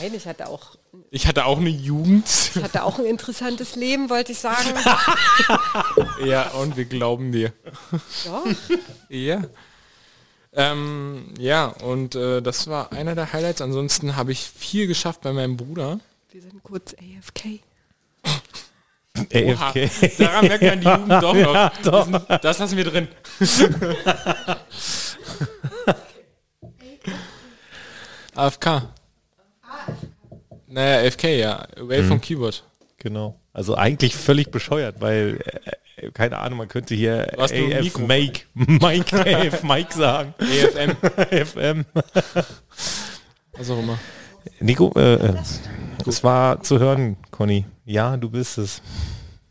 Nein, 0.00 0.14
ich 0.14 0.26
hatte 0.26 0.48
auch, 0.48 0.76
Ich 1.10 1.26
hatte 1.26 1.44
auch 1.44 1.58
eine 1.58 1.68
Jugend. 1.70 2.26
ich 2.54 2.62
hatte 2.62 2.84
auch 2.84 2.98
ein 2.98 3.06
interessantes 3.06 3.76
Leben, 3.76 4.08
wollte 4.10 4.32
ich 4.32 4.38
sagen. 4.38 4.68
Ja, 6.24 6.48
und 6.50 6.76
wir 6.76 6.84
glauben 6.84 7.32
dir. 7.32 7.52
Ja. 8.24 8.42
Ja. 9.08 9.42
Ähm, 10.52 11.32
ja, 11.38 11.66
und 11.66 12.14
äh, 12.14 12.42
das 12.42 12.66
war 12.66 12.92
einer 12.92 13.14
der 13.14 13.32
Highlights. 13.32 13.62
Ansonsten 13.62 14.16
habe 14.16 14.32
ich 14.32 14.40
viel 14.40 14.86
geschafft 14.86 15.22
bei 15.22 15.32
meinem 15.32 15.56
Bruder. 15.56 15.98
Wir 16.30 16.42
sind 16.42 16.62
kurz 16.62 16.94
AFK. 16.94 17.60
Oha, 19.34 19.68
AFK. 19.70 20.16
daran 20.18 20.46
merkt 20.46 20.62
man 20.64 20.80
die 20.80 20.88
Jugend 20.88 21.22
doch 21.22 21.34
noch. 21.34 21.54
Ja, 21.54 21.72
doch. 21.82 22.38
Das 22.40 22.58
lassen 22.58 22.76
wir 22.76 22.84
drin. 22.84 23.08
AFK. 28.34 28.82
Naja, 30.66 31.06
AFK, 31.06 31.24
ja. 31.38 31.66
Away 31.76 32.04
vom 32.04 32.20
Keyboard. 32.20 32.64
Genau. 32.98 33.40
Also 33.52 33.76
eigentlich 33.76 34.14
völlig 34.14 34.50
bescheuert, 34.50 35.00
weil, 35.00 35.40
äh, 35.96 36.10
keine 36.12 36.38
Ahnung, 36.38 36.58
man 36.58 36.68
könnte 36.68 36.94
hier 36.94 37.38
AF 37.38 37.50
Mikro. 37.52 38.06
Mike, 38.06 38.42
Mike, 38.54 39.16
AF 39.48 39.62
Mike 39.62 39.92
sagen. 39.94 40.34
AFM. 40.38 40.96
AFM. 41.16 41.84
Was 43.54 43.70
auch 43.70 43.78
immer. 43.78 43.98
Nico, 44.60 44.92
äh, 44.96 45.14
äh, 45.14 45.34
es 46.06 46.22
war 46.22 46.62
zu 46.62 46.78
hören, 46.78 47.16
Conny. 47.30 47.66
Ja, 47.84 48.16
du 48.16 48.30
bist 48.30 48.58
es. 48.58 48.80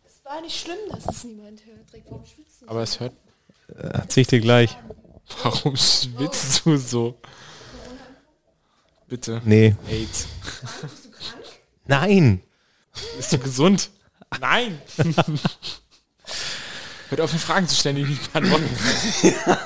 Es 0.06 0.24
war 0.24 0.42
nicht 0.42 0.60
schlimm, 0.60 0.78
dass 0.92 1.06
es 1.06 1.24
niemand 1.26 1.62
hört. 1.66 2.06
Warum 2.08 2.26
schwitzt 2.26 2.62
du? 2.62 2.68
Aber 2.68 2.82
es 2.82 3.00
hört. 3.00 3.14
Äh, 3.70 3.88
Erzähl 3.94 4.22
ich 4.22 4.28
dir 4.28 4.40
gleich. 4.40 4.78
Warum 5.44 5.76
schwitzt 5.76 6.66
du 6.66 6.78
so? 6.78 7.20
Bitte. 9.10 9.42
Nee. 9.44 9.76
AIDS. 9.90 10.28
Nein. 11.88 12.42
Bist 13.18 13.34
du 13.34 13.40
gesund? 13.40 13.90
Nein. 14.40 14.80
Hört 17.10 17.22
auf, 17.22 17.34
mir 17.34 17.40
Fragen 17.40 17.68
zu 17.68 17.76
stellen, 17.76 17.96
die 17.96 18.04
ich 18.04 18.10
nicht 18.10 18.32
beantworten 18.32 18.70
kann. 19.44 19.58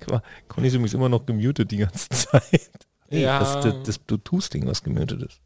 Guck 0.00 0.10
mal, 0.10 0.22
Conny 0.48 0.68
ist 0.68 0.74
übrigens 0.74 0.92
immer 0.94 1.08
noch 1.08 1.24
gemutet 1.24 1.70
die 1.70 1.78
ganze 1.78 2.08
Zeit. 2.10 2.70
Nee, 3.08 3.22
Ja. 3.22 3.38
Das, 3.40 3.64
das, 3.64 3.74
das 3.84 3.98
Bluetooth-Ding, 3.98 4.66
was 4.66 4.82
gemutet 4.82 5.22
ist. 5.22 5.40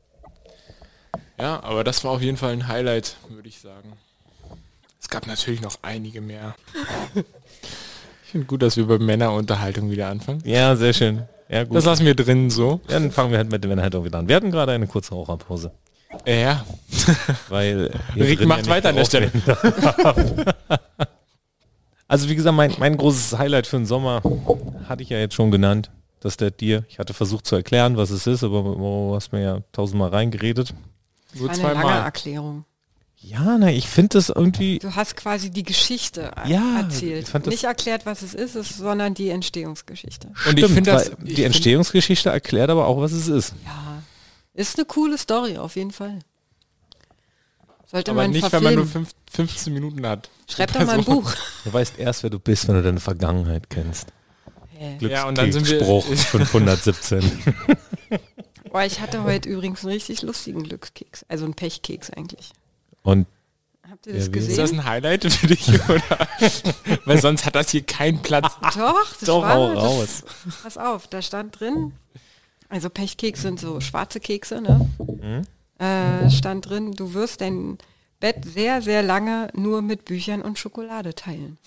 Ja, 1.38 1.62
aber 1.62 1.84
das 1.84 2.02
war 2.04 2.10
auf 2.12 2.20
jeden 2.22 2.36
Fall 2.36 2.52
ein 2.52 2.66
Highlight, 2.68 3.16
würde 3.28 3.48
ich 3.48 3.60
sagen. 3.60 3.92
Es 5.00 5.08
gab 5.08 5.26
natürlich 5.26 5.60
noch 5.60 5.78
einige 5.82 6.20
mehr. 6.20 6.56
Ich 8.24 8.30
finde 8.30 8.46
gut, 8.46 8.62
dass 8.62 8.76
wir 8.76 8.86
bei 8.86 8.98
Männerunterhaltung 8.98 9.90
wieder 9.90 10.08
anfangen. 10.08 10.42
Ja, 10.44 10.74
sehr 10.76 10.92
schön. 10.92 11.28
Ja, 11.54 11.62
gut. 11.62 11.76
Das 11.76 11.84
lassen 11.84 12.04
wir 12.04 12.16
drin 12.16 12.50
so. 12.50 12.80
Ja, 12.88 12.98
dann 12.98 13.12
fangen 13.12 13.30
wir 13.30 13.38
halt 13.38 13.48
mit 13.48 13.62
der 13.62 13.68
Männerhaltung 13.68 14.04
wieder 14.04 14.18
an. 14.18 14.28
Wir 14.28 14.34
hatten 14.34 14.50
gerade 14.50 14.72
eine 14.72 14.88
kurze 14.88 15.14
Raucherpause. 15.14 15.70
Ja. 16.26 16.64
Weil 17.48 17.92
Rick 18.16 18.44
macht 18.44 18.62
nicht 18.62 18.70
weiter 18.70 18.88
an 18.88 18.96
der 18.96 19.04
Stelle. 19.04 19.30
also 22.08 22.28
wie 22.28 22.34
gesagt, 22.34 22.56
mein, 22.56 22.74
mein 22.80 22.96
großes 22.96 23.38
Highlight 23.38 23.68
für 23.68 23.76
den 23.76 23.86
Sommer 23.86 24.20
hatte 24.88 25.04
ich 25.04 25.10
ja 25.10 25.18
jetzt 25.18 25.34
schon 25.34 25.52
genannt. 25.52 25.92
Das 26.18 26.36
der 26.36 26.50
dir. 26.50 26.84
Ich 26.88 26.98
hatte 26.98 27.14
versucht 27.14 27.46
zu 27.46 27.54
erklären, 27.54 27.96
was 27.96 28.10
es 28.10 28.26
ist, 28.26 28.42
aber 28.42 28.62
du 28.62 29.12
hast 29.14 29.30
mir 29.30 29.42
ja 29.42 29.60
tausendmal 29.70 30.08
reingeredet. 30.08 30.74
Nur 31.34 31.50
Eine 31.50 31.62
lange 31.62 31.92
Erklärung. 31.92 32.64
Ja, 33.26 33.56
na, 33.58 33.70
ich 33.72 33.88
finde 33.88 34.10
das 34.18 34.28
irgendwie. 34.28 34.78
Du 34.78 34.94
hast 34.94 35.16
quasi 35.16 35.50
die 35.50 35.62
Geschichte 35.62 36.30
Ja, 36.46 36.80
erzählt. 36.80 37.32
Nicht 37.46 37.64
erklärt, 37.64 38.06
was 38.06 38.22
es 38.22 38.34
ist, 38.34 38.54
es- 38.54 38.76
sondern 38.76 39.14
die 39.14 39.30
Entstehungsgeschichte. 39.30 40.28
Und 40.28 40.34
ich 40.58 40.64
Stimmt, 40.64 40.74
finde 40.74 40.90
das- 40.92 41.08
ich 41.08 41.14
die 41.20 41.34
find- 41.34 41.38
Entstehungsgeschichte 41.46 42.28
erklärt 42.30 42.70
aber 42.70 42.86
auch, 42.86 43.00
was 43.00 43.12
es 43.12 43.28
ist. 43.28 43.54
Ja, 43.64 44.02
ist 44.52 44.76
eine 44.78 44.84
coole 44.84 45.18
Story 45.18 45.56
auf 45.58 45.74
jeden 45.76 45.90
Fall. 45.90 46.18
Sollte 47.86 48.10
Aber 48.12 48.22
man 48.22 48.30
nicht, 48.30 48.50
wenn 48.52 48.62
man 48.62 48.74
nur 48.74 48.84
verfilmen. 48.84 49.08
fünf, 49.32 49.50
15 49.50 49.72
Minuten 49.72 50.06
hat. 50.06 50.28
Schreib 50.48 50.72
doch 50.72 50.84
mal 50.84 50.98
ein 50.98 51.04
Buch. 51.04 51.32
Du 51.64 51.72
weißt 51.72 51.98
erst, 51.98 52.22
wer 52.22 52.30
du 52.30 52.38
bist, 52.38 52.68
wenn 52.68 52.74
du 52.76 52.82
deine 52.82 53.00
Vergangenheit 53.00 53.70
kennst. 53.70 54.08
Hä? 54.76 54.96
Ja, 55.00 55.26
und 55.28 55.38
dann 55.38 55.50
sind 55.52 55.66
wir- 55.66 55.78
Glücksspruch 55.78 56.04
517. 56.06 57.22
Boah, 58.70 58.82
ich 58.82 59.00
hatte 59.00 59.22
heute 59.22 59.48
übrigens 59.48 59.84
einen 59.84 59.92
richtig 59.92 60.22
lustigen 60.22 60.64
Glückskeks. 60.64 61.24
Also 61.28 61.44
einen 61.44 61.54
Pechkeks 61.54 62.10
eigentlich. 62.10 62.50
Und 63.04 63.26
Habt 63.88 64.06
ihr 64.06 64.14
das 64.14 64.26
Ja, 64.26 64.32
wie- 64.34 64.38
Ist 64.38 64.48
gesehen? 64.48 64.56
das 64.56 64.72
ein 64.72 64.84
Highlight 64.84 65.32
für 65.32 65.46
dich, 65.46 65.68
oder? 65.88 66.02
Weil 67.04 67.20
sonst 67.20 67.46
hat 67.46 67.54
das 67.54 67.70
hier 67.70 67.82
keinen 67.82 68.20
Platz. 68.22 68.52
Doch, 68.76 69.12
das 69.20 69.26
Doch, 69.28 69.42
war 69.42 69.54
hau 69.54 69.74
das, 69.74 69.84
raus. 69.84 70.24
Pass 70.64 70.78
auf, 70.78 71.06
da 71.06 71.22
stand 71.22 71.60
drin, 71.60 71.92
also 72.68 72.90
Pechkeks 72.90 73.42
sind 73.42 73.60
so 73.60 73.80
schwarze 73.80 74.18
Kekse, 74.20 74.60
ne? 74.60 74.90
Mhm. 74.98 75.42
Äh, 75.84 76.30
stand 76.30 76.68
drin, 76.68 76.92
du 76.92 77.14
wirst 77.14 77.40
dein 77.42 77.78
Bett 78.20 78.44
sehr, 78.44 78.80
sehr 78.82 79.02
lange 79.02 79.48
nur 79.54 79.82
mit 79.82 80.06
Büchern 80.06 80.40
und 80.42 80.58
Schokolade 80.58 81.14
teilen. 81.14 81.58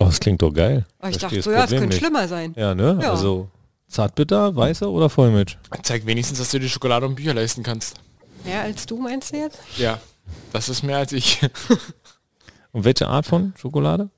Oh, 0.00 0.06
das 0.06 0.18
klingt 0.20 0.42
doch 0.42 0.52
geil. 0.52 0.84
Oh, 1.00 1.06
ich 1.06 1.18
Verstehe 1.18 1.20
dachte 1.20 1.36
das 1.36 1.44
so, 1.44 1.52
ja, 1.52 1.64
es 1.64 1.70
könnte 1.70 1.86
nicht. 1.86 1.98
schlimmer 1.98 2.28
sein. 2.28 2.54
Ja, 2.56 2.74
ne? 2.74 2.98
Ja. 3.00 3.12
Also 3.12 3.48
Zartbitter, 3.88 4.54
weißer 4.56 4.88
oder 4.90 5.08
Vollmilch? 5.08 5.56
Zeig 5.82 6.04
wenigstens, 6.06 6.38
dass 6.38 6.50
du 6.50 6.58
dir 6.60 6.68
Schokolade 6.68 7.06
und 7.06 7.14
Bücher 7.14 7.34
leisten 7.34 7.62
kannst. 7.62 7.96
Mehr 8.44 8.62
als 8.62 8.86
du 8.86 8.96
meinst 8.98 9.32
du 9.32 9.38
jetzt? 9.38 9.58
Ja, 9.76 10.00
das 10.52 10.68
ist 10.68 10.82
mehr 10.82 10.98
als 10.98 11.12
ich. 11.12 11.40
Und 12.72 12.84
welche 12.84 13.08
Art 13.08 13.26
von 13.26 13.54
Schokolade? 13.56 14.10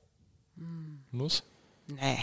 Nuss? 1.11 1.43
Nee, 1.87 2.19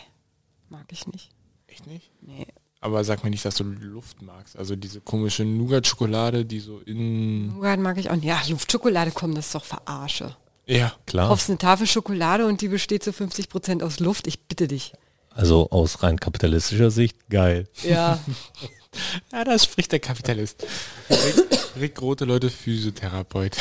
mag 0.68 0.86
ich 0.90 1.06
nicht. 1.06 1.30
Echt 1.66 1.86
nicht? 1.86 2.10
Nee. 2.20 2.46
Aber 2.80 3.02
sag 3.04 3.24
mir 3.24 3.30
nicht, 3.30 3.44
dass 3.44 3.56
du 3.56 3.64
Luft 3.64 4.22
magst. 4.22 4.56
Also 4.56 4.76
diese 4.76 5.00
komische 5.00 5.44
Nougat-Schokolade, 5.44 6.44
die 6.44 6.60
so 6.60 6.78
in... 6.78 7.48
Nougat 7.48 7.80
mag 7.80 7.98
ich 7.98 8.08
auch 8.08 8.14
nicht. 8.14 8.24
Ja, 8.24 8.40
Luftschokolade, 8.48 9.10
komm, 9.12 9.34
das 9.34 9.46
ist 9.46 9.54
doch 9.54 9.64
Verarsche. 9.64 10.36
Ja, 10.66 10.92
Klar. 11.06 11.28
Kaufst 11.28 11.48
eine 11.48 11.58
Tafel 11.58 11.86
Schokolade 11.86 12.46
und 12.46 12.60
die 12.60 12.68
besteht 12.68 13.02
zu 13.02 13.10
50% 13.10 13.82
aus 13.82 14.00
Luft, 14.00 14.26
ich 14.26 14.40
bitte 14.46 14.68
dich. 14.68 14.92
Also 15.30 15.70
aus 15.70 16.02
rein 16.02 16.20
kapitalistischer 16.20 16.90
Sicht 16.90 17.28
geil. 17.30 17.68
Ja. 17.82 18.18
Ja, 19.32 19.44
da 19.44 19.58
spricht 19.58 19.92
der 19.92 20.00
Kapitalist. 20.00 20.66
Rick, 21.10 21.58
Rick 21.80 22.02
Rote 22.02 22.24
Leute, 22.24 22.50
Physiotherapeut. 22.50 23.56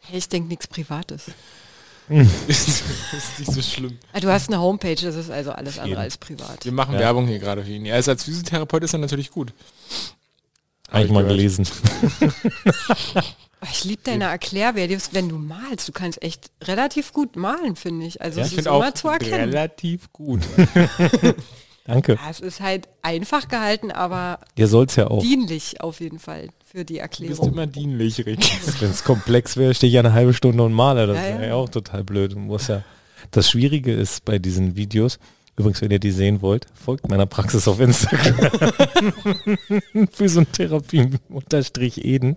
Hey, 0.00 0.18
ich 0.18 0.28
denke 0.28 0.48
nichts 0.48 0.66
Privates. 0.66 1.24
ist, 2.48 2.82
ist 3.12 3.38
nicht 3.38 3.52
so 3.52 3.62
schlimm. 3.62 3.98
Ah, 4.12 4.20
Du 4.20 4.28
hast 4.28 4.48
eine 4.48 4.60
Homepage, 4.60 4.94
das 4.96 5.14
ist 5.14 5.30
also 5.30 5.52
alles 5.52 5.78
andere 5.78 6.00
als 6.02 6.18
privat. 6.18 6.64
Wir 6.64 6.72
machen 6.72 6.94
Ja. 6.94 7.00
Werbung 7.00 7.26
hier 7.26 7.38
gerade 7.38 7.64
für 7.64 7.70
ihn. 7.70 7.86
Er 7.86 7.98
ist 7.98 8.08
als 8.08 8.24
Physiotherapeut 8.24 8.84
ist 8.84 8.92
er 8.92 8.98
natürlich 8.98 9.30
gut. 9.30 9.52
Hab 10.88 10.94
Habe 10.96 11.04
ich 11.06 11.10
mal 11.10 11.22
gehört. 11.24 11.36
gelesen. 11.38 11.66
Oh, 13.66 13.66
Ich 13.72 13.84
liebe 13.84 14.02
deine 14.04 14.24
Erklärvideos, 14.24 15.08
wenn 15.12 15.30
du 15.30 15.38
malst. 15.38 15.88
Du 15.88 15.92
kannst 15.92 16.22
echt 16.22 16.50
relativ 16.64 17.14
gut 17.14 17.34
malen, 17.36 17.76
finde 17.76 18.04
ich. 18.04 18.20
Also 18.20 18.40
Ja, 18.40 18.44
es 18.44 18.52
ich 18.52 18.58
ist 18.58 18.64
finde 18.66 18.76
immer 18.76 18.88
auch 18.90 18.92
zu 18.94 19.08
erkennen. 19.08 19.48
relativ 19.48 20.12
gut. 20.12 20.42
Danke. 21.84 22.14
Ja, 22.14 22.30
es 22.30 22.40
ist 22.40 22.60
halt 22.60 22.88
einfach 23.02 23.48
gehalten, 23.48 23.90
aber 23.90 24.38
Ihr 24.56 24.68
soll's 24.68 24.96
ja 24.96 25.08
auch. 25.08 25.20
dienlich 25.22 25.80
auf 25.82 26.00
jeden 26.00 26.18
Fall 26.18 26.48
für 26.64 26.84
die 26.84 26.94
Du 26.94 27.00
bist 27.02 27.20
Erklärung. 27.20 27.52
immer 27.52 27.66
dienlich, 27.66 28.24
Rick. 28.24 28.40
Wenn 28.80 28.90
es 28.90 29.04
komplex 29.04 29.56
wäre, 29.58 29.74
stehe 29.74 29.88
ich 29.88 29.94
ja 29.94 30.00
eine 30.00 30.12
halbe 30.14 30.32
Stunde 30.32 30.62
und 30.62 30.72
male. 30.72 31.06
Das 31.06 31.16
Ja, 31.18 31.22
wäre 31.24 31.42
ja. 31.42 31.48
ja 31.48 31.54
auch 31.54 31.68
total 31.68 32.02
blöd. 32.04 32.32
Du 32.32 32.38
musst 32.38 32.68
ja. 32.70 32.82
Das 33.30 33.50
Schwierige 33.50 33.92
ist 33.92 34.24
bei 34.24 34.38
diesen 34.38 34.76
Videos, 34.76 35.18
übrigens, 35.56 35.80
wenn 35.82 35.90
ihr 35.90 35.98
die 35.98 36.10
sehen 36.10 36.40
wollt, 36.42 36.66
folgt 36.74 37.08
meiner 37.08 37.26
Praxis 37.26 37.68
auf 37.68 37.80
Instagram. 37.80 38.50
Physiotherapie 40.12 41.10
unterstrich 41.28 42.04
Eden. 42.04 42.36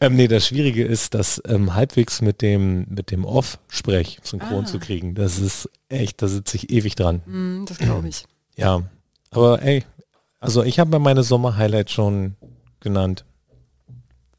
Ähm, 0.00 0.14
nee, 0.16 0.28
das 0.28 0.46
Schwierige 0.46 0.84
ist, 0.84 1.14
das 1.14 1.42
ähm, 1.46 1.74
halbwegs 1.74 2.20
mit 2.22 2.40
dem, 2.42 2.86
mit 2.88 3.10
dem 3.10 3.24
Off-Sprech 3.24 4.18
synchron 4.22 4.64
Ah. 4.64 4.66
zu 4.66 4.78
kriegen. 4.78 5.14
Das 5.14 5.38
ist 5.38 5.68
echt, 5.88 6.22
da 6.22 6.28
sitze 6.28 6.56
ich 6.56 6.70
ewig 6.70 6.94
dran. 6.94 7.22
Mm, 7.26 7.64
das 7.66 7.78
glaube 7.78 8.08
ich. 8.08 8.24
Ja, 8.56 8.82
aber 9.30 9.62
ey, 9.62 9.84
also 10.40 10.64
ich 10.64 10.80
habe 10.80 10.90
mir 10.90 10.98
meine 10.98 11.22
Sommer-Highlights 11.22 11.92
schon 11.92 12.34
genannt. 12.80 13.24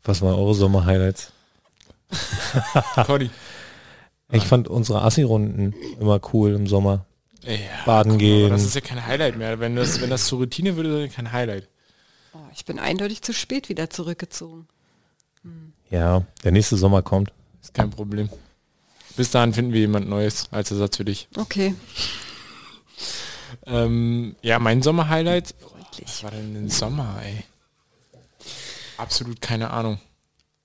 Was 0.04 0.22
waren 0.22 0.36
eure 0.36 0.54
Sommer-Highlights? 0.56 1.32
Conny. 3.06 3.30
Ich 4.32 4.44
fand 4.44 4.68
unsere 4.68 5.04
Assi-Runden 5.04 5.74
immer 6.02 6.20
cool 6.34 6.54
im 6.54 6.68
Sommer. 6.68 7.06
Ja, 7.44 7.56
Baden 7.86 8.14
mal, 8.14 8.18
gehen. 8.18 8.46
aber 8.48 8.56
Das 8.56 8.66
ist 8.66 8.76
ja 8.76 8.82
kein 8.82 9.06
Highlight 9.06 9.38
mehr. 9.38 9.60
Wenn 9.62 9.76
das, 9.78 10.02
wenn 10.02 10.10
das 10.10 10.26
zur 10.26 10.40
Routine 10.40 10.76
würde, 10.76 11.00
dann 11.00 11.10
kein 11.12 11.32
Highlight. 11.32 11.70
Oh, 12.34 12.40
ich 12.54 12.66
bin 12.66 12.78
eindeutig 12.78 13.22
zu 13.22 13.34
spät 13.34 13.70
wieder 13.70 13.90
zurückgezogen. 13.90 14.68
Ja, 15.90 16.24
der 16.44 16.52
nächste 16.52 16.78
Sommer 16.78 17.02
kommt. 17.02 17.32
Ist 17.62 17.74
kein 17.74 17.90
Problem. 17.90 18.30
Bis 19.16 19.32
dahin 19.32 19.54
finden 19.54 19.74
wir 19.74 19.80
jemand 19.82 20.08
Neues 20.08 20.48
als 20.52 20.72
Ersatz 20.72 20.98
für 20.98 21.06
dich. 21.06 21.28
Okay. 21.38 21.76
Ähm, 23.66 24.36
ja, 24.44 24.60
mein 24.60 24.82
Sommer-Highlight. 24.84 25.56
Was 26.04 26.24
war 26.24 26.32
denn 26.32 26.56
im 26.56 26.70
Sommer, 26.70 27.20
ey? 27.24 27.44
Absolut 28.98 29.42
keine 29.42 29.72
Ahnung. 29.72 30.00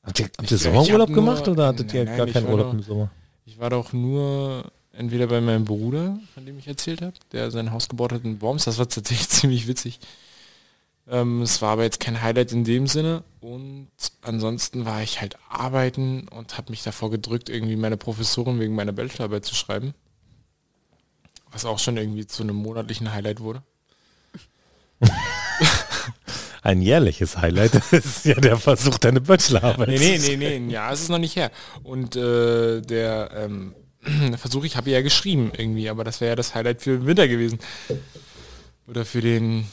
Habt 0.03 0.21
ihr, 0.21 0.27
habt 0.27 0.43
Ich- 0.43 0.51
ihr 0.53 0.59
Sommerurlaub 0.59 1.09
nur- 1.09 1.17
gemacht 1.17 1.49
oder 1.49 1.69
hattet 1.69 1.93
ihr 1.95 2.01
Nein, 2.05 2.09
nein, 2.09 2.17
gar 2.19 2.27
ich 2.27 2.33
keinen 2.35 2.45
war 2.45 2.53
Urlaub 2.53 2.67
doch- 2.69 2.75
im 2.75 2.83
Sommer? 2.83 3.11
Ich 3.47 3.59
war 3.59 3.71
doch 3.71 3.93
nur 3.95 4.71
entweder 4.93 5.27
bei 5.27 5.41
meinem 5.41 5.65
Bruder, 5.65 6.19
von 6.35 6.45
dem 6.45 6.59
ich 6.59 6.67
erzählt 6.69 7.01
habe, 7.03 7.15
der 7.33 7.51
sein 7.51 7.73
Haus 7.73 7.89
gebaut 7.89 8.13
hat 8.13 8.25
in 8.25 8.41
Worms. 8.43 8.65
Das 8.65 8.79
war 8.79 8.89
tatsächlich 8.89 9.29
ziemlich 9.31 9.67
witzig. 9.67 9.99
Ähm, 11.09 11.43
es 11.43 11.61
war 11.61 11.73
aber 11.73 11.83
jetzt 11.83 12.01
kein 12.01 12.23
Highlight 12.23 12.53
in 12.53 12.65
dem 12.65 12.87
Sinne. 12.87 13.25
Und 13.41 13.89
ansonsten 14.23 14.87
war 14.87 15.03
ich 15.03 15.21
halt 15.21 15.37
arbeiten 15.49 16.29
und 16.29 16.57
habe 16.57 16.71
mich 16.71 16.83
davor 16.83 17.11
gedrückt, 17.11 17.51
irgendwie 17.51 17.77
meine 17.77 17.97
Professorin 17.97 18.59
wegen 18.59 18.75
meiner 18.75 18.93
Bachelorarbeit 18.93 19.45
zu 19.45 19.55
schreiben. 19.55 19.95
Was 21.53 21.65
auch 21.65 21.79
schon 21.79 21.97
irgendwie 21.97 22.27
zu 22.27 22.43
einem 22.43 22.57
monatlichen 22.57 23.13
Highlight 23.13 23.41
wurde. 23.41 23.63
Ein 26.63 26.81
jährliches 26.81 27.37
Highlight 27.37 27.75
ist 27.93 28.25
ja 28.25 28.37
der 28.37 28.57
Versuch, 28.57 28.97
deine 28.97 29.21
Bachelorarbeit 29.21 29.89
Nee, 29.89 30.19
nee, 30.19 30.37
nee, 30.37 30.59
nee, 30.59 30.73
ja, 30.73 30.91
es 30.91 31.03
ist 31.03 31.11
noch 31.11 31.19
nicht 31.19 31.37
her. 31.37 31.51
Und 31.83 32.17
äh, 32.17 32.81
der 32.81 33.31
ähm, 33.35 33.75
Versuch, 34.39 34.65
ich 34.65 34.79
habe 34.79 34.91
ja 34.91 35.03
geschrieben 35.03 35.53
irgendwie, 35.55 35.91
aber 35.91 36.05
das 36.05 36.23
wäre 36.23 36.31
ja 36.31 36.37
das 36.37 36.55
Highlight 36.55 36.81
für 36.81 36.97
den 36.97 37.07
Winter 37.07 37.29
gewesen. 37.29 37.59
Oder 38.87 39.05
für 39.05 39.21
den 39.21 39.67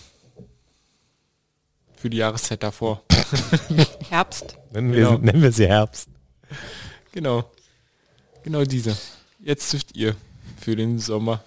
für 2.02 2.10
die 2.10 2.18
Jahreszeit 2.18 2.64
davor. 2.64 3.04
Herbst. 4.10 4.58
Nennen 4.72 4.92
wir, 4.94 5.06
Genau. 5.08 5.18
nennen 5.20 5.42
wir 5.42 5.52
sie 5.52 5.68
Herbst. 5.68 6.10
Genau. 7.12 7.50
Genau 8.44 8.64
diese. 8.64 8.98
Jetzt 9.40 9.72
dürft 9.72 9.96
ihr 9.96 10.16
für 10.60 10.76
den 10.76 10.98
Sommer. 11.00 11.44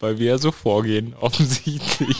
weil 0.00 0.18
wir 0.18 0.26
ja 0.32 0.38
so 0.38 0.50
vorgehen, 0.50 1.14
offensichtlich. 1.20 2.16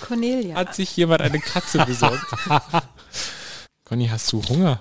Cornelia. 0.00 0.54
Hat 0.56 0.74
sich 0.74 0.96
jemand 0.96 1.22
eine 1.22 1.40
Katze 1.40 1.84
besorgt? 1.84 2.24
Conny, 3.84 4.06
hast 4.08 4.32
du 4.32 4.42
Hunger? 4.48 4.80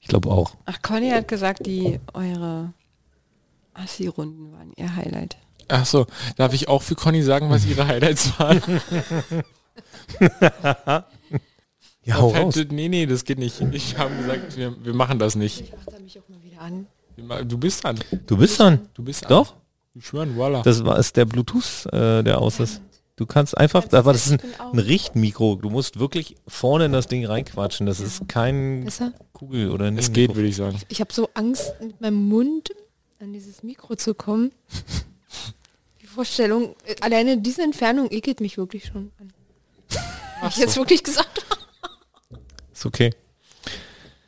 Ich 0.00 0.08
glaube 0.08 0.30
auch. 0.30 0.52
Ach, 0.66 0.80
Conny 0.82 1.10
hat 1.10 1.26
gesagt, 1.28 1.66
die 1.66 1.98
eure 2.14 2.72
Assi-Runden 3.74 4.52
waren 4.52 4.72
ihr 4.76 4.94
Highlight. 4.94 5.36
Ach 5.68 5.86
so, 5.86 6.06
darf 6.36 6.52
ich 6.52 6.68
auch 6.68 6.82
für 6.82 6.94
Conny 6.94 7.22
sagen, 7.22 7.50
was 7.50 7.66
ihre 7.66 7.86
Highlights 7.86 8.38
waren? 8.38 8.62
Ja, 12.06 12.18
hau 12.18 12.28
raus. 12.28 12.54
Nee, 12.70 12.88
nee, 12.88 13.04
das 13.04 13.24
geht 13.24 13.38
nicht. 13.38 13.60
Ich 13.72 13.98
habe 13.98 14.14
gesagt, 14.14 14.56
wir, 14.56 14.84
wir 14.84 14.94
machen 14.94 15.18
das 15.18 15.34
nicht. 15.34 15.60
Ich 15.62 15.72
mach 15.72 15.92
da 15.92 15.98
mich 15.98 16.16
auch 16.18 16.28
mal 16.28 16.40
wieder 16.42 16.60
an. 16.60 16.86
Du 17.48 17.58
bist 17.58 17.82
dran. 17.82 17.98
Du 18.26 18.36
bist 18.36 18.60
dran. 18.60 18.88
Du 18.94 19.02
bist 19.02 19.28
Doch? 19.28 19.52
An. 19.52 19.58
Ich 19.94 20.06
schwören, 20.06 20.36
voila. 20.36 20.62
Das 20.62 20.84
war 20.84 20.98
ist 20.98 21.16
der 21.16 21.24
Bluetooth, 21.24 21.86
äh, 21.92 22.22
der 22.22 22.38
aus 22.38 22.60
ist. 22.60 22.80
Du 23.16 23.24
kannst 23.24 23.56
einfach, 23.56 23.90
aber 23.92 24.12
das 24.12 24.26
ist 24.26 24.32
ein, 24.32 24.40
ein 24.72 24.78
Richtmikro. 24.78 25.56
Du 25.56 25.70
musst 25.70 25.98
wirklich 25.98 26.36
vorne 26.46 26.84
in 26.84 26.92
das 26.92 27.06
Ding 27.08 27.24
reinquatschen. 27.24 27.86
Das 27.86 27.98
ist 27.98 28.28
kein 28.28 28.84
Besser? 28.84 29.12
Kugel 29.32 29.70
oder 29.70 29.86
ein 29.86 29.96
es 29.98 30.12
geht, 30.12 30.34
würde 30.36 30.48
ich 30.48 30.56
sagen. 30.56 30.78
Ich 30.88 31.00
habe 31.00 31.12
so 31.12 31.30
Angst, 31.34 31.72
mit 31.80 32.00
meinem 32.00 32.28
Mund 32.28 32.70
an 33.18 33.32
dieses 33.32 33.62
Mikro 33.62 33.96
zu 33.96 34.14
kommen. 34.14 34.52
Die 36.00 36.06
Vorstellung, 36.06 36.76
äh, 36.84 36.96
alleine 37.00 37.38
diese 37.38 37.62
Entfernung 37.62 38.10
ekelt 38.10 38.40
mich 38.40 38.58
wirklich 38.58 38.86
schon 38.86 39.12
an. 39.18 39.32
Hab 40.40 40.50
ich 40.50 40.58
jetzt 40.58 40.76
wirklich 40.76 41.02
gesagt. 41.02 41.44
Ist 42.72 42.86
okay. 42.86 43.10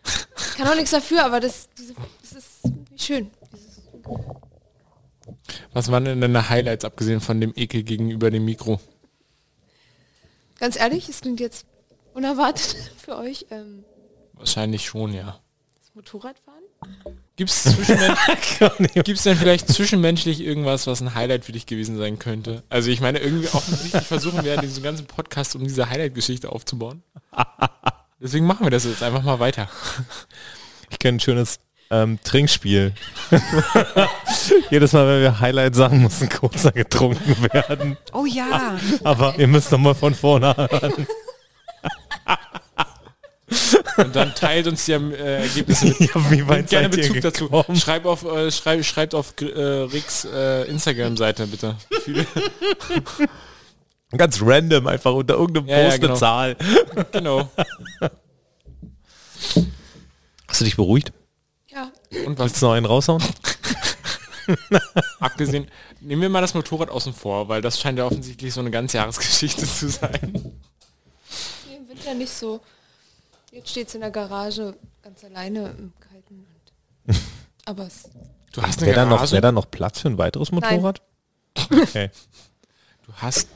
Ich 0.05 0.57
kann 0.57 0.69
auch 0.69 0.75
nichts 0.75 0.91
dafür, 0.91 1.25
aber 1.25 1.41
das, 1.41 1.69
das 2.23 2.33
ist 2.33 2.65
nicht 2.91 3.05
schön. 3.05 3.31
Was 5.73 5.91
waren 5.91 6.05
denn 6.05 6.21
deine 6.21 6.49
Highlights, 6.49 6.85
abgesehen 6.85 7.21
von 7.21 7.41
dem 7.41 7.53
Ekel 7.55 7.83
gegenüber 7.83 8.31
dem 8.31 8.45
Mikro? 8.45 8.81
Ganz 10.59 10.79
ehrlich, 10.79 11.09
es 11.09 11.21
klingt 11.21 11.41
jetzt 11.41 11.67
unerwartet 12.15 12.77
für 12.97 13.17
euch. 13.17 13.47
Ähm, 13.51 13.85
Wahrscheinlich 14.33 14.87
schon, 14.87 15.13
ja. 15.15 15.41
das 15.81 15.95
Motorradfahren? 15.95 16.65
Gibt 17.39 17.51
es 17.51 17.77
Gibt's 19.05 19.23
denn 19.23 19.37
vielleicht 19.37 19.69
zwischenmenschlich 19.69 20.41
irgendwas, 20.41 20.89
was 20.89 21.01
ein 21.01 21.15
Highlight 21.15 21.45
für 21.45 21.53
dich 21.53 21.67
gewesen 21.67 21.97
sein 21.97 22.19
könnte? 22.19 22.65
Also 22.69 22.91
ich 22.91 23.01
meine, 23.01 23.21
irgendwie 23.21 23.47
offensichtlich 23.47 24.03
versuchen 24.03 24.43
wir 24.45 24.55
ja 24.55 24.61
diesen 24.61 24.83
ganzen 24.83 25.07
Podcast 25.07 25.55
um 25.55 25.63
diese 25.63 25.89
Highlight-Geschichte 25.89 26.51
aufzubauen. 26.51 27.05
Deswegen 28.21 28.45
machen 28.45 28.67
wir 28.67 28.71
das 28.71 28.87
jetzt 28.87 29.05
einfach 29.05 29.23
mal 29.23 29.39
weiter. 29.39 29.69
Ich 30.91 30.99
kenne 30.99 31.19
ein 31.19 31.21
schönes 31.21 31.61
ähm, 31.93 32.19
Trinkspiel. 32.25 32.93
Jedes 34.71 34.93
Mal, 34.93 35.07
wenn 35.07 35.23
wir 35.23 35.39
Highlight 35.39 35.77
sagen, 35.77 35.99
muss 36.03 36.21
ein 36.21 36.31
kurzer 36.31 36.73
getrunken 36.73 37.37
werden. 37.53 37.97
Oh 38.13 38.27
ja. 38.27 38.77
Aber 39.05 39.39
ihr 39.39 39.47
müsst 39.47 39.71
noch 39.71 39.79
mal 39.79 39.95
von 39.95 40.13
vorne 40.13 40.57
hören. 40.57 41.07
Und 43.97 44.15
dann 44.15 44.35
teilt 44.35 44.67
uns 44.67 44.85
die 44.85 44.93
äh, 44.93 45.43
Ergebnisse 45.43 45.87
mit. 45.87 46.01
Ja, 46.15 46.31
wie 46.31 46.47
weit 46.47 46.69
gerne 46.69 46.89
Bezug 46.89 47.21
dazu. 47.21 47.49
Schreib 47.75 48.05
auf, 48.07 48.25
äh, 48.25 48.51
schreib, 48.51 48.85
schreibt 48.85 49.15
auf 49.15 49.35
äh, 49.41 49.45
Ricks 49.45 50.25
äh, 50.25 50.65
Instagram-Seite 50.65 51.47
bitte. 51.47 51.77
Ganz 54.17 54.41
random, 54.41 54.87
einfach 54.87 55.13
unter 55.13 55.35
irgendeinem 55.35 55.69
Ja, 55.69 55.79
ja, 55.79 55.85
Post 55.89 56.01
genau. 56.01 56.13
eine 56.13 56.19
Zahl. 56.19 56.57
Genau. 57.13 57.51
Hast 60.49 60.61
du 60.61 60.65
dich 60.65 60.77
beruhigt? 60.77 61.13
Ja. 61.69 61.93
Und 62.27 62.39
was? 62.39 62.47
Willst 62.47 62.63
du 62.63 62.67
noch 62.67 62.73
einen 62.73 62.87
raushauen? 62.87 63.23
Abgesehen, 65.21 65.71
nehmen 66.01 66.23
wir 66.23 66.29
mal 66.29 66.41
das 66.41 66.55
Motorrad 66.55 66.89
außen 66.89 67.13
vor, 67.13 67.49
weil 67.49 67.61
das 67.61 67.79
scheint 67.79 67.99
ja 67.99 68.07
offensichtlich 68.07 68.55
so 68.55 68.61
eine 68.61 68.71
Ganzjahresgeschichte 68.71 69.67
zu 69.67 69.89
sein. 69.89 70.33
Nee, 71.69 71.77
Im 71.77 71.89
Winter 71.89 72.15
nicht 72.15 72.33
so. 72.33 72.61
Jetzt 73.53 73.71
steht 73.71 73.89
es 73.89 73.95
in 73.95 74.01
der 74.03 74.11
Garage 74.11 74.77
ganz 75.03 75.25
alleine 75.25 75.71
im 75.79 75.93
Kalten. 76.01 76.47
Und 77.07 77.17
aber 77.65 77.87
es, 77.87 78.09
Du 78.53 78.63
hast 78.63 78.79
eine 78.79 78.87
Wäre 78.89 78.97
da, 79.01 79.05
noch, 79.07 79.31
wär 79.33 79.41
da 79.41 79.53
noch 79.53 79.71
Platz 79.71 80.01
für 80.01 80.09
ein 80.09 80.19
weiteres 80.19 80.51
Nein. 80.53 80.61
Motorrad? 80.81 81.03
Okay. 81.71 82.11
Du 83.05 83.13
hast... 83.15 83.49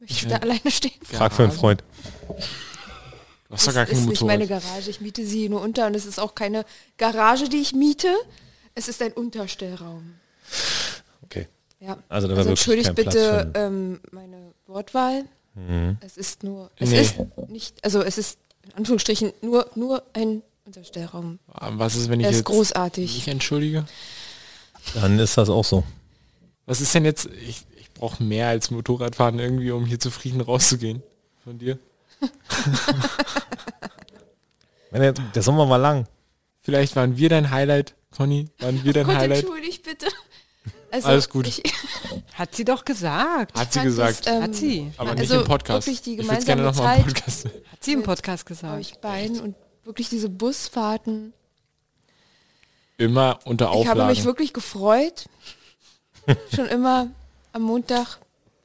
möchte 0.00 0.14
ich 0.14 0.26
da 0.28 0.36
alleine 0.36 0.70
stehen. 0.70 0.92
Frag 1.02 1.32
für 1.32 1.44
einen 1.44 1.52
Freund. 1.52 1.82
Du 2.28 3.54
hast 3.54 3.66
doch 3.66 3.72
Das 3.72 3.74
gar 3.74 3.86
kein 3.86 3.96
ist 3.96 4.06
nicht 4.06 4.22
meine 4.22 4.44
Motorrad. 4.44 4.62
Garage. 4.64 4.90
Ich 4.90 5.00
miete 5.00 5.24
sie 5.26 5.48
nur 5.48 5.60
unter 5.62 5.86
und 5.86 5.94
es 5.94 6.04
ist 6.06 6.18
auch 6.20 6.34
keine 6.34 6.64
Garage, 6.98 7.48
die 7.48 7.58
ich 7.58 7.72
miete. 7.74 8.14
Es 8.74 8.88
ist 8.88 9.02
ein 9.02 9.12
Unterstellraum. 9.12 10.14
Okay. 11.22 11.48
Ja. 11.80 11.98
Also 12.08 12.28
da 12.28 12.34
war 12.34 12.38
also 12.38 12.50
wirklich 12.50 12.66
entschuldigt 12.84 12.86
kein 12.86 12.94
Platz 12.94 13.14
bitte 13.14 13.50
ähm, 13.54 14.00
meine 14.10 14.52
Wortwahl. 14.66 15.24
Mhm. 15.54 15.98
Es 16.00 16.16
ist 16.16 16.42
nur, 16.44 16.70
es 16.76 16.90
Nee. 16.90 17.00
ist 17.02 17.16
nicht, 17.48 17.84
also 17.84 18.02
es 18.02 18.18
ist 18.18 18.38
in 18.70 18.76
Anführungsstrichen 18.78 19.32
nur, 19.42 19.68
nur 19.74 20.02
ein 20.12 20.42
Unterstellraum. 20.64 21.38
Ah, 21.52 21.70
Was 21.74 21.96
ist, 21.96 22.08
wenn 22.08 22.20
ich 22.20 22.24
Er 22.26 22.30
ist 22.30 22.36
jetzt 22.38 22.46
großartig. 22.46 23.14
mich 23.14 23.28
entschuldige? 23.28 23.84
Dann 24.94 25.18
ist 25.18 25.36
das 25.36 25.48
auch 25.50 25.64
so. 25.64 25.84
Was 26.66 26.80
ist 26.80 26.94
denn 26.94 27.04
jetzt... 27.04 27.26
Ich, 27.46 27.64
ich 27.76 27.90
brauche 27.92 28.22
mehr 28.22 28.48
als 28.48 28.70
Motorradfahren 28.70 29.38
irgendwie, 29.38 29.70
um 29.72 29.84
hier 29.84 29.98
zufrieden 30.00 30.40
rauszugehen. 30.40 31.02
Von 31.44 31.58
dir. 31.58 31.78
Wenn 34.90 35.02
der, 35.02 35.12
der 35.12 35.42
Sommer 35.42 35.68
war 35.68 35.78
lang. 35.78 36.06
Vielleicht 36.60 36.96
waren 36.96 37.16
wir 37.16 37.28
dein 37.28 37.50
Highlight, 37.50 37.94
Conny. 38.16 38.48
Waren 38.58 38.82
wir 38.84 38.92
dein 38.92 39.06
Gott, 39.06 39.16
Highlight? 39.16 39.40
entschuldigt 39.40 39.82
bitte. 39.84 40.06
Also, 40.90 41.08
Alles 41.08 41.28
gut. 41.28 41.46
Ich, 41.46 41.62
Hat 42.34 42.54
sie 42.54 42.64
doch 42.64 42.84
gesagt. 42.84 43.56
Hat 43.58 43.72
sie 43.72 43.78
fand 43.78 43.88
gesagt. 43.90 44.26
das, 44.26 44.34
ähm, 44.34 44.42
Hat 44.42 44.54
sie. 44.54 44.92
Aber 44.96 45.10
also 45.10 45.20
nicht 45.22 45.32
im 45.32 45.44
Podcast. 45.46 45.86
Wirklich 45.86 46.02
die 46.02 46.12
ich 46.18 46.28
würde 46.28 46.44
gerne 46.44 46.62
gemeinsame 46.62 46.62
noch 46.62 46.74
mal 46.76 46.96
im 46.96 47.04
Zeit 47.04 47.14
Podcast. 47.14 47.44
Hat 47.44 47.84
sie 47.84 47.92
im 47.92 48.02
Podcast 48.02 48.46
gesagt. 48.46 48.80
euch 48.80 48.98
beiden 49.00 49.40
und 49.40 49.54
wirklich 49.84 50.08
diese 50.08 50.28
Busfahrten. 50.28 51.32
Immer 52.96 53.38
unter 53.44 53.66
Ich 53.66 53.70
habe 53.70 53.90
Auflagen. 53.90 54.10
mich 54.10 54.24
wirklich 54.24 54.52
gefreut. 54.52 55.26
Schon 56.54 56.66
immer 56.66 57.08
am 57.52 57.62
Montag, 57.62 58.18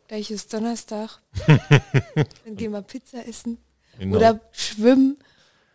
gleich 0.08 0.32
ist 0.32 0.54
Donnerstag. 0.54 1.20
Dann 1.48 2.56
gehen 2.56 2.72
wir 2.72 2.82
Pizza 2.82 3.26
essen. 3.28 3.58
Genau. 4.00 4.18
Oder 4.18 4.40
schwimmen. 4.52 5.18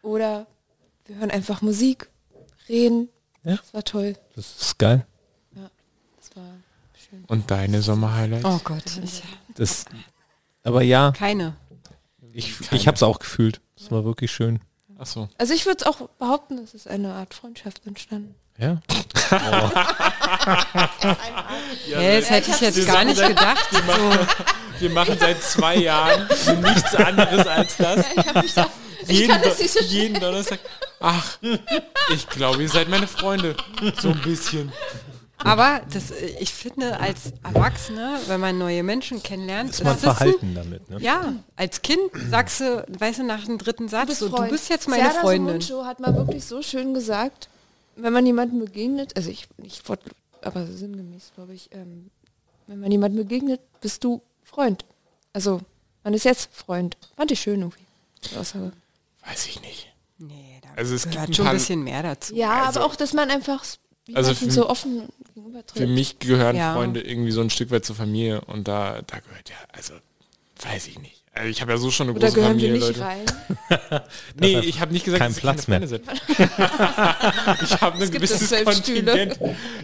Oder 0.02 0.46
wir 1.06 1.16
hören 1.16 1.30
einfach 1.30 1.62
Musik, 1.62 2.08
reden. 2.68 3.08
Ja. 3.44 3.56
Das 3.56 3.74
war 3.74 3.84
toll. 3.84 4.16
Das 4.36 4.56
ist 4.60 4.78
geil. 4.78 5.06
Schön. 7.10 7.24
Und 7.26 7.50
deine 7.50 7.82
Sommerhighlights? 7.82 8.44
Oh 8.44 8.60
Gott. 8.64 8.84
Ich, 9.04 9.22
Das, 9.56 9.84
aber 10.62 10.82
ja, 10.82 11.12
keine. 11.12 11.54
ich, 12.32 12.54
ich 12.72 12.86
habe 12.86 12.94
es 12.94 13.02
auch 13.02 13.18
gefühlt. 13.18 13.60
Das 13.76 13.90
war 13.90 14.04
wirklich 14.04 14.30
schön. 14.32 14.60
Ach 14.98 15.06
so. 15.06 15.28
Also 15.38 15.54
ich 15.54 15.66
würde 15.66 15.78
es 15.80 15.86
auch 15.86 16.08
behaupten, 16.18 16.58
es 16.58 16.74
ist 16.74 16.86
eine 16.86 17.12
Art 17.14 17.34
Freundschaft 17.34 17.86
entstanden. 17.86 18.34
Ja. 18.58 18.80
Ja, 21.88 22.20
das 22.20 22.30
hätte 22.30 22.50
ich 22.50 22.60
jetzt 22.60 22.86
gar 22.86 23.04
nicht 23.04 23.20
gedacht. 23.24 23.66
Wir 23.70 23.82
machen, 23.82 24.18
wir 24.78 24.90
machen 24.90 25.16
seit 25.18 25.42
zwei 25.42 25.76
Jahren 25.76 26.26
nichts 26.62 26.94
anderes 26.94 27.46
als 27.46 27.76
das. 27.76 28.04
Ich 28.16 28.26
habe 28.26 28.42
mich 28.42 28.54
da, 28.54 28.66
ich 29.06 29.18
Jeden, 29.20 29.42
Do- 29.42 29.50
so 29.50 29.80
jeden 29.80 30.20
Donnerstag. 30.20 30.58
Ach, 31.00 31.38
ich 32.12 32.28
glaube, 32.28 32.62
ihr 32.62 32.68
seid 32.68 32.88
meine 32.88 33.06
Freunde. 33.06 33.56
So 34.00 34.10
ein 34.10 34.20
bisschen. 34.22 34.72
Aber 35.44 35.80
das, 35.92 36.10
ich 36.40 36.52
finde, 36.52 36.98
als 37.00 37.32
Erwachsene, 37.42 38.18
wenn 38.26 38.40
man 38.40 38.58
neue 38.58 38.82
Menschen 38.82 39.22
kennenlernt, 39.22 39.70
Ist 39.70 39.82
man 39.84 39.94
das 39.94 40.02
verhalten 40.02 40.54
damit, 40.54 40.88
ne? 40.90 40.98
Ja, 41.00 41.34
als 41.56 41.82
Kind 41.82 42.00
sagst 42.30 42.60
du, 42.60 42.84
weißt 42.98 43.20
du, 43.20 43.24
nach 43.24 43.44
dem 43.44 43.58
dritten 43.58 43.88
Satz, 43.88 44.18
so, 44.18 44.28
du 44.28 44.48
bist 44.48 44.68
jetzt 44.68 44.88
meine 44.88 45.04
Serdar 45.04 45.22
Freundin. 45.22 45.60
Somuncu 45.60 45.86
hat 45.86 46.00
mal 46.00 46.14
wirklich 46.14 46.44
so 46.44 46.62
schön 46.62 46.94
gesagt, 46.94 47.48
wenn 47.96 48.12
man 48.12 48.24
jemandem 48.26 48.60
begegnet, 48.60 49.16
also 49.16 49.30
ich 49.30 49.48
nicht 49.58 49.84
fort, 49.86 50.00
aber 50.42 50.66
sinngemäß, 50.66 51.32
glaube 51.34 51.54
ich, 51.54 51.68
ähm, 51.72 52.10
wenn 52.66 52.80
man 52.80 52.90
jemandem 52.90 53.22
begegnet, 53.22 53.60
bist 53.80 54.04
du 54.04 54.22
Freund. 54.44 54.84
Also 55.32 55.60
man 56.04 56.14
ist 56.14 56.24
jetzt 56.24 56.48
Freund. 56.52 56.96
Fand 57.16 57.30
ich 57.30 57.40
schön 57.40 57.60
irgendwie. 57.60 57.84
Weiß 59.26 59.46
ich 59.46 59.60
nicht. 59.62 59.92
Nee, 60.18 60.60
da 60.62 60.68
Also 60.76 60.94
es 60.94 61.02
gibt 61.02 61.14
gehört 61.14 61.30
ein 61.30 61.34
schon 61.34 61.46
ein 61.46 61.54
bisschen 61.54 61.82
mehr 61.84 62.02
dazu. 62.02 62.34
Ja, 62.34 62.64
Also- 62.66 62.80
aber 62.80 62.88
auch, 62.90 62.96
dass 62.96 63.12
man 63.12 63.30
einfach 63.30 63.64
Also 64.14 64.30
jemandem 64.30 64.48
für- 64.48 64.54
so 64.54 64.68
offen 64.68 65.08
gegenübertritt. 65.34 65.78
Für 65.82 65.86
mich 65.88 66.18
gehören 66.18 66.56
Ja. 66.56 66.74
Freunde 66.74 67.00
irgendwie 67.00 67.32
so 67.32 67.40
ein 67.40 67.50
Stück 67.50 67.70
weit 67.70 67.84
zur 67.84 67.96
Familie 67.96 68.40
und 68.42 68.68
da, 68.68 69.00
da 69.06 69.18
gehört 69.18 69.48
ja, 69.50 69.56
also 69.72 69.94
weiß 70.62 70.86
ich 70.88 70.98
nicht. 70.98 71.16
Also 71.32 71.48
ich 71.48 71.60
habe 71.62 71.70
ja 71.70 71.78
so 71.78 71.92
schon 71.92 72.08
eine 72.08 72.16
Oder 72.16 72.26
große 72.26 72.34
gehören 72.40 72.58
Familie, 72.58 72.80
wir 72.80 72.88
nicht 72.88 72.98
Leute. 72.98 73.00
rein? 73.04 74.00
Nee, 74.40 74.54
Das 74.56 74.66
ich 74.66 74.80
habe 74.80 74.92
nicht 74.92 75.04
gesagt, 75.04 75.22
kein 75.22 75.32
Platz 75.34 75.66
keine 75.66 75.86
mehr. 75.86 76.00
Ich 77.62 77.80
habe 77.80 77.96
ein 77.96 78.02
Es 78.02 78.10
gibt 78.10 78.22
gewisses 78.24 78.64
Kontingent. 78.64 79.38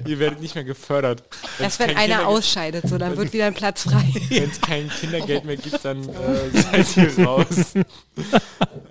Ihr 0.07 0.19
werdet 0.19 0.41
nicht 0.41 0.57
mehr 0.57 0.65
gefördert. 0.65 1.23
Erst 1.61 1.79
Wenn's 1.79 1.79
wenn 1.79 1.97
einer 1.97 2.17
Kindergeld- 2.17 2.25
ausscheidet, 2.27 2.89
so 2.89 2.99
dann 2.99 3.17
wird 3.17 3.33
wieder 3.33 3.47
ein 3.47 3.55
Platz 3.55 3.83
frei. 3.85 4.05
Wenn 4.29 4.51
es 4.51 4.61
kein 4.61 4.89
Kindergeld 4.89 5.45
mehr 5.45 5.57
gibt, 5.57 5.85
dann 5.85 6.09
äh, 6.09 6.51
seid 6.85 6.97
ihr 6.97 7.25
raus. 7.25 7.75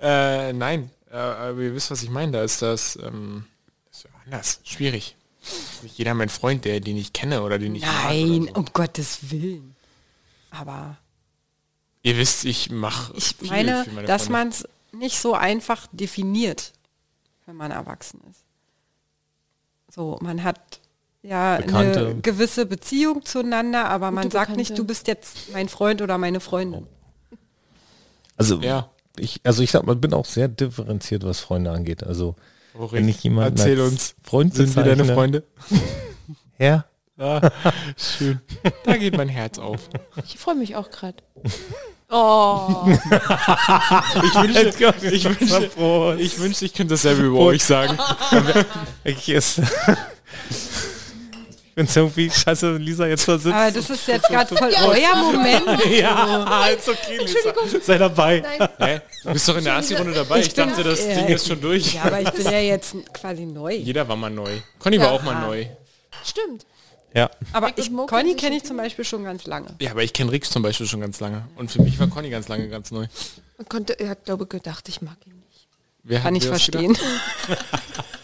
äh, 0.02 0.52
nein, 0.52 0.90
äh, 1.10 1.16
aber 1.16 1.60
ihr 1.60 1.74
wisst, 1.74 1.90
was 1.90 2.02
ich 2.02 2.10
meine. 2.10 2.32
Da 2.32 2.42
ist 2.42 2.62
das, 2.62 2.98
ähm, 3.02 3.44
ist 3.92 4.04
ja 4.04 4.10
anders, 4.24 4.60
schwierig. 4.64 5.15
Nicht 5.82 5.98
jeder 5.98 6.14
mein 6.14 6.28
Freund, 6.28 6.64
der 6.64 6.80
den 6.80 6.96
ich 6.96 7.12
kenne 7.12 7.42
oder 7.42 7.58
den 7.58 7.74
ich 7.74 7.82
Nein, 7.82 8.44
so. 8.48 8.54
um 8.54 8.66
Gottes 8.72 9.30
Willen. 9.30 9.74
Aber 10.50 10.96
Ihr 12.02 12.16
wisst, 12.16 12.44
ich 12.44 12.70
mache 12.70 13.12
ich 13.16 13.34
viel 13.36 13.48
meine, 13.48 13.84
für 13.84 13.90
meine 13.90 14.06
dass 14.06 14.28
man 14.28 14.48
es 14.48 14.68
nicht 14.92 15.18
so 15.18 15.34
einfach 15.34 15.86
definiert, 15.92 16.72
wenn 17.46 17.56
man 17.56 17.70
erwachsen 17.72 18.20
ist. 18.30 18.40
So, 19.94 20.18
man 20.22 20.42
hat 20.44 20.80
ja 21.22 21.56
Bekannte. 21.56 22.06
eine 22.06 22.20
gewisse 22.20 22.66
Beziehung 22.66 23.24
zueinander, 23.24 23.88
aber 23.88 24.10
man 24.10 24.24
Gute 24.24 24.34
sagt 24.36 24.50
nicht, 24.56 24.68
Bekannte. 24.68 24.82
du 24.82 24.86
bist 24.86 25.08
jetzt 25.08 25.52
mein 25.52 25.68
Freund 25.68 26.00
oder 26.02 26.16
meine 26.18 26.40
Freundin. 26.40 26.86
Also 28.36 28.60
Ja. 28.60 28.90
ich, 29.18 29.40
also 29.44 29.62
ich 29.62 29.70
sag 29.70 29.84
mal, 29.84 29.96
bin 29.96 30.14
auch 30.14 30.26
sehr 30.26 30.48
differenziert, 30.48 31.24
was 31.24 31.40
Freunde 31.40 31.70
angeht. 31.72 32.04
Also 32.04 32.36
Worin? 32.76 33.00
wenn 33.00 33.08
ich 33.08 33.22
jemanden 33.22 33.58
Erzähl 33.58 33.80
als 33.80 33.92
uns. 33.92 34.14
Freund 34.22 34.54
Sind 34.54 34.74
wir 34.76 34.84
deine 34.84 35.04
Freunde? 35.04 35.44
Ja. 36.58 36.86
Ah, 37.18 37.50
schön. 37.98 38.40
Da 38.84 38.96
geht 38.96 39.14
mein 39.14 39.28
Herz 39.28 39.58
auf. 39.58 39.90
Ich 40.24 40.38
freue 40.38 40.54
mich 40.54 40.74
auch 40.74 40.90
gerade. 40.90 41.16
Oh. 42.10 42.86
Ich 44.22 44.34
wünschte, 44.34 44.94
ich 45.10 45.24
wünschte, 45.24 46.16
ich 46.18 46.38
wünschte, 46.38 46.64
ich 46.64 46.72
könnte 46.72 46.94
dasselbe 46.94 47.22
über 47.22 47.40
euch 47.40 47.62
sagen. 47.64 47.98
Ich 49.04 49.28
ist. 49.28 49.60
Ich 51.78 51.80
find's 51.80 51.94
irgendwie 51.96 52.30
scheiße, 52.30 52.74
wenn 52.74 52.80
Lisa 52.80 53.06
jetzt 53.06 53.28
da 53.28 53.36
sitzt. 53.36 53.54
Aber 53.54 53.70
das 53.70 53.90
ist 53.90 54.08
jetzt 54.08 54.28
gerade 54.28 54.56
voll 54.56 54.70
euer 54.70 55.14
Moment. 55.14 55.84
ja, 55.90 56.68
ist 56.68 56.88
okay, 56.88 57.18
Lisa. 57.18 57.52
Sei 57.82 57.98
dabei. 57.98 58.42
Nein. 58.58 58.68
Hä? 58.78 59.00
Du 59.22 59.32
bist 59.34 59.46
doch 59.46 59.58
in 59.58 59.64
der 59.64 59.74
ersten 59.74 59.94
Runde 59.96 60.14
dabei. 60.14 60.40
Ich, 60.40 60.46
Ich 60.46 60.54
dachte, 60.54 60.82
das 60.82 61.00
äh, 61.00 61.14
Ding 61.16 61.26
ist 61.26 61.46
schon 61.46 61.60
durch. 61.60 61.92
Ja, 61.92 62.04
aber 62.04 62.22
ich 62.22 62.30
bin 62.30 62.44
ja 62.46 62.60
jetzt 62.60 62.96
quasi 63.12 63.44
neu. 63.44 63.74
Jeder 63.74 64.08
war 64.08 64.16
mal 64.16 64.30
neu. 64.30 64.52
Conny 64.78 64.98
war 64.98 65.08
Ja. 65.08 65.12
auch 65.12 65.22
mal 65.22 65.38
neu. 65.46 65.66
Stimmt. 66.24 66.64
Ja. 67.12 67.28
Aber 67.52 67.70
ich, 67.76 67.90
Conny 67.94 68.36
kenne 68.36 68.56
ich 68.56 68.64
zum 68.64 68.78
Beispiel 68.78 69.04
schon 69.04 69.24
ganz 69.24 69.44
lange. 69.44 69.68
Ja, 69.78 69.90
aber 69.90 70.02
ich 70.02 70.14
kenne 70.14 70.32
Rix 70.32 70.48
zum 70.48 70.62
Beispiel 70.62 70.86
schon 70.86 71.02
ganz 71.02 71.20
lange. 71.20 71.46
Und 71.56 71.70
für 71.70 71.82
mich 71.82 71.98
war 71.98 72.06
Conny 72.06 72.30
ganz 72.30 72.48
lange 72.48 72.70
ganz 72.70 72.90
neu. 72.90 73.06
Man 73.58 73.68
konnte, 73.68 74.00
er 74.00 74.08
hat, 74.08 74.24
glaube 74.24 74.44
ich, 74.44 74.48
gedacht, 74.48 74.88
ich 74.88 75.02
mag 75.02 75.18
ihn 75.26 75.42
nicht. 75.46 75.68
Wer 76.04 76.20
Kann 76.20 76.34
ich 76.36 76.46
verstehen. 76.46 76.96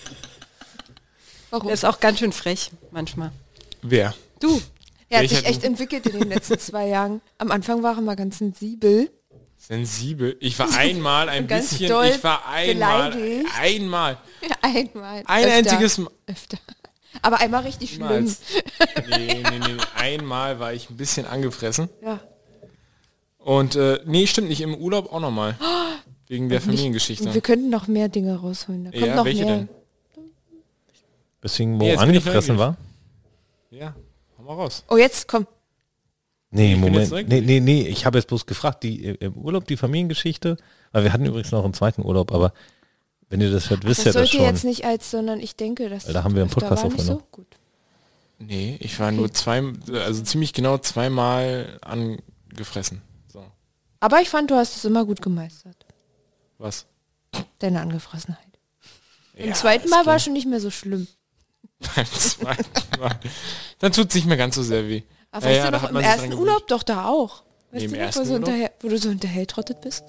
Warum? 1.53 1.69
Er 1.69 1.75
ist 1.75 1.85
auch 1.85 2.01
ganz 2.01 2.19
schön 2.19 2.33
frech 2.33 2.71
manchmal. 2.91 3.31
Wer? 3.83 4.15
Du. 4.41 4.61
Er 5.09 5.21
hat 5.23 5.29
sich 5.29 5.45
echt 5.45 5.63
entwickelt 5.65 6.07
in 6.07 6.19
den 6.19 6.29
letzten 6.31 6.59
zwei 6.59 6.89
Jahren. 6.89 7.21
Am 7.37 7.51
Anfang 7.51 7.83
war 7.83 7.95
er 7.97 8.01
mal 8.01 8.17
ganz 8.17 8.39
sensibel. 8.39 9.11
Sensibel. 9.59 10.37
Ich 10.41 10.59
war 10.59 10.75
einmal 10.77 11.29
ein 11.29 11.47
ganz 11.49 11.69
bisschen. 11.71 11.91
doll 11.91 12.07
Ich 12.07 12.25
war 12.25 12.49
einmal. 12.49 13.11
beleidigt. 13.13 13.51
Einmal. 13.61 14.17
Einmal. 14.63 15.23
Ein 15.27 15.45
öfter, 15.45 15.57
einziges 15.57 15.99
Mal. 15.99 16.11
Öfter. 16.27 16.59
Aber 17.21 17.41
einmal 17.41 17.63
richtig 17.65 17.95
schlimm. 17.95 18.35
Nee, 19.11 19.43
nee, 19.51 19.59
nee. 19.59 19.77
Einmal 19.95 20.59
war 20.59 20.73
ich 20.73 20.89
ein 20.89 20.97
bisschen 20.97 21.27
angefressen. 21.27 21.91
Ja. 22.03 22.19
Und 23.39 23.77
äh, 23.77 24.01
nee, 24.07 24.27
stimmt 24.27 24.49
nicht. 24.49 24.63
Im 24.63 24.75
Urlaub 24.75 25.13
auch 25.13 25.21
nochmal. 25.21 25.57
Wegen 26.29 26.49
der 26.49 26.63
Familiengeschichte. 26.63 27.35
Wir 27.35 27.41
könnten 27.43 27.69
noch 27.69 27.87
mehr 27.89 28.09
Dinge 28.09 28.37
rausholen. 28.41 28.85
Da 28.85 28.91
kommt 28.93 29.05
Ja, 29.07 29.17
noch 29.17 29.25
welche 29.27 29.45
mehr. 29.45 29.57
denn? 29.59 29.69
Weswegen 31.43 31.77
Nee, 31.77 31.89
Mo 31.89 31.93
ich 31.95 31.99
angefressen 32.01 32.57
war? 32.59 32.77
Ja, 33.71 33.95
hau 34.39 34.43
mal 34.45 34.55
raus. 34.55 34.85
Oh, 34.89 34.97
jetzt 34.97 35.29
komm. 35.29 35.47
Nee, 36.51 36.75
Ich 36.75 36.79
Moment. 36.79 37.11
Nee, 37.29 37.41
nee, 37.41 37.61
nee. 37.61 37.89
Ich 37.89 38.05
habe 38.07 38.19
jetzt 38.19 38.29
bloß 38.29 38.47
gefragt, 38.47 38.83
die 38.83 39.07
äh, 39.07 39.17
im 39.21 39.35
Urlaub 39.35 39.67
die 39.67 39.77
Familiengeschichte, 39.77 40.57
weil 40.93 41.05
wir 41.05 41.13
hatten 41.13 41.25
übrigens 41.27 41.51
noch 41.51 41.65
einen 41.65 41.75
zweiten 41.75 42.03
Urlaub, 42.03 42.33
aber 42.33 42.53
wenn 43.31 43.41
ihr 43.41 43.51
das 43.51 43.71
hört, 43.71 43.85
wisst 43.85 44.01
Das 44.01 44.07
ihr 44.07 44.13
das 44.13 44.31
sollte 44.31 44.37
schon. 44.37 44.45
jetzt 44.47 44.65
nicht 44.65 44.85
als, 44.85 45.11
sondern 45.11 45.41
ich 45.41 45.57
denke, 45.57 45.89
dass 45.89 46.05
da 46.05 46.23
haben 46.23 46.35
wir 46.35 46.43
einen 46.43 46.51
Podcast 46.51 46.85
aufgenommen. 46.85 47.21
so 47.21 47.27
gut. 47.31 47.47
Nee, 48.39 48.77
ich 48.81 48.99
war 49.01 49.11
nur 49.13 49.33
zwei, 49.33 49.63
also 49.95 50.23
ziemlich 50.23 50.53
genau 50.53 50.77
zweimal 50.79 51.79
angefressen. 51.81 53.01
So, 53.33 53.43
Aber 54.01 54.21
ich 54.21 54.29
fand, 54.29 54.51
du 54.51 54.57
hast 54.57 54.77
es 54.77 54.85
immer 54.85 55.05
gut 55.07 55.23
gemeistert. 55.23 55.87
was? 56.59 56.87
Deine 57.61 57.81
Angefressenheit. 57.81 58.45
Im 59.35 59.49
Ja, 59.49 59.55
zweiten 59.55 59.85
das 59.89 59.91
Mal 59.91 60.05
war 60.07 60.19
schon 60.19 60.35
nicht 60.35 60.47
mehr 60.47 60.61
so 60.61 60.71
schlimm. 60.71 61.07
Beim 61.95 62.07
zweiten 62.07 63.01
Mal. 63.01 63.19
Dann 63.79 63.93
tut 63.93 64.09
es 64.09 64.15
nicht 64.15 64.27
mehr 64.27 64.37
ganz 64.37 64.55
so 64.55 64.63
sehr 64.63 64.87
weh. 64.89 65.03
Aber 65.31 65.47
Ja, 65.51 65.53
weißt 65.53 65.65
ja, 65.65 65.71
du 65.71 65.77
noch, 65.79 65.91
im 65.91 65.97
ersten. 65.97 66.33
Urlaub 66.35 66.67
doch 66.69 66.83
da 66.83 67.07
auch. 67.07 67.43
Nee, 67.73 67.79
Weißt 67.79 67.85
im 67.87 67.93
du 67.93 67.99
noch, 67.99 68.17
wo, 68.17 68.25
so 68.25 68.33
hinterher, 68.35 68.71
wo 68.81 68.89
du 68.89 68.99
so 68.99 69.09
hinterhertrottet 69.09 69.81
bist? 69.81 70.05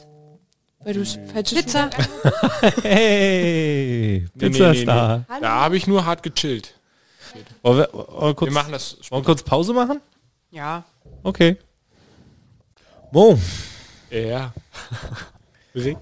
Weil 0.80 0.94
du 0.96 1.06
falsche 1.06 1.56
Pizza. 1.56 1.90
Hey, 2.84 4.28
Nee, 4.34 4.50
Pizza 4.50 4.72
nee, 4.72 4.80
nee, 4.80 4.86
nee. 4.86 5.40
Da 5.42 5.50
habe 5.62 5.78
ich 5.78 5.88
nur 5.88 6.06
hart 6.06 6.24
gechillt. 6.24 6.74
Wollen 7.62 7.78
wir, 7.80 7.90
wollen 7.94 8.28
wir, 8.28 8.34
kurz, 8.36 8.50
Wir 8.50 8.54
machen 8.54 8.72
das 8.74 8.98
wollen 9.10 9.22
wir 9.24 9.26
kurz 9.26 9.44
Pause 9.44 9.74
machen? 9.74 10.02
Ja. 10.52 10.84
Okay. 11.24 11.58
Mo, 13.12 13.40
Ja. 14.12 14.54
Rick? 15.74 15.98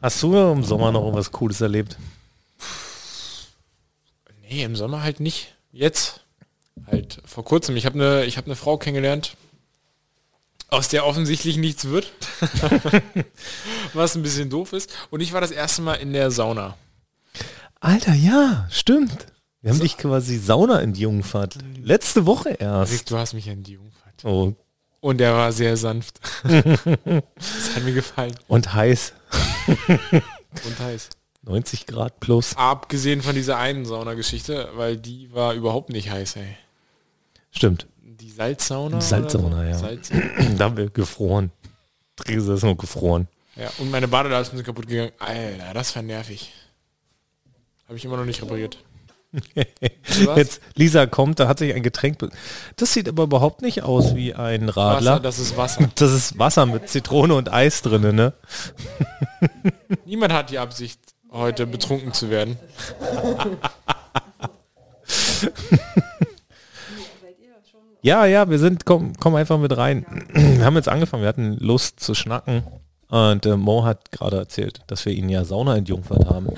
hast 0.00 0.22
du 0.22 0.36
im 0.36 0.64
Sommer 0.64 0.90
noch 0.92 1.12
was 1.12 1.30
Cooles 1.30 1.60
erlebt? 1.60 1.96
Nee, 4.52 4.64
im 4.64 4.76
Sommer 4.76 5.02
halt 5.02 5.18
nicht. 5.18 5.54
Jetzt. 5.72 6.20
Halt 6.86 7.22
vor 7.24 7.42
kurzem. 7.42 7.74
Ich 7.76 7.86
habe 7.86 7.94
eine 7.94 8.30
hab 8.30 8.46
ne 8.46 8.54
Frau 8.54 8.76
kennengelernt, 8.76 9.38
aus 10.68 10.88
der 10.88 11.06
offensichtlich 11.06 11.56
nichts 11.56 11.86
wird. 11.86 12.12
Was 13.94 14.14
ein 14.14 14.22
bisschen 14.22 14.50
doof 14.50 14.74
ist. 14.74 14.90
Und 15.08 15.20
ich 15.22 15.32
war 15.32 15.40
das 15.40 15.52
erste 15.52 15.80
Mal 15.80 15.94
in 15.94 16.12
der 16.12 16.30
Sauna. 16.30 16.76
Alter, 17.80 18.12
ja, 18.12 18.68
stimmt. 18.70 19.26
Wir 19.62 19.70
haben 19.72 19.80
dich 19.80 19.96
quasi 19.96 20.36
Sauna 20.36 20.80
in 20.80 20.92
die 20.92 21.00
Jungfahrt. 21.00 21.56
Letzte 21.82 22.26
Woche 22.26 22.50
erst. 22.50 23.10
du 23.10 23.16
hast 23.16 23.32
mich 23.32 23.48
an 23.48 23.62
die 23.62 23.72
Jungfahrt. 23.72 24.22
Oh, 24.24 24.52
Und 25.00 25.16
der 25.16 25.32
war 25.32 25.52
sehr 25.52 25.78
sanft. 25.78 26.20
das 26.42 27.74
hat 27.74 27.84
mir 27.84 27.94
gefallen. 27.94 28.34
und 28.48 28.74
heiß. 28.74 29.14
Und 29.86 30.78
heiß. 30.78 31.08
90 31.42 31.86
Grad 31.86 32.20
plus. 32.20 32.56
Abgesehen 32.56 33.22
von 33.22 33.34
dieser 33.34 33.58
einen 33.58 33.84
Saunageschichte, 33.84 34.70
weil 34.74 34.96
die 34.96 35.32
war 35.32 35.54
überhaupt 35.54 35.90
nicht 35.90 36.10
heiß, 36.10 36.36
ey. 36.36 36.56
Stimmt. 37.50 37.86
Die 38.00 38.30
Salzsauna? 38.30 39.00
Salzsauna, 39.00 39.56
so? 39.56 39.62
ja. 39.62 39.78
Salzsauna. 39.78 40.22
Da 40.56 40.64
haben 40.64 40.76
wir 40.76 40.90
gefroren. 40.90 41.50
Theresa 42.16 42.54
ist 42.54 42.62
nur 42.62 42.76
gefroren. 42.76 43.28
Ja, 43.56 43.70
und 43.78 43.90
meine 43.90 44.08
Badeleisten 44.08 44.56
sind 44.56 44.64
kaputt 44.64 44.86
gegangen. 44.86 45.12
Alter, 45.18 45.74
das 45.74 45.94
war 45.94 46.02
nervig. 46.02 46.52
Habe 47.86 47.96
ich 47.96 48.04
immer 48.04 48.16
noch 48.16 48.24
nicht 48.24 48.40
repariert. 48.42 48.78
Jetzt, 50.36 50.60
Lisa 50.74 51.06
kommt, 51.06 51.40
da 51.40 51.48
hat 51.48 51.58
sich 51.58 51.74
ein 51.74 51.82
Getränk. 51.82 52.18
Das 52.76 52.92
sieht 52.92 53.08
aber 53.08 53.24
überhaupt 53.24 53.62
nicht 53.62 53.82
aus 53.82 54.14
wie 54.14 54.34
ein 54.34 54.68
Radler. 54.68 55.12
Wasser, 55.12 55.20
das 55.20 55.38
ist 55.38 55.56
Wasser. 55.56 55.90
Das 55.94 56.12
ist 56.12 56.38
Wasser 56.38 56.66
mit 56.66 56.88
Zitrone 56.88 57.34
und 57.34 57.50
Eis 57.52 57.82
drin, 57.82 58.14
ne? 58.14 58.34
Niemand 60.04 60.32
hat 60.32 60.50
die 60.50 60.58
Absicht, 60.58 61.00
heute 61.32 61.66
betrunken 61.66 62.12
zu 62.12 62.30
werden. 62.30 62.58
Ja, 68.04 68.26
ja, 68.26 68.50
wir 68.50 68.58
sind, 68.58 68.84
komm, 68.84 69.12
komm 69.20 69.36
einfach 69.36 69.58
mit 69.58 69.76
rein. 69.76 70.04
Wir 70.32 70.64
haben 70.64 70.74
jetzt 70.74 70.88
angefangen, 70.88 71.22
wir 71.22 71.28
hatten 71.28 71.56
Lust 71.58 72.00
zu 72.00 72.14
schnacken. 72.14 72.64
Und 73.08 73.46
äh, 73.46 73.56
Mo 73.56 73.84
hat 73.84 74.10
gerade 74.10 74.38
erzählt, 74.38 74.80
dass 74.88 75.04
wir 75.06 75.12
ihn 75.12 75.28
ja 75.28 75.44
Sauna 75.44 75.76
in 75.76 75.84
Jungfahrt 75.84 76.26
haben. 76.28 76.48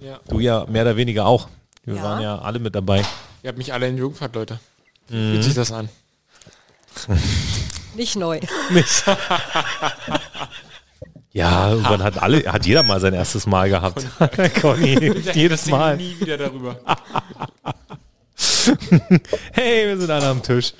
Ja. 0.00 0.18
Du 0.28 0.40
ja 0.40 0.64
mehr 0.66 0.82
oder 0.82 0.96
weniger 0.96 1.26
auch. 1.26 1.48
Wir 1.84 1.96
Ja. 1.96 2.02
waren 2.02 2.22
ja 2.22 2.38
alle 2.38 2.58
mit 2.58 2.74
dabei. 2.74 3.04
Ihr 3.42 3.48
habt 3.48 3.58
mich 3.58 3.72
alle 3.72 3.88
in 3.88 3.98
Jungfahrt, 3.98 4.34
Leute. 4.34 4.60
Wie 5.08 5.16
Mhm. 5.16 5.32
fühlt 5.32 5.44
sich 5.44 5.54
das 5.54 5.72
an? 5.72 5.88
Nicht 7.94 8.16
neu. 8.16 8.40
Nicht. 8.70 9.04
Ja, 11.32 11.70
irgendwann 11.70 12.02
hat 12.02 12.20
alle, 12.22 12.44
hat 12.50 12.66
jeder 12.66 12.82
mal 12.82 13.00
sein 13.00 13.14
erstes 13.14 13.46
Mal 13.46 13.68
gehabt. 13.68 14.06
Conny, 14.60 15.12
jedes 15.34 15.66
Mal. 15.66 15.96
Nie 15.96 16.18
wieder 16.20 16.36
darüber. 16.38 16.78
Hey, 19.52 19.88
wir 19.88 19.98
sind 19.98 20.10
alle 20.10 20.26
am 20.26 20.42
Tisch. 20.42 20.74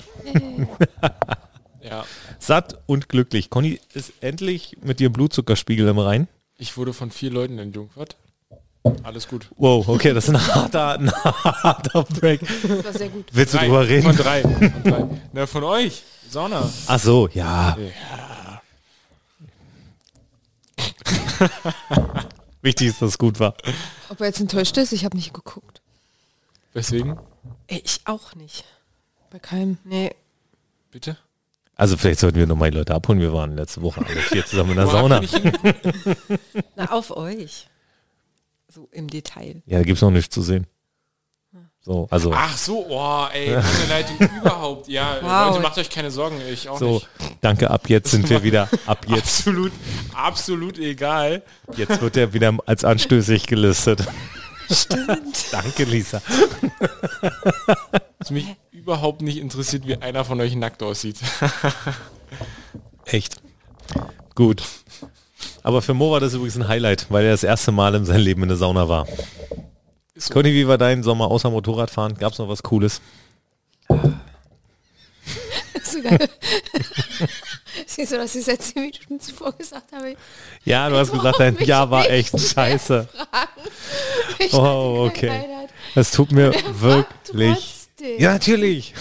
Ja. 1.83 2.05
Satt 2.39 2.79
und 2.87 3.09
glücklich. 3.09 3.51
Conny 3.51 3.81
ist 3.95 4.13
endlich 4.21 4.77
mit 4.83 5.01
ihrem 5.01 5.13
Blutzuckerspiegel 5.13 5.89
im 5.89 5.99
Rein. 5.99 6.29
Ich 6.59 6.77
wurde 6.77 6.93
von 6.93 7.11
vier 7.11 7.31
Leuten 7.31 7.59
in 7.59 7.73
Jungfahrt. 7.73 8.17
Alles 9.03 9.27
gut. 9.27 9.49
Wow, 9.57 9.89
okay, 9.89 10.13
das 10.13 10.29
ist 10.29 10.35
ein 10.35 10.55
harter, 10.55 10.99
ein 10.99 11.11
harter 11.11 12.05
Break. 12.05 12.41
Das 12.63 12.85
war 12.85 12.93
sehr 12.93 13.09
gut. 13.09 13.27
Willst 13.33 13.55
du 13.55 13.59
Drei. 13.59 13.67
drüber 13.67 13.89
reden? 13.89 14.03
Von 14.05 14.17
drei. 14.17 14.43
Von 14.43 14.83
drei. 14.85 15.05
Na, 15.33 15.47
von 15.47 15.65
euch. 15.65 16.03
Sauna. 16.31 16.71
Ach 16.87 16.99
so, 17.01 17.29
ja. 17.33 17.77
Wichtig 22.63 22.89
ist, 22.89 23.03
dass 23.03 23.11
es 23.11 23.19
gut 23.19 23.39
war. 23.41 23.55
Ob 24.09 24.21
er 24.21 24.27
jetzt 24.27 24.41
enttäuscht 24.41 24.77
ist, 24.77 24.93
ich 24.93 25.05
habe 25.05 25.17
nicht 25.17 25.33
geguckt. 25.33 25.81
Weswegen? 26.73 27.19
Ey, 27.67 27.83
ich 27.85 28.01
auch 28.05 28.35
nicht. 28.35 28.65
Bei 29.31 29.39
keinem. 29.39 29.79
Nee. 29.85 30.15
Bitte? 30.91 31.17
Also 31.77 31.97
vielleicht 31.97 32.19
sollten 32.19 32.39
wir 32.39 32.47
nochmal 32.47 32.71
die 32.71 32.77
Leute 32.79 32.95
abholen. 32.95 33.21
Wir 33.21 33.33
waren 33.33 33.57
letzte 33.57 33.83
Woche 33.83 34.05
alle 34.05 34.21
vier 34.21 34.45
zusammen 34.45 34.71
in 34.71 34.77
der 34.77 34.89
Sauna. 34.89 35.21
Na, 36.77 36.91
auf 36.91 37.17
euch. 37.17 37.69
So 38.69 38.89
im 38.91 39.09
Detail. 39.09 39.63
Ja, 39.67 39.79
da 39.79 39.85
gibt 39.85 39.97
es 39.97 40.03
noch 40.03 40.11
nichts 40.11 40.35
zu 40.35 40.43
sehen. 40.43 40.67
So, 41.89 42.07
also 42.11 42.33
Ach 42.35 42.55
so, 42.55 42.85
oh, 42.91 43.25
ey, 43.33 43.49
meine 43.49 43.65
Leitung 43.89 44.19
überhaupt. 44.43 44.89
Ja, 44.89 45.17
Wow. 45.23 45.53
Leute, 45.53 45.63
macht 45.63 45.79
euch 45.79 45.89
keine 45.89 46.11
Sorgen, 46.11 46.37
ich 46.53 46.69
auch 46.69 46.79
so, 46.79 46.95
nicht. 46.97 47.09
danke, 47.41 47.71
ab 47.71 47.89
jetzt 47.89 48.11
sind 48.11 48.29
wir 48.29 48.43
wieder, 48.43 48.69
ab 48.85 49.07
jetzt, 49.09 49.39
Absolut, 49.47 49.73
absolut 50.13 50.79
egal. 50.79 51.41
jetzt 51.79 52.03
wird 52.03 52.19
er 52.19 52.35
wieder 52.35 52.55
als 52.67 52.85
anstößig 52.85 53.47
gelistet. 53.47 54.07
Stimmt. 54.71 55.47
Danke, 55.51 55.85
Lisa. 55.85 56.21
Was 58.19 58.31
mich 58.31 58.45
überhaupt 58.71 59.23
nicht 59.23 59.39
interessiert, 59.39 59.87
wie 59.87 59.97
einer 59.97 60.27
von 60.27 60.39
euch 60.43 60.55
nackt 60.57 60.83
aussieht. 60.83 61.17
Echt. 63.07 63.41
Gut. 64.35 64.63
Aber 65.63 65.81
für 65.81 65.95
Mo 65.95 66.13
war 66.13 66.21
das 66.21 66.35
übrigens 66.35 66.57
ein 66.57 66.69
Highlight, 66.69 67.07
weil 67.09 67.25
er 67.25 67.31
das 67.31 67.45
erste 67.45 67.73
Mal 67.73 67.95
in 67.95 68.05
seinem 68.05 68.21
Leben 68.21 68.43
in 68.43 68.49
der 68.51 68.59
Sauna 68.59 68.91
war. 68.91 69.07
So. 70.19 70.35
Conny, 70.35 70.53
wie 70.53 70.69
war 70.69 70.79
dein 70.79 71.03
Sommer 71.03 71.31
außer 71.31 71.51
Motorradfahren? 71.51 72.15
Gab 72.15 72.33
es 72.33 72.39
noch 72.39 72.49
was 72.49 72.63
Cooles? 72.63 73.01
Siehst 77.87 78.13
du, 78.13 78.17
dass 78.17 78.35
ich 78.35 78.45
seit 78.45 78.63
10 78.63 78.83
Minuten 78.83 79.21
zuvor 79.21 79.53
gesagt 79.53 79.93
habe? 79.93 80.17
Ja, 80.65 80.89
du 80.89 80.97
hast 80.97 81.13
gesagt, 81.13 81.41
dein 81.41 81.57
Jahr 81.59 81.91
war 81.91 82.09
echt 82.11 82.39
scheiße. 82.39 83.09
Oh, 84.53 85.09
okay. 85.09 85.45
Das 85.97 86.13
tut 86.13 86.31
mir 86.31 86.53
wirklich. 86.81 87.89
Ja, 88.19 88.33
natürlich. 88.33 88.95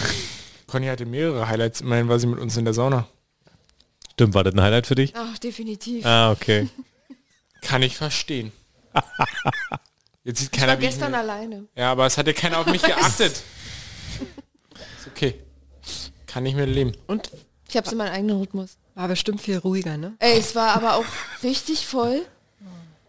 Conny 0.66 0.86
hatte 0.86 1.06
mehrere 1.06 1.48
Highlights, 1.48 1.80
immerhin 1.80 2.08
war 2.08 2.18
sie 2.18 2.26
mit 2.26 2.40
uns 2.40 2.56
in 2.56 2.64
der 2.64 2.74
Sauna. 2.74 3.06
Stimmt, 4.14 4.34
war 4.34 4.42
das 4.42 4.54
ein 4.54 4.60
Highlight 4.60 4.88
für 4.88 4.96
dich? 4.96 5.14
Ach, 5.14 5.38
definitiv. 5.38 6.04
Ah, 6.04 6.32
okay. 6.32 6.68
Kann 7.62 7.82
ich 7.82 7.96
verstehen. 7.96 8.50
Jetzt 10.28 10.40
sieht 10.40 10.52
ich 10.54 10.60
keiner 10.60 10.72
war 10.74 10.80
wie 10.80 10.84
ich 10.84 10.90
gestern 10.90 11.12
mir- 11.12 11.18
alleine. 11.18 11.66
Ja, 11.74 11.90
aber 11.92 12.04
es 12.04 12.18
hat 12.18 12.26
ja 12.26 12.34
keiner 12.34 12.58
auf 12.58 12.66
mich 12.66 12.82
geachtet. 12.92 13.32
Ist 13.32 15.06
okay. 15.06 15.40
Kann 16.26 16.44
ich 16.44 16.54
mir 16.54 16.66
leben. 16.66 16.92
Und 17.06 17.30
Ich 17.66 17.76
habe 17.78 17.88
so 17.88 17.96
meinen 17.96 18.12
eigenen 18.12 18.36
Rhythmus. 18.38 18.76
war 18.94 19.08
bestimmt 19.08 19.40
viel 19.40 19.56
ruhiger, 19.56 19.96
ne? 19.96 20.14
Ey, 20.18 20.38
es 20.38 20.54
war 20.54 20.74
aber 20.76 20.96
auch 20.96 21.04
richtig 21.42 21.86
voll. 21.86 22.26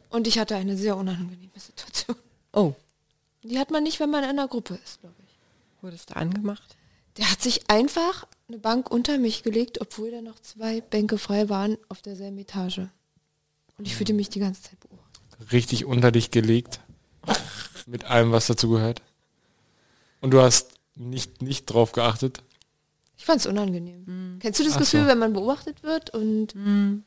Und 0.09 0.27
ich 0.27 0.39
hatte 0.39 0.55
eine 0.55 0.77
sehr 0.77 0.95
unangenehme 0.95 1.51
Situation. 1.57 2.15
Oh, 2.53 2.73
Die 3.43 3.59
hat 3.59 3.69
man 3.69 3.83
nicht, 3.83 3.99
wenn 3.99 4.09
man 4.09 4.23
in 4.23 4.29
einer 4.29 4.47
Gruppe 4.47 4.79
ist, 4.83 5.01
glaube 5.01 5.15
ich. 5.27 5.83
wurdest 5.83 6.11
du 6.11 6.15
angemacht? 6.15 6.77
Der 7.17 7.29
hat 7.29 7.41
sich 7.41 7.69
einfach 7.69 8.25
eine 8.47 8.59
Bank 8.59 8.89
unter 8.89 9.17
mich 9.17 9.43
gelegt, 9.43 9.81
obwohl 9.81 10.09
da 10.09 10.21
noch 10.21 10.39
zwei 10.39 10.79
Bänke 10.79 11.17
frei 11.17 11.49
waren 11.49 11.77
auf 11.89 12.01
derselben 12.01 12.37
Etage. 12.39 12.79
Und 13.77 13.85
ich 13.87 13.95
fühlte 13.97 14.13
mich 14.13 14.29
die 14.29 14.39
ganze 14.39 14.61
Zeit 14.63 14.79
beobachtet. 14.79 15.51
Richtig 15.51 15.83
unter 15.85 16.11
dich 16.13 16.31
gelegt. 16.31 16.79
Mit 17.85 18.05
allem, 18.05 18.31
was 18.31 18.47
dazu 18.47 18.69
gehört. 18.69 19.01
Und 20.21 20.31
du 20.31 20.41
hast 20.41 20.73
nicht, 20.95 21.41
nicht 21.41 21.65
drauf 21.65 21.91
geachtet. 21.91 22.41
Ich 23.17 23.25
fand 23.25 23.39
es 23.41 23.45
unangenehm. 23.47 24.37
Kennst 24.39 24.59
du 24.59 24.63
das 24.63 24.73
Ach 24.75 24.79
Gefühl, 24.79 25.01
so. 25.03 25.07
wenn 25.07 25.17
man 25.19 25.33
beobachtet 25.33 25.83
wird 25.83 26.09
und 26.11 26.55
man 26.55 27.03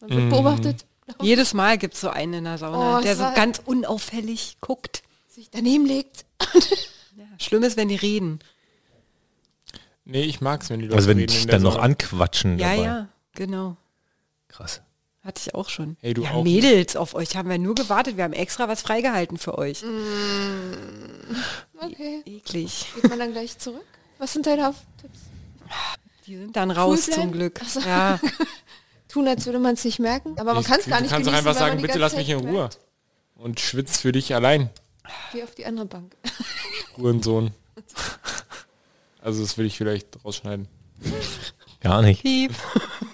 wird 0.00 0.30
beobachtet, 0.30 0.84
Jedes 1.22 1.54
Mal 1.54 1.78
gibt 1.78 1.94
es 1.94 2.02
so 2.02 2.10
einen 2.10 2.34
in 2.34 2.44
der 2.44 2.58
Sauna, 2.58 2.98
Oh, 2.98 3.00
der 3.02 3.12
es 3.12 3.18
so 3.18 3.24
ganz 3.34 3.62
unauffällig 3.64 4.58
guckt. 4.60 5.02
sich 5.28 5.50
daneben 5.50 5.86
legt? 5.86 6.24
Ja, 7.16 7.24
schlimm 7.40 7.64
ist, 7.64 7.76
wenn 7.76 7.88
die 7.88 7.96
reden. 7.96 8.38
Nee, 10.04 10.22
ich 10.22 10.40
mag's, 10.40 10.70
wenn 10.70 10.78
die 10.78 10.84
Leute 10.86 10.96
Also 10.96 11.08
wenn 11.08 11.18
dich 11.18 11.46
der 11.46 11.52
dann 11.56 11.62
noch 11.62 11.76
anquatschen 11.76 12.60
Ja, 12.60 12.70
dabei. 12.76 12.82
ja, 12.84 13.08
genau. 13.34 13.76
Krass. 14.46 14.80
Hatte 15.24 15.42
ich 15.44 15.54
auch 15.54 15.68
schon. 15.68 15.96
Hey, 16.00 16.14
du 16.14 16.22
ja, 16.22 16.30
auch? 16.32 16.44
Mädels, 16.44 16.96
auf 16.96 17.14
euch 17.14 17.36
haben 17.36 17.48
wir 17.48 17.58
nur 17.58 17.74
gewartet. 17.74 18.16
Wir 18.16 18.24
haben 18.24 18.32
extra 18.32 18.68
was 18.68 18.82
freigehalten 18.82 19.36
für 19.36 19.58
euch. 19.58 19.82
Okay. 21.80 22.22
Eklig. 22.24 22.86
Geht 22.94 23.10
man 23.10 23.18
dann 23.18 23.32
gleich 23.32 23.58
zurück? 23.58 23.84
Was 24.18 24.32
sind 24.32 24.46
deine 24.46 24.74
Tipps? 25.00 25.18
Die 26.26 26.36
sind 26.36 26.56
dann 26.56 26.70
raus 26.70 27.08
Cool 27.08 27.14
zum? 27.14 27.32
Glück. 27.32 27.60
So. 27.66 27.80
Ja, 27.80 28.18
Tun, 29.08 29.26
als 29.26 29.46
würde 29.46 29.58
man 29.58 29.74
es 29.74 29.84
nicht 29.84 29.98
merken. 29.98 30.38
Aber 30.38 30.54
man 30.54 30.64
kann 30.64 30.80
es 30.80 30.86
gar 30.86 31.00
nicht 31.00 31.10
Du 31.10 31.14
kannst 31.14 31.26
doch 31.26 31.32
genießen, 31.32 31.48
einfach 31.48 31.58
sagen, 31.58 31.80
bitte 31.80 31.98
lass 31.98 32.14
mich 32.14 32.28
in 32.28 32.38
Ruhe. 32.38 32.50
bleibt. 32.68 32.78
Und 33.36 33.60
schwitz 33.60 33.98
für 33.98 34.12
dich 34.12 34.34
allein, 34.34 34.70
Geh 35.32 35.42
auf 35.42 35.54
die 35.54 35.64
andere 35.66 35.86
Bank. 35.86 36.14
Hurensohn. 36.96 37.52
Also 39.20 39.42
das 39.42 39.56
will 39.58 39.66
ich 39.66 39.76
vielleicht 39.76 40.24
rausschneiden. 40.24 40.68
Gar 41.80 42.02
nicht. 42.02 42.22
piep. 42.22 42.52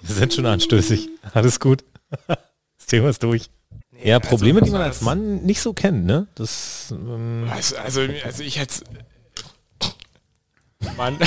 Wir 0.02 0.14
sind 0.14 0.34
schon 0.34 0.46
anstößig. 0.46 1.08
Alles 1.34 1.60
gut. 1.60 1.84
Das 2.26 2.86
Thema 2.86 3.08
ist 3.10 3.22
durch. 3.22 3.50
Ja, 4.02 4.18
Probleme, 4.18 4.60
was 4.60 4.66
die 4.66 4.72
man 4.72 4.82
als? 4.82 5.00
Mann 5.00 5.44
nicht 5.44 5.60
so 5.60 5.72
kennt, 5.72 6.04
ne? 6.04 6.26
Das, 6.34 6.88
ähm, 6.90 7.48
Also, 7.50 7.76
also, 7.76 8.00
also 8.24 8.42
ich 8.42 8.58
hätte 8.58 8.84
Mann, 10.96 11.18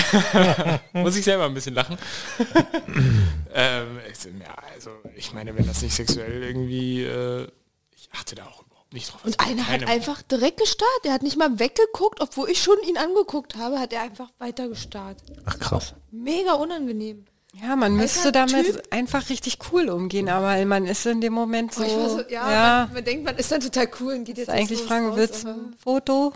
muss 0.93 1.15
ich 1.15 1.23
selber 1.23 1.45
ein 1.45 1.53
bisschen 1.53 1.73
lachen. 1.73 1.97
ähm, 3.53 3.99
ja, 4.39 4.55
also 4.73 4.91
ich 5.15 5.33
meine, 5.33 5.55
wenn 5.57 5.65
das 5.65 5.81
nicht 5.81 5.95
sexuell 5.95 6.43
irgendwie, 6.43 7.03
äh, 7.03 7.47
ich 7.95 8.09
achte 8.11 8.35
da 8.35 8.45
auch 8.45 8.63
überhaupt 8.65 8.93
nicht 8.93 9.11
drauf. 9.11 9.25
Und 9.25 9.39
Also 9.39 9.51
einer 9.51 9.67
hat 9.67 9.83
einfach 9.87 10.21
direkt 10.21 10.59
gestarrt. 10.59 10.99
Der 11.05 11.13
hat 11.13 11.23
nicht 11.23 11.37
mal 11.37 11.59
weggeguckt, 11.59 12.21
obwohl 12.21 12.49
ich 12.49 12.61
schon 12.61 12.77
ihn 12.87 12.97
angeguckt 12.97 13.55
habe, 13.55 13.79
hat 13.79 13.93
er 13.93 14.03
einfach 14.03 14.29
weiter 14.37 14.67
gestarrt. 14.69 15.17
ach 15.45 15.57
krass. 15.57 15.95
Mega 16.11 16.53
unangenehm. 16.53 17.25
Ja, 17.53 17.75
man 17.75 17.95
müsste 17.95 18.27
Alter 18.27 18.45
damit 18.45 18.65
Typ. 18.67 18.83
einfach 18.91 19.29
richtig 19.29 19.57
cool 19.71 19.89
umgehen, 19.89 20.29
aber 20.29 20.63
man 20.65 20.85
ist 20.85 21.05
in 21.07 21.21
dem 21.21 21.33
Moment 21.33 21.73
so, 21.73 21.83
Oh, 21.83 21.85
ich 21.87 21.93
war 21.95 22.09
so 22.09 22.21
ja, 22.29 22.51
ja, 22.51 22.83
Man, 22.85 22.93
man 22.95 23.03
denkt, 23.05 23.25
man 23.25 23.35
ist 23.37 23.51
dann 23.51 23.61
total 23.61 23.89
cool 23.99 24.13
und 24.13 24.25
geht 24.25 24.37
jetzt 24.37 24.49
eigentlich 24.49 24.79
los, 24.79 24.87
fragen, 24.87 25.07
raus, 25.07 25.17
willst 25.17 25.43
du 25.43 25.47
ein 25.49 25.75
Foto? 25.81 26.33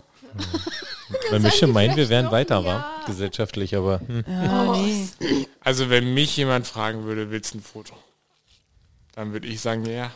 Weil 1.30 1.40
mich 1.40 1.54
schon 1.54 1.70
meinen, 1.72 1.94
wir 1.96 2.08
wären 2.08 2.30
weiter, 2.30 2.56
ja. 2.60 2.64
war 2.64 3.02
gesellschaftlich, 3.06 3.76
aber 3.76 4.00
hm. 4.00 4.24
Ja, 4.26 4.64
Oh, 4.72 4.76
nee. 4.76 5.06
Also 5.60 5.90
wenn 5.90 6.12
mich 6.14 6.36
jemand 6.36 6.66
fragen 6.66 7.04
würde, 7.04 7.30
willst 7.30 7.54
du 7.54 7.58
ein 7.58 7.62
Foto? 7.62 7.94
Dann 9.14 9.32
würde 9.32 9.46
ich 9.46 9.60
sagen, 9.60 9.84
ja. 9.86 10.10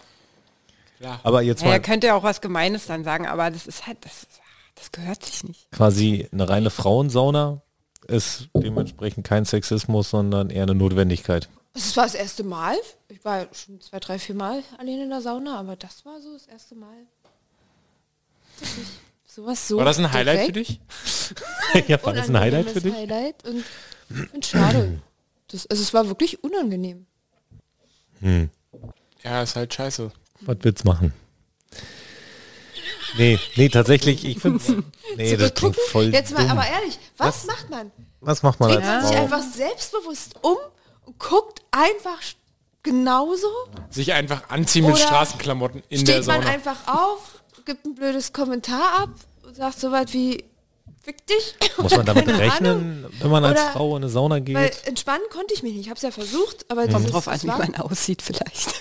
Klar. 0.98 1.20
aber 1.23 1.43
jetzt 1.43 1.60
Ja, 1.60 1.68
er 1.68 1.73
mal 1.74 1.81
könnte 1.82 2.06
ja 2.09 2.14
auch 2.14 2.23
was 2.24 2.40
Gemeines 2.40 2.86
dann 2.86 3.05
sagen, 3.05 3.27
aber 3.27 3.51
das 3.51 3.66
ist 3.66 3.86
halt, 3.86 3.98
das, 4.05 4.27
das 4.74 4.90
gehört 4.90 5.23
sich 5.24 5.44
nicht. 5.44 5.70
quasi 5.70 6.27
eine 6.32 6.48
reine 6.48 6.70
Frauensauna 6.70 7.60
ist 8.08 8.48
dementsprechend 8.54 9.26
kein 9.26 9.44
Sexismus, 9.44 10.10
sondern 10.10 10.50
eher 10.50 10.62
eine 10.62 10.74
Notwendigkeit. 10.74 11.48
Das 11.74 11.96
war 11.96 12.04
das 12.04 12.14
erste 12.14 12.42
Mal. 12.42 12.76
Ich 13.08 13.24
war 13.24 13.46
schon 13.52 13.80
zwei, 13.80 14.00
drei, 14.00 14.18
vier 14.18 14.34
Mal 14.34 14.62
allein 14.78 15.00
in 15.00 15.10
der 15.10 15.20
Sauna, 15.20 15.58
aber 15.58 15.76
das 15.76 16.04
war 16.06 16.20
so 16.20 16.32
das 16.32 16.46
erste 16.46 16.74
Mal. 16.74 16.96
Sowas 19.26 19.68
so. 19.68 19.76
War 19.76 19.84
das 19.84 19.98
ein 19.98 20.10
Highlight 20.10 20.46
für 20.46 20.52
direkt. 20.52 20.80
dich? 21.74 21.88
ja, 21.88 22.02
war 22.02 22.14
das 22.14 22.30
ein 22.30 22.38
Highlight 22.38 22.70
für 22.70 22.80
dich? 22.80 22.94
Highlight 22.94 23.44
und 23.46 23.64
finde 24.08 24.46
schade. 24.46 25.02
Das, 25.48 25.66
also 25.66 25.82
es 25.82 25.92
war 25.92 26.08
wirklich 26.08 26.42
unangenehm. 26.42 27.06
Hm. 28.20 28.50
Ja, 29.22 29.42
ist 29.42 29.56
halt 29.56 29.74
scheiße. 29.74 30.10
Was 30.40 30.56
willst 30.62 30.84
du 30.84 30.88
machen? 30.88 31.12
Nee, 33.16 33.38
nee, 33.56 33.68
tatsächlich, 33.68 34.24
ich 34.24 34.38
finde 34.40 34.62
Nee, 35.16 35.36
das 35.36 35.54
klingt 35.54 35.76
voll 35.76 36.12
Jetzt 36.12 36.32
mal, 36.32 36.42
dumm. 36.42 36.50
aber 36.58 36.66
ehrlich, 36.66 36.98
was, 37.16 37.28
Was? 37.28 37.46
macht 37.46 37.70
man? 37.70 37.92
Was 38.20 38.42
macht 38.42 38.60
man 38.60 38.70
Dreht 38.70 38.82
als 38.84 39.02
man 39.04 39.06
sich 39.12 39.16
einfach 39.16 39.42
selbstbewusst 39.42 40.34
um 40.42 40.56
und 41.04 41.18
guckt 41.18 41.62
einfach 41.70 42.18
genauso? 42.82 43.48
Sich 43.90 44.12
einfach 44.12 44.48
anziehen 44.48 44.86
mit 44.86 44.98
Straßenklamotten 44.98 45.82
in 45.88 46.04
der 46.04 46.14
Steht 46.14 46.26
man 46.26 46.40
Sauna. 46.42 46.52
einfach 46.54 46.76
auf, 46.86 47.42
gibt 47.64 47.84
ein 47.86 47.94
blödes 47.94 48.32
Kommentar 48.32 49.00
ab 49.02 49.10
und 49.44 49.56
sagt 49.56 49.80
so 49.80 49.90
was 49.92 50.12
wie 50.12 50.44
Fick 51.02 51.24
dich. 51.24 51.54
Muss 51.78 51.96
man 51.96 52.04
damit 52.04 52.26
keine 52.26 52.38
rechnen, 52.40 53.04
Ahnung. 53.04 53.12
wenn 53.20 53.30
man 53.30 53.44
als 53.44 53.60
Oder- 53.60 53.70
Frau 53.72 53.96
in 53.96 54.02
eine 54.02 54.10
Sauna 54.10 54.40
geht? 54.40 54.56
Weil 54.56 54.72
entspannen 54.86 55.22
konnte 55.32 55.54
ich 55.54 55.62
mich 55.62 55.72
nicht. 55.74 55.82
Ich 55.82 55.88
habe 55.88 55.96
es 55.96 56.02
ja 56.02 56.10
versucht, 56.10 56.66
aber 56.68 56.86
Mhm. 56.88 56.92
Kommt 56.92 57.12
drauf 57.12 57.28
an, 57.28 57.40
wie 57.42 57.46
man 57.46 57.76
aussieht 57.76 58.22
vielleicht. 58.22 58.74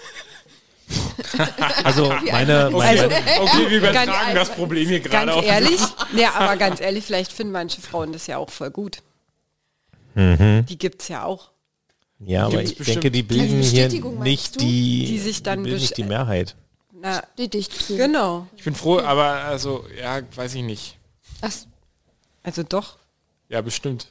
Also 1.84 2.10
meine, 2.32 2.70
meine 2.72 3.06
okay, 3.07 3.70
wir 3.70 3.78
übertragen 3.78 4.12
Ganz- 4.12 4.34
das 4.49 4.49
Problem 4.56 4.88
hier 4.88 4.99
gerade 4.99 5.26
Ganz 5.28 5.38
auf. 5.38 5.45
ehrlich, 5.45 5.80
ja, 6.16 6.34
aber 6.34 6.56
ganz 6.57 6.80
ehrlich, 6.82 7.06
vielleicht 7.06 7.32
finden 7.32 7.53
manche 7.53 7.82
Frauen 7.82 8.14
das 8.14 8.28
ja 8.28 8.38
auch 8.38 8.49
voll 8.49 8.72
gut. 8.72 8.99
mhm. 10.14 10.66
Die 10.68 10.78
gibt's 10.78 11.07
ja 11.07 11.24
auch. 11.24 11.52
ja, 12.20 12.45
aber 12.45 12.62
ich 12.62 12.76
bestimmt. 12.78 13.03
denke, 13.03 13.12
die 13.12 13.24
bilden 13.24 13.62
hier 13.62 13.90
nicht 13.90 14.62
die, 14.62 15.06
Die 15.07 15.20
sich 15.20 15.44
dann 15.44 15.64
bilden 15.64 15.80
nicht 15.80 15.98
die 15.98 16.03
Mehrheit. 16.03 16.56
Na, 17.02 17.22
Bestätigt 17.36 17.74
fühlen. 17.74 17.99
genau. 17.99 18.48
Ich 18.56 18.64
bin 18.64 18.74
froh, 18.74 18.99
aber 18.99 19.26
also, 19.26 19.86
ja, 19.99 20.22
weiß 20.36 20.56
ich 20.56 20.64
nicht. 20.64 20.98
Ach, 21.41 21.52
Also 22.44 22.64
doch, 22.64 22.98
Ja, 23.49 23.62
bestimmt. 23.62 24.07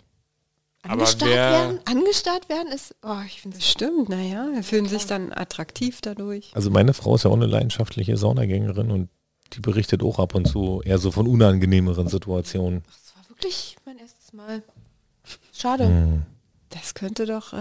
Angestarrt 0.88 1.30
wer, 1.30 1.50
werden? 1.50 1.80
Angestarrt 1.86 2.48
werden 2.48 2.72
ist. 2.72 2.94
Oh, 3.02 3.16
ich 3.26 3.40
finde 3.40 3.56
das 3.56 3.68
stimmt, 3.68 4.08
naja, 4.08 4.48
wir 4.52 4.62
fühlen 4.62 4.86
sich 4.86 5.06
dann 5.06 5.32
attraktiv 5.32 6.00
dadurch. 6.02 6.50
Also 6.54 6.70
meine 6.70 6.92
Frau 6.92 7.14
ist 7.14 7.24
ja 7.24 7.30
auch 7.30 7.36
eine 7.36 7.46
leidenschaftliche 7.46 8.16
Saunagängerin 8.16 8.90
und 8.90 9.08
die 9.54 9.60
berichtet 9.60 10.02
auch 10.02 10.18
ab 10.18 10.34
und 10.34 10.46
zu 10.46 10.82
eher 10.84 10.98
so 10.98 11.10
von 11.10 11.26
unangenehmeren 11.26 12.08
Situationen. 12.08 12.82
Das 12.86 13.14
war 13.16 13.28
wirklich 13.30 13.76
mein 13.86 13.98
erstes 13.98 14.32
Mal. 14.32 14.62
Schade. 15.52 15.86
Hm. 15.86 16.22
Das 16.70 16.94
könnte 16.94 17.24
doch 17.26 17.52
äh, 17.52 17.56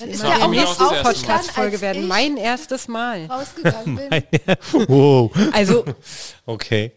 Dann 0.00 0.08
ist 0.08 0.22
ja 0.22 0.36
auch 0.36 0.52
noch 0.52 0.80
auch 0.80 0.90
das 0.90 1.02
Podcast-Folge 1.02 1.72
als 1.72 1.80
werden. 1.82 2.08
Mein 2.08 2.36
erstes 2.36 2.88
Mal. 2.88 3.26
rausgegangen 3.26 3.96
bin. 3.96 4.22
wow. 4.88 5.30
Also, 5.52 5.84
Okay. 6.46 6.92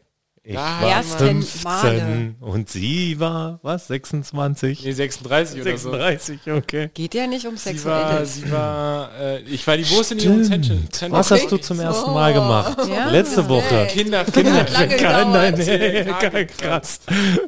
Ich 0.50 0.56
Da 0.56 0.82
war 0.82 0.90
ersten 0.90 1.44
15 1.44 2.36
und 2.40 2.70
sie 2.72 3.20
war, 3.20 3.60
was, 3.62 3.86
26? 3.86 4.84
Nee, 4.84 4.92
36 4.94 5.62
oder 5.62 5.78
so. 5.78 5.92
36, 5.92 6.40
okay. 6.52 6.90
Geht 6.92 7.14
ja 7.14 7.28
nicht 7.28 7.46
um 7.46 7.56
Sie 7.56 7.86
war, 7.86 8.24
Sexuelles. 8.24 8.34
sie 8.34 8.52
war, 8.52 9.12
äh, 9.20 9.42
ich 9.42 9.68
war 9.68 9.78
die 9.78 9.88
Wurst 9.92 10.12
in 10.14 10.18
ihrem 10.18 10.44
Zentrum. 10.44 10.88
Was 11.12 11.30
hast 11.30 11.52
du 11.52 11.58
zum 11.58 11.80
ersten 11.80 12.12
Mal 12.12 12.34
gemacht? 12.34 12.80
Ja. 12.90 13.12
Letzte 13.12 13.48
Woche. 13.48 13.88
Kinder, 13.92 14.26
Kinder, 14.26 14.66
kein, 14.66 15.32
nein, 15.32 15.54
nee, 15.56 16.04
kein, 16.20 16.48
krass. 16.48 17.02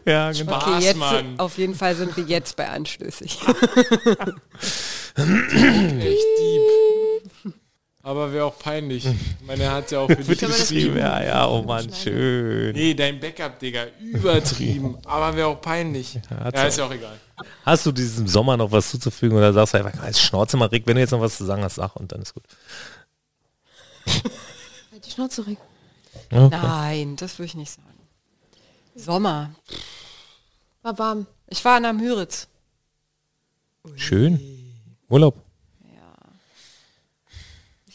Ja, 0.06 0.32
genau. 0.32 0.52
Spaß, 0.60 0.64
Okay, 0.76 0.84
jetzt 0.86 0.98
Mann. 0.98 1.40
auf 1.40 1.58
jeden 1.58 1.74
Fall 1.74 1.96
sind 1.96 2.16
wir 2.16 2.24
jetzt 2.26 2.56
bei 2.56 2.70
anstößig. 2.70 3.40
Echt 5.16 6.26
deep. 6.40 6.61
Aber 8.04 8.34
wäre 8.34 8.46
auch 8.46 8.58
peinlich. 8.58 9.06
Meine 9.46 9.72
hat 9.72 9.92
ja 9.92 10.00
auch 10.00 10.08
für 10.08 10.16
dich 10.16 10.40
geschrieben. 10.40 10.98
ja, 10.98 11.24
ja, 11.24 11.48
oh 11.48 11.62
Mann, 11.62 11.94
schön. 11.94 12.74
Nee, 12.74 12.94
dein 12.96 13.20
Backup, 13.20 13.60
Digga, 13.60 13.86
übertrieben. 14.00 14.98
Aber 15.06 15.36
wäre 15.36 15.48
auch 15.48 15.62
peinlich. 15.62 16.18
hat's 16.30 16.58
Ja, 16.58 16.64
auch. 16.64 16.68
ist 16.68 16.78
ja 16.78 16.86
auch 16.86 16.92
egal. 16.92 17.20
Hast 17.64 17.86
du 17.86 17.92
diesem 17.92 18.28
Sommer 18.28 18.58
noch 18.58 18.72
was 18.72 18.90
zuzufügen 18.90 19.38
oder 19.38 19.54
sagst 19.54 19.74
du 19.74 19.78
einfach, 19.80 20.02
als 20.02 20.20
Schnauze 20.22 20.58
mal 20.58 20.66
Rick, 20.68 20.88
wenn 20.88 20.96
du 20.96 21.02
jetzt 21.02 21.12
noch 21.12 21.22
was 21.22 21.38
zu 21.38 21.46
sagen 21.46 21.64
hast, 21.64 21.76
sag 21.76 21.96
und 21.96 22.12
dann 22.12 22.22
ist 22.22 22.34
gut. 22.34 22.44
Halt 24.92 25.06
Die 25.06 25.12
Schnauze 25.12 25.46
reg. 25.46 25.58
Okay. 26.32 26.50
Nein, 26.50 27.16
das 27.18 27.38
würde 27.38 27.46
ich 27.48 27.56
nicht 27.56 27.72
sagen. 27.72 27.88
Sommer. 28.96 29.52
War 30.82 30.98
warm. 30.98 31.28
Ich 31.48 31.64
war 31.64 31.78
in 31.78 31.84
der 31.84 31.94
Müritz. 31.94 32.48
Schön. 33.96 34.40
Urlaub. 35.10 35.36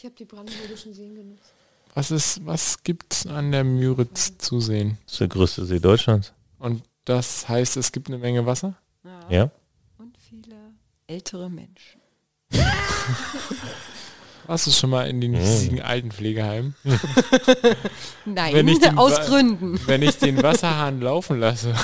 Ich 0.07 0.09
habe 0.09 0.19
die 0.19 0.25
brandenburgischen 0.25 0.95
Seen 0.95 1.17
genutzt. 1.17 1.53
Was 1.95 2.13
ist, 2.13 2.47
was 2.47 2.85
gibt's 2.85 3.27
an 3.27 3.51
der 3.51 3.65
Müritz 3.65 4.39
zu 4.39 4.61
sehen? 4.61 4.99
Das 5.03 5.15
ist 5.15 5.21
der 5.21 5.27
größte 5.27 5.65
See 5.65 5.81
Deutschlands. 5.81 6.33
Und 6.61 6.85
das 7.05 7.49
heißt, 7.49 7.77
es 7.77 7.91
gibt 7.91 8.07
eine 8.07 8.19
Menge 8.19 8.47
Wasser? 8.47 8.77
Ja. 9.29 9.51
Und 9.99 10.17
viele 10.17 10.55
ältere 11.09 11.51
Menschen. 11.51 12.01
Warst 14.47 14.69
du 14.69 14.71
schon 14.71 14.91
mal 14.91 15.11
in 15.11 15.21
den 15.21 15.35
hiesigen 15.35 15.83
Altenpflegeheimen? 15.83 16.77
Nein, 18.25 18.55
Wenn 18.55 18.69
ich 18.69 18.79
den 18.79 18.97
aus 18.99 19.27
Gründen. 19.27 19.81
Wenn 19.89 20.03
ich 20.03 20.19
den 20.19 20.41
Wasserhahn 20.41 21.01
laufen 21.01 21.41
lasse, 21.41 21.75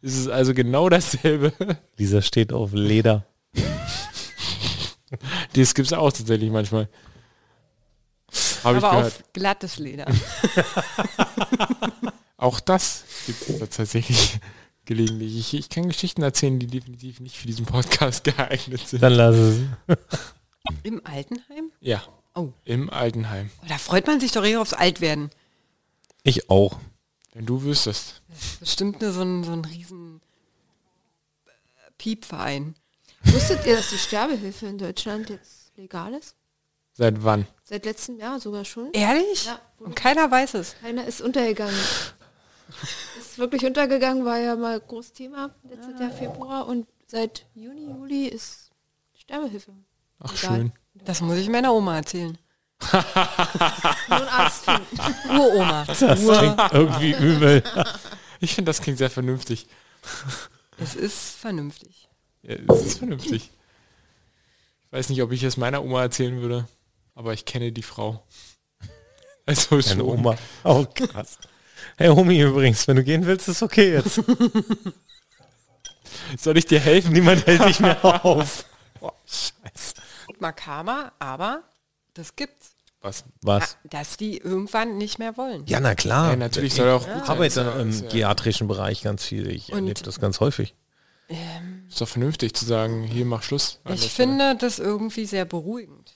ist 0.00 0.16
es 0.16 0.28
also 0.28 0.54
genau 0.54 0.88
dasselbe. 0.88 1.52
Dieser 1.98 2.22
steht 2.22 2.54
auf 2.54 2.72
Leder. 2.72 3.26
Das 5.52 5.74
gibt's 5.74 5.92
auch 5.92 6.10
tatsächlich 6.10 6.50
manchmal. 6.50 6.88
Ich 8.32 8.64
Aber 8.64 8.92
auf 8.92 9.22
glattes 9.32 9.78
Leder. 9.78 10.06
Auch 12.36 12.60
das 12.60 13.04
gibt 13.26 13.48
es 13.48 13.58
tatsächlich 13.58 14.38
gelegentlich. 14.86 15.36
Ich, 15.38 15.54
ich 15.54 15.68
kann 15.68 15.88
Geschichten 15.88 16.22
erzählen, 16.22 16.58
die 16.58 16.66
definitiv 16.66 17.20
nicht 17.20 17.36
für 17.36 17.46
diesen 17.46 17.66
Podcast 17.66 18.24
geeignet 18.36 18.86
sind. 18.88 19.02
Dann 19.02 19.12
lass 19.12 19.36
es. 19.36 19.60
Im 20.82 21.04
Altenheim? 21.04 21.70
Ja. 21.80 22.02
Oh. 22.34 22.52
Im 22.64 22.88
Altenheim. 22.90 23.50
Da 23.68 23.76
freut 23.78 24.06
man 24.06 24.20
sich 24.20 24.32
doch 24.32 24.44
eher 24.44 24.60
aufs 24.60 24.72
Altwerden. 24.72 25.30
Ich 26.22 26.48
auch. 26.48 26.78
Wenn 27.34 27.46
du 27.46 27.62
wüsstest. 27.62 28.22
Bestimmt 28.58 29.00
nur 29.00 29.12
so 29.12 29.22
ein, 29.22 29.44
so 29.44 29.52
ein 29.52 29.64
riesen 29.64 30.20
äh, 31.46 31.90
Piepverein. 31.98 32.74
Wusstet 33.24 33.66
ihr, 33.66 33.76
dass 33.76 33.90
die 33.90 33.98
Sterbehilfe 33.98 34.66
in 34.66 34.78
Deutschland 34.78 35.30
jetzt 35.30 35.72
legal 35.76 36.14
ist? 36.14 36.34
Seit 37.00 37.24
wann? 37.24 37.46
Seit 37.64 37.86
letztem 37.86 38.18
Jahr 38.18 38.38
sogar 38.40 38.66
schon. 38.66 38.92
Ehrlich? 38.92 39.46
Ja. 39.46 39.58
Und 39.78 39.96
keiner 39.96 40.30
weiß 40.30 40.52
es. 40.52 40.76
Keiner 40.82 41.06
ist 41.06 41.22
untergegangen. 41.22 41.74
ist 43.18 43.38
wirklich 43.38 43.64
untergegangen, 43.64 44.26
war 44.26 44.36
ja 44.36 44.54
mal 44.54 44.78
groß 44.78 45.14
Thema 45.14 45.48
letztes 45.62 45.98
Jahr 45.98 46.10
Februar 46.10 46.66
und 46.66 46.86
seit 47.06 47.46
Juni, 47.54 47.86
Juli 47.86 48.26
ist 48.26 48.70
Sterbehilfe. 49.14 49.72
Ach, 50.18 50.30
legal. 50.42 50.56
schön. 50.58 50.72
Das 50.92 51.22
muss 51.22 51.38
ich 51.38 51.48
meiner 51.48 51.72
Oma 51.72 51.96
erzählen. 51.96 52.36
Nur 52.92 54.18
einen 54.18 54.28
Arzt 54.28 54.66
finden. 54.66 55.30
Uroma. 55.30 55.84
Das 55.86 56.00
klingt 56.00 56.72
irgendwie 56.72 57.12
übel. 57.14 57.62
Ich 58.40 58.54
finde, 58.54 58.68
das 58.68 58.82
klingt 58.82 58.98
sehr 58.98 59.08
vernünftig. 59.08 59.68
Es 60.76 60.96
ist 60.96 61.36
vernünftig. 61.38 62.10
Ja, 62.42 62.56
es 62.68 62.84
ist 62.84 62.98
vernünftig. 62.98 63.50
Ich 64.84 64.92
weiß 64.92 65.08
nicht, 65.08 65.22
ob 65.22 65.32
ich 65.32 65.42
es 65.44 65.56
meiner 65.56 65.82
Oma 65.82 66.02
erzählen 66.02 66.42
würde, 66.42 66.68
aber 67.20 67.34
ich 67.34 67.44
kenne 67.44 67.70
die 67.70 67.82
Frau. 67.82 68.24
Also 69.46 69.80
Deine 69.80 69.82
schon. 69.82 70.00
Oma. 70.02 70.36
Oh, 70.64 70.86
krass. 70.94 71.38
Hey 71.96 72.08
Homie 72.08 72.40
übrigens, 72.40 72.86
wenn 72.86 72.96
du 72.96 73.02
gehen 73.04 73.26
willst, 73.26 73.48
ist 73.48 73.62
okay 73.62 73.92
jetzt. 73.94 74.20
Soll 76.38 76.56
ich 76.58 76.66
dir 76.66 76.78
helfen? 76.78 77.12
Niemand 77.12 77.46
hält 77.46 77.64
dich 77.64 77.80
mehr 77.80 78.02
auf. 78.24 78.64
Oh, 79.00 79.10
scheiße. 79.26 79.94
Makaber, 80.38 81.12
aber 81.18 81.62
das 82.14 82.36
gibt's. 82.36 82.72
Was? 83.00 83.24
Was? 83.42 83.76
Dass 83.84 84.16
die 84.18 84.36
irgendwann 84.38 84.98
nicht 84.98 85.18
mehr 85.18 85.36
wollen. 85.36 85.64
Ja, 85.66 85.80
na 85.80 85.94
klar. 85.94 86.30
Ja, 86.30 86.36
natürlich 86.36 86.74
soll 86.74 86.90
auch 86.90 87.06
gut 87.06 87.16
Ich 87.16 87.20
sein. 87.26 87.30
arbeite 87.30 87.46
Ist 87.46 87.56
ja- 87.56 87.80
im 87.80 87.90
ist 87.90 88.02
ja- 88.02 88.08
geriatrischen 88.08 88.68
Bereich 88.68 89.02
ganz 89.02 89.24
viel. 89.24 89.48
Ich 89.50 89.72
erlebe 89.72 90.02
das 90.02 90.20
ganz 90.20 90.40
häufig. 90.40 90.74
Ist 91.88 92.00
doch 92.00 92.08
vernünftig 92.08 92.54
zu 92.54 92.64
sagen, 92.66 93.02
hier 93.04 93.24
mach 93.24 93.42
Schluss. 93.42 93.80
Ich 93.88 94.00
Stelle. 94.10 94.10
finde 94.10 94.56
das 94.56 94.78
irgendwie 94.78 95.26
sehr 95.26 95.44
beruhigend. 95.44 96.09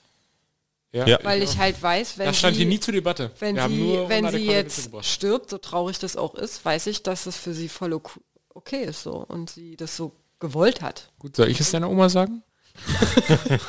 Ja. 1.05 1.19
Weil 1.23 1.43
ich 1.43 1.57
halt 1.57 1.81
weiß, 1.81 2.17
wenn 2.17 2.27
Das 2.27 2.37
stand 2.39 2.55
sie, 2.55 2.61
hier 2.61 2.69
nie 2.69 2.79
zur 2.79 2.93
Debatte. 2.93 3.31
wenn 3.39 3.55
Wir 3.55 3.67
sie, 3.69 3.99
wenn 4.07 4.29
sie 4.31 4.45
jetzt 4.45 4.89
stirbt, 5.01 5.49
so 5.49 5.57
traurig 5.57 5.99
das 5.99 6.15
auch 6.15 6.35
ist, 6.35 6.63
weiß 6.63 6.87
ich, 6.87 7.03
dass 7.03 7.25
es 7.25 7.35
für 7.35 7.53
sie 7.53 7.67
voll 7.69 7.93
ok- 7.93 8.19
okay 8.53 8.83
ist 8.85 9.03
so 9.03 9.13
und 9.27 9.49
sie 9.49 9.75
das 9.75 9.95
so 9.97 10.13
gewollt 10.39 10.81
hat. 10.81 11.09
Gut, 11.19 11.35
soll 11.35 11.49
ich 11.49 11.59
es 11.59 11.71
deiner 11.71 11.89
Oma 11.89 12.07
sagen? 12.09 12.43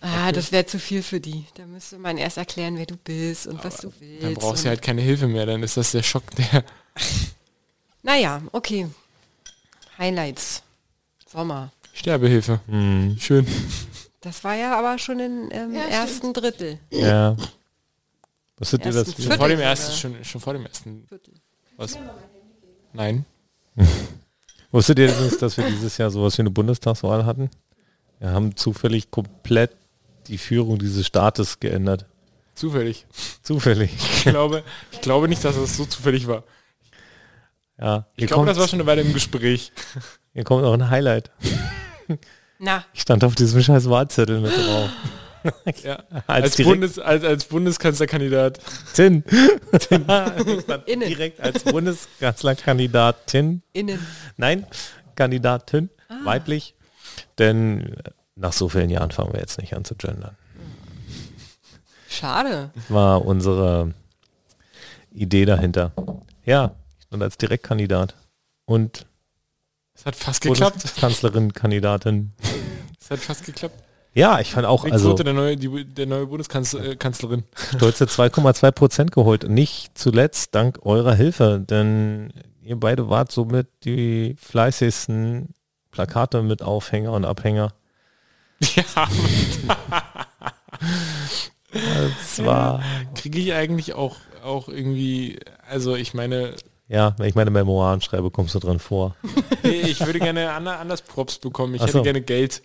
Ah, 0.00 0.30
das 0.30 0.52
wäre 0.52 0.64
zu 0.64 0.78
viel 0.78 1.02
für 1.02 1.18
die. 1.18 1.44
Da 1.56 1.66
müsste 1.66 1.98
man 1.98 2.18
erst 2.18 2.36
erklären, 2.36 2.76
wer 2.76 2.86
du 2.86 2.96
bist 2.96 3.48
und 3.48 3.64
was 3.64 3.78
du 3.78 3.92
willst. 3.98 4.22
Dann 4.22 4.34
brauchst 4.34 4.64
du 4.64 4.68
halt 4.68 4.80
keine 4.80 5.02
Hilfe 5.02 5.26
mehr, 5.26 5.44
dann 5.44 5.62
ist 5.64 5.76
das 5.76 5.90
der 5.90 6.02
Schock, 6.04 6.22
der... 6.36 6.64
Naja, 8.04 8.40
okay. 8.52 8.86
Highlights. 9.98 10.62
Sommer. 11.26 11.72
Sterbehilfe. 11.92 12.60
Schön. 13.18 13.44
Das 14.20 14.42
war 14.44 14.54
ja 14.54 14.76
aber 14.78 14.98
schon 14.98 15.20
im 15.20 15.48
ähm, 15.52 15.74
Ja, 15.74 15.80
stimmt. 15.82 15.92
ersten 15.94 16.32
Drittel. 16.32 16.78
Ja. 16.90 17.36
Wusstet 18.56 18.84
ihr 18.84 18.92
das? 18.92 19.08
Ersten 19.08 19.22
Schon 19.22 19.32
vor 19.32 19.48
dem 19.48 19.58
Viertel 19.58 19.70
ersten, 19.70 19.96
schon, 19.96 20.24
schon 20.24 20.40
vor 20.40 20.52
dem 20.54 20.66
ersten. 20.66 21.06
Was? 21.76 21.98
Nein. 22.92 23.24
Wusstet 24.72 24.98
ihr 24.98 25.08
übrigens, 25.08 25.38
dass 25.38 25.56
wir 25.56 25.64
dieses 25.66 25.96
Jahr 25.98 26.10
sowas 26.10 26.36
wie 26.36 26.42
eine 26.42 26.50
Bundestagswahl 26.50 27.24
hatten? 27.24 27.48
Wir 28.18 28.30
haben 28.30 28.56
zufällig 28.56 29.10
komplett 29.10 29.70
die 30.26 30.38
Führung 30.38 30.78
dieses 30.78 31.06
Staates 31.06 31.60
geändert. 31.60 32.06
Zufällig. 32.54 33.06
Zufällig. 33.42 33.94
Ich 33.94 34.24
glaube, 34.24 34.64
ich 34.90 35.00
glaube 35.00 35.28
nicht, 35.28 35.44
dass 35.44 35.54
das 35.54 35.76
so 35.76 35.84
zufällig 35.84 36.26
war. 36.26 36.42
Ja. 37.80 38.06
Ich 38.16 38.26
glaube, 38.26 38.46
das 38.46 38.58
war 38.58 38.66
schon 38.66 38.80
eine 38.80 38.86
Weile 38.86 39.02
im 39.02 39.12
Gespräch. 39.12 39.70
Hier 40.32 40.42
kommt 40.42 40.62
noch 40.62 40.72
ein 40.72 40.90
Highlight. 40.90 41.30
Na, 42.58 42.84
Ich 42.92 43.02
stand 43.02 43.24
auf 43.24 43.34
diesem 43.34 43.62
scheiß 43.62 43.88
Wahlzettel 43.88 44.40
mit 44.40 44.52
drauf. 44.56 44.90
Ja. 45.84 46.02
Als 46.26 46.44
Als, 46.44 46.56
Bundes, 46.56 46.98
als, 46.98 47.22
als 47.24 47.44
Bundeskanzlerkandidat. 47.44 48.58
Tin. 48.92 49.22
Innen. 50.86 51.08
direkt 51.08 51.40
als 51.40 51.62
Bundeskanzlerkandidatin. 51.62 53.62
innen. 53.72 54.04
Nein, 54.36 54.66
Kandidatin, 55.14 55.90
weiblich. 56.24 56.74
Denn 57.38 57.94
nach 58.34 58.52
so 58.52 58.68
vielen 58.68 58.90
Jahren 58.90 59.12
fangen 59.12 59.32
wir 59.32 59.40
jetzt 59.40 59.60
nicht 59.60 59.74
an 59.74 59.84
zu 59.84 59.94
gendern. 59.94 60.36
Schade. 62.08 62.70
War 62.88 63.24
unsere 63.24 63.94
Idee 65.12 65.44
dahinter. 65.44 65.92
Ja, 66.44 66.72
ich 66.98 67.04
stand 67.06 67.22
als 67.22 67.38
Direktkandidat. 67.38 68.16
Und 68.64 69.06
Es 69.98 70.06
hat 70.06 70.14
fast 70.14 70.40
geklappt. 70.42 70.94
Kanzlerin, 71.00 71.52
Kandidatin. 71.54 72.30
Es 73.00 73.10
hat 73.10 73.18
fast 73.18 73.44
geklappt. 73.44 73.82
Ja, 74.14 74.38
ich 74.40 74.52
fand 74.52 74.66
auch, 74.66 74.84
Rick 74.84 74.92
also 74.92 75.12
der 75.14 75.32
neue, 75.32 75.56
die, 75.56 75.84
der 75.84 76.06
neue 76.06 76.26
Bundeskanzlerin. 76.26 77.44
stolze 77.54 78.04
2,2 78.04 78.70
Prozent 78.72 79.12
geholt. 79.12 79.48
Nicht 79.48 79.98
zuletzt 79.98 80.54
dank 80.54 80.84
eurer 80.84 81.14
Hilfe, 81.14 81.64
denn 81.68 82.32
ihr 82.62 82.76
beide 82.78 83.08
wart 83.10 83.32
somit 83.32 83.66
die 83.84 84.36
fleißigsten 84.40 85.54
Plakate 85.90 86.42
mit 86.42 86.62
Aufhänger 86.62 87.12
und 87.12 87.24
Abhänger. 87.24 87.72
Ja. 88.60 88.84
Das 91.70 92.44
war, 92.46 92.82
Kriege 93.14 93.38
ich 93.40 93.52
eigentlich 93.52 93.92
auch, 93.92 94.16
auch 94.42 94.68
irgendwie, 94.68 95.38
also 95.68 95.96
ich 95.96 96.14
meine, 96.14 96.54
ja, 96.88 97.14
wenn 97.18 97.28
ich 97.28 97.34
meine 97.34 97.50
Memoiren 97.50 98.00
schreibe, 98.00 98.30
kommst 98.30 98.54
du 98.54 98.58
drin 98.58 98.78
vor. 98.78 99.14
nee, 99.62 99.80
ich 99.82 100.00
würde 100.04 100.18
gerne 100.18 100.52
ander- 100.52 100.78
anders 100.80 101.02
Props 101.02 101.38
bekommen. 101.38 101.74
Ich 101.74 101.82
Ach 101.82 101.88
so. 101.88 101.98
hätte 101.98 102.04
gerne 102.04 102.20
Geld. 102.22 102.62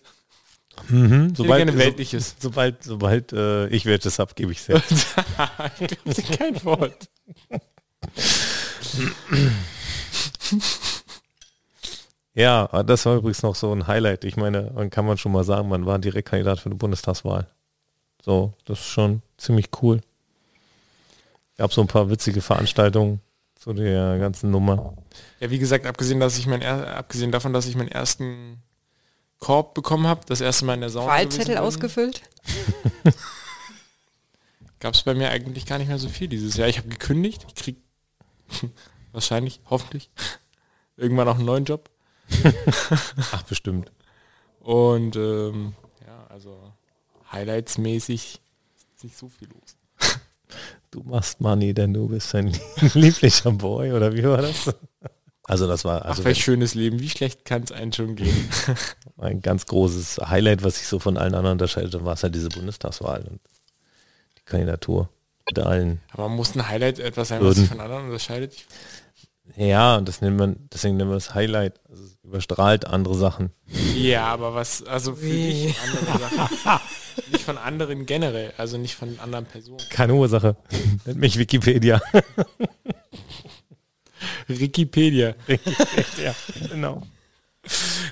Mhm, 0.90 1.34
Ich 1.34 1.40
hätte 1.40 1.48
gerne 1.50 1.78
Weltliches. 1.78 2.30
So, 2.32 2.36
sobald 2.50 2.84
sobald 2.84 3.32
äh, 3.34 3.68
ich 3.68 3.86
welches 3.86 4.18
habe, 4.20 4.34
gebe 4.34 4.52
ich 4.52 4.60
es 4.60 4.66
selbst. 4.66 5.08
ich 5.80 5.88
glaube, 5.88 6.38
kein 6.38 6.64
Wort. 6.66 7.10
Ja, 12.36 12.68
das 12.84 13.06
war 13.06 13.18
übrigens 13.18 13.44
noch 13.44 13.56
so 13.56 13.72
ein 13.72 13.86
Highlight. 13.88 14.24
Ich 14.24 14.38
meine, 14.38 14.72
man 14.74 14.90
kann 14.90 15.06
man 15.06 15.18
schon 15.18 15.32
mal 15.32 15.44
sagen, 15.44 15.70
man 15.70 15.86
war 15.86 16.00
Direktkandidat 16.00 16.60
für 16.60 16.66
eine 16.68 16.76
Bundestagswahl. 16.76 17.48
So, 18.24 18.54
das 18.66 18.80
ist 18.80 18.86
schon 18.88 19.22
ziemlich 19.38 19.68
cool. 19.82 20.02
Gab 21.58 21.72
so 21.72 21.82
ein 21.82 21.88
paar 21.88 22.10
witzige 22.10 22.42
Veranstaltungen 22.42 23.20
zu 23.64 23.72
der 23.74 24.20
ganzen 24.20 24.52
Nummer. 24.52 24.94
Ja, 25.40 25.50
wie 25.50 25.58
gesagt, 25.60 25.86
abgesehen, 25.86 26.20
dass 26.20 26.38
ich 26.38 26.48
mein, 26.48 26.62
er- 26.62 26.98
abgesehen 26.98 27.32
davon, 27.32 27.54
dass 27.54 27.66
ich 27.66 27.76
meinen 27.78 27.88
ersten 27.88 28.62
Korb 29.40 29.74
bekommen 29.74 30.06
habe, 30.06 30.22
das 30.28 30.42
erste 30.42 30.66
Mal 30.66 30.74
in 30.74 30.82
der 30.82 30.90
Sauna. 30.90 31.08
Wahlzettel 31.08 31.58
ausgefüllt? 31.58 32.24
Gab 34.82 34.96
es 34.96 35.04
bei 35.04 35.14
mir 35.14 35.30
eigentlich 35.30 35.66
gar 35.66 35.78
nicht 35.78 35.88
mehr 35.88 35.98
so 35.98 36.10
viel 36.10 36.28
dieses 36.28 36.58
Jahr. 36.58 36.68
Ich 36.68 36.78
habe 36.78 36.90
gekündigt. 36.90 37.46
Ich 37.48 37.56
krieg 37.56 37.78
wahrscheinlich, 39.14 39.62
hoffentlich, 39.70 40.10
irgendwann 40.98 41.30
auch 41.30 41.36
einen 41.36 41.46
neuen 41.46 41.64
Job. 41.64 41.90
Ach, 43.32 43.44
bestimmt. 43.44 43.92
Und 44.60 45.16
ähm, 45.16 45.74
ja, 46.06 46.28
also 46.28 46.74
Highlights-mäßig 47.32 48.42
ist 48.96 49.04
nicht 49.06 49.18
so 49.18 49.30
viel 49.30 49.48
los. 49.48 49.78
Du 50.94 51.02
machst 51.02 51.42
Money, 51.42 51.74
denn 51.74 51.92
du 51.92 52.08
bist 52.08 52.36
ein 52.36 52.56
lieblicher 52.94 53.52
Boy, 53.52 53.94
oder 53.94 54.14
wie 54.14 54.24
war 54.24 54.44
das? 54.44 54.76
Also 55.46 55.68
das 55.68 55.84
war 55.84 56.06
also 56.06 56.22
Ach, 56.22 56.26
welch 56.26 56.44
schönes 56.44 56.76
Leben. 56.76 57.00
Wie 57.00 57.10
schlecht 57.10 57.46
kann 57.46 57.64
es 57.64 57.72
einen 57.72 57.92
schon 57.92 58.16
gehen? 58.16 58.48
ein 59.18 59.42
ganz 59.42 59.66
großes 59.66 60.20
Highlight, 60.20 60.64
was 60.64 60.78
sich 60.78 60.86
so 60.86 61.00
von 61.00 61.18
allen 61.18 61.34
anderen 61.34 61.54
unterscheidet, 61.54 62.06
war 62.06 62.14
es 62.14 62.22
halt 62.22 62.36
diese 62.36 62.50
Bundestagswahl 62.50 63.24
und 63.24 63.40
die 64.38 64.44
Kandidatur 64.46 65.10
mit 65.48 65.58
allen. 65.58 66.00
Aber 66.12 66.30
muss 66.30 66.56
ein 66.56 66.68
Highlight 66.68 67.00
etwas 67.00 67.30
sein, 67.30 67.44
was 67.44 67.56
sich 67.56 67.70
von 67.70 67.80
anderen 67.80 68.06
unterscheidet? 68.06 68.54
Ja, 69.56 69.98
und 69.98 70.08
das 70.08 70.22
nennt 70.22 70.38
man, 70.38 70.56
deswegen 70.74 70.98
nennen 70.98 71.12
wir 71.12 71.18
es 71.18 71.36
Highlight. 71.36 71.80
Also 71.90 72.04
es 72.04 72.18
überstrahlt 72.24 72.86
andere 72.86 73.16
Sachen. 73.16 73.52
ja, 73.96 74.26
aber 74.26 74.56
was, 74.56 74.84
also 74.84 75.16
für 75.16 75.28
dich 75.30 75.76
andere 75.80 76.20
Sachen. 76.20 76.80
Nicht 77.32 77.44
von 77.44 77.58
anderen 77.60 78.08
generell, 78.08 78.54
also 78.58 78.78
nicht 78.80 78.96
von 78.96 79.20
anderen 79.20 79.46
Personen. 79.46 79.78
Keine 79.92 80.16
Ursache. 80.16 80.56
Nennt 81.06 81.20
mich 81.20 81.38
Wikipedia. 81.38 82.02
Wikipedia. 84.48 85.36
ja, 86.24 86.36
genau. 86.70 87.02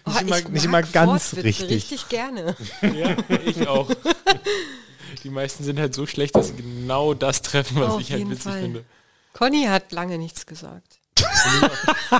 Oh, 0.06 0.10
Nicht 0.12 0.22
immer, 0.22 0.40
ich 0.40 0.48
nicht 0.50 0.68
mag 0.70 0.86
immer 0.86 0.92
ganz 0.94 1.36
richtig. 1.36 1.70
richtig 1.70 2.10
gerne. 2.10 2.56
Ja, 2.82 3.16
ich 3.46 3.68
auch. 3.68 3.90
Die 5.24 5.30
meisten 5.30 5.64
sind 5.64 5.80
halt 5.80 5.94
so 5.94 6.06
schlecht, 6.06 6.36
dass 6.36 6.48
sie 6.50 6.56
genau 6.56 7.14
das 7.14 7.42
treffen, 7.42 7.80
was 7.80 7.94
Auf 7.94 8.02
ich 8.02 8.12
halt 8.12 8.30
witzig 8.30 8.44
Fall. 8.44 8.62
finde. 8.62 8.86
Conny 9.34 9.66
hat 9.66 9.92
lange 9.92 10.18
nichts 10.18 10.46
gesagt. 10.46 11.00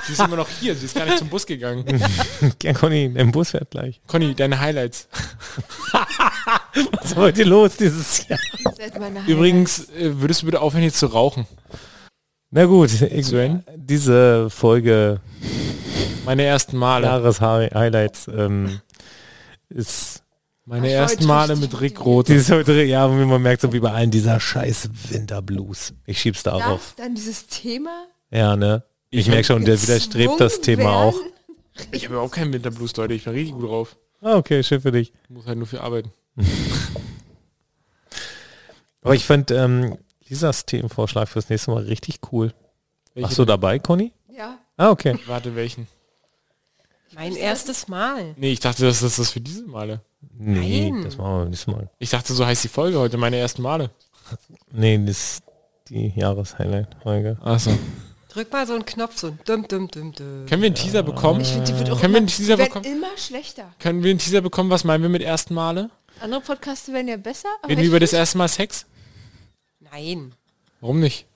Sie 0.06 0.12
ist 0.12 0.20
immer 0.20 0.36
noch 0.36 0.48
hier, 0.48 0.74
sie 0.74 0.86
ist 0.86 0.94
gar 0.94 1.04
nicht 1.04 1.18
zum 1.18 1.28
Bus 1.28 1.46
gegangen. 1.46 1.84
Ja, 2.62 2.72
Conny, 2.72 3.12
dein 3.12 3.32
Bus 3.32 3.50
fährt 3.50 3.70
gleich. 3.70 4.00
Conny, 4.06 4.34
deine 4.34 4.58
Highlights. 4.60 5.08
Was 5.92 7.04
ist 7.10 7.16
heute 7.16 7.44
los 7.44 7.76
dieses 7.76 8.26
Jahr? 8.28 8.38
Übrigens, 9.26 9.88
äh, 9.90 10.20
würdest 10.20 10.42
du 10.42 10.46
bitte 10.46 10.60
aufhören, 10.60 10.84
jetzt 10.84 10.98
zu 10.98 11.06
rauchen? 11.06 11.46
Na 12.50 12.64
gut, 12.66 12.90
ich, 13.02 13.26
Sven? 13.26 13.64
diese 13.76 14.50
Folge 14.50 15.20
Meine 16.24 16.44
ersten 16.44 16.76
Male. 16.76 17.06
Jahres-Highlights 17.06 18.28
ähm, 18.28 18.80
ist 19.68 20.22
Meine 20.64 20.90
ersten 20.90 21.26
Male 21.26 21.56
mit 21.56 21.80
Rick 21.80 22.04
Roth. 22.04 22.28
die 22.28 22.34
ist 22.34 22.50
heute, 22.50 22.82
ja, 22.82 23.10
wie 23.10 23.24
man 23.24 23.40
merkt, 23.42 23.62
so 23.62 23.72
wie 23.72 23.80
bei 23.80 23.92
allen 23.92 24.10
dieser 24.10 24.38
scheiß 24.40 24.90
Winterblues. 25.10 25.94
Ich 26.06 26.20
schieb's 26.20 26.42
Darf 26.42 26.58
darauf. 26.62 26.94
dann 26.96 27.14
dieses 27.14 27.46
Thema 27.46 28.06
Ja, 28.32 28.56
ne? 28.56 28.82
Ich 29.10 29.28
merke 29.28 29.44
schon, 29.44 29.64
der 29.64 29.80
widerstrebt 29.80 30.40
das 30.40 30.60
Thema 30.62 30.90
auch. 30.90 31.14
werden? 31.14 31.32
Ich 31.92 32.04
habe 32.04 32.14
überhaupt 32.14 32.32
keinen 32.32 32.52
Winterblues, 32.52 32.96
Leute. 32.96 33.14
Ich 33.14 33.24
bin 33.24 33.34
richtig 33.34 33.54
gut 33.54 33.68
drauf. 33.68 33.96
Ah, 34.22 34.36
okay, 34.36 34.62
schön 34.62 34.80
für 34.80 34.92
dich. 34.92 35.12
Ich 35.24 35.30
muss 35.30 35.46
halt 35.46 35.58
nur 35.58 35.66
viel 35.66 35.80
arbeiten. 35.80 36.12
Aber 39.02 39.14
ich 39.14 39.24
fand 39.26 39.50
ähm, 39.50 39.98
Lisas 40.28 40.64
Themenvorschlag 40.64 41.28
fürs 41.28 41.48
nächste 41.50 41.72
Mal 41.72 41.82
richtig 41.84 42.20
cool. 42.32 42.54
Welche 43.14 43.28
Warst 43.28 43.38
du 43.38 43.44
dabei, 43.44 43.78
Conny? 43.78 44.12
Ja. 44.34 44.58
Ah, 44.76 44.90
okay. 44.90 45.18
Warte, 45.26 45.54
welchen? 45.54 45.86
Mein 47.14 47.36
erstes 47.36 47.88
Mal. 47.88 48.34
Nee, 48.36 48.52
ich 48.52 48.60
dachte, 48.60 48.84
das 48.86 49.02
ist 49.02 49.18
das 49.18 49.32
für 49.32 49.40
diese 49.40 49.66
Male. 49.66 50.00
Nee, 50.38 50.90
Nein. 50.90 51.04
das 51.04 51.18
machen 51.18 51.38
wir 51.40 51.44
nächstes 51.46 51.66
Mal. 51.74 51.90
Ich 51.98 52.08
dachte, 52.10 52.32
so 52.32 52.46
heißt 52.46 52.64
die 52.64 52.68
Folge 52.68 52.98
heute, 52.98 53.18
meine 53.18 53.36
ersten 53.36 53.60
Male. 53.60 53.90
Nee, 54.70 54.98
das 55.04 55.16
ist 55.34 55.42
die 55.88 56.12
Jahreshighlight-Folge. 56.16 57.36
Achso. 57.42 57.76
Drück 58.32 58.50
mal 58.52 58.66
so 58.66 58.72
einen 58.74 58.86
Knopf, 58.86 59.18
so 59.18 59.26
ein 59.28 59.38
dumm, 59.44 59.68
dumm, 59.68 59.88
dumm, 59.88 60.12
dumm. 60.12 60.46
Können 60.48 60.62
wir 60.62 60.66
einen 60.66 60.74
Teaser 60.74 61.02
bekommen? 61.02 61.40
Ich 61.42 61.48
finde, 61.48 61.70
die 61.70 61.78
wird 61.78 61.90
auch 61.90 62.00
Können 62.00 62.14
wir 62.14 62.18
immer, 62.18 62.18
einen 62.18 62.26
Teaser 62.28 62.56
werden 62.58 62.68
bekommen? 62.72 62.84
immer 62.86 63.08
schlechter. 63.18 63.64
Können 63.78 64.02
wir 64.02 64.10
einen 64.10 64.18
Teaser 64.18 64.40
bekommen? 64.40 64.70
Was 64.70 64.84
meinen 64.84 65.02
wir 65.02 65.10
mit 65.10 65.22
ersten 65.22 65.52
Male? 65.54 65.90
Andere 66.20 66.40
Podcasts 66.40 66.90
werden 66.90 67.08
ja 67.08 67.16
besser. 67.18 67.48
aber 67.60 67.68
Reden 67.70 67.78
wir 67.80 67.84
ich 67.84 67.88
über 67.90 68.00
das 68.00 68.10
find- 68.10 68.20
erste 68.20 68.38
Mal 68.38 68.48
Sex? 68.48 68.86
Nein, 69.80 70.34
Warum 70.80 71.00
nicht? 71.00 71.26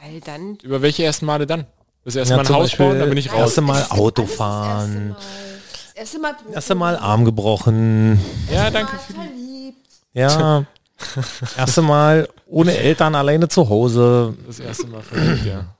weil 0.00 0.20
dann 0.20 0.56
Über 0.62 0.80
welche 0.80 1.02
ersten 1.04 1.26
Male 1.26 1.44
dann? 1.46 1.66
Das 2.04 2.14
erste 2.14 2.32
Ja, 2.34 2.36
Mal 2.36 2.42
ein 2.42 2.46
zum 2.46 2.56
Haus 2.56 2.62
Beispiel 2.70 2.86
bauen, 2.86 2.98
dann 3.00 3.08
bin 3.08 3.18
ich 3.18 3.32
raus. 3.32 3.40
Erste 3.40 3.60
Mal 3.62 3.72
Alles 3.74 3.88
das 3.88 3.98
Auto 3.98 4.22
erste 4.22 4.36
fahren. 4.36 5.08
Mal. 5.08 5.16
Das 5.16 5.94
erste 5.96 6.18
Mal, 6.20 6.34
Erste 6.52 6.74
Mal 6.76 6.96
Arm 6.96 7.24
gebrochen. 7.24 8.20
Ja, 8.52 8.70
danke 8.70 8.92
Mal 8.92 8.98
für 9.00 9.12
die. 9.12 9.18
verliebt. 9.18 9.88
Ja. 10.12 10.64
Erste 11.56 11.82
Mal 11.82 12.28
ohne 12.46 12.76
Eltern 12.76 13.14
alleine 13.16 13.48
zu 13.48 13.68
Hause. 13.68 14.36
Das 14.46 14.60
erste 14.60 14.86
Mal 14.86 15.02
verliebt, 15.02 15.44
ja. 15.46 15.74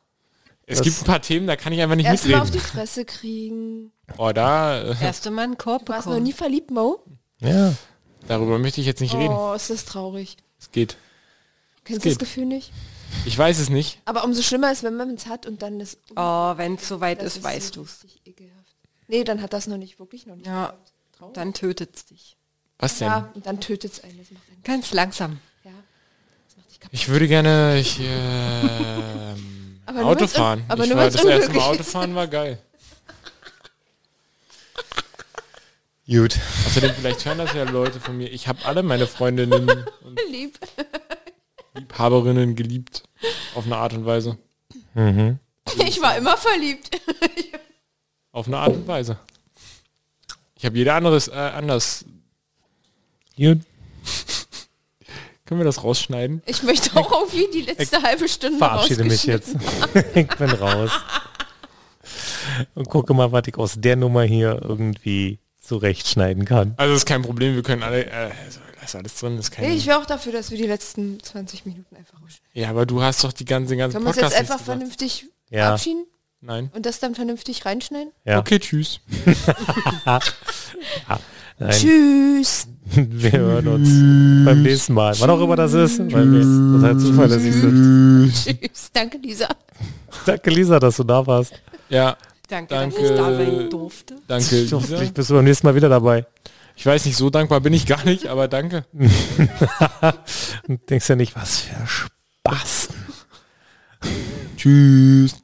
Es 0.71 0.79
Das- 0.79 0.85
gibt 0.85 1.01
ein 1.01 1.05
paar 1.05 1.23
Themen, 1.23 1.47
da 1.47 1.57
kann 1.57 1.73
ich 1.73 1.81
einfach 1.81 1.97
nicht 1.97 2.05
Erst 2.07 2.27
mal 2.29 2.41
auf 2.43 2.51
die 2.51 2.59
mitreden. 2.59 2.77
Fresse 2.77 3.05
kriegen. 3.07 3.93
Oh, 4.19 4.33
da, 4.35 4.83
äh, 4.83 4.97
erste 5.03 5.31
Mal 5.31 5.43
einen 5.45 5.57
Korb 5.59 5.87
Du 5.87 5.93
warst 5.93 6.05
noch 6.07 6.13
bekommen. 6.13 6.25
nie 6.27 6.33
verliebt, 6.33 6.71
Mo? 6.71 7.03
Ja. 7.41 7.75
darüber 8.27 8.59
möchte 8.59 8.81
ich 8.83 8.87
jetzt 8.87 9.01
nicht 9.01 9.15
reden. 9.15 9.33
Oh, 9.33 9.55
ist 9.55 9.71
das 9.71 9.87
traurig. 9.87 10.37
Es 10.61 10.71
geht. 10.71 10.99
Kennst 11.85 12.05
du 12.05 12.11
das 12.11 12.19
Gefühl 12.19 12.45
nicht? 12.45 12.71
Ich 13.25 13.39
weiß 13.39 13.59
es 13.59 13.71
nicht. 13.71 13.99
Aber 14.05 14.25
umso 14.25 14.43
schlimmer 14.43 14.71
ist, 14.71 14.83
wenn 14.83 14.95
man 14.97 15.15
es 15.15 15.27
hat 15.27 15.47
und 15.47 15.63
dann 15.63 15.79
das... 15.79 15.97
Oh, 16.15 16.53
wenn 16.59 16.75
es 16.75 16.87
soweit 16.87 17.23
ist, 17.23 17.43
weißt 17.43 17.77
du. 17.77 17.87
ekelhaft. 18.27 18.77
Nee, 19.07 19.25
dann 19.25 19.41
hat 19.41 19.55
das 19.55 19.67
noch 19.69 19.79
nicht, 19.79 19.99
wirklich 19.99 20.27
noch 20.27 20.37
nicht. 20.37 20.47
Ja. 20.47 20.75
Traurig. 21.17 21.35
dann 21.35 21.55
tötet's 21.55 22.05
dich. 22.05 22.37
Was 22.79 22.99
denn? 22.99 23.09
Ja, 23.09 23.31
und 23.35 23.47
dann 23.47 23.59
tötet 23.61 23.93
es 23.95 24.05
einen. 24.05 24.19
Einen 24.19 24.63
Ganz 24.63 24.93
langsam. 24.93 25.41
ja. 25.65 25.71
Das 26.47 26.57
macht 26.59 26.71
dich 26.71 26.79
kaputt. 26.81 26.93
Ich 26.95 27.09
würde 27.09 27.27
gerne 27.27 27.79
ich, 27.81 27.99
ähm, 28.03 29.58
Aber 29.89 30.01
nur 30.01 30.07
Auto 30.11 30.21
wenn's 30.21 30.35
un- 30.35 30.39
fahren. 30.39 30.65
aber 30.69 30.83
ich 30.85 30.91
nur 30.91 30.99
war, 30.99 31.05
das 31.07 31.15
erste 31.15 31.27
Mal 31.29 31.35
unglücklich 31.37 31.63
Auto 31.63 31.81
ist. 31.81 31.91
fahren 31.91 32.15
war 32.15 32.27
geil. 32.27 32.59
Gut. 36.07 36.39
Außerdem 36.67 36.95
vielleicht 36.95 37.25
hören 37.25 37.39
das 37.39 37.53
ja 37.55 37.65
Leute 37.65 38.01
von 38.01 38.17
mir. 38.17 38.31
Ich 38.33 38.49
habe 38.49 38.65
alle 38.65 38.83
meine 38.83 39.07
Freundinnen 39.07 39.69
und 40.03 40.21
Lieb. 40.31 40.59
Liebhaberinnen 41.75 42.55
geliebt. 42.57 43.03
Auf 43.55 43.67
eine 43.67 43.77
Art 43.77 43.93
und 43.93 44.05
Weise. 44.07 44.39
Mhm. 44.95 45.39
Ich 45.87 46.01
war 46.01 46.17
immer 46.17 46.37
verliebt. 46.37 46.91
Auf 48.33 48.47
eine 48.47 48.57
Art 48.59 48.75
und 48.75 48.87
Weise. 48.87 49.19
Ich 50.57 50.65
habe 50.65 50.77
jeder 50.77 50.95
anderes 50.95 51.29
äh, 51.29 51.33
anders. 51.33 52.05
Gut. 53.37 53.61
Können 55.49 55.61
wir 55.61 55.65
das 55.65 55.83
rausschneiden? 55.83 56.43
Ich 56.45 56.63
möchte 56.63 56.95
auch 56.95 57.11
irgendwie 57.11 57.49
die 57.51 57.63
letzte 57.63 58.03
halbe 58.03 58.29
Stunde 58.29 58.59
Verabschiede 58.59 59.03
mich 59.05 59.25
jetzt. 59.25 59.57
ich 60.15 60.29
bin 60.29 60.51
raus. 60.51 60.91
Und 62.75 62.91
gucke 62.91 63.15
mal, 63.15 63.33
was 63.33 63.45
ich 63.47 63.57
aus 63.57 63.77
der 63.79 63.97
Nummer 63.97 64.25
hier 64.25 64.61
irgendwie 64.63 65.39
zurechtschneiden 65.63 66.45
kann. 66.45 66.75
Also 66.77 66.95
ist 66.95 67.07
kein 67.07 67.23
Problem, 67.23 67.55
wir 67.55 67.63
können 67.63 67.83
alle. 67.83 68.05
Äh, 68.05 68.31
also, 68.45 68.61
lass 68.79 68.95
alles 68.95 69.15
drin, 69.15 69.39
ist 69.39 69.51
kein. 69.51 69.71
Nee, 69.71 69.77
ich 69.77 69.87
wäre 69.87 69.99
auch 69.99 70.05
dafür, 70.05 70.33
dass 70.33 70.51
wir 70.51 70.59
die 70.59 70.67
letzten 70.67 71.19
20 71.23 71.65
Minuten 71.65 71.97
einfach 71.97 72.21
rausschneiden. 72.23 72.53
ja, 72.53 72.69
aber 72.69 72.85
du 72.85 73.01
hast 73.01 73.25
doch 73.25 73.33
die 73.33 73.47
ganze, 73.47 73.71
den 73.71 73.79
ganzen 73.79 73.95
Können 73.95 74.05
wir 74.05 74.11
uns 74.11 74.21
jetzt 74.21 74.39
einfach 74.39 74.61
vernünftig 74.61 75.29
Ja. 75.49 75.65
verabschieden 75.65 76.05
Nein. 76.43 76.71
und 76.75 76.85
das 76.85 77.01
dann 77.01 77.15
vernünftig 77.15 77.65
reinschneiden? 77.65 78.13
Ja. 78.27 78.39
Okay, 78.39 78.59
tschüss. 78.59 79.01
Nein, 81.59 81.71
Tschüss. 81.73 82.69
wir 82.95 83.33
hören 83.33 83.69
uns 83.69 83.89
beim 84.47 84.63
nächsten 84.63 84.95
Mal. 84.95 85.15
Wann 85.19 85.31
auch 85.31 85.41
immer 85.41 85.57
das 85.57 85.73
ist, 85.75 85.99
weil 86.13 86.31
wir 86.33 86.43
total 86.43 86.99
zuverlässig 86.99 87.53
sind. 87.55 88.33
Tschüss. 88.33 88.91
Danke, 88.93 89.19
Lisa. 89.19 89.49
Danke, 90.27 90.51
Lisa, 90.51 90.79
dass 90.79 90.97
du 90.97 91.05
da 91.05 91.27
warst. 91.27 91.53
Ja, 91.89 92.17
Danke, 92.49 92.75
Danke. 92.75 92.97
dass 93.01 93.11
ich 93.11 93.17
da 93.17 93.37
sein 93.37 93.71
durfte. 93.71 94.17
danke. 94.27 94.57
Ich 94.57 94.73
hoffe, 94.73 94.93
Lisa. 94.93 95.03
ich 95.03 95.13
bist 95.13 95.29
du 95.31 95.35
beim 95.35 95.45
nächsten 95.45 95.67
Mal 95.67 95.75
wieder 95.75 95.89
dabei. 95.89 96.25
Ich 96.77 96.87
weiß 96.87 97.05
nicht, 97.07 97.17
so 97.17 97.29
dankbar 97.29 97.61
bin 97.61 97.73
ich 97.73 97.87
gar 97.87 98.05
nicht, 98.05 98.29
aber 98.29 98.47
danke. 98.47 98.85
Und 100.69 100.81
denkst 100.91 101.09
ja 101.09 101.17
nicht, 101.17 101.35
was 101.35 101.59
für 101.59 101.87
Spaß. 101.87 102.89
Tschüss. 104.57 105.35